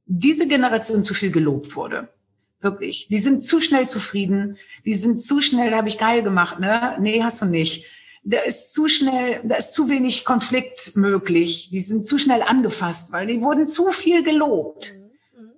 diese 0.06 0.48
Generation 0.48 1.04
zu 1.04 1.14
viel 1.14 1.32
gelobt 1.32 1.76
wurde. 1.76 2.10
Wirklich. 2.62 3.08
Die 3.10 3.18
sind 3.18 3.44
zu 3.44 3.60
schnell 3.60 3.90
zufrieden. 3.90 4.58
Die 4.86 4.94
sind 4.94 5.22
zu 5.22 5.42
schnell, 5.42 5.72
da 5.72 5.78
habe 5.78 5.90
ich 5.90 5.98
geil 5.98 6.24
gemacht, 6.24 6.60
ne? 6.60 6.96
Nee, 7.00 7.22
hast 7.22 7.42
du 7.42 7.46
nicht. 7.46 7.86
Da 8.24 8.40
ist 8.40 8.74
zu 8.74 8.88
schnell, 8.88 9.42
da 9.44 9.56
ist 9.56 9.74
zu 9.74 9.90
wenig 9.90 10.24
Konflikt 10.24 10.96
möglich. 10.96 11.70
Die 11.72 11.82
sind 11.82 12.08
zu 12.08 12.18
schnell 12.18 12.42
angefasst, 12.42 13.12
weil 13.12 13.28
die 13.28 13.42
wurden 13.42 13.68
zu 13.68 13.92
viel 13.92 14.24
gelobt. 14.24 14.94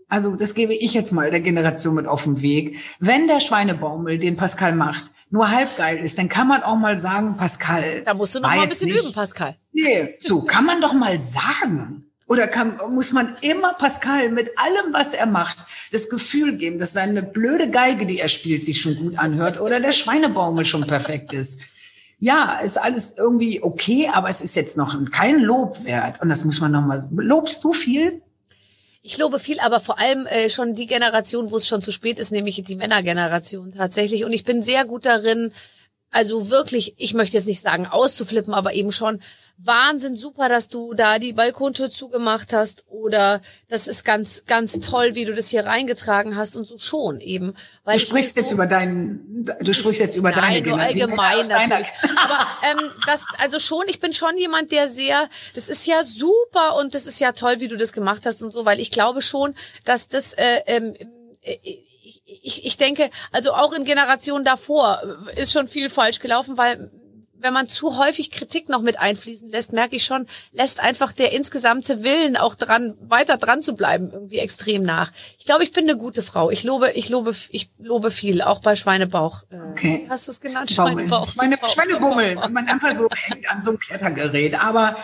Also 0.08 0.36
das 0.36 0.56
gebe 0.56 0.74
ich 0.74 0.94
jetzt 0.94 1.12
mal 1.12 1.30
der 1.30 1.42
Generation 1.42 1.96
mit 1.96 2.08
auf 2.08 2.24
den 2.24 2.42
Weg. 2.42 2.78
Wenn 3.00 3.28
der 3.28 3.40
Schweinebaumel, 3.40 4.18
den 4.18 4.36
Pascal 4.36 4.76
macht, 4.76 5.12
nur 5.36 5.52
halb 5.52 5.76
geil 5.76 5.98
ist, 5.98 6.18
dann 6.18 6.30
kann 6.30 6.48
man 6.48 6.64
auch 6.64 6.78
mal 6.78 6.98
sagen, 6.98 7.36
Pascal. 7.36 8.04
Da 8.06 8.14
musst 8.14 8.34
du 8.36 8.40
noch 8.40 8.50
mal 8.50 8.62
ein 8.62 8.70
bisschen 8.70 8.90
nicht- 8.90 9.04
üben, 9.04 9.14
Pascal. 9.14 9.56
Nee, 9.74 10.16
so 10.22 10.42
kann 10.44 10.66
man 10.66 10.80
doch 10.80 10.94
mal 10.94 11.20
sagen. 11.20 12.06
Oder 12.28 12.48
kann, 12.48 12.78
muss 12.90 13.12
man 13.12 13.36
immer 13.42 13.74
Pascal 13.74 14.32
mit 14.32 14.50
allem, 14.58 14.94
was 14.94 15.14
er 15.14 15.26
macht, 15.26 15.58
das 15.92 16.10
Gefühl 16.10 16.58
geben, 16.58 16.80
dass 16.80 16.94
seine 16.94 17.22
blöde 17.22 17.70
Geige, 17.70 18.06
die 18.06 18.20
er 18.20 18.30
spielt, 18.30 18.64
sich 18.64 18.80
schon 18.82 18.96
gut 18.96 19.20
anhört 19.20 19.60
oder 19.60 19.80
der 19.82 19.92
Schweinebaumel 19.92 20.64
schon 20.66 20.88
perfekt 20.88 21.34
ist. 21.34 21.60
Ja, 22.18 22.60
ist 22.64 22.78
alles 22.78 23.18
irgendwie 23.18 23.62
okay, 23.62 24.10
aber 24.12 24.30
es 24.30 24.42
ist 24.42 24.56
jetzt 24.56 24.78
noch 24.78 24.96
kein 25.12 25.42
Lob 25.42 25.84
wert. 25.84 26.22
Und 26.22 26.30
das 26.30 26.46
muss 26.46 26.62
man 26.62 26.72
noch 26.72 26.82
mal. 26.86 27.00
Lobst 27.12 27.62
du 27.66 27.74
viel? 27.74 28.22
Ich 29.08 29.20
lobe 29.20 29.38
viel, 29.38 29.60
aber 29.60 29.80
vor 29.80 30.00
allem 30.00 30.26
äh, 30.26 30.50
schon 30.50 30.74
die 30.74 30.88
Generation, 30.88 31.52
wo 31.52 31.58
es 31.58 31.68
schon 31.68 31.80
zu 31.80 31.92
spät 31.92 32.18
ist, 32.18 32.32
nämlich 32.32 32.64
die 32.64 32.76
Männergeneration 32.76 33.72
tatsächlich. 33.72 34.26
Und 34.26 34.34
ich 34.34 34.44
bin 34.44 34.64
sehr 34.64 34.84
gut 34.84 35.06
darin, 35.06 35.52
also 36.16 36.50
wirklich, 36.50 36.94
ich 36.98 37.14
möchte 37.14 37.36
jetzt 37.36 37.46
nicht 37.46 37.62
sagen 37.62 37.88
auszuflippen, 37.88 38.54
aber 38.54 38.74
eben 38.74 38.92
schon 38.94 39.22
Wahnsinn, 39.58 40.16
super, 40.16 40.50
dass 40.50 40.68
du 40.70 40.94
da 40.94 41.18
die 41.20 41.32
Balkontür 41.34 41.90
zugemacht 41.90 42.52
hast 42.54 42.84
oder 42.88 43.42
das 43.70 43.88
ist 43.88 44.04
ganz, 44.06 44.44
ganz 44.46 44.80
toll, 44.80 45.16
wie 45.16 45.26
du 45.26 45.34
das 45.34 45.48
hier 45.50 45.66
reingetragen 45.66 46.36
hast 46.36 46.56
und 46.56 46.66
so 46.66 46.78
schon 46.78 47.20
eben. 47.22 47.54
Weil 47.86 47.98
Du 47.98 48.04
ich 48.04 48.08
sprichst 48.10 48.36
jetzt 48.38 48.50
so- 48.50 48.56
über 48.56 48.66
deinen, 48.66 49.46
du 49.62 49.74
sprichst 49.74 50.02
jetzt 50.02 50.16
über 50.18 50.32
deine 50.32 50.42
Nein, 50.48 50.54
nur 50.64 50.78
Generation. 50.78 51.20
allgemein 51.20 51.48
natürlich. 51.48 51.88
Aber 52.18 52.48
ähm, 52.70 52.92
das, 53.06 53.26
also 53.38 53.60
schon, 53.60 53.84
ich 53.88 54.00
bin 54.00 54.14
schon 54.14 54.38
jemand, 54.38 54.72
der 54.72 54.88
sehr, 54.90 55.30
das 55.54 55.68
ist 55.70 55.86
ja 55.86 56.04
super 56.04 56.78
und 56.78 56.94
das 56.96 57.06
ist 57.08 57.20
ja 57.20 57.32
toll, 57.34 57.60
wie 57.60 57.68
du 57.70 57.76
das 57.78 57.92
gemacht 57.94 58.26
hast 58.26 58.42
und 58.42 58.52
so, 58.52 58.66
weil 58.66 58.80
ich 58.82 58.92
glaube 58.92 59.22
schon, 59.22 59.54
dass 59.86 60.08
das, 60.10 60.34
äh, 60.34 60.62
ähm, 60.66 60.96
äh, 61.42 61.58
ich, 62.46 62.66
ich, 62.66 62.78
denke, 62.78 63.10
also 63.32 63.54
auch 63.54 63.74
in 63.74 63.84
Generationen 63.86 64.46
davor 64.46 65.02
äh, 65.36 65.42
ist 65.42 65.52
schon 65.52 65.68
viel 65.68 65.90
falsch 65.90 66.20
gelaufen, 66.20 66.58
weil 66.58 66.92
wenn 67.38 67.54
man 67.54 67.68
zu 67.68 67.98
häufig 68.00 68.32
Kritik 68.32 68.70
noch 68.70 68.82
mit 68.82 69.00
einfließen 69.00 69.50
lässt, 69.52 69.72
merke 69.72 69.96
ich 69.96 70.04
schon, 70.06 70.26
lässt 70.52 70.80
einfach 70.80 71.12
der 71.12 71.32
insgesamte 71.34 72.04
Willen 72.04 72.38
auch 72.38 72.56
dran, 72.56 72.96
weiter 73.02 73.38
dran 73.38 73.62
zu 73.62 73.76
bleiben, 73.76 74.10
irgendwie 74.12 74.40
extrem 74.40 74.82
nach. 74.84 75.12
Ich 75.38 75.46
glaube, 75.46 75.64
ich 75.64 75.72
bin 75.72 75.84
eine 75.88 75.98
gute 75.98 76.24
Frau. 76.24 76.50
Ich 76.50 76.64
lobe, 76.64 76.92
ich 76.92 77.10
lobe, 77.10 77.36
ich 77.52 77.70
lobe 77.78 78.10
viel, 78.10 78.42
auch 78.42 78.60
bei 78.60 78.76
Schweinebauch. 78.76 79.44
Äh, 79.50 79.56
Okay. 79.76 80.08
Hast 80.10 80.28
du 80.28 80.32
es 80.32 80.40
genannt? 80.40 80.72
Schweinebauch. 80.72 81.28
Schweine, 81.34 81.58
Bauch, 81.58 81.68
Schweinebummel, 81.68 82.36
man 82.50 82.68
einfach 82.70 82.94
so 82.94 83.10
hängt 83.28 83.52
an 83.52 83.62
so 83.62 83.72
einem 83.72 83.80
Klettergerät. 83.80 84.58
Aber 84.64 84.96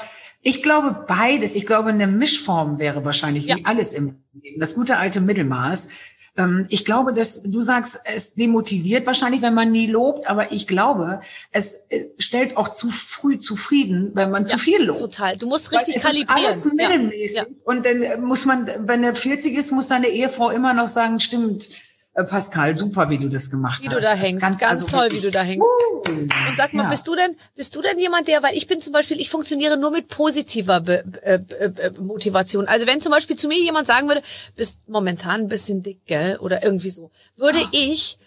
ich 0.42 0.64
glaube 0.64 1.06
beides. 1.08 1.56
Ich 1.56 1.66
glaube, 1.68 1.90
eine 1.90 2.08
Mischform 2.08 2.80
wäre 2.80 3.04
wahrscheinlich 3.06 3.46
Ja. 3.46 3.58
wie 3.58 3.66
alles 3.66 3.94
im 3.94 4.24
Leben. 4.34 4.60
Das 4.60 4.74
gute 4.76 4.98
alte 4.98 5.20
Mittelmaß. 5.22 5.90
Ähm, 6.38 6.66
Ich 6.70 6.86
glaube, 6.86 7.12
dass 7.14 7.44
du 7.44 7.62
sagst, 7.62 8.00
es 8.06 8.36
demotiviert 8.36 9.06
wahrscheinlich, 9.06 9.42
wenn 9.42 9.54
man 9.54 9.72
nie 9.72 9.88
lobt, 9.88 10.28
aber 10.28 10.52
ich 10.52 10.68
glaube, 10.68 11.22
es 11.52 11.88
äh, 11.90 12.06
stellt 12.20 12.56
auch 12.58 12.70
zu 12.70 12.90
früh 12.90 13.38
zufrieden, 13.38 14.12
wenn 14.14 14.32
man 14.32 14.46
zu 14.46 14.58
viel 14.58 14.84
lobt. 14.84 15.00
Total. 15.00 15.36
Du 15.38 15.48
musst 15.48 15.72
Weil 15.72 15.80
richtig 15.80 15.98
es 15.98 16.04
kalibrieren. 16.04 16.50
Ist 16.50 16.66
alles 16.66 16.74
mittelmäßig. 16.74 17.38
Ja. 17.38 17.46
Und 17.66 17.86
dann 17.86 18.24
muss 18.24 18.46
man, 18.46 18.70
wenn 18.88 19.04
er 19.04 19.16
40 19.16 19.56
ist, 19.56 19.72
muss 19.72 19.90
seine 19.90 20.08
Ehefrau 20.08 20.50
immer 20.50 20.74
noch 20.74 20.88
sagen, 20.88 21.20
stimmt, 21.20 21.70
äh, 22.14 22.24
Pascal, 22.24 22.76
super, 22.76 23.10
wie 23.10 23.18
du 23.18 23.30
das 23.30 23.50
gemacht 23.50 23.84
Wie 23.84 23.88
hast. 23.90 23.96
du 23.96 24.02
da 24.02 24.14
hängst. 24.14 24.42
Ganz, 24.42 24.64
also 24.64 24.88
toll, 24.88 25.08
wie 25.12 25.22
du 25.22 25.32
da 25.32 25.44
hängst. 25.44 25.66
Uh, 25.68 26.02
Und 26.10 26.58
sag 26.58 26.74
mal, 26.74 26.84
ja. 26.84 26.90
bist 26.90 27.08
du 27.08 27.16
denn, 27.16 27.38
bist 27.56 27.76
du 27.76 27.82
denn 27.82 27.98
jemand, 28.00 28.28
der, 28.28 28.44
weil 28.44 28.56
ich 28.56 28.68
bin 28.68 28.82
zum 28.82 28.92
Beispiel, 28.92 29.20
ich 29.20 29.30
funktioniere 29.30 29.78
nur 29.78 29.92
mit 29.92 30.10
positiver 30.10 30.82
Be 30.82 31.04
äh, 31.24 31.36
äh, 31.36 31.72
äh, 31.88 31.92
Motivation. 32.00 32.68
Also 32.68 32.86
wenn 32.86 33.00
zum 33.02 33.12
Beispiel 33.12 33.38
zu 33.38 33.48
mir 33.48 33.60
jemand 33.60 33.88
sagen 33.88 34.08
würde, 34.08 34.22
bist 34.56 34.80
momentan 34.88 35.42
ein 35.42 35.48
bisschen 35.48 35.84
dick, 35.84 36.06
gell, 36.06 36.38
oder 36.38 36.64
irgendwie 36.64 36.90
so, 36.90 37.12
würde 37.38 37.60
Ah. 37.60 37.70
ich 37.72 38.18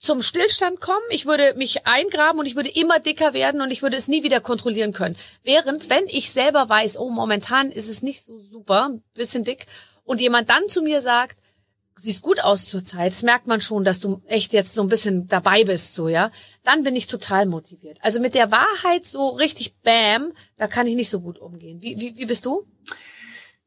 zum 0.00 0.22
Stillstand 0.22 0.80
kommen, 0.80 1.02
ich 1.10 1.26
würde 1.26 1.54
mich 1.56 1.86
eingraben 1.86 2.38
und 2.38 2.46
ich 2.46 2.54
würde 2.56 2.68
immer 2.68 3.00
dicker 3.00 3.34
werden 3.34 3.60
und 3.60 3.70
ich 3.72 3.82
würde 3.82 3.96
es 3.96 4.06
nie 4.06 4.22
wieder 4.22 4.40
kontrollieren 4.40 4.92
können. 4.92 5.16
Während, 5.42 5.90
wenn 5.90 6.04
ich 6.06 6.30
selber 6.30 6.68
weiß, 6.68 6.98
oh, 6.98 7.10
momentan 7.10 7.72
ist 7.72 7.88
es 7.88 8.00
nicht 8.02 8.24
so 8.24 8.38
super, 8.38 8.90
ein 8.90 9.02
bisschen 9.14 9.42
dick, 9.44 9.66
und 10.04 10.20
jemand 10.20 10.50
dann 10.50 10.68
zu 10.68 10.82
mir 10.82 11.00
sagt, 11.02 11.36
siehst 11.98 12.22
gut 12.22 12.40
aus 12.40 12.66
zur 12.66 12.84
Zeit, 12.84 13.12
das 13.12 13.22
merkt 13.22 13.46
man 13.46 13.60
schon, 13.60 13.84
dass 13.84 14.00
du 14.00 14.22
echt 14.26 14.52
jetzt 14.52 14.72
so 14.74 14.82
ein 14.82 14.88
bisschen 14.88 15.28
dabei 15.28 15.64
bist, 15.64 15.94
so, 15.94 16.08
ja, 16.08 16.30
dann 16.64 16.82
bin 16.84 16.96
ich 16.96 17.06
total 17.06 17.46
motiviert. 17.46 17.98
Also 18.02 18.20
mit 18.20 18.34
der 18.34 18.50
Wahrheit 18.50 19.04
so 19.04 19.28
richtig 19.30 19.76
bam, 19.82 20.32
da 20.56 20.66
kann 20.68 20.86
ich 20.86 20.94
nicht 20.94 21.10
so 21.10 21.20
gut 21.20 21.38
umgehen. 21.38 21.82
Wie, 21.82 21.98
wie, 22.00 22.16
wie 22.16 22.26
bist 22.26 22.46
du? 22.46 22.64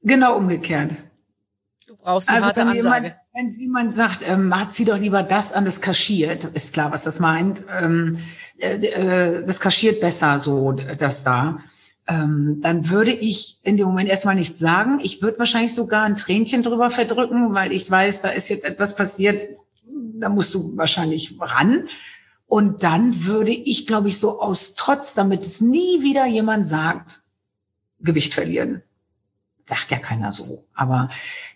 Genau 0.02 0.38
umgekehrt. 0.38 0.92
Du 1.88 1.98
brauchst 1.98 2.30
die 2.30 2.34
Also 2.34 2.48
harte 2.48 2.62
wenn 2.62 2.68
Ansage. 2.70 3.06
jemand, 3.06 3.16
wenn 3.34 3.52
jemand 3.52 3.94
sagt, 3.94 4.28
ähm, 4.28 4.58
hat 4.58 4.72
sie 4.72 4.86
doch 4.86 4.98
lieber 4.98 5.24
das 5.24 5.52
an, 5.52 5.66
das 5.66 5.82
kaschiert, 5.82 6.46
ist 6.46 6.74
klar, 6.74 6.92
was 6.92 7.04
das 7.04 7.20
meint. 7.20 7.64
Ähm, 7.70 8.18
äh, 8.58 8.76
äh, 8.76 9.44
das 9.44 9.60
kaschiert 9.60 10.00
besser 10.00 10.40
so, 10.40 10.72
das 10.72 11.24
da. 11.24 11.60
Ähm, 12.12 12.58
dann 12.60 12.90
würde 12.90 13.12
ich 13.12 13.62
in 13.64 13.78
dem 13.78 13.88
Moment 13.88 14.10
erstmal 14.10 14.36
nichts 14.36 14.60
sagen. 14.60 15.00
Ich 15.02 15.22
würde 15.22 15.40
wahrscheinlich 15.40 15.74
sogar 15.74 16.04
ein 16.04 16.18
Tränchen 16.18 16.62
drüber 16.62 16.90
verdrücken, 16.90 17.54
weil 17.54 17.72
ich 17.72 17.90
weiß, 17.90 18.22
da 18.22 18.30
ist 18.30 18.50
jetzt 18.50 18.66
etwas 18.66 18.98
passiert, 18.98 19.58
da 19.86 20.28
musst 20.28 20.54
du 20.54 20.76
wahrscheinlich 20.76 21.38
ran. 21.40 21.88
Und 22.48 22.84
dann 22.84 23.24
würde 23.26 23.54
ich, 23.54 23.88
glaube 23.88 24.10
ich, 24.10 24.20
so 24.20 24.42
aus 24.42 24.76
Trotz, 24.76 25.14
damit 25.14 25.44
es 25.44 25.62
nie 25.62 26.02
wieder 26.02 26.26
jemand 26.26 26.68
sagt, 26.68 27.22
Gewicht 28.02 28.34
verlieren. 28.34 28.84
Sagt 29.64 29.90
ja 29.92 29.98
keiner 29.98 30.34
so. 30.34 30.66
Aber 30.74 31.10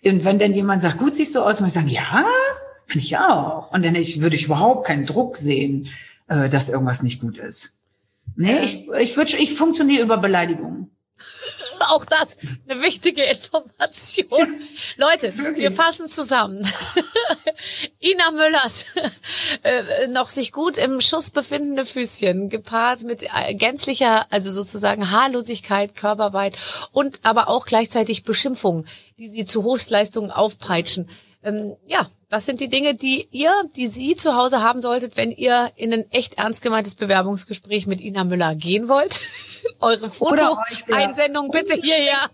wenn 0.04 0.40
dann 0.40 0.54
jemand 0.54 0.82
sagt, 0.82 1.00
gut 1.00 1.18
siehst 1.18 1.36
du 1.36 1.42
aus, 1.42 1.60
würde 1.60 1.68
ich 1.68 1.74
sagen, 1.74 1.90
ja, 1.90 2.26
finde 2.86 3.06
ich 3.06 3.18
auch. 3.18 3.72
Und 3.72 3.84
dann 3.84 3.96
würde 3.96 4.36
ich 4.38 4.46
überhaupt 4.46 4.88
keinen 4.88 5.06
Druck 5.06 5.36
sehen, 5.36 5.90
äh, 6.30 6.48
dass 6.48 6.70
irgendwas 6.70 7.04
nicht 7.04 7.20
gut 7.20 7.40
ist. 7.40 7.75
Nee, 8.36 8.60
ich, 8.60 8.88
ich, 9.00 9.18
würd, 9.18 9.34
ich 9.34 9.56
funktioniere 9.56 10.04
über 10.04 10.18
Beleidigungen. 10.18 10.96
auch 11.90 12.06
das 12.06 12.38
eine 12.68 12.82
wichtige 12.82 13.24
Information. 13.24 14.28
Leute, 14.98 15.34
wir 15.56 15.72
fassen 15.72 16.08
zusammen. 16.08 16.68
Ina 18.00 18.32
Müllers 18.32 18.86
äh, 19.64 20.08
noch 20.08 20.28
sich 20.28 20.52
gut 20.52 20.78
im 20.78 21.02
Schuss 21.02 21.32
befindende 21.32 21.86
Füßchen, 21.86 22.50
gepaart 22.50 23.04
mit 23.04 23.24
äh, 23.24 23.54
gänzlicher, 23.54 24.26
also 24.32 24.52
sozusagen 24.52 25.12
Haarlosigkeit, 25.12 25.96
Körperweit 25.96 26.58
und 26.92 27.20
aber 27.24 27.50
auch 27.50 27.66
gleichzeitig 27.66 28.24
Beschimpfungen, 28.24 28.88
die 29.18 29.28
sie 29.28 29.46
zu 29.46 29.64
Höchstleistungen 29.64 30.32
aufpeitschen. 30.32 31.10
Ähm, 31.44 31.76
ja, 31.86 32.10
das 32.36 32.46
sind 32.46 32.60
die 32.60 32.68
Dinge, 32.68 32.96
die 32.96 33.30
ihr, 33.32 33.50
die 33.78 33.88
Sie 33.88 34.18
zu 34.18 34.36
Hause 34.36 34.62
haben 34.62 34.82
solltet, 34.82 35.16
wenn 35.16 35.32
ihr 35.32 35.72
in 35.78 35.94
ein 35.94 36.12
echt 36.12 36.34
ernst 36.34 36.62
gemeintes 36.62 36.94
Bewerbungsgespräch 36.96 37.88
mit 37.88 38.02
Ina 38.02 38.26
Müller 38.26 38.56
gehen 38.56 38.90
wollt. 38.90 39.22
Eure 39.80 40.10
Foto-Einsendung 40.10 41.50
bitte 41.50 41.76
hierher. 41.76 42.30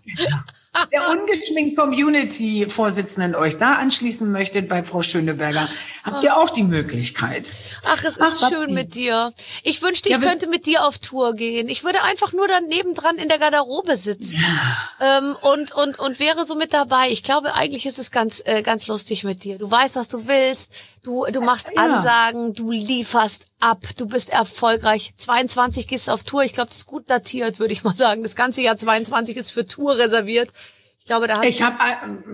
Der 0.90 1.08
ungeschminkt 1.08 1.76
Community-Vorsitzenden 1.76 3.34
euch 3.34 3.58
da 3.58 3.74
anschließen 3.74 4.30
möchtet 4.30 4.68
bei 4.68 4.82
Frau 4.82 5.02
Schöneberger, 5.02 5.68
habt 6.02 6.24
ihr 6.24 6.36
auch 6.36 6.48
die 6.48 6.62
Möglichkeit. 6.62 7.50
Ach, 7.84 8.02
es 8.04 8.16
ist 8.16 8.42
Ach, 8.42 8.48
schön 8.48 8.72
mit 8.72 8.94
dir. 8.94 9.32
Ich 9.62 9.82
wünschte, 9.82 10.08
ich 10.08 10.14
ja, 10.14 10.20
könnte 10.20 10.48
mit 10.48 10.66
dir 10.66 10.84
auf 10.86 10.98
Tour 10.98 11.34
gehen. 11.34 11.68
Ich 11.68 11.84
würde 11.84 12.02
einfach 12.02 12.32
nur 12.32 12.48
daneben 12.48 12.94
dran 12.94 13.16
in 13.16 13.28
der 13.28 13.38
Garderobe 13.38 13.96
sitzen 13.96 14.36
ja. 14.40 15.18
ähm, 15.18 15.36
und, 15.42 15.72
und, 15.72 15.98
und 15.98 16.18
wäre 16.18 16.44
so 16.44 16.54
mit 16.54 16.72
dabei. 16.72 17.10
Ich 17.10 17.22
glaube, 17.22 17.54
eigentlich 17.54 17.84
ist 17.84 17.98
es 17.98 18.10
ganz, 18.10 18.42
äh, 18.44 18.62
ganz 18.62 18.86
lustig 18.86 19.24
mit 19.24 19.44
dir. 19.44 19.58
Du 19.58 19.70
weißt, 19.70 19.96
was 19.96 20.08
du 20.08 20.26
willst. 20.26 20.70
Du, 21.02 21.26
du 21.26 21.40
machst 21.40 21.68
ja. 21.74 21.82
Ansagen, 21.82 22.54
du 22.54 22.70
lieferst 22.70 23.46
ab, 23.62 23.86
du 23.96 24.06
bist 24.06 24.30
erfolgreich. 24.30 25.14
22 25.16 25.88
gehst 25.88 26.10
auf 26.10 26.24
Tour. 26.24 26.42
Ich 26.44 26.52
glaube, 26.52 26.68
das 26.68 26.78
ist 26.78 26.86
gut 26.86 27.08
datiert, 27.08 27.58
würde 27.58 27.72
ich 27.72 27.84
mal 27.84 27.96
sagen. 27.96 28.22
Das 28.22 28.36
ganze 28.36 28.62
Jahr 28.62 28.76
22 28.76 29.36
ist 29.36 29.50
für 29.50 29.66
Tour 29.66 29.98
reserviert. 29.98 30.50
Ich 30.98 31.06
glaube, 31.06 31.26
da 31.26 31.38
hast 31.38 31.48
ich 31.48 31.62
habe 31.62 31.76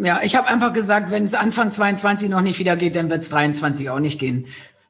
ja, 0.02 0.20
ich 0.22 0.36
habe 0.36 0.48
einfach 0.48 0.72
gesagt, 0.72 1.10
wenn 1.10 1.24
es 1.24 1.34
Anfang 1.34 1.72
22 1.72 2.28
noch 2.28 2.42
nicht 2.42 2.58
wieder 2.58 2.76
geht, 2.76 2.96
dann 2.96 3.08
wird 3.10 3.22
es 3.22 3.30
23 3.30 3.88
auch 3.88 3.98
nicht 3.98 4.18
gehen. 4.18 4.48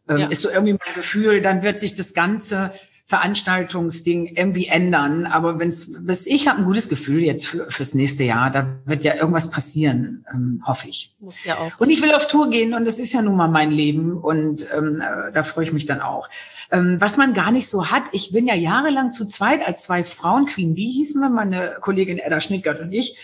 Ähm, 0.09 0.19
ja. 0.19 0.27
Ist 0.29 0.43
so 0.43 0.51
irgendwie 0.51 0.73
mein 0.73 0.95
Gefühl. 0.95 1.41
Dann 1.41 1.63
wird 1.63 1.79
sich 1.79 1.95
das 1.95 2.15
ganze 2.15 2.73
Veranstaltungsding 3.09 4.27
irgendwie 4.37 4.67
ändern. 4.67 5.25
Aber 5.25 5.59
wenn's, 5.59 5.91
bis 6.03 6.27
ich 6.27 6.47
habe 6.47 6.59
ein 6.59 6.67
gutes 6.67 6.91
Gefühl 6.91 7.23
jetzt 7.23 7.49
für, 7.49 7.71
fürs 7.71 7.95
nächste 7.95 8.25
Jahr. 8.25 8.51
Da 8.51 8.77
wird 8.85 9.03
ja 9.05 9.15
irgendwas 9.15 9.51
passieren, 9.51 10.27
ähm, 10.33 10.63
hoffe 10.67 10.89
ich. 10.89 11.17
Muss 11.19 11.43
ja 11.45 11.57
auch. 11.57 11.73
Und 11.79 11.89
ich 11.89 12.03
will 12.03 12.13
auf 12.13 12.29
Tour 12.29 12.51
gehen 12.51 12.75
und 12.75 12.85
das 12.85 12.99
ist 12.99 13.15
ja 13.15 13.23
nun 13.23 13.37
mal 13.37 13.49
mein 13.49 13.71
Leben 13.71 14.19
und 14.19 14.69
ähm, 14.77 15.01
äh, 15.01 15.33
da 15.33 15.43
freue 15.43 15.65
ich 15.65 15.73
mich 15.73 15.87
dann 15.87 16.03
auch. 16.03 16.29
Ähm, 16.71 17.01
was 17.01 17.17
man 17.17 17.33
gar 17.33 17.51
nicht 17.51 17.69
so 17.69 17.91
hat, 17.91 18.05
ich 18.13 18.33
bin 18.33 18.47
ja 18.47 18.55
jahrelang 18.55 19.11
zu 19.11 19.27
zweit 19.27 19.67
als 19.67 19.85
zwei 19.85 20.05
Frauen, 20.05 20.45
Queen 20.45 20.75
Bee 20.75 20.91
hießen 20.91 21.19
wir, 21.23 21.31
meine 21.31 21.77
Kollegin 21.81 22.19
Edda 22.19 22.43
Schnittgart 22.43 22.81
und 22.81 22.93
ich 22.93 23.19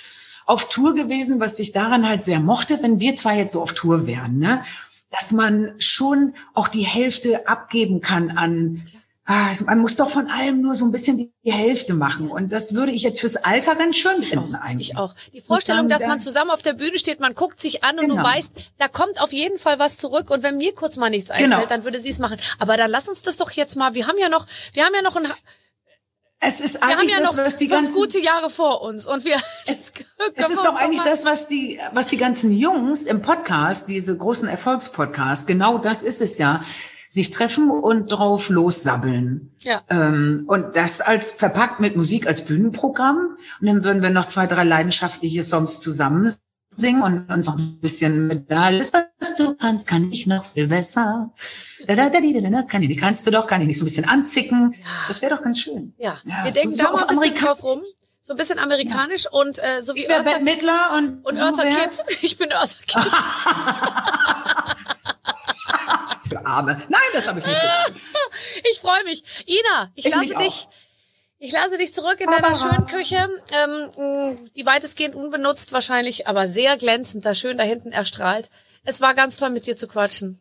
auf 0.47 0.71
Tour 0.71 0.95
gewesen, 0.95 1.41
was 1.41 1.59
ich 1.59 1.73
daran 1.73 2.09
halt 2.09 2.25
sehr 2.25 2.41
mochte, 2.41 2.83
wenn 2.83 3.01
wir 3.01 3.17
zwar 3.17 3.35
jetzt 3.35 3.53
so 3.53 3.61
auf 3.61 3.75
Tour 3.75 4.07
wären, 4.07 4.39
ne? 4.39 4.63
dass 5.11 5.31
man 5.31 5.75
schon 5.79 6.35
auch 6.55 6.69
die 6.69 6.83
Hälfte 6.83 7.47
abgeben 7.47 8.01
kann 8.01 8.31
an, 8.31 8.83
ah, 9.27 9.53
man 9.67 9.79
muss 9.79 9.97
doch 9.97 10.11
von 10.11 10.31
allem 10.31 10.61
nur 10.61 10.75
so 10.75 10.85
ein 10.85 10.93
bisschen 10.93 11.33
die 11.45 11.53
Hälfte 11.53 11.95
machen. 11.95 12.31
Und 12.31 12.53
das 12.53 12.75
würde 12.75 12.93
ich 12.93 13.03
jetzt 13.03 13.21
fürs 13.21 13.37
Alter 13.37 13.75
ganz 13.75 13.97
schön 13.97 14.23
finden 14.23 14.55
eigentlich. 14.55 14.91
Ich 14.91 14.97
auch. 14.97 15.15
Die 15.33 15.41
Vorstellung, 15.41 15.89
dass 15.89 16.03
man 16.03 16.21
zusammen 16.21 16.51
auf 16.51 16.63
der 16.63 16.75
Bühne 16.75 16.99
steht, 16.99 17.21
man 17.21 17.35
guckt 17.35 17.61
sich 17.61 17.85
an 17.85 17.99
und 17.99 18.09
genau. 18.09 18.17
du 18.17 18.23
weißt, 18.23 18.53
da 18.79 18.89
kommt 18.89 19.21
auf 19.21 19.33
jeden 19.33 19.59
Fall 19.59 19.79
was 19.79 19.97
zurück. 19.97 20.31
Und 20.31 20.43
wenn 20.43 20.59
mir 20.59 20.75
kurz 20.75 20.97
mal 20.97 21.11
nichts 21.11 21.31
einfällt, 21.31 21.51
genau. 21.51 21.67
dann 21.67 21.85
würde 21.85 21.99
sie 21.99 22.11
es 22.11 22.19
machen. 22.19 22.39
Aber 22.59 22.77
dann 22.77 22.91
lass 22.91 23.09
uns 23.09 23.23
das 23.23 23.37
doch 23.37 23.51
jetzt 23.51 23.77
mal, 23.77 23.95
wir 23.95 24.07
haben 24.07 24.19
ja 24.19 24.29
noch, 24.29 24.47
wir 24.73 24.85
haben 24.85 24.95
ja 24.95 25.03
noch 25.03 25.17
ein 25.17 25.27
es 26.47 26.61
ist 26.61 26.75
wir 26.75 26.83
eigentlich 26.83 27.15
haben 27.15 27.23
ja 27.23 27.27
das, 27.27 27.37
noch 27.37 27.45
was 27.45 27.57
die 27.57 27.69
ganzen 27.69 27.95
gute 27.95 28.21
Jahre 28.21 28.51
vor 28.51 28.83
uns 28.83 29.07
und 29.07 29.25
wir. 29.25 29.37
Es, 29.67 29.93
es 30.35 30.51
ist 30.51 30.59
doch 30.59 30.77
eigentlich 30.77 31.01
das, 31.01 31.25
was 31.25 31.49
die, 31.49 31.81
was 31.93 32.09
die 32.09 32.19
ganzen 32.19 32.53
Jungs 32.53 33.03
im 33.03 33.23
Podcast, 33.23 33.89
diese 33.89 34.15
großen 34.15 34.47
Erfolgspodcasts, 34.49 35.47
genau 35.47 35.79
das 35.79 36.03
ist 36.03 36.21
es 36.21 36.37
ja, 36.37 36.63
sich 37.15 37.31
treffen 37.31 37.71
und 37.71 38.09
drauf 38.09 38.49
lossabbeln. 38.49 39.53
Ja. 39.63 39.83
Ähm, 39.89 40.47
und 40.49 40.75
das 40.75 41.01
als 41.01 41.31
verpackt 41.31 41.79
mit 41.79 41.95
Musik 41.95 42.27
als 42.27 42.45
Bühnenprogramm. 42.45 43.37
Und 43.61 43.67
dann 43.67 43.85
würden 43.85 44.03
wir 44.03 44.11
noch 44.11 44.27
zwei, 44.27 44.49
drei 44.49 44.65
leidenschaftliche 44.65 45.45
Songs 45.45 45.79
zusammen 45.79 46.29
singen 46.75 47.03
und 47.05 47.31
uns 47.31 47.47
noch 47.47 47.57
ein 47.57 47.79
bisschen 47.79 48.27
mit 48.27 48.51
alles, 48.51 48.93
was 48.93 49.37
du 49.37 49.55
kannst, 49.55 49.87
kann 49.87 50.11
ich 50.11 50.27
noch 50.27 50.45
viel 50.45 50.67
besser. 50.67 51.33
Da, 51.87 51.95
da, 51.95 52.11
da, 52.11 52.19
da, 52.19 52.51
da, 52.51 52.63
kann 52.63 52.83
ich, 52.83 52.89
die 52.89 52.97
kannst 52.97 53.25
du 53.29 53.31
doch, 53.31 53.47
kann 53.47 53.61
ich 53.61 53.69
nicht 53.69 53.79
so 53.79 53.85
ein 53.85 53.87
bisschen 53.87 54.09
anzicken. 54.09 54.75
Das 55.07 55.23
wäre 55.23 55.37
doch 55.37 55.43
ganz 55.45 55.61
schön. 55.61 55.95
Ja, 55.99 56.19
ja 56.25 56.45
wir 56.45 56.51
denken 56.51 56.75
so, 56.75 56.83
da 56.83 56.91
mal 56.91 57.05
ein 57.05 57.17
bisschen 57.17 57.35
drauf 57.37 57.63
rum. 57.63 57.83
So 58.21 58.33
ein 58.33 58.37
bisschen 58.37 58.59
amerikanisch 58.59 59.27
ja. 59.27 59.31
und 59.39 59.61
äh, 59.61 59.83
so 59.83 59.95
wie 59.95 60.01
ich 60.01 60.11
Eartha, 60.11 60.41
Mittler 60.41 60.97
und, 60.99 61.25
und 61.25 61.37
Eartha 61.37 61.63
Kids. 61.63 62.03
Ich 62.23 62.37
bin 62.39 62.51
Eartha 62.51 62.81
Kids. 62.85 63.07
Für 66.35 66.47
Arme. 66.47 66.83
Nein, 66.89 67.01
das 67.13 67.29
habe 67.29 67.39
ich 67.39 67.47
nicht 67.47 67.61
gesagt. 67.61 67.93
ich 68.73 68.81
freue 68.81 69.05
mich. 69.05 69.23
Ina, 69.47 69.93
ich, 69.95 70.07
ich 70.07 70.13
lasse 70.13 70.35
dich. 70.35 70.67
Auch 70.67 70.85
ich 71.45 71.53
lasse 71.53 71.77
dich 71.77 71.93
zurück 71.93 72.21
in 72.21 72.31
deiner 72.31 72.55
schönen 72.55 72.87
Küche, 72.87 73.29
ähm, 73.53 74.39
die 74.57 74.65
weitestgehend 74.65 75.15
unbenutzt 75.15 75.73
wahrscheinlich, 75.73 76.27
aber 76.27 76.47
sehr 76.47 76.79
glänzend, 76.79 77.27
da 77.27 77.35
schön 77.35 77.59
da 77.59 77.65
hinten 77.65 77.93
erstrahlt. 77.93 78.49
Es 78.83 79.03
war 79.03 79.13
ganz 79.13 79.37
toll, 79.37 79.51
mit 79.51 79.67
dir 79.67 79.77
zu 79.77 79.87
quatschen. 79.87 80.41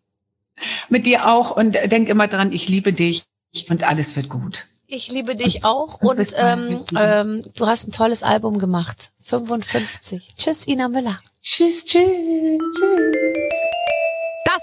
Mit 0.87 1.05
dir 1.05 1.27
auch 1.27 1.51
und 1.51 1.73
denk 1.73 2.07
immer 2.07 2.29
dran, 2.29 2.53
ich 2.53 2.69
liebe 2.69 2.93
dich 2.93 3.25
und 3.69 3.83
alles 3.83 4.15
wird 4.15 4.29
gut. 4.29 4.67
Ich 4.87 5.11
liebe 5.11 5.35
dich 5.35 5.65
auch 5.65 5.99
und, 5.99 6.19
und 6.19 6.33
ähm, 6.37 6.85
ähm, 6.95 7.43
du 7.53 7.67
hast 7.67 7.87
ein 7.87 7.91
tolles 7.91 8.23
Album 8.23 8.57
gemacht. 8.57 9.11
55. 9.25 10.35
Tschüss, 10.37 10.65
Ina 10.67 10.87
Müller. 10.87 11.17
Tschüss, 11.41 11.83
tschüss, 11.83 12.63
tschüss. 12.79 13.53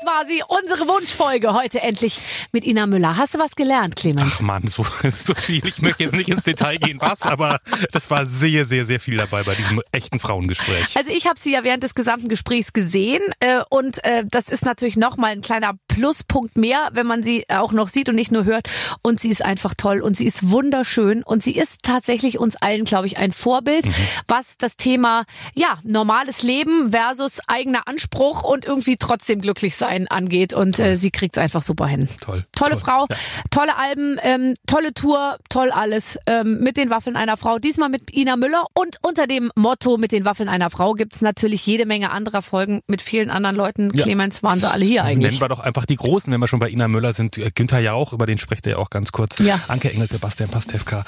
Das 0.00 0.06
war 0.06 0.24
sie, 0.24 0.42
unsere 0.48 0.88
Wunschfolge 0.88 1.52
heute 1.52 1.80
endlich 1.80 2.20
mit 2.52 2.64
Ina 2.64 2.86
Müller. 2.86 3.18
Hast 3.18 3.34
du 3.34 3.38
was 3.38 3.54
gelernt, 3.54 3.96
Clemens? 3.96 4.36
Ach 4.36 4.40
man, 4.40 4.66
so, 4.66 4.82
so 5.02 5.34
viel. 5.34 5.66
Ich 5.66 5.82
möchte 5.82 6.04
jetzt 6.04 6.14
nicht 6.14 6.30
ins 6.30 6.44
Detail 6.44 6.78
gehen, 6.78 6.98
was, 7.02 7.22
aber 7.22 7.60
das 7.92 8.10
war 8.10 8.24
sehr, 8.24 8.64
sehr, 8.64 8.86
sehr 8.86 8.98
viel 8.98 9.18
dabei 9.18 9.42
bei 9.42 9.54
diesem 9.54 9.82
echten 9.92 10.18
Frauengespräch. 10.18 10.96
Also 10.96 11.10
ich 11.10 11.26
habe 11.26 11.38
sie 11.38 11.52
ja 11.52 11.64
während 11.64 11.82
des 11.82 11.94
gesamten 11.94 12.28
Gesprächs 12.28 12.72
gesehen 12.72 13.20
äh, 13.40 13.60
und 13.68 14.02
äh, 14.04 14.24
das 14.26 14.48
ist 14.48 14.64
natürlich 14.64 14.96
nochmal 14.96 15.32
ein 15.32 15.42
kleiner 15.42 15.74
Pluspunkt 15.88 16.56
mehr, 16.56 16.88
wenn 16.92 17.06
man 17.06 17.22
sie 17.22 17.44
auch 17.50 17.72
noch 17.72 17.88
sieht 17.88 18.08
und 18.08 18.14
nicht 18.14 18.32
nur 18.32 18.44
hört. 18.44 18.70
Und 19.02 19.20
sie 19.20 19.28
ist 19.28 19.44
einfach 19.44 19.74
toll 19.74 20.00
und 20.00 20.16
sie 20.16 20.24
ist 20.24 20.50
wunderschön 20.50 21.22
und 21.22 21.42
sie 21.42 21.56
ist 21.56 21.82
tatsächlich 21.82 22.38
uns 22.38 22.56
allen, 22.56 22.84
glaube 22.84 23.06
ich, 23.06 23.18
ein 23.18 23.32
Vorbild, 23.32 23.84
mhm. 23.84 23.94
was 24.28 24.56
das 24.56 24.78
Thema 24.78 25.24
ja 25.54 25.78
normales 25.82 26.42
Leben 26.42 26.92
versus 26.92 27.40
eigener 27.48 27.86
Anspruch 27.86 28.44
und 28.44 28.64
irgendwie 28.64 28.96
trotzdem 28.96 29.42
glücklich 29.42 29.76
sein 29.76 29.89
angeht. 30.08 30.52
Und 30.52 30.78
äh, 30.78 30.96
sie 30.96 31.10
kriegt 31.10 31.36
es 31.36 31.42
einfach 31.42 31.62
super 31.62 31.86
hin. 31.86 32.08
Toll. 32.20 32.44
Tolle 32.52 32.72
toll. 32.72 32.80
Frau, 32.80 33.06
ja. 33.08 33.16
tolle 33.50 33.76
Alben, 33.76 34.18
ähm, 34.22 34.54
tolle 34.66 34.94
Tour, 34.94 35.38
toll 35.48 35.70
alles. 35.70 36.18
Ähm, 36.26 36.60
mit 36.60 36.76
den 36.76 36.90
Waffeln 36.90 37.16
einer 37.16 37.36
Frau. 37.36 37.58
Diesmal 37.58 37.88
mit 37.88 38.14
Ina 38.14 38.36
Müller. 38.36 38.66
Und 38.74 38.98
unter 39.02 39.26
dem 39.26 39.50
Motto 39.54 39.96
mit 39.96 40.12
den 40.12 40.24
Waffeln 40.24 40.48
einer 40.48 40.70
Frau 40.70 40.94
gibt 40.94 41.14
es 41.14 41.22
natürlich 41.22 41.66
jede 41.66 41.86
Menge 41.86 42.10
anderer 42.10 42.42
Folgen 42.42 42.80
mit 42.86 43.02
vielen 43.02 43.30
anderen 43.30 43.56
Leuten. 43.56 43.90
Ja. 43.94 44.04
Clemens 44.04 44.42
waren 44.42 44.58
sie 44.60 44.70
alle 44.70 44.84
hier 44.84 45.04
eigentlich. 45.04 45.32
Nennen 45.32 45.40
wir 45.40 45.48
doch 45.48 45.60
einfach 45.60 45.86
die 45.86 45.96
Großen, 45.96 46.32
wenn 46.32 46.40
wir 46.40 46.48
schon 46.48 46.60
bei 46.60 46.70
Ina 46.70 46.88
Müller 46.88 47.12
sind. 47.12 47.38
Äh, 47.38 47.50
Günther 47.54 47.80
Jauch, 47.80 48.12
über 48.12 48.26
den 48.26 48.38
spricht 48.38 48.66
er 48.66 48.72
ja 48.72 48.78
auch 48.78 48.90
ganz 48.90 49.12
kurz. 49.12 49.38
Ja. 49.38 49.60
Anke 49.68 49.92
Engelke, 49.92 50.18
Bastian 50.18 50.50
Pastewka. 50.50 51.04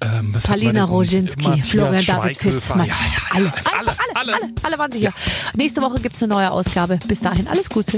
Ähm, 0.00 0.36
Palina 0.42 0.84
Roginski, 0.84 1.62
Florian 1.62 2.04
David 2.04 2.36
Fitz. 2.36 2.70
Alle, 2.70 2.86
alle, 3.30 3.52
alle, 3.64 3.92
alle, 4.14 4.52
alle, 4.62 4.78
waren 4.78 4.92
sie 4.92 5.00
hier. 5.00 5.12
Nächste 5.56 5.82
Woche 5.82 6.00
gibt 6.00 6.16
es 6.16 6.22
eine 6.22 6.32
neue 6.32 6.50
Ausgabe. 6.50 6.98
Bis 7.08 7.20
dahin, 7.20 7.48
alles 7.48 7.68
Gute. 7.68 7.97